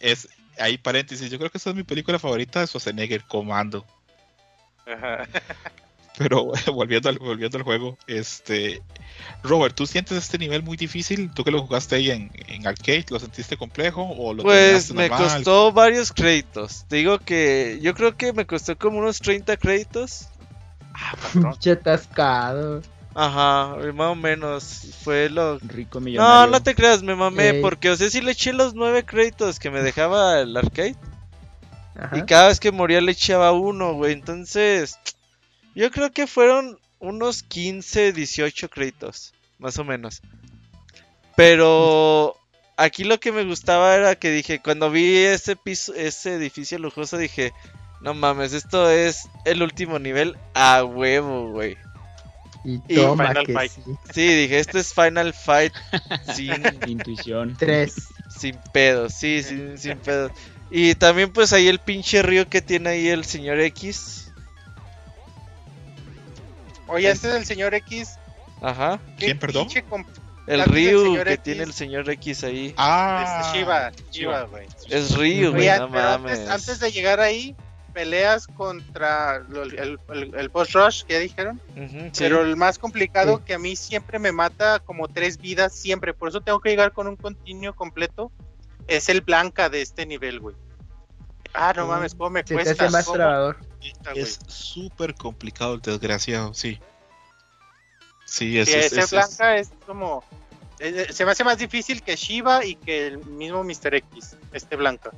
es, 0.00 0.28
ahí 0.58 0.78
paréntesis, 0.78 1.30
yo 1.30 1.38
creo 1.38 1.50
que 1.50 1.58
esa 1.58 1.70
es 1.70 1.76
mi 1.76 1.82
película 1.82 2.18
favorita 2.18 2.60
de 2.60 2.66
Schwarzenegger, 2.66 3.24
Comando. 3.24 3.84
Pero 6.18 6.52
volviendo 6.72 7.08
al, 7.08 7.18
volviendo 7.18 7.56
al 7.56 7.64
juego, 7.64 7.96
este 8.06 8.82
Robert, 9.42 9.74
¿tú 9.74 9.86
sientes 9.86 10.18
este 10.18 10.36
nivel 10.36 10.62
muy 10.62 10.76
difícil? 10.76 11.30
¿Tú 11.32 11.42
que 11.42 11.50
lo 11.50 11.62
jugaste 11.62 11.96
ahí 11.96 12.10
en, 12.10 12.30
en 12.48 12.66
arcade, 12.66 13.06
lo 13.08 13.18
sentiste 13.18 13.56
complejo 13.56 14.02
o 14.02 14.34
lo 14.34 14.42
Pues 14.42 14.92
me 14.92 15.08
costó 15.08 15.72
varios 15.72 16.12
créditos. 16.12 16.84
Te 16.88 16.96
digo 16.96 17.18
que 17.18 17.78
yo 17.80 17.94
creo 17.94 18.16
que 18.16 18.32
me 18.32 18.46
costó 18.46 18.76
como 18.76 18.98
unos 18.98 19.20
30 19.20 19.56
créditos. 19.56 20.28
Ah, 20.94 21.54
atascado. 21.72 22.82
Ajá, 23.14 23.76
más 23.92 24.08
o 24.08 24.14
menos. 24.14 24.86
Fue 25.02 25.28
lo. 25.28 25.58
Rico 25.58 26.00
millonario. 26.00 26.46
No, 26.46 26.46
no 26.46 26.62
te 26.62 26.74
creas, 26.74 27.02
me 27.02 27.14
mamé. 27.14 27.54
Porque, 27.54 27.90
o 27.90 27.96
sea, 27.96 28.08
si 28.08 28.20
le 28.20 28.32
eché 28.32 28.52
los 28.52 28.74
nueve 28.74 29.04
créditos 29.04 29.58
que 29.58 29.70
me 29.70 29.82
dejaba 29.82 30.40
el 30.40 30.56
arcade. 30.56 30.96
Y 32.12 32.22
cada 32.22 32.48
vez 32.48 32.58
que 32.58 32.72
moría 32.72 33.00
le 33.00 33.12
echaba 33.12 33.52
uno, 33.52 33.94
güey. 33.94 34.12
Entonces, 34.12 34.98
yo 35.74 35.90
creo 35.90 36.10
que 36.10 36.26
fueron 36.26 36.78
unos 36.98 37.42
15, 37.42 38.12
18 38.12 38.70
créditos, 38.70 39.34
más 39.58 39.78
o 39.78 39.84
menos. 39.84 40.22
Pero 41.36 42.36
aquí 42.76 43.04
lo 43.04 43.20
que 43.20 43.32
me 43.32 43.44
gustaba 43.44 43.94
era 43.94 44.14
que 44.14 44.30
dije, 44.30 44.60
cuando 44.60 44.90
vi 44.90 45.16
ese 45.18 45.56
piso, 45.56 45.94
ese 45.94 46.34
edificio 46.34 46.78
lujoso, 46.78 47.18
dije, 47.18 47.52
no 48.00 48.14
mames, 48.14 48.52
esto 48.52 48.88
es 48.90 49.28
el 49.44 49.62
último 49.62 49.98
nivel 49.98 50.36
a 50.54 50.84
huevo, 50.84 51.50
güey. 51.50 51.76
Y 52.64 52.78
toma 52.94 53.28
Final 53.28 53.46
que 53.46 53.52
Fight. 53.52 53.72
Sí. 54.12 54.34
dije, 54.34 54.58
esto 54.58 54.78
es 54.78 54.94
Final 54.94 55.34
Fight 55.34 55.72
sin 56.34 56.62
intuición. 56.86 57.56
Tres. 57.58 58.08
Sin 58.28 58.56
pedo, 58.72 59.08
sí, 59.08 59.42
sin, 59.42 59.78
sin 59.78 59.98
pedo. 59.98 60.30
Y 60.70 60.94
también 60.94 61.32
pues 61.32 61.52
ahí 61.52 61.68
el 61.68 61.78
pinche 61.78 62.22
río 62.22 62.48
que 62.48 62.62
tiene 62.62 62.90
ahí 62.90 63.08
el 63.08 63.24
señor 63.24 63.60
X. 63.60 64.32
Oye, 66.86 67.10
este 67.10 67.28
es 67.28 67.34
el 67.34 67.44
señor 67.44 67.74
X. 67.74 68.18
Ajá. 68.60 69.00
¿Quién, 69.18 69.38
perdón? 69.38 69.68
El 70.46 70.64
Ryu 70.64 71.22
que 71.24 71.36
tiene 71.36 71.62
el 71.62 71.72
señor 71.72 72.08
X 72.10 72.44
ahí. 72.44 72.74
Ah, 72.76 73.40
es 73.40 73.52
Shiva, 73.58 73.92
Shiva, 74.10 74.42
güey. 74.44 74.66
Es 74.88 75.16
Ryu, 75.16 75.52
güey, 75.52 75.68
no 75.78 75.88
mames. 75.88 76.48
Antes, 76.48 76.80
de 76.80 76.90
llegar 76.90 77.20
ahí, 77.20 77.54
peleas 77.92 78.46
contra 78.46 79.36
el, 79.36 79.98
el, 80.08 80.50
post 80.50 80.72
rush 80.74 81.04
que 81.04 81.18
dijeron. 81.18 81.60
Pero 82.18 82.42
el 82.42 82.56
más 82.56 82.78
complicado 82.78 83.44
que 83.44 83.54
a 83.54 83.58
mí 83.58 83.76
siempre 83.76 84.18
me 84.18 84.32
mata 84.32 84.80
como 84.80 85.08
tres 85.08 85.38
vidas, 85.38 85.74
siempre. 85.74 86.14
Por 86.14 86.28
eso 86.28 86.40
tengo 86.40 86.60
que 86.60 86.70
llegar 86.70 86.92
con 86.92 87.06
un 87.06 87.16
continuo 87.16 87.74
completo. 87.74 88.32
Es 88.88 89.08
el 89.08 89.20
blanca 89.20 89.68
de 89.68 89.82
este 89.82 90.06
nivel, 90.06 90.40
güey. 90.40 90.56
Ah, 91.54 91.72
no 91.76 91.86
mames, 91.86 92.14
cómo 92.14 92.30
me 92.30 92.44
cuesta. 92.44 92.90
más 92.90 93.06
Es 94.14 94.38
súper 94.46 95.14
complicado 95.14 95.74
el 95.74 95.80
desgraciado, 95.80 96.54
sí. 96.54 96.80
Sí, 98.24 98.58
es, 98.58 98.68
ese 98.68 99.04
Blanca 99.14 99.56
es, 99.56 99.70
como. 99.86 100.24
se 100.78 101.24
me 101.24 101.32
hace 101.32 101.44
más 101.44 101.58
difícil 101.58 102.02
que 102.02 102.16
Shiva 102.16 102.64
y 102.64 102.76
que 102.76 103.08
el 103.08 103.18
mismo 103.18 103.62
Mr. 103.62 103.96
X, 103.96 104.36
este 104.52 104.76
Blanca. 104.76 105.10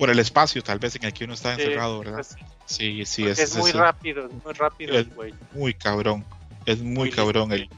Por 0.00 0.08
el 0.08 0.18
espacio, 0.18 0.62
tal 0.62 0.78
vez 0.78 0.96
en 0.96 1.04
el 1.04 1.12
que 1.12 1.24
uno 1.24 1.34
está 1.34 1.52
encerrado, 1.52 1.98
¿verdad? 1.98 2.14
Pues 2.14 2.34
sí, 2.64 3.04
sí, 3.04 3.26
es. 3.26 3.38
Es 3.38 3.54
muy 3.54 3.70
rápido, 3.70 4.26
es 4.26 4.32
muy 4.32 4.54
rápido 4.54 4.96
el 4.96 5.04
güey. 5.10 5.34
Muy 5.52 5.74
cabrón, 5.74 6.24
es 6.64 6.80
muy, 6.80 7.10
cabrón 7.10 7.52
el. 7.52 7.68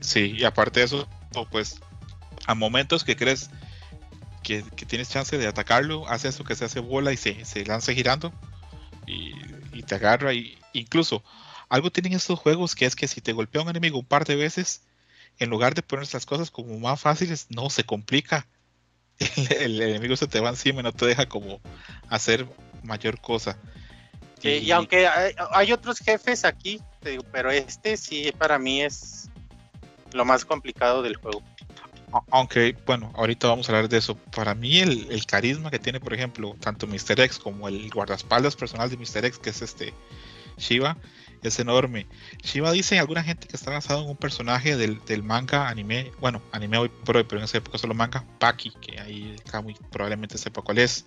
Sí, 0.00 0.36
y 0.38 0.44
aparte 0.44 0.80
de 0.80 0.86
eso, 0.86 1.06
pues, 1.50 1.78
a 2.46 2.54
momentos 2.54 3.04
que 3.04 3.14
crees 3.14 3.50
que, 4.42 4.62
tienes 4.86 5.10
chance 5.10 5.36
de 5.36 5.46
atacarlo, 5.46 6.08
hace 6.08 6.28
eso 6.28 6.44
que 6.44 6.56
se 6.56 6.64
hace 6.64 6.80
bola 6.80 7.12
y 7.12 7.18
se, 7.18 7.44
se 7.44 7.62
lanza 7.66 7.92
girando 7.92 8.32
y, 9.06 9.34
y 9.74 9.82
te 9.82 9.96
agarra. 9.96 10.32
Y 10.32 10.56
incluso 10.72 11.22
algo 11.68 11.90
tienen 11.90 12.14
estos 12.14 12.38
juegos 12.38 12.74
que 12.74 12.86
es 12.86 12.96
que 12.96 13.06
si 13.06 13.20
te 13.20 13.34
golpea 13.34 13.60
un 13.60 13.68
enemigo 13.68 13.98
un 13.98 14.06
par 14.06 14.24
de 14.24 14.36
veces, 14.36 14.80
en 15.38 15.50
lugar 15.50 15.74
de 15.74 15.82
poner 15.82 16.08
las 16.10 16.24
cosas 16.24 16.50
como 16.50 16.78
más 16.78 16.98
fáciles, 16.98 17.48
no, 17.50 17.68
se 17.68 17.84
complica. 17.84 18.46
El, 19.60 19.80
enemigo 19.80 20.16
se 20.16 20.26
te 20.26 20.40
va 20.40 20.50
encima 20.50 20.80
y 20.80 20.82
no 20.82 20.92
te 20.92 21.06
deja 21.06 21.26
como 21.26 21.60
hacer 22.08 22.46
mayor 22.82 23.20
cosa. 23.20 23.56
y, 24.42 24.70
aunque 24.70 25.06
hay, 25.06 25.72
otros 25.72 25.98
jefes 25.98 26.44
aquí, 26.44 26.80
pero 27.32 27.50
este 27.50 27.96
sí 27.96 28.32
para 28.36 28.58
mí 28.58 28.82
es 28.82 29.28
lo 30.12 30.24
más 30.24 30.44
complicado 30.44 31.02
del 31.02 31.16
juego. 31.16 31.42
Aunque, 32.30 32.76
bueno, 32.86 33.12
ahorita 33.14 33.46
vamos 33.46 33.68
a 33.68 33.72
hablar 33.72 33.88
de 33.88 33.98
eso. 33.98 34.16
Para 34.16 34.54
mí 34.54 34.80
el, 34.80 35.06
el 35.12 35.26
carisma 35.26 35.70
que 35.70 35.78
tiene, 35.78 36.00
por 36.00 36.12
ejemplo, 36.12 36.56
tanto 36.58 36.88
Mr. 36.88 37.20
X 37.20 37.38
como 37.38 37.68
el 37.68 37.88
guardaespaldas 37.88 38.56
personal 38.56 38.90
de 38.90 38.96
Mr. 38.96 39.26
X, 39.26 39.38
que 39.38 39.50
es 39.50 39.62
este 39.62 39.94
Shiva, 40.58 40.96
es 41.48 41.58
enorme. 41.58 42.06
Shiva 42.42 42.72
dice 42.72 42.98
alguna 42.98 43.22
gente 43.22 43.48
que 43.48 43.56
está 43.56 43.70
basado 43.70 44.02
en 44.02 44.10
un 44.10 44.16
personaje 44.16 44.76
del, 44.76 45.22
manga 45.22 45.68
anime, 45.68 46.12
bueno, 46.20 46.42
anime 46.52 46.78
hoy 46.78 46.88
por 46.88 47.16
hoy, 47.16 47.24
pero 47.24 47.38
en 47.38 47.44
esa 47.44 47.58
época 47.58 47.78
solo 47.78 47.94
manga, 47.94 48.24
Paki, 48.38 48.72
que 48.80 49.00
ahí 49.00 49.36
muy 49.62 49.74
probablemente 49.90 50.38
sepa 50.38 50.62
cuál 50.62 50.78
es. 50.78 51.06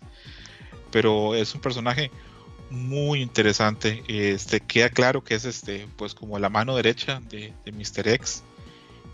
Pero 0.91 1.35
es 1.35 1.53
un 1.55 1.61
personaje 1.61 2.11
muy 2.69 3.21
interesante. 3.21 4.03
Este 4.07 4.59
queda 4.59 4.89
claro 4.89 5.23
que 5.23 5.35
es 5.35 5.45
este, 5.45 5.87
pues 5.95 6.13
como 6.13 6.39
la 6.39 6.49
mano 6.49 6.75
derecha 6.75 7.21
de, 7.29 7.53
de 7.65 7.71
Mr. 7.71 8.07
X. 8.07 8.43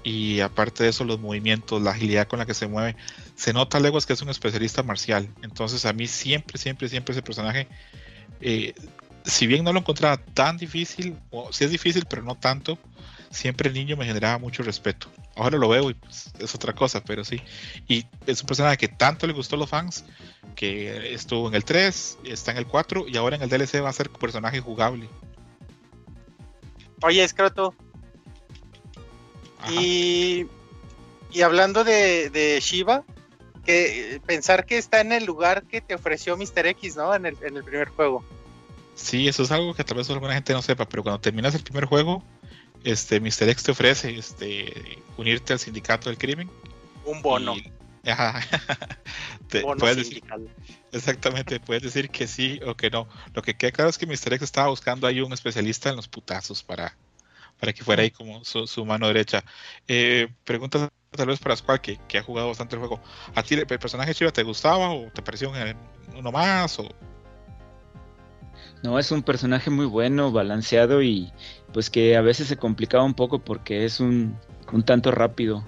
Y 0.03 0.39
aparte 0.39 0.83
de 0.83 0.89
eso, 0.89 1.03
los 1.03 1.19
movimientos, 1.19 1.81
la 1.81 1.91
agilidad 1.91 2.27
con 2.27 2.39
la 2.39 2.45
que 2.45 2.53
se 2.53 2.67
mueve. 2.67 2.95
Se 3.35 3.51
nota 3.53 3.79
luego 3.79 3.99
que 3.99 4.13
es 4.13 4.21
un 4.21 4.29
especialista 4.29 4.81
marcial. 4.83 5.29
Entonces 5.41 5.85
a 5.85 5.93
mí 5.93 6.07
siempre, 6.07 6.57
siempre, 6.57 6.87
siempre 6.87 7.11
ese 7.11 7.21
personaje 7.21 7.67
eh, 8.41 8.73
si 9.23 9.47
bien 9.47 9.63
no 9.63 9.73
lo 9.73 9.79
encontraba 9.79 10.17
tan 10.17 10.57
difícil, 10.57 11.17
o 11.31 11.51
si 11.51 11.65
es 11.65 11.71
difícil, 11.71 12.05
pero 12.09 12.23
no 12.23 12.35
tanto, 12.35 12.77
siempre 13.29 13.69
el 13.69 13.75
niño 13.75 13.97
me 13.97 14.05
generaba 14.05 14.37
mucho 14.37 14.63
respeto. 14.63 15.07
Ahora 15.35 15.57
lo 15.57 15.69
veo 15.69 15.89
y 15.89 15.93
pues, 15.93 16.31
es 16.39 16.55
otra 16.55 16.73
cosa, 16.73 17.03
pero 17.03 17.23
sí. 17.23 17.41
Y 17.87 18.05
es 18.25 18.41
un 18.41 18.47
personaje 18.47 18.77
que 18.77 18.87
tanto 18.87 19.27
le 19.27 19.33
gustó 19.33 19.55
a 19.55 19.59
los 19.59 19.69
fans, 19.69 20.05
que 20.55 21.13
estuvo 21.13 21.47
en 21.47 21.55
el 21.55 21.63
3, 21.63 22.19
está 22.25 22.51
en 22.51 22.57
el 22.57 22.67
4 22.67 23.07
y 23.07 23.17
ahora 23.17 23.35
en 23.35 23.41
el 23.41 23.49
DLC 23.49 23.81
va 23.83 23.89
a 23.89 23.93
ser 23.93 24.09
personaje 24.09 24.59
jugable. 24.59 25.07
Oye, 27.01 27.27
Scroto. 27.27 27.73
Y, 29.69 30.47
y 31.31 31.41
hablando 31.41 31.83
de, 31.83 32.29
de 32.29 32.59
Shiva, 32.61 33.03
que 33.65 34.21
pensar 34.25 34.65
que 34.65 34.77
está 34.77 35.01
en 35.01 35.11
el 35.11 35.25
lugar 35.25 35.63
que 35.63 35.81
te 35.81 35.95
ofreció 35.95 36.35
Mr. 36.37 36.67
X, 36.67 36.95
¿no? 36.95 37.13
En 37.13 37.25
el, 37.25 37.37
en 37.41 37.57
el 37.57 37.63
primer 37.63 37.89
juego. 37.89 38.23
Sí, 39.01 39.27
eso 39.27 39.43
es 39.43 39.51
algo 39.51 39.73
que 39.73 39.83
tal 39.83 39.97
vez 39.97 40.09
alguna 40.09 40.33
gente 40.33 40.53
no 40.53 40.61
sepa, 40.61 40.87
pero 40.87 41.03
cuando 41.03 41.21
terminas 41.21 41.55
el 41.55 41.63
primer 41.63 41.85
juego, 41.85 42.21
este 42.83 43.19
Mr. 43.21 43.49
X 43.49 43.63
te 43.63 43.71
ofrece 43.71 44.17
este 44.17 45.01
unirte 45.17 45.53
al 45.53 45.59
sindicato 45.59 46.09
del 46.09 46.17
crimen. 46.17 46.49
Un 47.05 47.21
bono. 47.21 47.55
ajá, 48.05 48.41
puedes 49.79 50.09
exactamente, 50.91 51.59
puedes 51.59 51.83
decir 51.83 52.09
que 52.09 52.27
sí 52.27 52.59
o 52.65 52.75
que 52.75 52.89
no. 52.89 53.07
Lo 53.33 53.41
que 53.41 53.55
queda 53.55 53.71
claro 53.71 53.89
es 53.89 53.97
que 53.97 54.05
Mr. 54.05 54.33
X 54.33 54.41
estaba 54.43 54.67
buscando 54.67 55.07
ahí 55.07 55.21
un 55.21 55.31
especialista 55.31 55.89
en 55.89 55.95
los 55.95 56.09
putazos 56.09 56.61
para, 56.61 56.95
para 57.57 57.71
que 57.71 57.83
fuera 57.85 58.03
ahí 58.03 58.11
como 58.11 58.43
su, 58.43 58.85
mano 58.85 59.07
derecha. 59.07 59.45
Eh, 59.87 60.27
preguntas 60.43 60.89
tal 61.11 61.27
vez 61.27 61.39
para 61.39 61.55
que, 61.81 61.97
que, 62.07 62.17
ha 62.17 62.23
jugado 62.23 62.49
bastante 62.49 62.75
el 62.75 62.79
juego. 62.79 63.01
¿A 63.33 63.43
ti 63.43 63.55
el 63.55 63.65
personaje 63.65 64.13
Chiva 64.13 64.31
te 64.31 64.43
gustaba 64.43 64.91
o 64.91 65.09
te 65.09 65.21
pareció 65.21 65.51
uno 66.15 66.31
más? 66.31 66.77
O 66.79 66.89
no, 68.83 68.97
es 68.97 69.11
un 69.11 69.23
personaje 69.23 69.69
muy 69.69 69.85
bueno, 69.85 70.31
balanceado 70.31 71.01
y 71.01 71.31
pues 71.73 71.89
que 71.89 72.15
a 72.15 72.21
veces 72.21 72.47
se 72.47 72.57
complicaba 72.57 73.03
un 73.03 73.13
poco 73.13 73.39
porque 73.39 73.85
es 73.85 73.99
un, 73.99 74.37
un 74.71 74.83
tanto 74.83 75.11
rápido. 75.11 75.63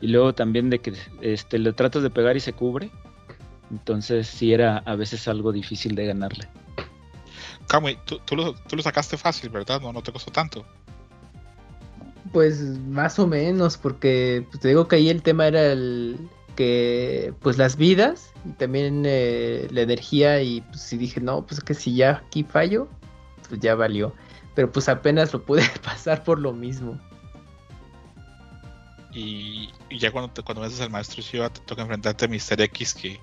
Y 0.00 0.08
luego 0.08 0.34
también 0.34 0.70
de 0.70 0.78
que 0.78 0.94
este, 1.20 1.58
le 1.58 1.72
tratas 1.72 2.02
de 2.02 2.10
pegar 2.10 2.36
y 2.36 2.40
se 2.40 2.52
cubre. 2.52 2.90
Entonces 3.70 4.26
sí 4.26 4.52
era 4.52 4.78
a 4.78 4.94
veces 4.94 5.26
algo 5.28 5.52
difícil 5.52 5.94
de 5.94 6.06
ganarle. 6.06 6.48
Kamui, 7.68 7.98
tú, 8.04 8.20
tú, 8.24 8.36
lo, 8.36 8.54
tú 8.54 8.76
lo 8.76 8.82
sacaste 8.82 9.16
fácil, 9.16 9.50
¿verdad? 9.50 9.80
No, 9.80 9.92
no 9.92 10.02
te 10.02 10.12
costó 10.12 10.30
tanto. 10.30 10.64
Pues 12.32 12.60
más 12.80 13.18
o 13.18 13.26
menos, 13.26 13.76
porque 13.76 14.46
pues, 14.50 14.60
te 14.60 14.68
digo 14.68 14.88
que 14.88 14.96
ahí 14.96 15.08
el 15.08 15.22
tema 15.22 15.46
era 15.46 15.72
el, 15.72 16.18
que 16.56 17.32
pues 17.40 17.58
las 17.58 17.76
vidas 17.76 18.32
y 18.44 18.52
también 18.52 19.04
eh, 19.06 19.68
la 19.70 19.82
energía 19.82 20.42
y 20.42 20.62
pues 20.62 20.80
si 20.80 20.96
dije 20.96 21.20
no 21.20 21.46
pues 21.46 21.60
que 21.60 21.74
si 21.74 21.94
ya 21.94 22.22
aquí 22.26 22.42
fallo 22.42 22.88
pues 23.48 23.60
ya 23.60 23.74
valió 23.74 24.12
pero 24.54 24.72
pues 24.72 24.88
apenas 24.88 25.32
lo 25.32 25.44
pude 25.44 25.62
pasar 25.84 26.24
por 26.24 26.40
lo 26.40 26.52
mismo 26.52 26.98
y, 29.12 29.70
ya 29.90 30.10
cuando 30.10 30.30
te, 30.30 30.42
cuando 30.42 30.62
ves 30.62 30.80
al 30.80 30.90
maestro 30.90 31.22
Shiva 31.22 31.48
te 31.48 31.60
toca 31.60 31.82
enfrentarte 31.82 32.26
a 32.26 32.28
Mr. 32.28 32.60
X 32.60 32.94
que 32.94 33.20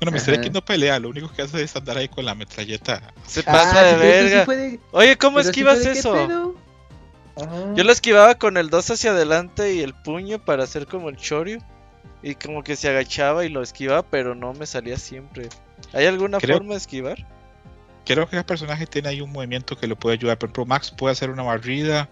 bueno, 0.00 0.16
Mr. 0.16 0.34
X 0.34 0.52
no 0.52 0.64
pelea, 0.64 1.00
lo 1.00 1.08
único 1.08 1.28
que 1.32 1.42
hace 1.42 1.60
es 1.60 1.74
andar 1.74 1.98
ahí 1.98 2.08
con 2.08 2.24
la 2.24 2.36
metralleta. 2.36 3.02
Se 3.26 3.42
pasa 3.42 3.82
de 3.82 3.96
verga. 3.96 4.78
Oye, 4.92 5.18
¿cómo 5.18 5.40
esquivas 5.40 5.84
eso? 5.84 6.54
Yo 7.74 7.84
lo 7.84 7.92
esquivaba 7.92 8.36
con 8.36 8.56
el 8.56 8.70
2 8.70 8.92
hacia 8.92 9.10
adelante 9.10 9.74
y 9.74 9.80
el 9.80 9.94
puño 9.94 10.38
para 10.38 10.64
hacer 10.64 10.86
como 10.86 11.08
el 11.08 11.16
Choryu. 11.16 11.60
Y 12.22 12.34
como 12.34 12.64
que 12.64 12.76
se 12.76 12.88
agachaba 12.88 13.44
y 13.44 13.48
lo 13.48 13.62
esquivaba, 13.62 14.02
pero 14.02 14.34
no 14.34 14.52
me 14.52 14.66
salía 14.66 14.96
siempre. 14.96 15.48
¿Hay 15.92 16.06
alguna 16.06 16.40
forma 16.40 16.70
de 16.70 16.78
esquivar? 16.78 17.26
Creo 18.04 18.28
que 18.28 18.36
el 18.36 18.44
personaje 18.44 18.86
tiene 18.86 19.10
ahí 19.10 19.20
un 19.20 19.30
movimiento 19.30 19.76
que 19.76 19.86
lo 19.86 19.96
puede 19.96 20.14
ayudar. 20.14 20.38
Por 20.38 20.48
ejemplo, 20.48 20.66
Max 20.66 20.90
puede 20.90 21.12
hacer 21.12 21.30
una 21.30 21.42
barrida. 21.42 22.08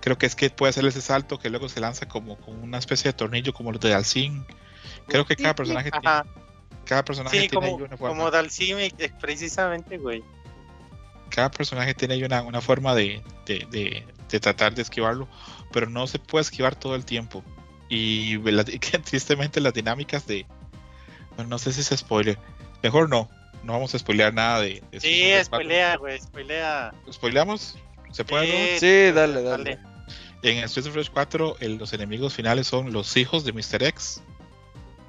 Creo 0.00 0.18
que 0.18 0.26
es 0.26 0.36
que 0.36 0.50
puede 0.50 0.70
hacer 0.70 0.84
ese 0.84 1.00
salto 1.00 1.38
que 1.38 1.50
luego 1.50 1.68
se 1.68 1.80
lanza 1.80 2.06
como 2.06 2.36
con 2.36 2.62
una 2.62 2.78
especie 2.78 3.10
de 3.10 3.12
tornillo 3.12 3.52
como 3.52 3.72
los 3.72 3.80
de 3.80 3.90
Dalsin. 3.90 4.44
Creo 5.06 5.24
que 5.24 5.36
cada 5.36 5.54
personaje 5.54 5.90
tiene, 5.90 6.22
cada 6.84 7.04
personaje 7.04 7.48
tiene 7.48 7.54
como, 7.54 7.74
una 7.76 7.96
forma. 7.96 8.08
Como 8.08 8.30
Dalsim, 8.30 8.78
eh, 8.78 8.92
precisamente, 9.20 9.98
güey. 9.98 10.22
Cada 11.30 11.50
personaje 11.50 11.94
tiene 11.94 12.14
ahí 12.14 12.24
una, 12.24 12.42
una 12.42 12.60
forma 12.60 12.94
de, 12.94 13.22
de, 13.46 13.66
de, 13.70 14.06
de 14.28 14.40
tratar 14.40 14.74
de 14.74 14.82
esquivarlo, 14.82 15.28
pero 15.72 15.88
no 15.88 16.06
se 16.06 16.18
puede 16.18 16.42
esquivar 16.42 16.74
todo 16.74 16.94
el 16.94 17.04
tiempo. 17.04 17.42
Y 17.88 18.38
tristemente 19.04 19.60
las 19.60 19.74
dinámicas 19.74 20.26
de... 20.26 20.46
Bueno, 21.36 21.50
no 21.50 21.58
sé 21.58 21.72
si 21.72 21.80
es 21.80 21.98
spoiler. 21.98 22.38
Mejor 22.82 23.08
no. 23.08 23.28
no 23.62 23.74
vamos 23.74 23.94
a 23.94 23.98
spoilear 23.98 24.32
nada 24.32 24.60
de, 24.60 24.82
Sí, 24.98 25.32
spoilea, 25.44 25.96
güey, 25.96 26.20
spoilea. 26.20 26.94
¿Spoileamos? 27.10 27.78
¿Se 28.10 28.24
puede? 28.24 28.78
Sí, 28.78 29.12
dale, 29.12 29.42
dale. 29.42 29.78
En 30.42 30.58
Street 30.64 30.86
Fighter 30.86 31.10
4, 31.12 31.56
los 31.60 31.92
enemigos 31.92 32.34
finales 32.34 32.66
son 32.66 32.92
los 32.92 33.16
hijos 33.16 33.44
de 33.44 33.52
Mr. 33.52 33.82
X. 33.82 34.22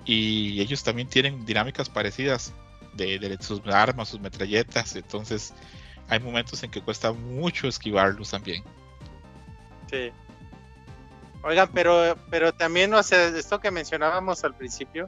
Y 0.06 0.60
ellos 0.62 0.84
también 0.84 1.08
tienen 1.08 1.46
dinámicas 1.46 1.90
parecidas 1.90 2.54
de, 2.94 3.20
de 3.20 3.38
sus 3.42 3.62
armas, 3.68 4.10
sus 4.10 4.20
metralletas. 4.20 4.96
Entonces, 4.96 5.54
hay 6.10 6.20
momentos 6.20 6.64
en 6.64 6.72
que 6.72 6.82
cuesta 6.82 7.12
mucho 7.12 7.68
esquivarlos 7.68 8.32
también. 8.32 8.64
Sí. 9.92 10.12
Oigan, 11.48 11.70
pero, 11.74 12.18
pero 12.30 12.54
también, 12.54 12.94
o 12.94 13.02
sea, 13.02 13.28
esto 13.30 13.62
que 13.62 13.72
mencionábamos 13.72 14.44
al 14.44 14.54
principio, 14.54 15.08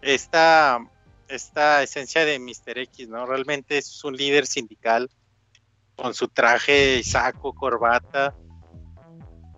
esta, 0.00 0.78
esta 1.26 1.82
esencia 1.82 2.24
de 2.24 2.38
Mr. 2.38 2.78
X, 2.78 3.08
¿no? 3.08 3.26
Realmente 3.26 3.76
es 3.76 4.04
un 4.04 4.14
líder 4.14 4.46
sindical 4.46 5.10
con 5.96 6.14
su 6.14 6.28
traje, 6.28 7.02
saco, 7.02 7.52
corbata, 7.52 8.36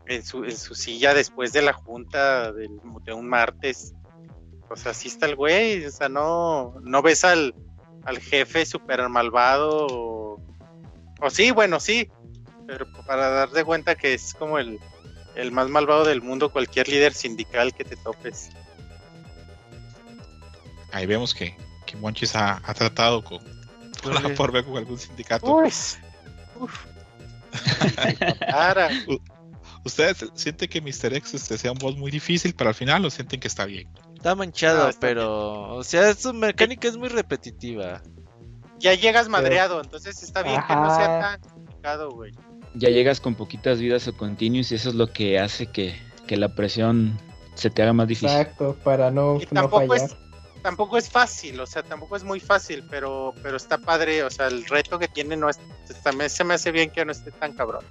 en 0.06 0.24
su, 0.24 0.44
en 0.44 0.56
su 0.56 0.74
silla 0.74 1.12
después 1.12 1.52
de 1.52 1.60
la 1.60 1.74
junta 1.74 2.51
de 2.51 3.12
un 3.12 3.28
martes. 3.28 3.93
O 4.70 4.77
sea, 4.77 4.93
así 4.93 5.09
está 5.09 5.27
el 5.27 5.36
güey, 5.36 5.85
o 5.85 5.90
sea, 5.90 6.09
no, 6.09 6.77
no 6.81 7.02
ves 7.02 7.24
al, 7.24 7.55
al 8.05 8.20
jefe 8.20 8.64
super 8.64 9.06
malvado. 9.10 9.86
O, 11.20 11.28
sí, 11.28 11.51
bueno, 11.51 11.78
sí, 11.78 12.10
pero 12.66 12.86
para 13.06 13.28
darte 13.28 13.64
cuenta 13.64 13.97
que 13.97 14.14
es 14.14 14.32
como 14.32 14.59
el, 14.59 14.81
el 15.41 15.53
más 15.53 15.69
malvado 15.69 16.05
del 16.05 16.23
mundo, 16.23 16.51
cualquier 16.51 16.89
líder 16.89 17.15
sindical 17.15 17.75
que 17.75 17.85
te 17.85 17.97
topes. 17.97 18.51
Ahí 20.93 21.07
vemos 21.07 21.35
que, 21.35 21.57
que 21.87 21.97
Monchis 21.97 22.35
ha, 22.37 22.61
tratado 22.75 23.23
con, 23.23 23.39
con 24.03 24.15
la 24.15 24.29
forma 24.31 24.62
con 24.62 24.77
algún 24.77 24.99
sindicato. 24.99 25.47
Uf. 25.47 25.97
¿Ustedes 29.85 30.27
sienten 30.35 30.69
que 30.69 30.81
Mr. 30.81 31.15
X 31.15 31.35
este 31.35 31.57
sea 31.57 31.73
un 31.73 31.79
boss 31.79 31.97
muy 31.97 32.11
difícil, 32.11 32.55
pero 32.55 32.69
al 32.69 32.75
final 32.75 33.03
lo 33.03 33.11
sienten 33.11 33.41
que 33.41 33.49
está 33.49 33.65
bien? 33.65 33.89
Está 34.15 34.35
manchado, 34.35 34.91
pero. 35.01 35.75
O 35.75 35.83
sea, 35.83 36.15
su 36.15 36.35
mecánica 36.35 36.87
es 36.87 36.97
muy 36.99 37.09
repetitiva. 37.09 38.03
Ya 38.79 38.95
llegas 38.95 39.29
madreado, 39.29 39.81
entonces 39.81 40.23
está 40.23 40.43
bien 40.43 40.61
que 40.67 40.75
no 40.75 40.95
sea 40.95 41.21
tan 41.21 41.41
complicado, 41.41 42.11
güey 42.11 42.33
ya 42.74 42.88
llegas 42.88 43.20
con 43.20 43.34
poquitas 43.34 43.80
vidas 43.80 44.06
o 44.09 44.16
continuos 44.16 44.70
y 44.72 44.76
eso 44.76 44.90
es 44.90 44.94
lo 44.94 45.12
que 45.12 45.38
hace 45.38 45.66
que, 45.66 45.98
la 46.28 46.48
presión 46.48 47.18
se 47.55 47.70
te 47.70 47.82
haga 47.82 47.92
más 47.92 48.06
difícil. 48.06 48.38
Exacto, 48.38 48.76
para 48.84 49.10
no, 49.10 49.40
tampoco 49.52 49.94
Es, 49.94 50.14
tampoco 50.62 50.97
es 50.97 51.10
fácil, 51.10 51.59
o 51.59 51.66
sea, 51.66 51.82
tampoco 51.82 52.14
es 52.14 52.22
muy 52.22 52.38
fácil, 52.38 52.84
pero, 52.88 53.34
pero 53.42 53.56
está 53.56 53.78
padre, 53.78 54.22
o 54.22 54.30
sea, 54.30 54.47
el 54.47 54.64
reto 54.66 54.97
que 54.98 55.09
tiene 55.09 55.36
no 55.36 55.48
es, 55.48 55.59
también 56.05 56.30
se 56.30 56.44
me 56.44 56.55
hace 56.55 56.70
bien 56.70 56.90
que 56.90 57.05
no 57.05 57.10
esté 57.10 57.32
tan 57.32 57.52
cabrón. 57.52 57.84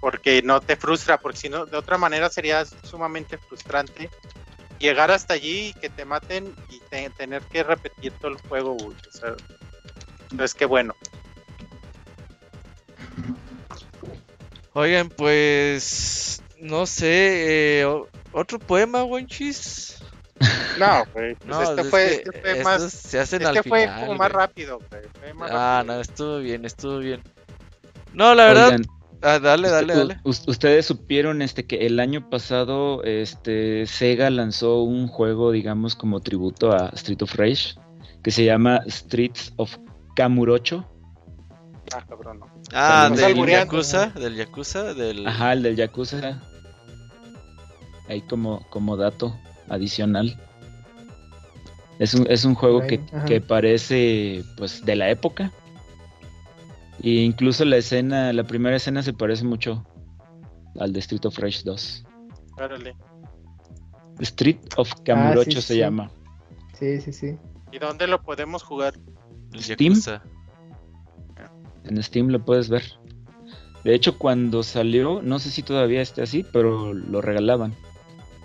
Porque 0.00 0.42
no 0.42 0.60
te 0.60 0.76
frustra, 0.76 1.18
porque 1.18 1.38
si 1.38 1.48
no, 1.48 1.64
de 1.64 1.76
otra 1.76 1.96
manera 1.98 2.28
sería 2.28 2.64
sumamente 2.84 3.36
frustrante 3.38 4.10
llegar 4.78 5.10
hasta 5.10 5.34
allí 5.34 5.68
y 5.68 5.72
que 5.72 5.88
te 5.88 6.04
maten 6.04 6.54
y 6.68 6.80
tener 7.16 7.42
que 7.42 7.62
repetir 7.62 8.12
todo 8.20 8.32
el 8.32 8.38
juego, 8.48 8.76
O 8.76 9.10
sea, 9.10 9.34
entonces, 10.30 10.54
qué 10.54 10.66
bueno. 10.66 10.94
Oigan, 14.78 15.08
pues. 15.08 16.40
No 16.60 16.86
sé. 16.86 17.80
Eh, 17.80 18.04
¿Otro 18.30 18.60
poema, 18.60 19.02
Wonchis? 19.02 19.96
No, 20.78 21.04
güey. 21.12 21.34
Pues 21.34 21.68
este, 21.68 21.84
fue, 21.84 22.12
este 22.12 22.32
fue 22.40 22.62
más. 22.62 22.92
Se 22.92 23.18
hacen 23.18 23.42
este 23.42 23.64
fue 23.64 23.90
como 23.98 24.14
más 24.14 24.30
rápido, 24.30 24.78
güey. 24.88 25.02
ah, 25.50 25.82
no, 25.84 26.00
estuvo 26.00 26.38
bien, 26.38 26.64
estuvo 26.64 26.98
bien. 26.98 27.20
No, 28.12 28.36
la 28.36 28.44
verdad. 28.44 28.80
ah, 29.22 29.40
dale, 29.40 29.68
dale, 29.68 29.96
dale. 29.96 30.20
Ustedes 30.22 30.86
supieron 30.86 31.42
este 31.42 31.66
que 31.66 31.84
el 31.84 31.98
año 31.98 32.30
pasado 32.30 33.02
este 33.02 33.84
Sega 33.86 34.30
lanzó 34.30 34.84
un 34.84 35.08
juego, 35.08 35.50
digamos, 35.50 35.96
como 35.96 36.20
tributo 36.20 36.70
a 36.70 36.90
Street 36.90 37.22
of 37.22 37.34
Rage, 37.34 37.74
que 38.22 38.30
se 38.30 38.44
llama 38.44 38.82
Streets 38.86 39.54
of 39.56 39.76
Kamurocho. 40.14 40.88
Ah, 41.94 42.04
cabrón, 42.08 42.40
no. 42.40 42.46
Ah, 42.72 43.10
del 43.14 43.46
Yakuza, 43.46 44.06
del 44.10 44.36
Yakuza, 44.36 44.94
del... 44.94 45.26
Ajá, 45.26 45.52
el 45.52 45.62
del 45.62 45.76
Yakuza. 45.76 46.40
Ahí 48.08 48.22
como, 48.22 48.66
como 48.70 48.96
dato 48.96 49.38
adicional. 49.68 50.38
Es 51.98 52.14
un, 52.14 52.26
es 52.30 52.44
un 52.44 52.54
juego 52.54 52.86
que, 52.86 53.00
que, 53.26 53.40
parece 53.40 54.44
pues 54.56 54.84
de 54.84 54.96
la 54.96 55.10
época. 55.10 55.52
E 57.02 57.10
incluso 57.10 57.64
la 57.64 57.76
escena, 57.76 58.32
la 58.32 58.44
primera 58.44 58.76
escena 58.76 59.02
se 59.02 59.12
parece 59.12 59.44
mucho 59.44 59.84
al 60.78 60.92
de 60.92 61.00
Street 61.00 61.24
of 61.24 61.38
Rage 61.38 61.62
2. 61.64 62.04
Street 64.20 64.58
of 64.76 64.92
Camurocho 65.04 65.58
ah, 65.58 65.62
se 65.62 65.76
llama. 65.76 66.10
Sí, 66.78 67.00
sí, 67.00 67.12
sí. 67.12 67.36
¿Y 67.72 67.78
dónde 67.78 68.06
lo 68.06 68.22
podemos 68.22 68.62
jugar? 68.62 68.94
Steam. 69.54 69.94
En 71.88 72.02
Steam 72.02 72.28
lo 72.28 72.44
puedes 72.44 72.68
ver. 72.68 72.82
De 73.84 73.94
hecho, 73.94 74.18
cuando 74.18 74.62
salió, 74.62 75.22
no 75.22 75.38
sé 75.38 75.50
si 75.50 75.62
todavía 75.62 76.02
esté 76.02 76.22
así, 76.22 76.44
pero 76.52 76.92
lo 76.92 77.20
regalaban. 77.20 77.74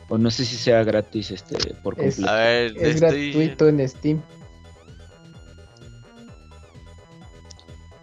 O 0.10 0.18
no 0.18 0.32
sé 0.32 0.46
si 0.46 0.56
sea 0.58 0.84
gratis 0.84 1.32
este 1.32 1.74
por 1.76 1.96
completo. 1.96 2.38
Es, 2.38 3.02
gratuito 3.02 3.68
en 3.68 3.88
Steam. 3.88 4.22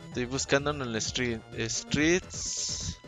Estoy 0.09 0.25
buscando 0.25 0.73
en 0.73 0.81
el 0.83 0.97
street, 0.97 1.41
Streets. 1.57 2.99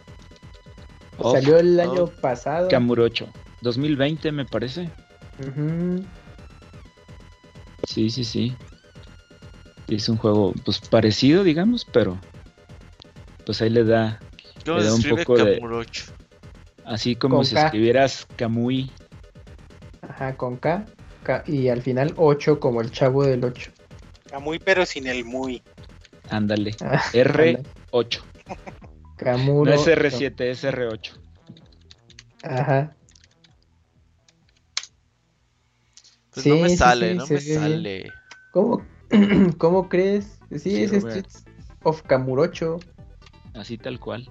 Salió 1.20 1.58
el 1.58 1.78
año 1.80 2.06
pasado. 2.06 2.68
Camurocho. 2.68 3.28
2020 3.62 4.32
me 4.32 4.44
parece. 4.44 4.88
Sí, 7.88 8.10
sí, 8.10 8.24
sí. 8.24 8.56
Es 9.88 10.08
un 10.08 10.16
juego 10.16 10.54
pues 10.64 10.80
parecido, 10.80 11.44
digamos, 11.44 11.84
pero 11.84 12.18
pues 13.44 13.60
ahí 13.62 13.70
le 13.70 13.84
da, 13.84 14.20
le 14.64 14.84
da 14.84 14.94
un 14.94 15.02
poco 15.02 15.36
de 15.36 15.60
así 16.84 17.16
como 17.16 17.44
si 17.44 17.56
escribieras 17.56 18.26
Kamui. 18.36 18.90
Ajá, 20.02 20.36
con 20.36 20.56
K, 20.56 20.84
y 21.46 21.68
al 21.68 21.82
final 21.82 22.14
8 22.16 22.58
como 22.58 22.80
el 22.80 22.90
chavo 22.90 23.24
del 23.24 23.44
8. 23.44 23.70
Kamui 24.30 24.58
pero 24.58 24.86
sin 24.86 25.06
el 25.06 25.24
muy. 25.24 25.62
Ándale. 26.30 26.74
Ah, 26.80 27.02
R8. 27.12 28.22
Kamuro. 29.16 29.70
No 29.70 29.80
es 29.80 29.86
R7, 29.86 30.40
es 30.40 30.64
R8. 30.64 31.12
Ajá. 32.42 32.96
Pues 36.34 36.46
no 36.46 36.56
me 36.56 36.76
sale, 36.76 37.14
no 37.14 37.26
me 37.26 37.40
sale. 37.40 38.12
¿Cómo, 38.52 38.84
¿Cómo 39.58 39.88
crees? 39.88 40.38
Sí, 40.56 40.82
es 40.82 40.92
Streets 40.92 41.44
of 41.82 42.02
Kamurocho. 42.02 42.80
Así 43.54 43.78
tal 43.78 44.00
cual. 44.00 44.28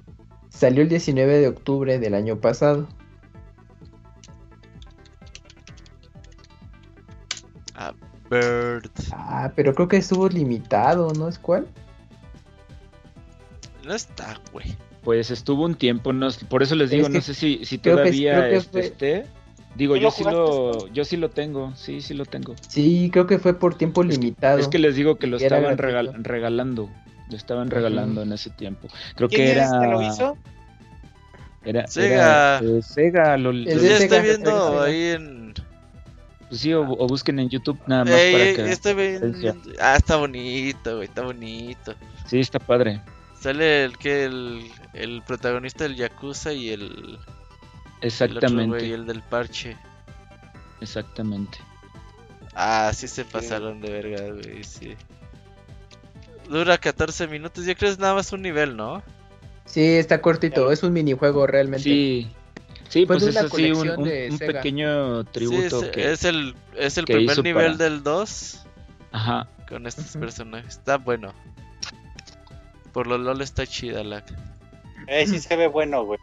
Salió 0.50 0.82
el 0.82 0.90
19 0.90 1.40
de 1.40 1.48
octubre 1.48 2.00
del 2.00 2.14
año 2.14 2.40
pasado. 2.40 2.88
Ah, 7.76 7.94
Bird. 8.30 8.90
Ah, 9.12 9.52
pero 9.56 9.74
creo 9.74 9.88
que 9.88 9.98
estuvo 9.98 10.28
limitado, 10.28 11.14
¿no 11.14 11.28
es 11.28 11.40
cuál? 11.40 11.68
No 13.86 13.94
está, 13.94 14.40
güey. 14.52 14.76
Pues 15.04 15.32
estuvo 15.32 15.66
un 15.66 15.76
tiempo, 15.76 16.14
no, 16.14 16.28
por 16.48 16.62
eso 16.62 16.76
les 16.76 16.92
digo, 16.92 17.10
no 17.10 17.22
sé 17.22 17.34
si, 17.34 17.66
si 17.66 17.80
todavía 17.80 18.50
este 18.50 18.80
esté. 18.80 19.26
Digo, 19.76 19.96
yo 19.96 20.12
sí 20.12 20.24
lo, 20.24 20.88
yo 20.90 21.06
sí 21.06 21.18
lo 21.18 21.30
tengo, 21.30 21.74
sí, 21.76 22.02
sí 22.02 22.14
lo 22.14 22.26
tengo. 22.26 22.56
Sí, 22.68 23.10
creo 23.12 23.26
que 23.26 23.40
fue 23.40 23.58
por 23.58 23.76
tiempo 23.76 24.04
limitado. 24.04 24.60
Es 24.60 24.68
que 24.68 24.80
les 24.80 24.96
digo 24.96 25.16
que 25.16 25.28
lo 25.28 25.38
estaban 25.38 25.78
regalando, 25.78 26.90
lo 27.30 27.38
estaban 27.38 27.70
regalando 27.70 28.22
en 28.22 28.34
ese 28.34 28.50
tiempo. 28.50 28.88
Creo 29.16 29.30
que 29.30 29.52
era. 29.52 29.70
¿Quién 29.70 29.92
lo 29.92 30.02
hizo? 30.02 30.38
Era 31.64 31.88
Sega. 31.88 32.60
Eh, 32.60 32.82
Sega, 32.82 33.38
lo, 33.38 33.54
lo 33.54 33.70
estoy 33.70 34.22
viendo 34.22 34.82
ahí 34.82 35.04
en. 35.12 35.54
Pues 36.50 36.60
sí, 36.60 36.74
o, 36.74 36.84
busquen 36.84 37.40
en 37.40 37.48
YouTube 37.50 37.80
nada 37.88 38.04
más 38.04 38.14
para 38.14 38.54
que. 38.54 38.72
Estoy 38.72 38.94
viendo... 38.94 39.56
Ah, 39.80 39.96
está 39.96 40.18
bonito, 40.18 40.98
güey, 40.98 41.08
está 41.08 41.22
bonito. 41.22 41.94
Sí, 42.26 42.40
está 42.40 42.60
padre. 42.60 43.00
Sale 43.40 43.86
el 43.86 43.98
que 43.98 44.26
el, 44.26 44.70
el 44.94 45.22
protagonista 45.26 45.86
del 45.86 45.96
Yakuza 45.96 46.52
y 46.52 46.72
el 46.72 47.18
Exactamente. 48.02 48.86
El, 48.86 48.92
el 48.94 49.06
del 49.06 49.22
parche. 49.22 49.78
Exactamente. 50.82 51.58
Ah, 52.54 52.92
sí 52.94 53.08
se 53.08 53.24
pasaron 53.24 53.80
de 53.82 53.90
verga, 53.90 54.32
güey, 54.32 54.64
sí. 54.64 54.96
Dura 56.50 56.78
14 56.78 57.28
minutos, 57.28 57.66
yo 57.66 57.76
creo 57.76 57.90
que 57.90 57.94
es 57.94 58.00
nada 58.00 58.16
más 58.16 58.34
un 58.34 58.42
nivel, 58.42 58.76
¿no? 58.76 59.02
Sí, 59.66 59.82
está 59.82 60.22
cortito, 60.22 60.72
es 60.72 60.84
un 60.84 60.92
minijuego 60.92 61.48
realmente. 61.48 61.84
Sí. 61.84 62.30
Sí, 62.90 63.06
pues, 63.06 63.24
es 63.24 63.38
así 63.38 63.72
un, 63.72 63.90
un, 63.90 64.38
pequeño 64.38 65.24
tributo 65.24 65.82
es, 65.82 65.90
que, 65.92 66.12
es 66.12 66.26
el, 66.26 66.56
es 66.76 66.98
el 66.98 67.06
primer 67.06 67.42
nivel 67.42 67.78
del 67.78 68.04
2. 68.04 68.66
Ajá. 69.14 69.48
con 69.70 69.88
estos 69.88 70.18
personajes. 70.18 70.78
Está 70.78 70.98
bueno. 70.98 71.34
Por 72.92 73.08
lo 73.08 73.18
LOL 73.18 73.42
está 73.42 73.66
chida 73.66 74.04
la. 74.04 74.26
Eh, 75.08 75.26
sí 75.26 75.40
se 75.40 75.56
ve 75.56 75.68
bueno, 75.68 76.04
güey. 76.04 76.20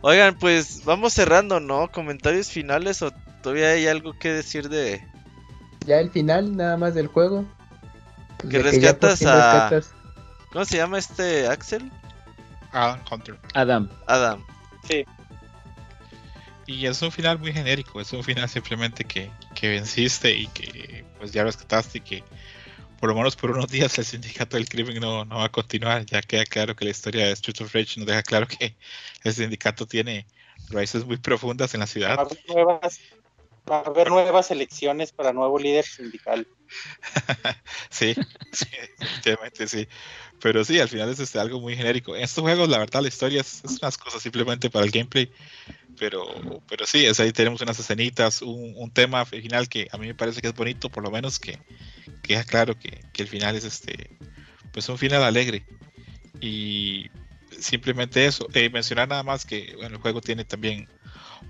Oigan, 0.00 0.38
pues 0.38 0.84
vamos 0.84 1.12
cerrando, 1.12 1.60
¿no? 1.60 1.90
Comentarios 1.90 2.48
finales 2.48 3.02
o 3.02 3.10
todavía 3.42 3.70
hay 3.70 3.86
algo 3.86 4.12
que 4.12 4.32
decir 4.32 4.68
de. 4.68 5.04
Ya 5.86 5.98
el 5.98 6.10
final, 6.10 6.56
nada 6.56 6.76
más 6.76 6.94
del 6.94 7.08
juego. 7.08 7.44
que 8.48 8.58
rescatas 8.60 9.22
a. 9.26 9.80
¿Cómo 10.52 10.64
se 10.64 10.76
llama 10.76 10.98
este 10.98 11.48
Axel? 11.48 11.90
Adam 12.72 13.00
Hunter. 13.10 13.38
Adam. 13.54 13.90
Adam. 14.06 14.44
Sí. 14.86 15.04
Y 16.66 16.86
es 16.86 17.00
un 17.00 17.10
final 17.10 17.38
muy 17.38 17.52
genérico, 17.52 18.00
es 18.00 18.12
un 18.12 18.22
final 18.22 18.48
simplemente 18.48 19.04
que, 19.04 19.30
que 19.54 19.68
venciste 19.70 20.34
y 20.36 20.46
que 20.48 21.04
pues 21.18 21.32
ya 21.32 21.42
rescataste 21.42 21.98
y 21.98 22.00
que 22.02 22.24
por 22.98 23.10
lo 23.10 23.14
menos 23.14 23.36
por 23.36 23.50
unos 23.50 23.68
días 23.68 23.96
el 23.98 24.04
sindicato 24.04 24.56
del 24.56 24.68
crimen 24.68 25.00
no, 25.00 25.24
no 25.24 25.36
va 25.36 25.44
a 25.44 25.52
continuar. 25.52 26.04
Ya 26.06 26.20
queda 26.22 26.44
claro 26.44 26.74
que 26.74 26.84
la 26.84 26.90
historia 26.90 27.26
de 27.26 27.32
Street 27.32 27.60
of 27.60 27.72
Rage 27.72 27.98
nos 27.98 28.06
deja 28.06 28.22
claro 28.22 28.46
que 28.46 28.76
el 29.24 29.32
sindicato 29.32 29.86
tiene 29.86 30.26
raíces 30.70 31.04
muy 31.04 31.16
profundas 31.16 31.74
en 31.74 31.80
la 31.80 31.86
ciudad. 31.86 32.16
Va 32.16 32.22
a 32.22 32.26
haber 32.26 32.38
nuevas, 32.48 33.00
va 33.70 33.78
a 33.78 33.82
haber 33.82 34.08
nuevas 34.08 34.50
elecciones 34.50 35.12
para 35.12 35.32
nuevo 35.32 35.58
líder 35.58 35.84
sindical. 35.84 36.46
sí, 37.90 38.14
sí, 38.52 38.66
efectivamente 38.98 39.68
sí. 39.68 39.88
Pero 40.40 40.64
sí, 40.64 40.80
al 40.80 40.88
final 40.88 41.08
es 41.10 41.20
este, 41.20 41.38
algo 41.38 41.60
muy 41.60 41.76
genérico. 41.76 42.16
En 42.16 42.22
estos 42.22 42.42
juegos, 42.42 42.68
la 42.68 42.78
verdad, 42.78 43.02
la 43.02 43.08
historia 43.08 43.40
es, 43.40 43.64
es 43.64 43.78
unas 43.80 43.96
cosas 43.96 44.22
simplemente 44.22 44.70
para 44.70 44.84
el 44.84 44.90
gameplay. 44.90 45.30
Pero, 45.98 46.24
pero 46.68 46.86
sí, 46.86 47.06
es 47.06 47.18
ahí 47.18 47.32
tenemos 47.32 47.60
unas 47.60 47.78
escenitas, 47.78 48.42
un, 48.42 48.74
un, 48.76 48.90
tema 48.90 49.24
final 49.24 49.68
que 49.68 49.88
a 49.90 49.98
mí 49.98 50.06
me 50.06 50.14
parece 50.14 50.40
que 50.40 50.46
es 50.46 50.54
bonito, 50.54 50.88
por 50.90 51.02
lo 51.02 51.10
menos 51.10 51.40
que 51.40 51.58
queda 52.28 52.44
claro 52.44 52.78
que, 52.78 53.00
el 53.16 53.26
final 53.26 53.56
es 53.56 53.64
este, 53.64 54.10
pues 54.70 54.88
un 54.88 54.98
final 54.98 55.24
alegre. 55.24 55.64
Y 56.40 57.10
simplemente 57.58 58.26
eso. 58.26 58.46
Eh, 58.54 58.70
mencionar 58.70 59.08
nada 59.08 59.24
más 59.24 59.44
que 59.44 59.74
bueno, 59.76 59.96
el 59.96 60.02
juego 60.02 60.20
tiene 60.20 60.44
también 60.44 60.88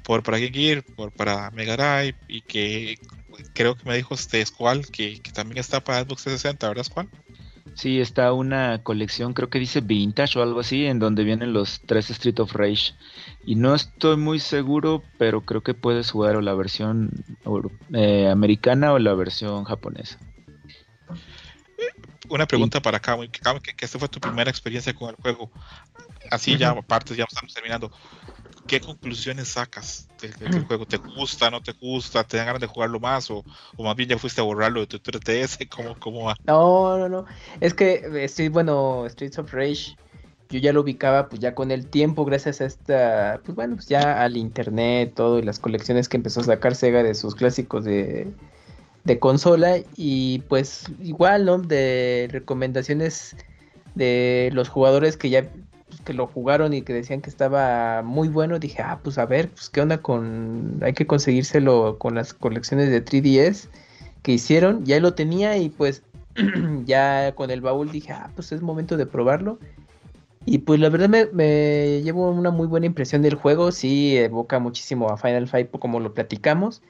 por 0.03 0.23
para 0.23 0.39
Game 0.39 0.83
por 0.97 1.13
para 1.13 1.51
Mega 1.51 1.77
Drive 1.77 2.17
y 2.29 2.41
que 2.41 2.99
creo 3.53 3.77
que 3.77 3.85
me 3.85 3.97
dijo 3.97 4.15
este 4.15 4.45
Squall 4.47 4.87
que, 4.87 5.21
que 5.21 5.33
también 5.33 5.59
está 5.59 5.81
para 5.81 6.01
Xbox 6.01 6.23
360, 6.25 6.69
¿verdad 6.69 6.85
Squall? 6.85 7.09
Sí, 7.75 8.01
está 8.01 8.33
una 8.33 8.83
colección, 8.83 9.35
creo 9.35 9.51
que 9.51 9.61
dice 9.61 9.81
Vintage 9.81 10.39
o 10.39 10.43
algo 10.43 10.61
así, 10.61 10.87
en 10.87 10.99
donde 10.99 11.23
vienen 11.23 11.53
los 11.53 11.81
tres 11.87 12.11
Street 12.11 12.41
of 12.41 12.53
Rage. 12.55 12.95
Y 13.47 13.55
no 13.55 13.75
estoy 13.75 14.17
muy 14.17 14.41
seguro, 14.41 15.05
pero 15.17 15.43
creo 15.43 15.63
que 15.63 15.75
puedes 15.75 16.11
jugar 16.11 16.35
o 16.35 16.41
la 16.41 16.55
versión 16.55 17.11
eh, 17.93 18.29
americana 18.29 18.93
o 18.93 18.99
la 18.99 19.15
versión 19.15 19.63
japonesa. 19.63 20.19
Una 22.29 22.47
pregunta 22.47 22.81
para 22.81 22.99
acá, 22.99 23.17
que, 23.63 23.75
que 23.75 23.85
esta 23.85 23.99
fue 23.99 24.09
tu 24.09 24.21
primera 24.21 24.51
experiencia 24.51 24.95
con 24.95 25.11
el 25.11 25.17
juego. 25.17 25.51
Así 26.31 26.57
ya, 26.57 26.71
aparte, 26.71 27.15
ya 27.15 27.25
estamos 27.25 27.55
terminando. 27.55 27.91
¿qué 28.69 28.81
conclusiones 28.81 29.49
sacas 29.49 30.09
del, 30.21 30.65
juego? 30.69 30.87
¿Te 30.87 30.99
gusta, 30.99 31.51
no 31.51 31.61
te 31.61 31.73
gusta? 31.73 32.23
¿Te 32.23 32.37
dan 32.37 32.47
ganas 32.47 32.61
de 32.61 32.69
jugarlo 32.69 33.01
más? 33.01 33.29
¿O, 33.33 33.45
más 33.79 33.97
bien 33.97 34.11
ya 34.11 34.19
fuiste 34.19 34.41
a 34.41 34.45
borrarlo 34.45 34.81
de 34.81 34.87
tu 34.87 34.99
3DS? 34.99 35.69
¿Cómo, 35.75 35.99
¿Cómo 35.99 36.25
va? 36.25 36.37
No, 36.47 36.97
no, 36.97 37.09
no. 37.09 37.25
Es 37.61 37.75
que, 37.75 38.05
estoy, 38.23 38.49
bueno, 38.49 39.07
Streets 39.09 39.39
of 39.39 39.53
Rage, 39.53 39.97
yo 40.51 40.61
ya 40.61 40.73
lo 40.73 40.83
ubicaba 40.83 41.29
pues 41.29 41.41
ya 41.41 41.55
con 41.55 41.73
el 41.73 41.89
tiempo, 41.89 42.25
gracias 42.25 42.61
a 42.61 42.67
esta, 42.67 43.41
pues 43.45 43.57
bueno, 43.57 43.75
pues 43.75 43.89
ya 43.89 44.23
al 44.23 44.37
internet, 44.37 45.15
todo, 45.17 45.39
y 45.39 45.43
las 45.43 45.59
colecciones 45.59 46.09
que 46.09 46.19
empezó 46.19 46.41
a 46.41 46.45
sacar 46.45 46.75
Sega 46.75 47.03
de 47.03 47.15
sus 47.15 47.35
clásicos 47.35 47.85
de, 47.85 48.29
de 49.05 49.19
consola. 49.19 49.79
Y 49.97 50.41
pues 50.49 50.87
igual, 51.03 51.45
¿no? 51.45 51.59
De 51.59 52.29
recomendaciones 52.31 53.37
de 53.95 54.51
los 54.53 54.69
jugadores 54.69 55.17
que 55.17 55.31
ya 55.31 55.49
pues, 55.89 56.01
que 56.03 56.13
lo 56.13 56.27
jugaron 56.27 56.75
y 56.75 56.83
que 56.83 56.93
decían 56.93 57.21
que 57.21 57.31
estaba 57.31 58.03
muy 58.03 58.29
bueno, 58.29 58.59
dije, 58.59 58.83
ah, 58.83 59.01
pues 59.03 59.19
a 59.19 59.27
ver, 59.27 59.49
pues 59.49 59.71
qué 59.71 59.81
onda 59.81 59.99
con, 59.99 60.79
hay 60.83 60.93
que 60.93 61.07
conseguírselo 61.07 61.99
con 61.99 62.15
las 62.15 62.35
colecciones 62.35 62.91
de 62.91 63.05
3DS 63.05 63.69
que 64.23 64.33
hicieron, 64.33 64.85
ya 64.85 65.01
lo 65.01 65.15
tenía 65.15 65.57
y 65.57 65.71
pues 65.71 66.03
ya 66.85 67.35
con 67.35 67.51
el 67.51 67.61
baúl 67.61 67.91
dije, 67.91 68.13
ah, 68.13 68.31
pues 68.35 68.53
es 68.53 68.63
momento 68.63 68.97
de 68.97 69.07
probarlo. 69.07 69.59
Y 70.45 70.59
pues 70.59 70.81
la 70.81 70.89
verdad 70.89 71.09
me, 71.09 71.27
me, 71.27 72.01
llevo 72.03 72.31
una 72.31 72.51
muy 72.51 72.67
buena 72.67 72.87
impresión 72.87 73.23
del 73.23 73.35
juego, 73.35 73.73
sí 73.73 74.17
evoca 74.17 74.59
muchísimo 74.59 75.11
a 75.11 75.17
Final 75.19 75.49
Fight 75.49 75.71
como 75.71 76.01
lo 76.01 76.15
platicamos, 76.15 76.83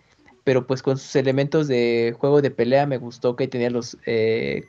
pero 0.49 0.67
pues 0.67 0.83
con 0.83 0.97
sus 0.97 1.15
elementos 1.15 1.69
de 1.69 2.17
juego 2.19 2.41
de 2.41 2.51
pelea 2.51 2.87
me 2.87 2.97
gustó 2.97 3.37
que 3.37 3.49
tenía 3.49 3.69
los 3.69 3.99
eh, 4.07 4.65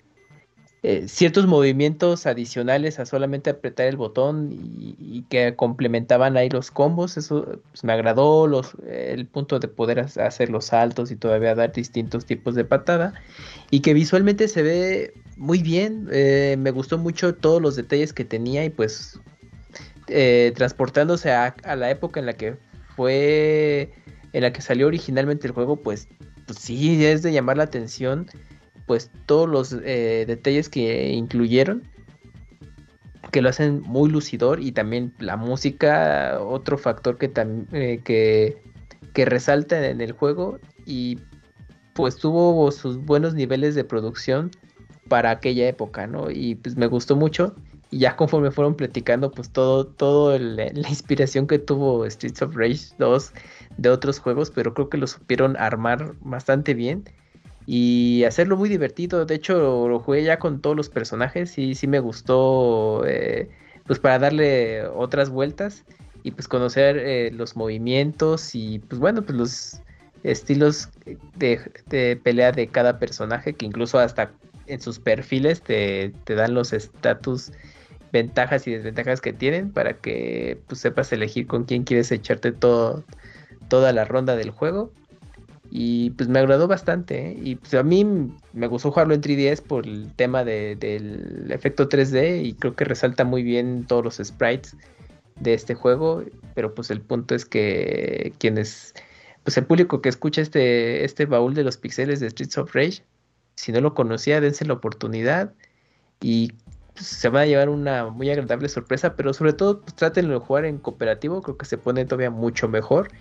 eh, 0.83 1.07
ciertos 1.07 1.47
movimientos 1.47 2.25
adicionales 2.25 2.99
a 2.99 3.05
solamente 3.05 3.49
apretar 3.49 3.85
el 3.85 3.95
botón 3.95 4.49
y, 4.51 5.23
que 5.29 5.55
complementaban 5.55 6.35
ahí 6.35 6.49
los 6.49 6.69
combos. 6.69 7.15
Eso 7.15 7.61
pues, 7.71 7.85
me 7.85 7.93
agradó 7.93 8.45
los, 8.45 8.73
el 8.89 9.25
punto 9.25 9.57
de 9.57 9.69
poder 9.69 10.01
hacer 10.01 10.49
los 10.49 10.65
saltos 10.65 11.11
y 11.11 11.15
todavía 11.15 11.55
dar 11.55 11.71
distintos 11.71 12.25
tipos 12.25 12.55
de 12.55 12.65
patada. 12.65 13.13
Y 13.71 13.79
que 13.79 13.93
visualmente 13.93 14.49
se 14.49 14.63
ve 14.63 15.13
muy 15.37 15.63
bien. 15.63 16.09
Eh, 16.11 16.57
me 16.59 16.71
gustó 16.71 16.97
mucho 16.97 17.35
todos 17.35 17.61
los 17.61 17.77
detalles 17.77 18.11
que 18.11 18.25
tenía 18.25 18.65
y 18.65 18.69
pues 18.69 19.17
eh, 20.09 20.51
transportándose 20.57 21.31
a, 21.31 21.55
la 21.77 21.89
época 21.89 22.19
en 22.19 22.25
la 22.25 22.33
que 22.33 22.57
fue, 22.97 23.93
en 24.33 24.43
la 24.43 24.53
que 24.53 24.61
salió 24.61 24.87
originalmente 24.87 25.47
el 25.47 25.53
juego, 25.53 25.77
pues, 25.77 26.07
pues 26.45 26.59
sí, 26.59 27.05
es 27.05 27.21
de 27.21 27.31
llamar 27.31 27.57
la 27.57 27.63
atención 27.63 28.27
pues 28.89 29.11
todos 29.27 29.47
los 29.47 29.77
eh, 29.83 30.25
detalles 30.27 30.67
que 30.67 31.09
incluyeron 31.09 31.83
que 33.31 33.43
lo 33.43 33.49
hacen 33.49 33.81
muy 33.81 34.09
lucidor 34.09 34.59
y 34.59 34.71
también 34.71 35.13
la 35.19 35.37
música 35.37 36.39
otro 36.41 36.75
factor 36.75 37.19
que 37.19 37.31
eh, 37.73 38.01
que, 38.03 39.25
resalta 39.25 39.89
en 39.89 40.01
el 40.01 40.13
juego 40.13 40.57
y 40.87 41.19
pues 41.93 42.15
tuvo 42.15 42.71
sus 42.71 42.97
buenos 42.97 43.35
niveles 43.35 43.75
de 43.75 43.83
producción 43.83 44.49
para 45.09 45.31
aquella 45.31 45.67
época, 45.67 46.07
¿no? 46.07 46.31
Y 46.31 46.55
pues 46.55 46.77
me 46.77 46.87
gustó 46.87 47.17
mucho 47.17 47.53
y 47.91 47.99
ya 47.99 48.15
conforme 48.15 48.49
fueron 48.49 48.75
platicando 48.75 49.29
pues 49.29 49.51
todo 49.51 49.85
todo 49.85 50.39
la 50.39 50.89
inspiración 50.89 51.45
que 51.45 51.59
tuvo 51.59 52.09
Streets 52.09 52.41
of 52.41 52.55
Rage 52.55 52.95
2 52.97 53.33
de 53.77 53.89
otros 53.89 54.19
juegos, 54.19 54.51
pero 54.51 54.73
creo 54.73 54.89
que 54.89 54.97
lo 54.97 55.07
supieron 55.07 55.57
armar 55.57 56.13
bastante 56.21 56.73
bien 56.73 57.05
y 57.65 58.23
hacerlo 58.23 58.57
muy 58.57 58.67
divertido. 58.67 59.25
De 59.25 59.35
hecho, 59.35 59.87
lo 59.87 59.99
jugué 59.99 60.23
ya 60.23 60.39
con 60.39 60.61
todos 60.61 60.75
los 60.75 60.89
personajes 60.89 61.57
y 61.57 61.75
sí 61.75 61.87
me 61.87 61.99
gustó, 61.99 63.05
eh, 63.05 63.49
pues 63.85 63.99
para 63.99 64.19
darle 64.19 64.87
otras 64.87 65.29
vueltas 65.29 65.85
y 66.23 66.31
pues 66.31 66.47
conocer 66.47 66.97
eh, 66.97 67.31
los 67.31 67.55
movimientos 67.55 68.55
y 68.55 68.79
pues 68.79 68.99
bueno, 68.99 69.21
pues 69.21 69.37
los 69.37 69.81
estilos 70.23 70.89
de, 71.35 72.19
pelea 72.23 72.51
de 72.51 72.67
cada 72.67 72.99
personaje 72.99 73.53
que 73.53 73.65
incluso 73.65 73.99
hasta 73.99 74.31
en 74.67 74.81
sus 74.81 74.99
perfiles 74.99 75.61
te, 75.61 76.13
te 76.25 76.35
dan 76.35 76.53
los 76.53 76.73
estatus 76.73 77.51
ventajas 78.11 78.67
y 78.67 78.71
desventajas 78.71 79.21
que 79.21 79.33
tienen 79.33 79.71
para 79.71 79.93
que 79.93 80.59
pues 80.67 80.81
sepas 80.81 81.11
elegir 81.13 81.47
con 81.47 81.63
quién 81.63 81.83
quieres 81.83 82.11
echarte 82.11 82.51
todo 82.51 83.03
toda 83.69 83.93
la 83.93 84.05
ronda 84.05 84.35
del 84.35 84.51
juego 84.51 84.91
y 85.71 86.11
pues 86.11 86.29
me 86.29 86.39
agradó 86.39 86.67
bastante. 86.67 87.29
¿eh? 87.29 87.39
Y 87.41 87.55
pues 87.55 87.73
a 87.75 87.83
mí 87.83 88.05
me 88.53 88.67
gustó 88.67 88.91
jugarlo 88.91 89.13
en 89.13 89.21
3DS 89.21 89.61
por 89.61 89.85
el 89.85 90.11
tema 90.15 90.43
de, 90.43 90.75
del 90.75 91.51
efecto 91.51 91.89
3D 91.89 92.43
y 92.43 92.53
creo 92.53 92.75
que 92.75 92.85
resalta 92.85 93.23
muy 93.23 93.43
bien 93.43 93.85
todos 93.87 94.03
los 94.03 94.17
sprites 94.17 94.75
de 95.39 95.53
este 95.53 95.75
juego. 95.75 96.23
Pero 96.55 96.73
pues 96.73 96.89
el 96.89 97.01
punto 97.01 97.35
es 97.35 97.45
que 97.45 98.33
quienes, 98.39 98.95
pues 99.43 99.57
el 99.57 99.65
público 99.65 100.01
que 100.01 100.09
escucha 100.09 100.41
este, 100.41 101.03
este 101.05 101.25
baúl 101.25 101.53
de 101.53 101.63
los 101.63 101.77
pixeles 101.77 102.19
de 102.19 102.29
Streets 102.29 102.57
of 102.57 102.73
Rage, 102.73 103.03
si 103.55 103.71
no 103.71 103.81
lo 103.81 103.93
conocía, 103.93 104.41
dense 104.41 104.65
la 104.65 104.73
oportunidad 104.73 105.53
y 106.21 106.53
pues, 106.93 107.05
se 107.05 107.29
van 107.29 107.43
a 107.43 107.45
llevar 107.45 107.69
una 107.69 108.07
muy 108.07 108.29
agradable 108.31 108.69
sorpresa. 108.69 109.15
Pero 109.15 109.33
sobre 109.33 109.53
todo, 109.53 109.81
pues 109.81 109.95
trátenlo 109.95 110.33
de 110.33 110.39
jugar 110.39 110.65
en 110.65 110.79
cooperativo, 110.79 111.43
creo 111.43 111.57
que 111.57 111.65
se 111.65 111.77
pone 111.77 112.05
todavía 112.05 112.31
mucho 112.31 112.67
mejor 112.67 113.11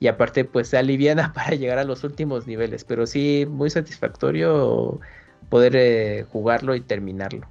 y 0.00 0.06
aparte 0.06 0.44
pues 0.44 0.68
se 0.68 0.78
aliviana 0.78 1.32
para 1.34 1.54
llegar 1.54 1.78
a 1.78 1.84
los 1.84 2.04
últimos 2.04 2.46
niveles, 2.46 2.84
pero 2.84 3.06
sí 3.06 3.46
muy 3.48 3.70
satisfactorio 3.70 5.00
poder 5.48 5.76
eh, 5.76 6.26
jugarlo 6.30 6.74
y 6.74 6.80
terminarlo. 6.80 7.46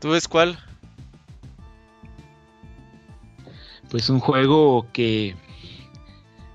¿Tú 0.00 0.10
ves 0.10 0.28
cuál? 0.28 0.58
Pues 3.90 4.08
un 4.10 4.20
juego 4.20 4.86
que, 4.92 5.34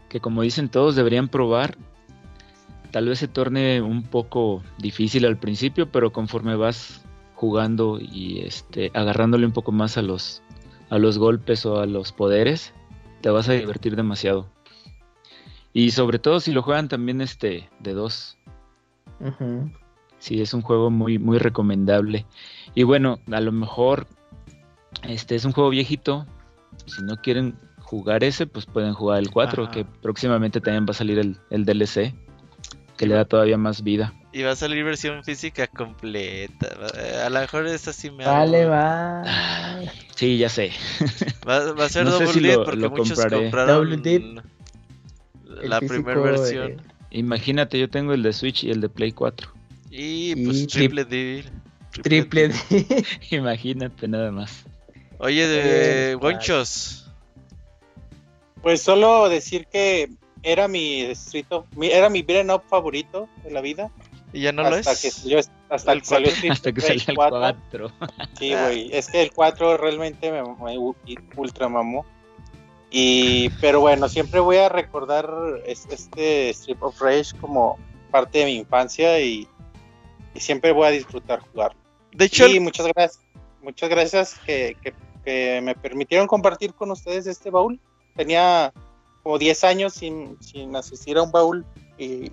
que 0.10 0.20
como 0.20 0.44
dicen 0.44 0.70
todos 0.70 0.96
deberían 0.96 1.28
probar. 1.28 1.78
Tal 2.92 3.10
vez 3.10 3.20
se 3.20 3.28
torne 3.28 3.82
un 3.82 4.04
poco 4.04 4.64
difícil 4.78 5.26
al 5.26 5.38
principio, 5.38 5.92
pero 5.92 6.14
conforme 6.14 6.56
vas 6.56 7.02
jugando 7.34 8.00
y 8.00 8.42
este 8.46 8.92
agarrándole 8.94 9.46
un 9.46 9.52
poco 9.52 9.72
más 9.72 9.98
a 9.98 10.04
los 10.04 10.44
a 10.90 10.98
los 10.98 11.18
golpes 11.18 11.66
o 11.66 11.80
a 11.80 11.86
los 11.86 12.12
poderes, 12.12 12.74
te 13.22 13.30
vas 13.30 13.50
a 13.50 13.54
divertir 13.54 13.96
demasiado. 13.96 14.48
Y 15.74 15.92
sobre 15.92 16.20
todo 16.20 16.40
si 16.40 16.52
lo 16.52 16.62
juegan 16.62 16.88
también 16.88 17.22
este 17.22 17.70
de 17.80 17.94
dos. 17.94 18.38
Sí, 20.20 20.42
es 20.42 20.54
un 20.54 20.62
juego 20.62 20.90
muy, 20.90 21.18
muy 21.20 21.38
recomendable. 21.38 22.26
Y 22.76 22.84
bueno, 22.84 23.20
a 23.32 23.42
lo 23.42 23.52
mejor 23.52 24.08
este 25.04 25.36
es 25.36 25.46
un 25.46 25.52
juego 25.52 25.70
viejito. 25.70 26.26
Si 26.86 27.04
no 27.04 27.18
quieren 27.18 27.58
jugar 27.82 28.24
ese, 28.24 28.48
pues 28.48 28.66
pueden 28.66 28.94
jugar 28.94 29.20
el 29.20 29.32
4, 29.32 29.72
que 29.72 29.86
próximamente 29.86 30.62
también 30.62 30.86
va 30.86 30.92
a 30.92 30.94
salir 30.94 31.20
el, 31.20 31.38
el 31.50 31.66
DLC, 31.66 32.14
que 32.98 33.08
le 33.08 33.16
da 33.16 33.26
todavía 33.26 33.58
más 33.58 33.84
vida. 33.84 34.14
Y 34.34 34.42
va 34.42 34.52
a 34.52 34.56
salir 34.56 34.84
versión 34.84 35.24
física 35.24 35.68
completa. 35.68 36.68
A 37.24 37.30
lo 37.30 37.40
mejor 37.40 37.68
esa 37.68 37.94
sí 37.94 38.10
me 38.10 38.26
Vale, 38.26 38.66
va. 38.66 39.24
Sí, 40.16 40.40
ya 40.40 40.50
sé. 40.50 40.72
Va, 41.48 41.86
a 41.86 41.90
ser 41.90 42.06
no 42.06 42.12
double 42.12 42.50
dip 42.50 42.66
porque 42.66 42.90
muchos 42.90 43.20
compraron 43.24 44.02
la 45.62 45.80
primera 45.80 46.20
versión. 46.20 46.82
Imagínate, 47.12 47.78
yo 47.80 47.90
tengo 47.92 48.14
el 48.14 48.24
de 48.24 48.34
Switch 48.34 48.64
y 48.64 48.72
el 48.72 48.82
de 48.82 48.90
Play 48.90 49.12
4. 49.12 49.52
Y 49.92 50.36
pues 50.44 50.66
triple 50.66 51.06
D. 51.06 51.46
Triple 52.02 52.48
D. 52.48 53.06
Imagínate 53.30 54.08
nada 54.08 54.32
más. 54.32 54.66
Oye, 55.20 55.48
de 55.48 56.16
Gonchos. 56.16 57.08
Pues 58.64 58.82
solo 58.82 59.30
decir 59.30 59.68
que 59.72 60.10
era 60.42 60.68
mi 60.68 61.02
Street 61.02 61.46
era 61.82 62.10
mi 62.10 62.24
beat'em 62.24 62.50
up 62.50 62.64
favorito 62.68 63.30
de 63.44 63.52
la 63.52 63.62
vida. 63.62 63.92
¿Y 64.34 64.42
ya 64.42 64.52
no 64.52 64.64
lo 64.64 64.76
es? 64.76 64.86
Que 64.86 64.92
hasta 64.92 65.02
que 65.02 65.12
salió 65.12 65.40
hasta 66.52 66.74
que 66.74 66.82
salió 66.82 67.04
el 67.08 67.16
4. 67.16 67.92
Sí, 68.40 68.54
güey. 68.54 68.90
Es 68.92 69.08
que 69.08 69.22
el 69.22 69.32
4 69.32 69.78
realmente 69.78 70.32
me, 70.32 70.42
me 70.44 70.78
ultra 71.38 71.70
mamó. 71.70 72.06
Y, 72.96 73.50
pero 73.62 73.80
bueno, 73.80 74.08
siempre 74.08 74.40
voy 74.40 74.58
a 74.58 74.70
recordar 74.70 75.28
este 75.66 76.50
Strip 76.50 76.84
of 76.84 77.02
Rage 77.02 77.36
como 77.40 77.80
parte 78.12 78.40
de 78.40 78.46
mi 78.46 78.56
infancia 78.58 79.20
y, 79.20 79.48
siempre 80.36 80.72
voy 80.72 80.88
a 80.88 80.92
disfrutar 80.92 81.40
jugar. 81.40 81.76
De 82.12 82.26
hecho, 82.26 82.48
y 82.48 82.60
muchas 82.60 82.88
gracias, 82.88 83.24
muchas 83.64 83.90
gracias 83.90 84.40
que, 84.46 84.76
me 85.26 85.74
permitieron 85.74 86.28
compartir 86.28 86.74
con 86.76 86.92
ustedes 86.92 87.26
este 87.26 87.50
baúl. 87.50 87.80
Tenía 88.16 88.74
como 89.24 89.40
10 89.40 89.64
años 89.64 89.94
sin, 89.94 90.38
sin 90.42 90.76
asistir 90.76 91.18
a 91.18 91.24
un 91.24 91.32
baúl 91.32 91.66
y, 91.98 92.32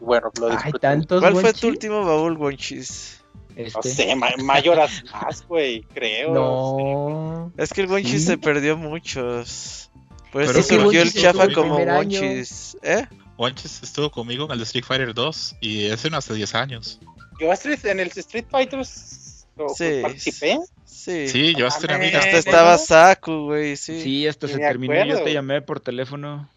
bueno, 0.00 0.30
lo 0.40 0.50
disfruté. 0.50 0.88
¿Cuál 1.06 1.36
fue 1.36 1.52
tu 1.52 1.68
último 1.68 2.04
baúl, 2.04 2.36
Wonchis? 2.36 3.22
Este. 3.56 3.72
No 3.74 3.82
sé, 3.82 4.42
mayoras 4.42 5.02
más, 5.12 5.46
güey, 5.46 5.82
creo. 5.94 6.32
No. 6.34 7.52
Es 7.56 7.72
que 7.72 7.82
el 7.82 7.88
Wonchis 7.88 8.26
se 8.26 8.38
perdió 8.38 8.76
muchos. 8.76 9.90
Por 10.30 10.42
eso 10.42 10.62
surgió 10.62 11.02
el 11.02 11.12
chafa 11.12 11.48
como 11.52 11.76
Wonchis. 11.76 12.76
¿Eh? 12.82 13.06
Wonchis 13.38 13.82
estuvo 13.82 14.10
conmigo 14.10 14.44
en 14.46 14.52
el 14.52 14.62
Street 14.62 14.84
Fighter 14.84 15.14
2 15.14 15.56
y 15.60 15.86
ese 15.86 16.10
no 16.10 16.18
hace 16.18 16.34
10 16.34 16.54
años. 16.54 17.00
¿Yo 17.38 17.52
en 17.84 18.00
el 18.00 18.08
Street 18.08 18.46
Fighter 18.50 18.84
sí. 18.84 20.00
participé? 20.02 20.58
Sí. 20.84 21.28
Sí, 21.28 21.54
yo 21.54 21.66
hasta 21.66 21.94
ah, 21.94 22.00
Hasta 22.18 22.38
estaba 22.38 22.78
Saku, 22.78 23.46
güey, 23.46 23.76
sí. 23.76 24.02
Sí, 24.02 24.26
hasta 24.26 24.48
se 24.48 24.58
terminó. 24.58 25.04
Yo 25.04 25.22
te 25.22 25.32
llamé 25.32 25.62
por 25.62 25.80
teléfono. 25.80 26.48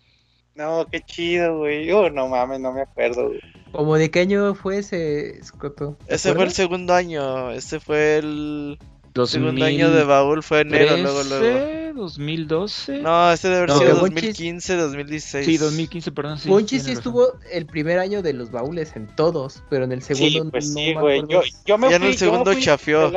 No, 0.59 0.85
qué 0.91 0.99
chido, 0.99 1.59
güey. 1.59 1.89
Oh, 1.93 2.09
no 2.09 2.27
mames, 2.27 2.59
no 2.59 2.73
me 2.73 2.81
acuerdo, 2.81 3.29
güey. 3.29 3.39
¿Cómo 3.71 3.95
de 3.95 4.11
qué 4.11 4.19
año 4.19 4.53
fue 4.55 4.79
ese, 4.79 5.41
Scotto? 5.41 5.97
Ese 6.07 6.33
fue 6.33 6.43
el 6.43 6.51
segundo 6.51 6.93
año. 6.93 7.51
Ese 7.51 7.79
fue 7.79 8.17
el 8.17 8.77
segundo 9.25 9.63
año 9.63 9.89
de 9.89 10.03
baúl. 10.03 10.43
Fue 10.43 10.59
enero, 10.61 10.97
luego, 10.97 11.23
luego. 11.23 11.93
2012. 12.01 12.99
No, 12.99 13.31
ese 13.31 13.47
debe 13.47 13.71
haber 13.71 13.71
sido 13.71 13.95
2015, 13.99 14.75
2016. 14.75 15.45
Sí, 15.45 15.57
2015, 15.57 16.11
perdón. 16.11 16.37
Sí, 16.39 16.49
Monchis 16.49 16.83
sí 16.83 16.91
estuvo 16.91 17.39
el 17.53 17.65
primer 17.65 17.97
año 17.97 18.21
de 18.21 18.33
los 18.33 18.51
baúles 18.51 18.97
en 18.97 19.07
todos, 19.15 19.63
pero 19.69 19.85
en 19.85 19.93
el 19.93 20.01
segundo 20.01 20.43
sí, 20.43 20.49
pues 20.51 20.69
no 20.71 20.73
sí, 20.73 20.93
güey. 20.93 21.23
Yo, 21.29 21.41
yo, 21.65 21.77
me 21.77 21.89
ya 21.89 21.99
fui, 21.99 22.05
en 22.05 22.11
el 22.11 22.17
segundo 22.17 22.53
chafió. 22.55 23.09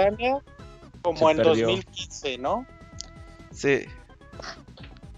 Como 1.03 1.29
en 1.29 1.39
2015, 1.39 2.39
¿no? 2.39 2.65
Sí. 3.51 3.81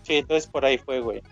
Sí, 0.05 0.15
entonces 0.15 0.47
por 0.47 0.65
ahí 0.65 0.79
fue, 0.79 1.01
güey. 1.01 1.23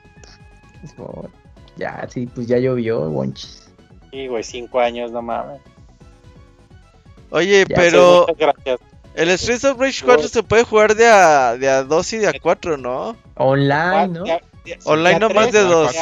Ya, 1.77 2.07
sí, 2.09 2.27
pues 2.27 2.47
ya 2.47 2.59
llovió, 2.59 3.01
Wonchis. 3.09 3.71
Sí, 4.11 4.27
güey, 4.27 4.43
cinco 4.43 4.81
años, 4.81 5.11
no 5.11 5.23
mames. 5.23 5.61
Oye, 7.31 7.65
pero. 7.67 8.27
El 9.15 9.39
Streets 9.39 9.65
of 9.65 9.79
Rage 9.79 10.03
4 10.05 10.29
se 10.29 10.43
puede 10.43 10.65
jugar 10.65 10.95
de 10.95 11.07
a, 11.07 11.57
de 11.59 11.69
a 11.69 11.83
2 11.83 12.13
y 12.15 12.19
de 12.19 12.29
a 12.29 12.33
4, 12.41 12.79
¿no? 12.79 13.15
Online, 13.37 14.09
¿no? 14.09 14.25
online 14.85 15.19
no 15.19 15.29
más 15.31 15.53
de 15.53 15.61
2. 15.61 15.93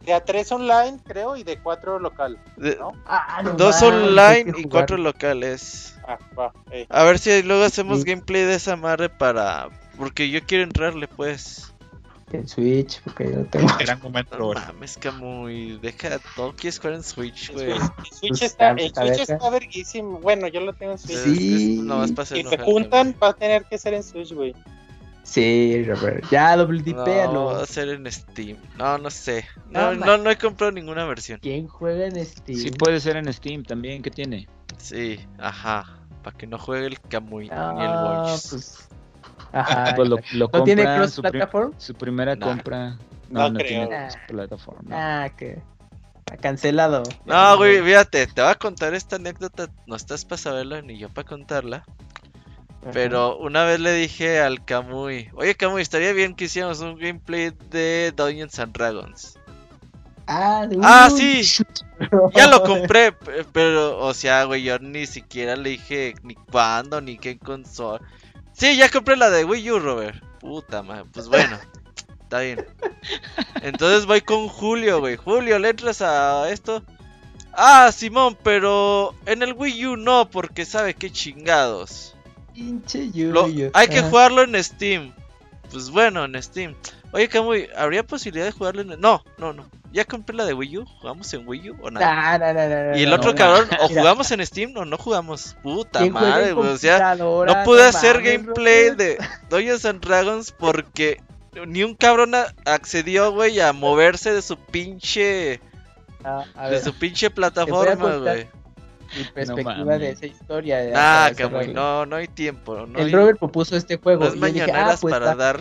De 0.00 0.12
a 0.12 0.24
3 0.24 0.52
online, 0.52 0.98
creo, 1.04 1.36
y 1.36 1.44
de 1.44 1.58
4 1.58 2.00
local. 2.00 2.38
¿no? 2.56 2.92
Ah, 3.06 3.42
no 3.44 3.52
2 3.52 3.82
online 3.82 4.52
y 4.56 4.64
4 4.64 4.96
locales. 4.96 5.96
Ah, 6.06 6.18
va, 6.36 6.52
A 6.88 7.04
ver 7.04 7.18
si 7.18 7.42
luego 7.42 7.64
hacemos 7.64 8.04
gameplay 8.04 8.42
de 8.42 8.54
esa 8.54 8.76
madre 8.76 9.08
para. 9.08 9.68
Porque 9.96 10.28
yo 10.28 10.40
quiero 10.44 10.64
entrarle, 10.64 11.08
pues 11.08 11.72
en 12.32 12.48
Switch, 12.48 13.00
porque 13.02 13.32
yo 13.32 13.44
tengo. 13.46 13.68
Gran 13.78 14.00
momento, 14.02 14.38
no 14.38 14.52
mames, 14.52 14.96
que 14.96 15.10
muy. 15.10 15.78
Deja 15.78 16.18
todo, 16.34 16.52
quieres 16.54 16.78
jugar 16.78 16.94
en 16.94 17.02
Switch, 17.02 17.52
güey. 17.52 17.72
El 17.72 17.78
Switch, 18.12 18.28
pues, 18.28 18.42
está, 18.42 18.70
el 18.70 18.92
Switch 18.92 19.28
está 19.28 19.50
verguísimo. 19.50 20.18
Bueno, 20.18 20.48
yo 20.48 20.60
lo 20.60 20.72
tengo 20.72 20.92
en 20.92 20.98
Switch. 20.98 21.18
Sí. 21.18 21.80
No, 21.82 22.06
si 22.06 22.42
se 22.42 22.58
juntan, 22.58 23.14
va 23.22 23.28
a 23.28 23.32
tener 23.34 23.64
que 23.64 23.78
ser 23.78 23.94
en 23.94 24.02
Switch, 24.02 24.32
güey. 24.32 24.54
Sí, 25.22 25.82
Robert. 25.82 26.24
Ya, 26.30 26.56
doble 26.56 26.82
No, 26.92 27.46
va 27.46 27.62
a 27.62 27.66
ser 27.66 27.88
en 27.88 28.10
Steam. 28.10 28.56
No, 28.78 28.96
no 28.96 29.10
sé. 29.10 29.44
No, 29.70 29.92
no, 29.92 30.16
no, 30.16 30.30
he 30.30 30.38
comprado 30.38 30.70
ninguna 30.70 31.04
versión. 31.04 31.40
¿Quién 31.42 31.66
juega 31.66 32.06
en 32.06 32.24
Steam? 32.24 32.58
Sí, 32.58 32.70
puede 32.70 33.00
ser 33.00 33.16
en 33.16 33.32
Steam 33.32 33.64
también. 33.64 34.02
¿Qué 34.02 34.10
tiene? 34.10 34.48
Sí, 34.78 35.18
ajá. 35.38 35.98
Para 36.22 36.36
que 36.36 36.46
no 36.46 36.58
juegue 36.58 36.86
el 36.86 37.00
Kamui 37.00 37.48
ni 37.48 37.54
el 37.54 37.90
Watch. 37.90 38.50
Pues 38.50 38.85
Ajá. 39.56 39.94
Pues 39.94 40.08
lo, 40.08 40.16
lo 40.32 40.50
¿No 40.52 40.64
tiene 40.64 40.84
cross 40.84 41.12
su, 41.12 41.22
platform? 41.22 41.72
su 41.78 41.94
primera 41.94 42.36
compra. 42.36 42.96
No, 43.30 43.50
no, 43.50 43.58
tiene 43.58 43.88
cross 43.88 44.16
platform. 44.28 44.86
Ah, 44.90 45.28
que. 45.36 45.60
Cancelado. 46.40 47.04
No, 47.24 47.56
güey, 47.56 47.80
fíjate, 47.82 48.26
te 48.26 48.42
voy 48.42 48.50
a 48.50 48.56
contar 48.56 48.94
esta 48.94 49.16
anécdota. 49.16 49.68
No 49.86 49.94
estás 49.94 50.24
para 50.24 50.38
saberla 50.38 50.82
ni 50.82 50.98
yo 50.98 51.08
para 51.08 51.26
contarla. 51.28 51.84
Pero 52.92 53.36
una 53.38 53.64
vez 53.64 53.80
le 53.80 53.92
dije 53.92 54.40
al 54.40 54.64
Kamui, 54.64 55.28
oye 55.34 55.56
Kamui, 55.56 55.82
estaría 55.82 56.12
bien 56.12 56.34
que 56.34 56.44
hiciéramos 56.44 56.80
un 56.80 56.96
gameplay 56.96 57.52
de 57.70 58.12
Dungeons 58.16 58.58
and 58.60 58.72
Dragons. 58.72 59.38
Ah, 60.28 60.68
ah 60.82 61.08
sí, 61.10 61.42
ya 62.34 62.48
lo 62.48 62.62
compré, 62.64 63.12
pero, 63.52 63.98
o 63.98 64.12
sea, 64.12 64.44
güey, 64.44 64.64
yo 64.64 64.78
ni 64.80 65.06
siquiera 65.06 65.54
le 65.54 65.70
dije 65.70 66.14
ni 66.22 66.34
cuándo, 66.34 67.00
ni 67.00 67.16
qué 67.16 67.38
consola. 67.38 68.00
Sí, 68.56 68.76
ya 68.76 68.88
compré 68.88 69.16
la 69.16 69.28
de 69.30 69.44
Wii 69.44 69.70
U, 69.70 69.78
Robert. 69.78 70.22
Puta 70.40 70.82
madre, 70.82 71.04
pues 71.12 71.28
bueno. 71.28 71.58
Está 72.22 72.40
bien. 72.40 72.66
Entonces 73.62 74.06
voy 74.06 74.22
con 74.22 74.48
Julio, 74.48 75.00
güey. 75.00 75.16
Julio, 75.16 75.58
¿le 75.58 75.68
entras 75.68 76.00
a 76.00 76.50
esto? 76.50 76.82
Ah, 77.52 77.92
Simón, 77.92 78.36
pero 78.42 79.14
en 79.26 79.42
el 79.42 79.52
Wii 79.52 79.86
U 79.86 79.96
no, 79.96 80.28
porque 80.30 80.64
sabe 80.64 80.94
qué 80.94 81.10
chingados. 81.10 82.14
Pinche 82.54 83.10
Hay 83.74 83.88
que 83.88 84.02
jugarlo 84.02 84.42
en 84.42 84.62
Steam. 84.64 85.12
Pues 85.70 85.90
bueno, 85.90 86.24
en 86.24 86.42
Steam. 86.42 86.74
Oye, 87.12 87.28
Camuy, 87.28 87.68
¿habría 87.76 88.06
posibilidad 88.06 88.46
de 88.46 88.52
jugarlo 88.52 88.80
en.? 88.80 89.00
No, 89.00 89.22
no, 89.38 89.52
no. 89.52 89.68
Ya 89.96 90.04
compré 90.04 90.36
la 90.36 90.44
de 90.44 90.52
Wii 90.52 90.76
U. 90.76 90.84
¿Jugamos 91.00 91.32
en 91.32 91.48
Wii 91.48 91.70
U 91.70 91.76
o 91.80 91.90
nada? 91.90 92.36
No, 92.36 92.52
no, 92.52 92.90
no, 92.92 92.98
y 92.98 93.04
el 93.04 93.14
otro 93.14 93.34
cabrón, 93.34 93.66
o 93.80 93.88
jugamos 93.88 94.30
en 94.30 94.44
Steam 94.44 94.76
o 94.76 94.84
no 94.84 94.98
jugamos. 94.98 95.56
Puta 95.62 96.04
madre, 96.10 96.52
güey. 96.52 96.68
O 96.68 96.76
sea, 96.76 97.14
no 97.14 97.46
pude 97.64 97.82
hacer 97.82 98.20
gameplay 98.20 98.94
de 98.94 99.16
Dungeons 99.48 99.86
and 99.86 100.04
Dragons 100.04 100.52
porque 100.52 101.22
ni 101.66 101.82
un 101.82 101.94
cabrón 101.94 102.32
accedió, 102.66 103.32
güey, 103.32 103.58
a 103.58 103.72
moverse 103.72 104.34
de 104.34 104.42
su 104.42 104.58
pinche. 104.58 105.62
Ah, 106.22 106.44
de 106.68 106.82
su 106.82 106.92
pinche 106.92 107.30
plataforma, 107.30 108.16
güey. 108.16 108.48
Mi 109.16 109.24
perspectiva 109.24 109.96
de 109.96 110.10
esa 110.10 110.26
historia. 110.26 110.92
Ah, 110.94 111.30
Camuy, 111.34 111.68
no, 111.68 112.04
no 112.04 112.16
hay 112.16 112.28
tiempo. 112.28 112.86
No 112.86 112.98
el 112.98 113.10
Robert 113.10 113.38
propuso 113.38 113.74
este 113.74 113.96
juego. 113.96 114.24
No 114.24 114.28
es 114.28 114.36
mañaneras 114.36 114.96
ah, 114.96 114.98
pues 115.00 115.14
para 115.14 115.34
dar 115.34 115.60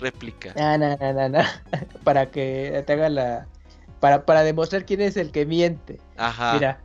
réplica. 0.00 0.52
No, 0.56 0.78
no, 0.78 0.96
no, 0.96 1.28
no, 1.28 1.38
para 2.04 2.26
que 2.26 2.82
te 2.84 2.92
haga 2.94 3.08
la. 3.08 3.46
Para, 4.02 4.26
para 4.26 4.42
demostrar 4.42 4.84
quién 4.84 5.00
es 5.00 5.16
el 5.16 5.30
que 5.30 5.46
miente. 5.46 6.00
Ajá. 6.16 6.54
Mira. 6.54 6.80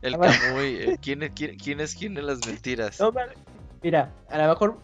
El 0.00 0.12
Camuy. 0.18 0.76
Eh, 0.76 0.98
¿quién, 1.02 1.20
quién, 1.34 1.58
quién, 1.58 1.80
es 1.80 1.94
quién 1.94 2.14
de 2.14 2.22
las 2.22 2.46
mentiras? 2.46 2.98
mira, 3.82 4.10
a 4.30 4.38
lo 4.38 4.48
mejor 4.48 4.78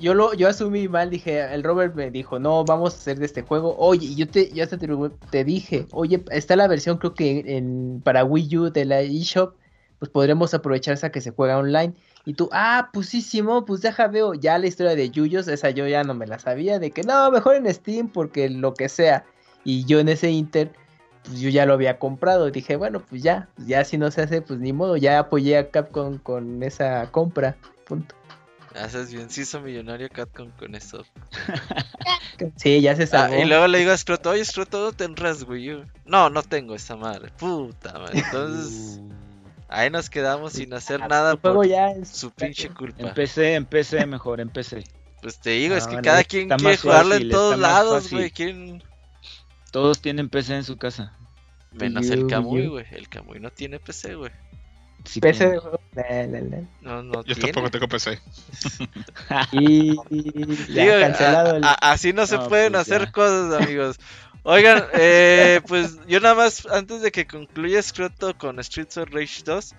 yo 0.00 0.14
lo 0.14 0.32
yo 0.34 0.46
asumí 0.46 0.86
mal, 0.86 1.10
dije, 1.10 1.40
el 1.52 1.64
Robert 1.64 1.96
me 1.96 2.12
dijo, 2.12 2.38
no, 2.38 2.64
vamos 2.64 2.94
a 2.94 2.98
hacer 2.98 3.18
de 3.18 3.26
este 3.26 3.42
juego. 3.42 3.74
Oye, 3.78 4.14
yo 4.14 4.28
te, 4.28 4.48
yo 4.52 4.62
hasta 4.62 4.78
te, 4.78 4.88
te, 5.32 5.42
dije, 5.42 5.88
oye, 5.90 6.22
está 6.30 6.54
la 6.54 6.68
versión 6.68 6.98
creo 6.98 7.14
que 7.14 7.42
en, 7.56 8.00
para 8.04 8.24
Wii 8.24 8.56
U 8.56 8.70
de 8.70 8.84
la 8.84 9.00
eShop, 9.00 9.56
pues 9.98 10.12
podremos 10.12 10.54
aprovechar 10.54 10.94
esa 10.94 11.10
que 11.10 11.20
se 11.20 11.32
juega 11.32 11.58
online. 11.58 11.94
Y 12.24 12.34
tú, 12.34 12.48
ah, 12.52 12.90
pusísimo, 12.92 13.64
pues 13.64 13.80
deja 13.82 14.06
veo. 14.06 14.34
Ya 14.34 14.56
la 14.58 14.68
historia 14.68 14.94
de 14.94 15.10
Yuyos, 15.10 15.48
esa 15.48 15.70
yo 15.70 15.88
ya 15.88 16.04
no 16.04 16.14
me 16.14 16.28
la 16.28 16.38
sabía. 16.38 16.78
De 16.78 16.92
que 16.92 17.02
no, 17.02 17.28
mejor 17.32 17.56
en 17.56 17.74
Steam 17.74 18.08
porque 18.08 18.48
lo 18.48 18.72
que 18.72 18.88
sea. 18.88 19.24
Y 19.64 19.84
yo 19.84 19.98
en 19.98 20.08
ese 20.08 20.30
Inter, 20.30 20.72
pues 21.24 21.40
yo 21.40 21.48
ya 21.48 21.66
lo 21.66 21.74
había 21.74 21.98
comprado. 21.98 22.50
Dije, 22.50 22.76
bueno, 22.76 23.00
pues 23.00 23.22
ya, 23.22 23.48
ya 23.66 23.84
si 23.84 23.98
no 23.98 24.10
se 24.10 24.22
hace, 24.22 24.42
pues 24.42 24.60
ni 24.60 24.72
modo, 24.72 24.96
ya 24.96 25.18
apoyé 25.18 25.58
a 25.58 25.70
Capcom 25.70 26.18
con 26.18 26.62
esa 26.62 27.10
compra. 27.10 27.56
Punto. 27.86 28.14
Haces 28.74 29.12
bien, 29.12 29.30
sí 29.30 29.42
hizo 29.42 29.60
millonario 29.60 30.08
Capcom 30.08 30.50
con 30.58 30.74
eso. 30.74 31.04
sí, 32.56 32.80
ya 32.80 32.96
se 32.96 33.06
sabe. 33.06 33.36
Ah, 33.36 33.44
y 33.44 33.48
luego 33.48 33.66
le 33.68 33.78
digo 33.78 33.92
a 33.92 33.96
Scroto, 33.96 34.30
oye 34.30 34.44
Scroto, 34.44 34.84
¿no 34.84 34.92
tendrás 34.92 35.44
Wii 35.44 35.84
No, 36.04 36.28
no 36.28 36.42
tengo 36.42 36.74
esa 36.74 36.96
madre. 36.96 37.30
Puta 37.38 37.92
madre. 37.98 38.18
Entonces, 38.18 39.00
ahí 39.68 39.90
nos 39.90 40.10
quedamos 40.10 40.54
sin 40.54 40.74
hacer 40.74 41.00
ah, 41.02 41.08
nada 41.08 41.36
por 41.36 41.66
ya 41.66 41.92
su 42.04 42.32
pinche 42.32 42.68
culpa. 42.74 43.08
Empecé, 43.08 43.54
empecé 43.54 44.04
mejor, 44.06 44.40
empecé. 44.40 44.84
Pues 45.22 45.38
te 45.38 45.50
digo, 45.50 45.74
es 45.74 45.86
que 45.86 46.02
cada 46.02 46.22
quien 46.24 46.50
quiere 46.50 46.76
jugarlo 46.76 47.14
en 47.14 47.30
todos 47.30 47.58
lados, 47.58 48.10
güey. 48.10 48.30
Todos 49.74 50.00
tienen 50.00 50.28
PC 50.28 50.54
en 50.54 50.62
su 50.62 50.76
casa. 50.76 51.12
Menos 51.72 52.08
el 52.08 52.28
Kamui, 52.28 52.68
güey. 52.68 52.86
El 52.92 53.08
Kamui 53.08 53.40
no 53.40 53.50
tiene 53.50 53.80
PC, 53.80 54.14
güey. 54.14 54.30
PC 55.20 55.58
No, 56.80 57.02
no 57.02 57.24
Yo 57.24 57.34
tampoco 57.34 57.72
tengo 57.72 57.88
PC. 57.88 58.20
y, 59.50 59.96
cancelado 60.76 61.58
así 61.82 62.12
no 62.12 62.24
se 62.24 62.38
pueden 62.38 62.74
pues 62.74 62.82
hacer 62.82 63.10
cosas, 63.10 63.60
amigos. 63.60 63.96
Oigan, 64.44 64.84
eh, 64.92 65.60
pues 65.66 65.98
yo 66.06 66.20
nada 66.20 66.36
más, 66.36 66.64
antes 66.66 67.02
de 67.02 67.10
que 67.10 67.26
concluya 67.26 67.82
Scroto 67.82 68.38
con 68.38 68.62
Streets 68.62 68.96
of 68.98 69.10
Rage 69.10 69.42
2, 69.44 69.74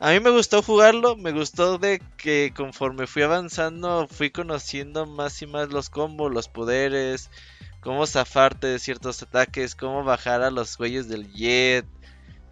a 0.00 0.10
mí 0.10 0.18
me 0.18 0.30
gustó 0.30 0.60
jugarlo, 0.60 1.14
me 1.14 1.30
gustó 1.30 1.78
de 1.78 2.02
que 2.16 2.52
conforme 2.52 3.06
fui 3.06 3.22
avanzando 3.22 4.08
fui 4.08 4.30
conociendo 4.30 5.06
más 5.06 5.40
y 5.40 5.46
más 5.46 5.68
los 5.68 5.88
combos, 5.88 6.34
los 6.34 6.48
poderes, 6.48 7.30
cómo 7.86 8.04
zafarte 8.04 8.66
de 8.66 8.80
ciertos 8.80 9.22
ataques, 9.22 9.76
cómo 9.76 10.02
bajar 10.02 10.42
a 10.42 10.50
los 10.50 10.76
güeyes 10.76 11.08
del 11.08 11.32
jet, 11.32 11.86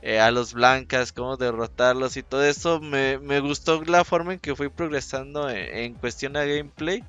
eh, 0.01 0.21
a 0.21 0.31
los 0.31 0.55
blancas, 0.55 1.11
cómo 1.11 1.37
derrotarlos 1.37 2.17
y 2.17 2.23
todo 2.23 2.45
eso. 2.45 2.79
Me, 2.79 3.17
gustó 3.41 3.83
la 3.83 4.05
forma 4.05 4.35
en 4.35 4.39
que 4.39 4.55
fui 4.55 4.69
progresando 4.69 5.51
en, 5.51 5.95
cuestión 5.95 6.37
a 6.37 6.45
gameplay. 6.45 7.03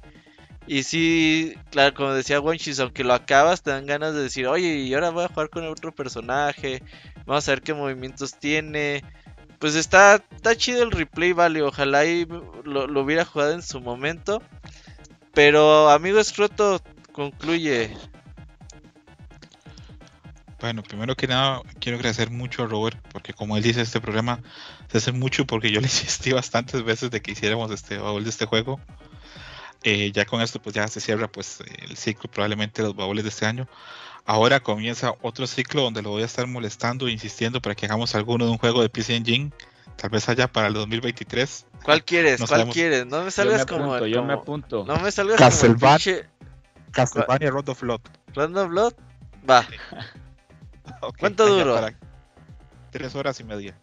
Y 0.66 0.82
sí, 0.82 1.54
claro, 1.70 1.94
como 1.94 2.14
decía 2.14 2.40
Wonchis, 2.40 2.80
aunque 2.80 3.04
lo 3.04 3.14
acabas, 3.14 3.62
te 3.62 3.70
dan 3.70 3.86
ganas 3.86 4.16
de 4.16 4.24
decir, 4.24 4.48
oye, 4.48 4.78
y 4.78 4.96
ahora 4.96 5.12
voy 5.12 5.26
a 5.26 5.28
jugar 5.28 5.52
con 5.52 5.68
otro 5.68 5.94
personaje, 5.94 6.82
vamos 7.28 7.48
a 7.48 7.52
ver 7.52 7.62
qué 7.62 7.76
movimientos 7.76 8.40
tiene. 8.40 9.04
Pues 9.60 9.76
está, 9.76 10.16
está 10.36 10.56
chido 10.56 10.82
el 10.82 10.90
replay, 10.90 11.34
vale, 11.34 11.62
ojalá 11.62 12.06
y 12.06 12.26
lo, 12.26 12.88
lo 12.88 13.02
hubiera 13.02 13.24
jugado 13.24 13.54
en 13.54 13.62
su 13.62 13.82
momento. 13.82 14.42
Pero, 15.36 15.92
amigo 15.92 16.20
Escroto, 16.20 16.82
concluye. 17.12 17.96
Bueno, 20.60 20.84
primero 20.84 21.16
que 21.16 21.28
nada, 21.28 21.62
quiero 21.80 21.98
agradecer 21.98 22.32
mucho 22.32 22.64
a 22.64 22.68
Robert, 22.68 22.98
porque 23.12 23.34
como 23.34 23.58
él 23.58 23.64
dice, 23.64 23.82
este 23.82 24.00
programa 24.00 24.40
se 24.90 25.00
hace 25.00 25.12
mucho 25.12 25.46
porque 25.46 25.72
yo 25.72 25.82
le 25.82 25.88
insistí 25.88 26.32
bastantes 26.32 26.84
veces 26.84 27.12
de 27.12 27.22
que 27.22 27.32
hiciéramos 27.32 27.72
este 27.72 27.98
baúl 27.98 28.24
de 28.24 28.30
este 28.30 28.46
juego. 28.46 28.80
Eh, 29.84 30.12
ya 30.12 30.26
con 30.26 30.42
esto, 30.42 30.60
pues 30.60 30.74
ya 30.74 30.88
se 30.88 31.00
cierra 31.00 31.28
pues 31.28 31.60
el 31.88 31.96
ciclo 31.96 32.30
probablemente 32.32 32.82
de 32.82 32.88
los 32.88 32.96
baúles 32.96 33.24
de 33.24 33.30
este 33.30 33.46
año. 33.46 33.68
Ahora 34.26 34.60
comienza 34.60 35.14
otro 35.22 35.46
ciclo 35.46 35.84
donde 35.84 36.02
lo 36.02 36.10
voy 36.10 36.24
a 36.24 36.26
estar 36.26 36.48
molestando 36.48 37.08
e 37.08 37.12
insistiendo 37.12 37.62
para 37.62 37.76
que 37.76 37.86
hagamos 37.86 38.16
alguno 38.16 38.46
de 38.46 38.52
un 38.52 38.58
juego 38.58 38.82
de 38.82 38.90
PC 38.90 39.16
Engine, 39.16 39.52
tal 39.98 40.10
vez 40.10 40.28
allá 40.28 40.48
para 40.52 40.68
el 40.68 40.74
2023. 40.74 41.68
¿Cuál 41.84 42.04
quieres? 42.04 42.42
¿Cuál 42.42 42.70
quieres? 42.70 43.06
No 43.06 43.24
me 43.24 43.30
salgas 43.30 43.68
como, 43.68 44.04
Yo 44.08 44.24
me 44.24 44.34
apunto. 44.34 44.84
No 44.86 44.98
me 44.98 45.12
salgas 45.12 45.38
Castlevania, 45.38 46.24
como 46.24 46.92
Castlevania 46.92 47.52
Road 47.52 47.70
of 47.70 47.82
Blood. 47.82 48.02
Road 48.34 48.58
of 48.58 48.70
Blood? 48.70 48.94
Va. 49.48 49.68
¿Cuánto 51.20 51.48
duró? 51.48 51.80
Tres 52.92 53.16
horas 53.16 53.40
y 53.40 53.44
media. 53.44 53.78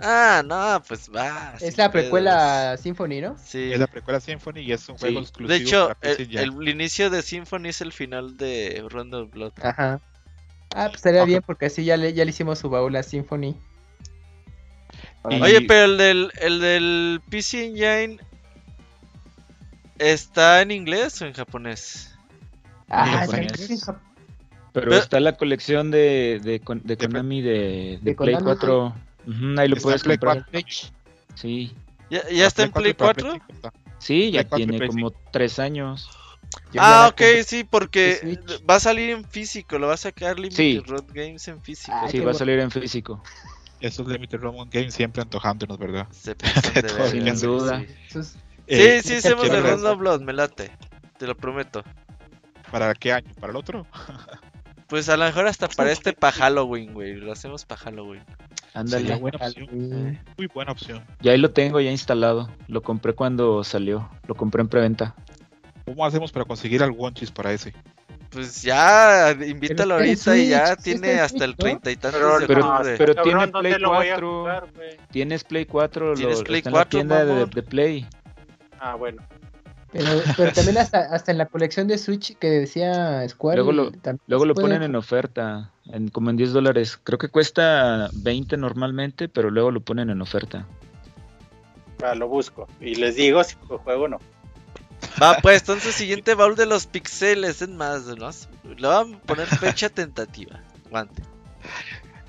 Ah, 0.00 0.42
no, 0.44 0.80
pues 0.86 1.10
va. 1.14 1.54
Es 1.60 1.76
la 1.76 1.90
precuela 1.90 2.76
Symphony, 2.76 3.20
¿no? 3.20 3.36
Sí. 3.36 3.72
Es 3.72 3.80
la 3.80 3.88
precuela 3.88 4.20
Symphony 4.20 4.60
y 4.60 4.72
es 4.72 4.88
un 4.88 4.96
juego 4.96 5.20
exclusivo. 5.20 5.48
De 5.48 5.62
hecho, 5.62 5.90
el, 6.02 6.68
inicio 6.68 7.10
de 7.10 7.22
Symphony 7.22 7.68
es 7.68 7.80
el 7.80 7.92
final 7.92 8.36
de 8.36 8.84
Rondo 8.88 9.22
of 9.22 9.30
Blood. 9.30 9.52
Ajá. 9.60 10.00
Ah, 10.74 10.86
pues 10.86 10.96
estaría 10.96 11.24
bien 11.24 11.42
porque 11.44 11.66
así 11.66 11.84
ya 11.84 11.96
le, 11.96 12.12
ya 12.12 12.24
le 12.24 12.30
hicimos 12.30 12.58
su 12.58 12.70
baúl 12.70 12.94
a 12.94 13.02
Symphony. 13.02 13.56
Oye, 15.24 15.62
pero 15.62 15.84
el 15.86 15.98
del, 15.98 16.32
el 16.40 16.60
del 16.60 17.20
PC 17.28 17.66
Engine 17.66 18.18
¿está 19.98 20.62
en 20.62 20.70
inglés 20.70 21.20
o 21.22 21.26
en 21.26 21.32
japonés? 21.32 22.14
Ah, 22.88 23.24
en 23.24 23.48
japonés. 23.48 23.90
Pero, 24.80 24.94
está 24.94 25.20
la 25.20 25.36
colección 25.36 25.90
de, 25.90 26.40
de, 26.42 26.60
de 26.84 26.96
Konami 26.96 27.42
de, 27.42 27.98
de, 28.02 28.14
Play 28.14 28.36
4. 28.42 28.94
ahí 29.58 29.68
lo 29.68 29.76
puedes 29.76 30.02
comprar. 30.02 30.46
Sí. 31.34 31.72
¿Ya, 32.10 32.28
ya 32.28 32.46
está 32.46 32.64
en 32.64 32.72
Play 32.72 32.94
4? 32.94 33.38
Sí, 33.98 34.30
ya 34.30 34.44
tiene 34.44 34.86
como 34.86 35.10
3 35.10 35.58
años. 35.58 36.08
ah, 36.78 37.08
ok, 37.12 37.22
sí, 37.44 37.64
porque 37.64 38.38
va 38.68 38.76
a 38.76 38.80
salir 38.80 39.10
en 39.10 39.24
físico, 39.24 39.78
lo 39.78 39.88
va 39.88 39.94
a 39.94 39.98
sacar 39.98 40.38
Limited 40.38 40.86
Road 40.86 41.04
Games 41.12 41.46
en 41.48 41.60
físico. 41.60 41.96
Ah, 42.00 42.08
sí, 42.08 42.20
va 42.20 42.30
a 42.30 42.34
salir 42.34 42.58
en 42.58 42.70
físico. 42.70 43.22
Esos 43.80 44.08
Limited 44.08 44.40
Road 44.40 44.68
Games 44.70 44.94
siempre 44.94 45.22
antojándonos, 45.22 45.78
¿verdad? 45.78 46.08
Se 46.10 46.34
de 46.34 46.88
Sin 47.10 47.40
duda. 47.40 47.84
Sí, 48.08 48.22
sí, 48.68 49.02
sí, 49.02 49.14
hacemos 49.14 49.50
de 49.50 49.60
Rondo 49.60 49.96
Blood, 49.96 50.20
me 50.22 50.32
late, 50.32 50.70
te 51.18 51.26
lo 51.26 51.36
prometo. 51.36 51.84
¿Para 52.70 52.94
qué 52.94 53.12
año? 53.12 53.32
¿Para 53.40 53.50
el 53.50 53.56
otro? 53.56 53.86
Pues 54.88 55.08
a 55.10 55.16
lo 55.16 55.24
mejor 55.24 55.46
hasta 55.46 55.68
para 55.68 55.92
este 55.92 56.14
para 56.14 56.32
Halloween, 56.32 56.94
güey. 56.94 57.14
Lo 57.14 57.32
hacemos 57.32 57.64
para 57.64 57.80
Halloween. 57.82 58.22
Ándale. 58.72 59.16
Buena 59.16 59.38
opción. 59.38 60.18
Muy 60.36 60.46
buena 60.46 60.72
opción. 60.72 61.04
Ya 61.20 61.32
ahí 61.32 61.38
lo 61.38 61.50
tengo 61.50 61.80
ya 61.80 61.90
instalado. 61.90 62.50
Lo 62.68 62.82
compré 62.82 63.12
cuando 63.12 63.62
salió. 63.64 64.08
Lo 64.26 64.34
compré 64.34 64.62
en 64.62 64.68
preventa. 64.68 65.14
¿Cómo 65.84 66.06
hacemos 66.06 66.32
para 66.32 66.44
conseguir 66.44 66.82
al 66.82 66.90
Wonchis 66.90 67.30
para 67.30 67.52
ese? 67.52 67.74
Pues 68.30 68.62
ya, 68.62 69.32
invítalo 69.32 69.94
ahorita 69.94 70.36
y 70.36 70.48
ya 70.48 70.76
tiene 70.76 71.20
hasta 71.20 71.46
el 71.46 71.56
treinta 71.56 71.90
y 71.90 71.96
tantos 71.96 72.20
de 72.20 72.54
octubre. 72.54 72.94
Pero, 72.98 73.14
tiene 73.22 73.48
Play 73.48 73.74
4. 73.82 74.46
tienes 75.10 75.44
Play 75.44 75.64
4. 75.64 76.14
¿Tienes 76.14 76.42
Play 76.42 76.62
4, 76.62 76.84
tienda 76.86 77.24
de, 77.24 77.46
de 77.46 77.62
Play. 77.62 78.06
Ah, 78.78 78.94
bueno. 78.96 79.22
Pero, 79.92 80.22
pero 80.36 80.52
también 80.52 80.78
hasta, 80.78 81.00
hasta 81.00 81.32
en 81.32 81.38
la 81.38 81.46
colección 81.46 81.88
de 81.88 81.98
Switch 81.98 82.36
que 82.36 82.48
decía 82.48 83.26
Square. 83.28 83.56
Luego 83.56 83.72
lo, 83.72 83.92
luego 84.26 84.44
lo 84.44 84.54
ponen 84.54 84.82
en 84.82 84.96
oferta, 84.96 85.70
en, 85.86 86.08
como 86.08 86.30
en 86.30 86.36
10 86.36 86.52
dólares. 86.52 86.98
Creo 87.02 87.18
que 87.18 87.28
cuesta 87.28 88.10
20 88.14 88.56
normalmente, 88.56 89.28
pero 89.28 89.50
luego 89.50 89.70
lo 89.70 89.80
ponen 89.80 90.10
en 90.10 90.20
oferta. 90.20 90.66
Ah, 92.02 92.14
lo 92.14 92.28
busco. 92.28 92.68
Y 92.80 92.94
les 92.94 93.16
digo 93.16 93.42
si 93.42 93.56
juego 93.84 94.04
o 94.04 94.08
no. 94.08 94.18
Va, 95.20 95.38
pues 95.42 95.60
entonces 95.60 95.94
siguiente 95.94 96.34
baúl 96.34 96.54
de 96.56 96.66
los 96.66 96.86
pixeles. 96.86 97.62
Es 97.62 97.68
más, 97.68 98.06
¿no? 98.06 98.30
Le 98.76 98.86
vamos 98.86 99.16
a 99.16 99.26
poner 99.26 99.46
fecha 99.46 99.88
tentativa. 99.88 100.60
Guante. 100.90 101.22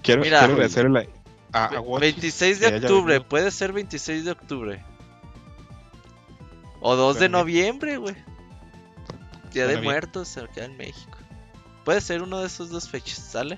Quiero, 0.02 0.22
Mira, 0.22 0.48
quiero 0.48 1.04
a, 1.52 1.66
a 1.66 2.00
26 2.00 2.60
de 2.60 2.78
octubre, 2.78 3.22
puede 3.22 3.52
ser 3.52 3.74
26 3.74 4.26
de 4.26 4.32
octubre. 4.32 4.84
O 6.82 6.96
2 6.96 7.20
de 7.20 7.30
noviembre, 7.30 7.98
güey. 7.98 8.16
Día 9.54 9.68
de 9.68 9.82
Muertos, 9.82 10.38
acá 10.38 10.66
en 10.66 10.78
México. 10.78 11.18
Puede 11.84 12.02
ser 12.02 12.22
uno 12.22 12.40
de 12.40 12.48
esos 12.48 12.70
dos 12.70 12.88
fechas, 12.88 13.18
¿sale? 13.18 13.58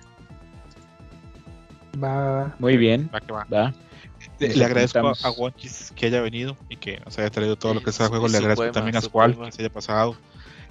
Va, 2.02 2.56
Muy 2.60 2.78
bien. 2.78 3.10
Va 3.14 3.20
que 3.20 3.34
va. 3.34 3.74
Le, 4.40 4.66
agradezco 4.66 5.00
a 5.00 5.32
Wonchis 5.32 5.92
que 5.96 6.08
haya 6.08 6.22
venido 6.22 6.58
y 6.70 6.78
que 6.78 7.00
nos 7.00 7.18
haya 7.20 7.30
traído 7.30 7.56
todo 7.56 7.74
lo 7.74 7.84
que 7.84 7.92
sea 7.92 8.08
juego. 8.08 8.28
Le 8.28 8.38
agradezco 8.38 8.72
también 8.72 8.96
a 8.96 9.02
Squall 9.02 9.38
que 9.38 9.52
se 9.52 9.62
haya 9.62 9.72
pasado. 9.72 10.16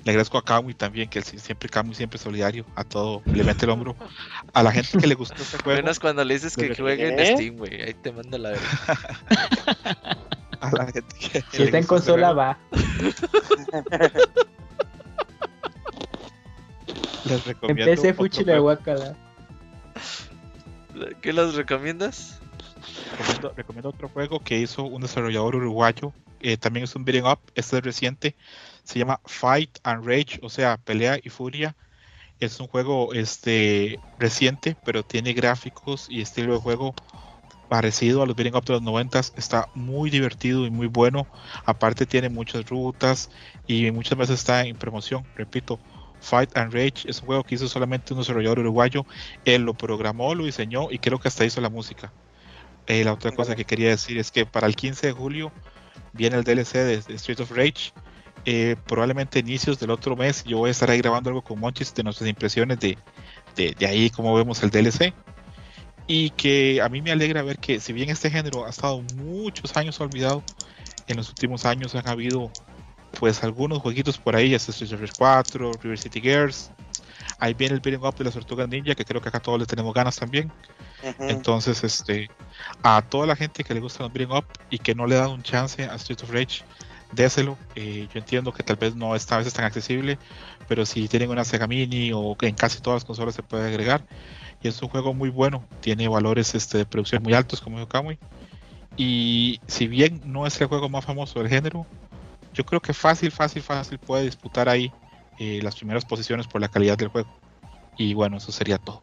Le 0.04 0.12
agradezco 0.12 0.38
a 0.38 0.44
Kamui 0.44 0.72
también, 0.72 1.10
que 1.10 1.20
siempre 1.20 1.68
Kamui 1.68 1.94
siempre 1.94 2.18
solidario 2.18 2.64
a 2.74 2.84
todo, 2.84 3.22
le 3.26 3.44
mete 3.44 3.66
el 3.66 3.70
hombro. 3.70 3.94
A 4.54 4.62
la 4.62 4.72
gente 4.72 4.96
que 4.96 5.06
le 5.06 5.14
gustó 5.14 5.42
este 5.42 5.58
juego. 5.62 5.76
Menos 5.76 6.00
cuando 6.00 6.24
le 6.24 6.34
dices 6.34 6.56
que 6.56 6.74
juegue 6.74 7.08
en 7.08 7.36
Steam, 7.36 7.56
güey. 7.58 7.82
Ahí 7.82 7.94
te 7.94 8.10
manda 8.10 8.38
la 8.38 8.50
verdad. 8.50 10.16
a 10.60 10.70
la 10.70 10.86
gente 10.86 11.14
que. 11.18 11.42
Si 11.52 11.62
está 11.62 11.78
en 11.78 11.86
consola, 11.86 12.32
va. 12.32 12.58
Les 17.24 17.44
recomiendo. 17.44 17.82
Empecé 17.84 18.14
Fuchi 18.14 18.44
la 18.44 18.58
guacala. 18.58 19.16
¿Qué 21.20 21.32
los 21.32 21.54
recomiendas? 21.54 22.40
Recomiendo, 23.56 23.90
otro 23.90 24.08
juego 24.08 24.40
que 24.40 24.58
hizo 24.58 24.84
un 24.84 25.02
desarrollador 25.02 25.56
uruguayo. 25.56 26.12
Eh, 26.40 26.56
también 26.56 26.84
es 26.84 26.94
un 26.96 27.04
beating 27.04 27.26
up. 27.26 27.38
Este 27.54 27.78
es 27.78 27.84
reciente. 27.84 28.36
Se 28.84 28.98
llama 28.98 29.20
Fight 29.26 29.78
and 29.82 30.04
Rage, 30.06 30.40
o 30.42 30.48
sea, 30.48 30.78
pelea 30.78 31.18
y 31.22 31.28
furia. 31.28 31.76
Es 32.40 32.58
un 32.58 32.66
juego 32.66 33.12
este 33.12 34.00
reciente, 34.18 34.76
pero 34.84 35.02
tiene 35.02 35.34
gráficos 35.34 36.06
y 36.08 36.22
estilo 36.22 36.54
de 36.54 36.60
juego 36.60 36.94
parecido 37.70 38.22
a 38.22 38.26
los 38.26 38.36
beating 38.36 38.54
up 38.54 38.64
de 38.66 38.74
los 38.74 38.82
90 38.82 39.20
está 39.36 39.70
muy 39.74 40.10
divertido 40.10 40.66
y 40.66 40.70
muy 40.70 40.88
bueno 40.88 41.26
aparte 41.64 42.04
tiene 42.04 42.28
muchas 42.28 42.68
rutas 42.68 43.30
y 43.66 43.90
muchas 43.92 44.18
veces 44.18 44.40
está 44.40 44.66
en 44.66 44.76
promoción 44.76 45.24
repito 45.36 45.80
Fight 46.20 46.56
and 46.56 46.72
Rage 46.72 47.08
es 47.08 47.20
un 47.20 47.26
juego 47.26 47.44
que 47.44 47.54
hizo 47.54 47.68
solamente 47.68 48.12
un 48.12 48.20
desarrollador 48.20 48.60
uruguayo. 48.60 49.06
Él 49.44 49.62
lo 49.62 49.74
programó, 49.74 50.34
lo 50.34 50.44
diseñó 50.44 50.90
y 50.90 50.98
creo 50.98 51.18
que 51.18 51.28
hasta 51.28 51.44
hizo 51.44 51.60
la 51.60 51.70
música. 51.70 52.12
Eh, 52.86 53.04
la 53.04 53.12
otra 53.12 53.32
cosa 53.32 53.56
que 53.56 53.64
quería 53.64 53.90
decir 53.90 54.18
es 54.18 54.30
que 54.30 54.46
para 54.46 54.66
el 54.66 54.76
15 54.76 55.08
de 55.08 55.12
julio 55.12 55.52
viene 56.12 56.36
el 56.36 56.44
DLC 56.44 56.72
de, 56.74 56.94
Street 57.14 57.40
of 57.40 57.50
Rage. 57.50 57.92
Eh, 58.46 58.76
probablemente 58.86 59.38
inicios 59.38 59.78
del 59.78 59.90
otro 59.90 60.16
mes 60.16 60.44
yo 60.44 60.58
voy 60.58 60.68
a 60.68 60.70
estar 60.70 60.90
ahí 60.90 60.96
grabando 60.96 61.28
algo 61.28 61.42
con 61.42 61.60
Monchis 61.60 61.94
de 61.94 62.02
nuestras 62.02 62.26
impresiones 62.26 62.80
de, 62.80 62.96
de, 63.54 63.86
ahí 63.86 64.10
como 64.10 64.34
vemos 64.34 64.62
el 64.62 64.70
DLC. 64.70 65.12
Y 66.12 66.30
que 66.30 66.82
a 66.82 66.88
mí 66.88 67.00
me 67.02 67.12
alegra 67.12 67.40
ver 67.44 67.60
que 67.60 67.78
si 67.78 67.92
bien 67.92 68.10
este 68.10 68.32
género 68.32 68.66
ha 68.66 68.70
estado 68.70 69.00
muchos 69.14 69.76
años 69.76 70.00
olvidado, 70.00 70.42
en 71.06 71.16
los 71.16 71.28
últimos 71.28 71.64
años 71.64 71.94
han 71.94 72.08
habido 72.08 72.50
pues 73.20 73.44
algunos 73.44 73.78
jueguitos 73.78 74.18
por 74.18 74.34
ahí, 74.34 74.52
Street 74.52 74.92
of 74.92 75.00
Rage 75.00 75.12
4, 75.16 75.70
River 75.80 75.98
City 76.00 76.20
Girls. 76.20 76.72
Ahí 77.38 77.54
viene 77.54 77.76
el 77.76 77.80
beat'em 77.80 78.02
up 78.02 78.16
de 78.16 78.24
las 78.24 78.34
tortugas 78.34 78.68
ninja, 78.68 78.96
que 78.96 79.04
creo 79.04 79.20
que 79.20 79.28
acá 79.28 79.38
todos 79.38 79.60
le 79.60 79.66
tenemos 79.66 79.94
ganas 79.94 80.16
también. 80.16 80.50
Entonces, 81.20 81.84
este, 81.84 82.28
a 82.82 83.02
toda 83.02 83.28
la 83.28 83.36
gente 83.36 83.62
que 83.62 83.72
le 83.72 83.78
gusta 83.78 84.02
los 84.02 84.12
beat'em 84.12 84.36
up 84.36 84.46
y 84.68 84.80
que 84.80 84.96
no 84.96 85.06
le 85.06 85.14
da 85.14 85.28
un 85.28 85.44
chance 85.44 85.84
a 85.84 85.94
Street 85.94 86.24
of 86.24 86.32
Rage, 86.32 86.64
déselo. 87.12 87.56
Eh, 87.76 88.08
yo 88.12 88.18
entiendo 88.18 88.52
que 88.52 88.64
tal 88.64 88.74
vez 88.74 88.96
no 88.96 89.14
esta 89.14 89.38
vez 89.38 89.46
es 89.46 89.54
tan 89.54 89.64
accesible, 89.64 90.18
pero 90.66 90.84
si 90.84 91.06
tienen 91.06 91.30
una 91.30 91.44
Sega 91.44 91.68
Mini 91.68 92.10
o 92.12 92.36
en 92.40 92.56
casi 92.56 92.80
todas 92.80 92.96
las 92.96 93.04
consolas 93.04 93.36
se 93.36 93.44
puede 93.44 93.68
agregar. 93.68 94.04
Y 94.62 94.68
es 94.68 94.80
un 94.82 94.88
juego 94.88 95.14
muy 95.14 95.30
bueno, 95.30 95.64
tiene 95.80 96.08
valores 96.08 96.54
este, 96.54 96.78
de 96.78 96.86
producción 96.86 97.22
muy 97.22 97.34
altos, 97.34 97.60
como 97.60 97.78
dijo 97.78 97.88
Kamui. 97.88 98.18
Y 98.96 99.60
si 99.66 99.86
bien 99.86 100.20
no 100.24 100.46
es 100.46 100.60
el 100.60 100.66
juego 100.66 100.88
más 100.88 101.04
famoso 101.04 101.38
del 101.38 101.48
género, 101.48 101.86
yo 102.52 102.64
creo 102.64 102.80
que 102.80 102.92
fácil, 102.92 103.30
fácil, 103.30 103.62
fácil 103.62 103.98
puede 103.98 104.24
disputar 104.24 104.68
ahí 104.68 104.92
eh, 105.38 105.60
las 105.62 105.76
primeras 105.76 106.04
posiciones 106.04 106.46
por 106.46 106.60
la 106.60 106.68
calidad 106.68 106.98
del 106.98 107.08
juego. 107.08 107.30
Y 107.96 108.14
bueno, 108.14 108.36
eso 108.36 108.52
sería 108.52 108.78
todo. 108.78 109.02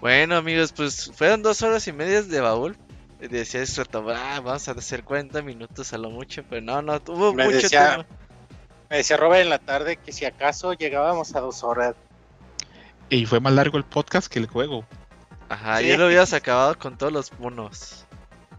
Bueno 0.00 0.36
amigos, 0.36 0.72
pues 0.72 1.10
fueron 1.14 1.42
dos 1.42 1.62
horas 1.62 1.86
y 1.88 1.92
media 1.92 2.22
de 2.22 2.40
baúl. 2.40 2.76
Decía 3.20 3.62
esto, 3.62 3.82
ah, 4.14 4.40
vamos 4.44 4.68
a 4.68 4.72
hacer 4.72 5.04
40 5.04 5.40
minutos 5.42 5.92
a 5.92 5.98
lo 5.98 6.10
mucho, 6.10 6.44
pero 6.48 6.60
no, 6.60 6.82
no, 6.82 7.00
tuvo 7.00 7.32
mucho 7.32 7.50
decía, 7.50 8.06
Me 8.90 8.98
decía 8.98 9.16
Robert 9.16 9.42
en 9.42 9.50
la 9.50 9.58
tarde 9.58 9.96
que 9.96 10.12
si 10.12 10.26
acaso 10.26 10.74
llegábamos 10.74 11.34
a 11.34 11.40
dos 11.40 11.64
horas. 11.64 11.94
Y 13.08 13.26
fue 13.26 13.40
más 13.40 13.52
largo 13.52 13.78
el 13.78 13.84
podcast 13.84 14.30
que 14.30 14.38
el 14.38 14.46
juego. 14.46 14.84
Ajá, 15.48 15.80
yo 15.80 15.96
lo 15.96 16.06
hubieras 16.06 16.32
acabado 16.32 16.76
con 16.76 16.98
todos 16.98 17.12
los 17.12 17.38
monos. 17.38 18.04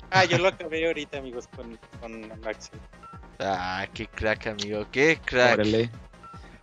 Ah, 0.09 0.26
yo 0.26 0.38
lo 0.38 0.48
acabé 0.48 0.88
ahorita, 0.88 1.17
amigos, 1.17 1.48
con, 1.53 1.77
con 2.00 2.27
Maxi. 2.42 2.69
Ah, 3.40 3.85
qué 3.93 4.08
crack, 4.08 4.48
amigo, 4.48 4.88
qué 4.92 5.19
crack. 5.24 5.92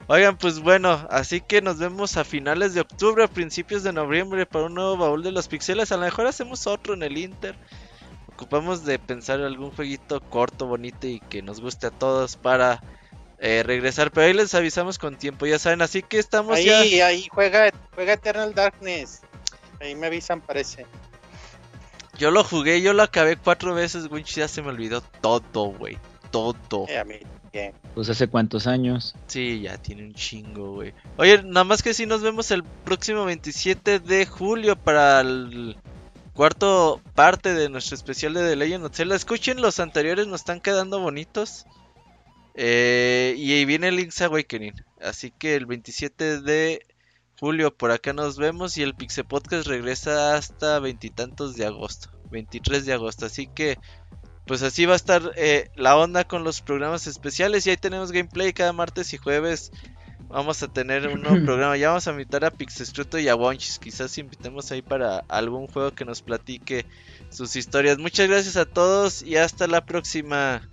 Oigan, 0.07 0.37
pues 0.37 0.61
bueno, 0.61 1.07
así 1.11 1.41
que 1.41 1.63
nos 1.63 1.79
vemos 1.79 2.19
a 2.19 2.25
finales 2.25 2.75
de 2.75 2.83
octubre, 2.83 3.25
a 3.25 3.29
principios 3.29 3.83
de 3.83 3.93
noviembre 3.93 4.45
para 4.45 4.67
un 4.67 4.75
nuevo 4.75 4.99
baúl 4.99 5.23
de 5.23 5.33
los 5.33 5.49
pixeles. 5.49 5.93
A 5.93 5.97
lo 5.97 6.03
mejor 6.03 6.27
hacemos 6.27 6.67
otro 6.67 6.93
en 6.93 7.03
el 7.03 7.17
Inter. 7.17 7.55
Ocupamos 8.29 8.85
de 8.85 8.99
pensar 8.99 9.41
algún 9.41 9.71
jueguito 9.71 10.21
corto, 10.21 10.67
bonito 10.67 11.07
y 11.07 11.21
que 11.21 11.41
nos 11.41 11.61
guste 11.61 11.87
a 11.87 11.91
todos 11.91 12.37
para 12.37 12.83
eh, 13.45 13.63
regresar. 13.63 14.11
Pero 14.11 14.27
ahí 14.27 14.33
les 14.33 14.55
avisamos 14.55 14.99
con 14.99 15.17
tiempo, 15.17 15.47
ya 15.47 15.59
saben. 15.59 15.83
Así 15.83 16.03
que 16.03 16.19
estamos 16.19 16.57
ahí, 16.57 16.97
ya. 16.97 17.07
Ahí, 17.07 17.29
juega, 17.31 17.71
juega 17.95 18.15
Eternal 18.15 18.55
Darkness. 18.55 19.21
Ahí 19.81 19.95
me 19.95 20.07
avisan, 20.07 20.41
parece. 20.41 20.87
Yo 22.19 22.31
lo 22.31 22.45
jugué, 22.45 22.81
yo 22.81 22.93
lo 22.93 23.03
acabé 23.03 23.37
cuatro 23.37 23.75
veces, 23.75 24.09
güey. 24.09 24.25
Ya 24.25 24.49
se 24.49 24.63
me 24.63 24.69
olvidó 24.69 25.01
todo, 25.21 25.67
güey. 25.67 25.99
Todo. 26.31 26.87
Eh, 26.89 26.99
a 26.99 27.05
mí 27.05 27.21
pues 27.95 28.09
hace 28.09 28.29
cuántos 28.29 28.67
años. 28.67 29.15
Sí, 29.27 29.61
ya 29.61 29.79
tiene 29.79 30.05
un 30.05 30.15
chingo, 30.15 30.73
güey. 30.73 30.93
Oye, 31.17 31.43
nada 31.43 31.65
más 31.65 31.83
que 31.83 31.95
si 31.95 32.07
nos 32.07 32.23
vemos 32.23 32.51
el 32.51 32.65
próximo 32.65 33.25
27 33.25 34.01
de 34.01 34.27
julio 34.27 34.77
para 34.77 35.21
el 35.21 35.77
cuarto 36.33 37.01
parte 37.15 37.55
de 37.55 37.69
nuestro 37.69 37.95
especial 37.95 38.35
de 38.35 38.49
The 38.49 38.57
Legend 38.57 38.87
of 38.87 38.97
Zelda. 38.97 39.15
Escuchen 39.15 39.61
los 39.61 39.79
anteriores, 39.79 40.27
nos 40.27 40.41
están 40.41 40.61
quedando 40.61 40.99
bonitos. 40.99 41.67
Eh, 42.55 43.35
y 43.37 43.53
ahí 43.53 43.65
viene 43.65 43.93
Link's 43.93 44.21
Awakening. 44.23 44.75
Así 45.01 45.31
que 45.31 45.57
el 45.57 45.67
27 45.67 46.41
de 46.41 46.87
julio 47.39 47.77
por 47.77 47.91
acá 47.91 48.13
nos 48.13 48.39
vemos 48.39 48.77
y 48.79 48.83
el 48.83 48.95
Pixel 48.95 49.25
Podcast 49.25 49.67
regresa 49.67 50.37
hasta 50.37 50.79
veintitantos 50.79 51.57
de 51.57 51.67
agosto. 51.67 52.11
23 52.31 52.87
de 52.87 52.93
agosto. 52.93 53.27
Así 53.27 53.49
que 53.49 53.79
pues 54.47 54.63
así 54.63 54.85
va 54.85 54.93
a 54.93 54.97
estar 54.97 55.33
eh, 55.37 55.71
la 55.75 55.97
onda 55.97 56.25
con 56.25 56.45
los 56.45 56.61
programas 56.61 57.07
especiales. 57.07 57.67
Y 57.67 57.71
ahí 57.71 57.77
tenemos 57.77 58.13
gameplay 58.13 58.53
cada 58.53 58.73
martes 58.73 59.13
y 59.15 59.17
jueves. 59.17 59.73
Vamos 60.29 60.63
a 60.63 60.69
tener 60.69 61.09
un 61.09 61.23
nuevo 61.23 61.37
programa. 61.45 61.77
Ya 61.77 61.89
vamos 61.89 62.07
a 62.07 62.13
invitar 62.13 62.45
a 62.45 62.51
Pixestruto 62.51 63.19
y 63.19 63.29
a 63.29 63.37
Wonchis. 63.37 63.79
Quizás 63.79 64.17
invitemos 64.19 64.71
ahí 64.71 64.83
para 64.83 65.19
algún 65.29 65.67
juego 65.67 65.93
que 65.93 66.05
nos 66.05 66.23
platique 66.23 66.87
sus 67.31 67.57
historias. 67.57 67.99
Muchas 67.99 68.29
gracias 68.29 68.57
a 68.57 68.67
todos 68.67 69.23
y 69.23 69.37
hasta 69.37 69.67
la 69.67 69.85
próxima. 69.85 70.69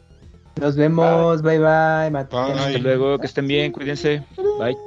Nos 0.60 0.76
vemos. 0.76 1.42
Bye 1.42 1.60
bye. 1.60 2.10
bye. 2.12 2.28
Hasta 2.40 2.78
luego. 2.80 3.18
Que 3.20 3.26
estén 3.28 3.48
bien. 3.48 3.72
Cuídense. 3.72 4.24
Bye. 4.60 4.78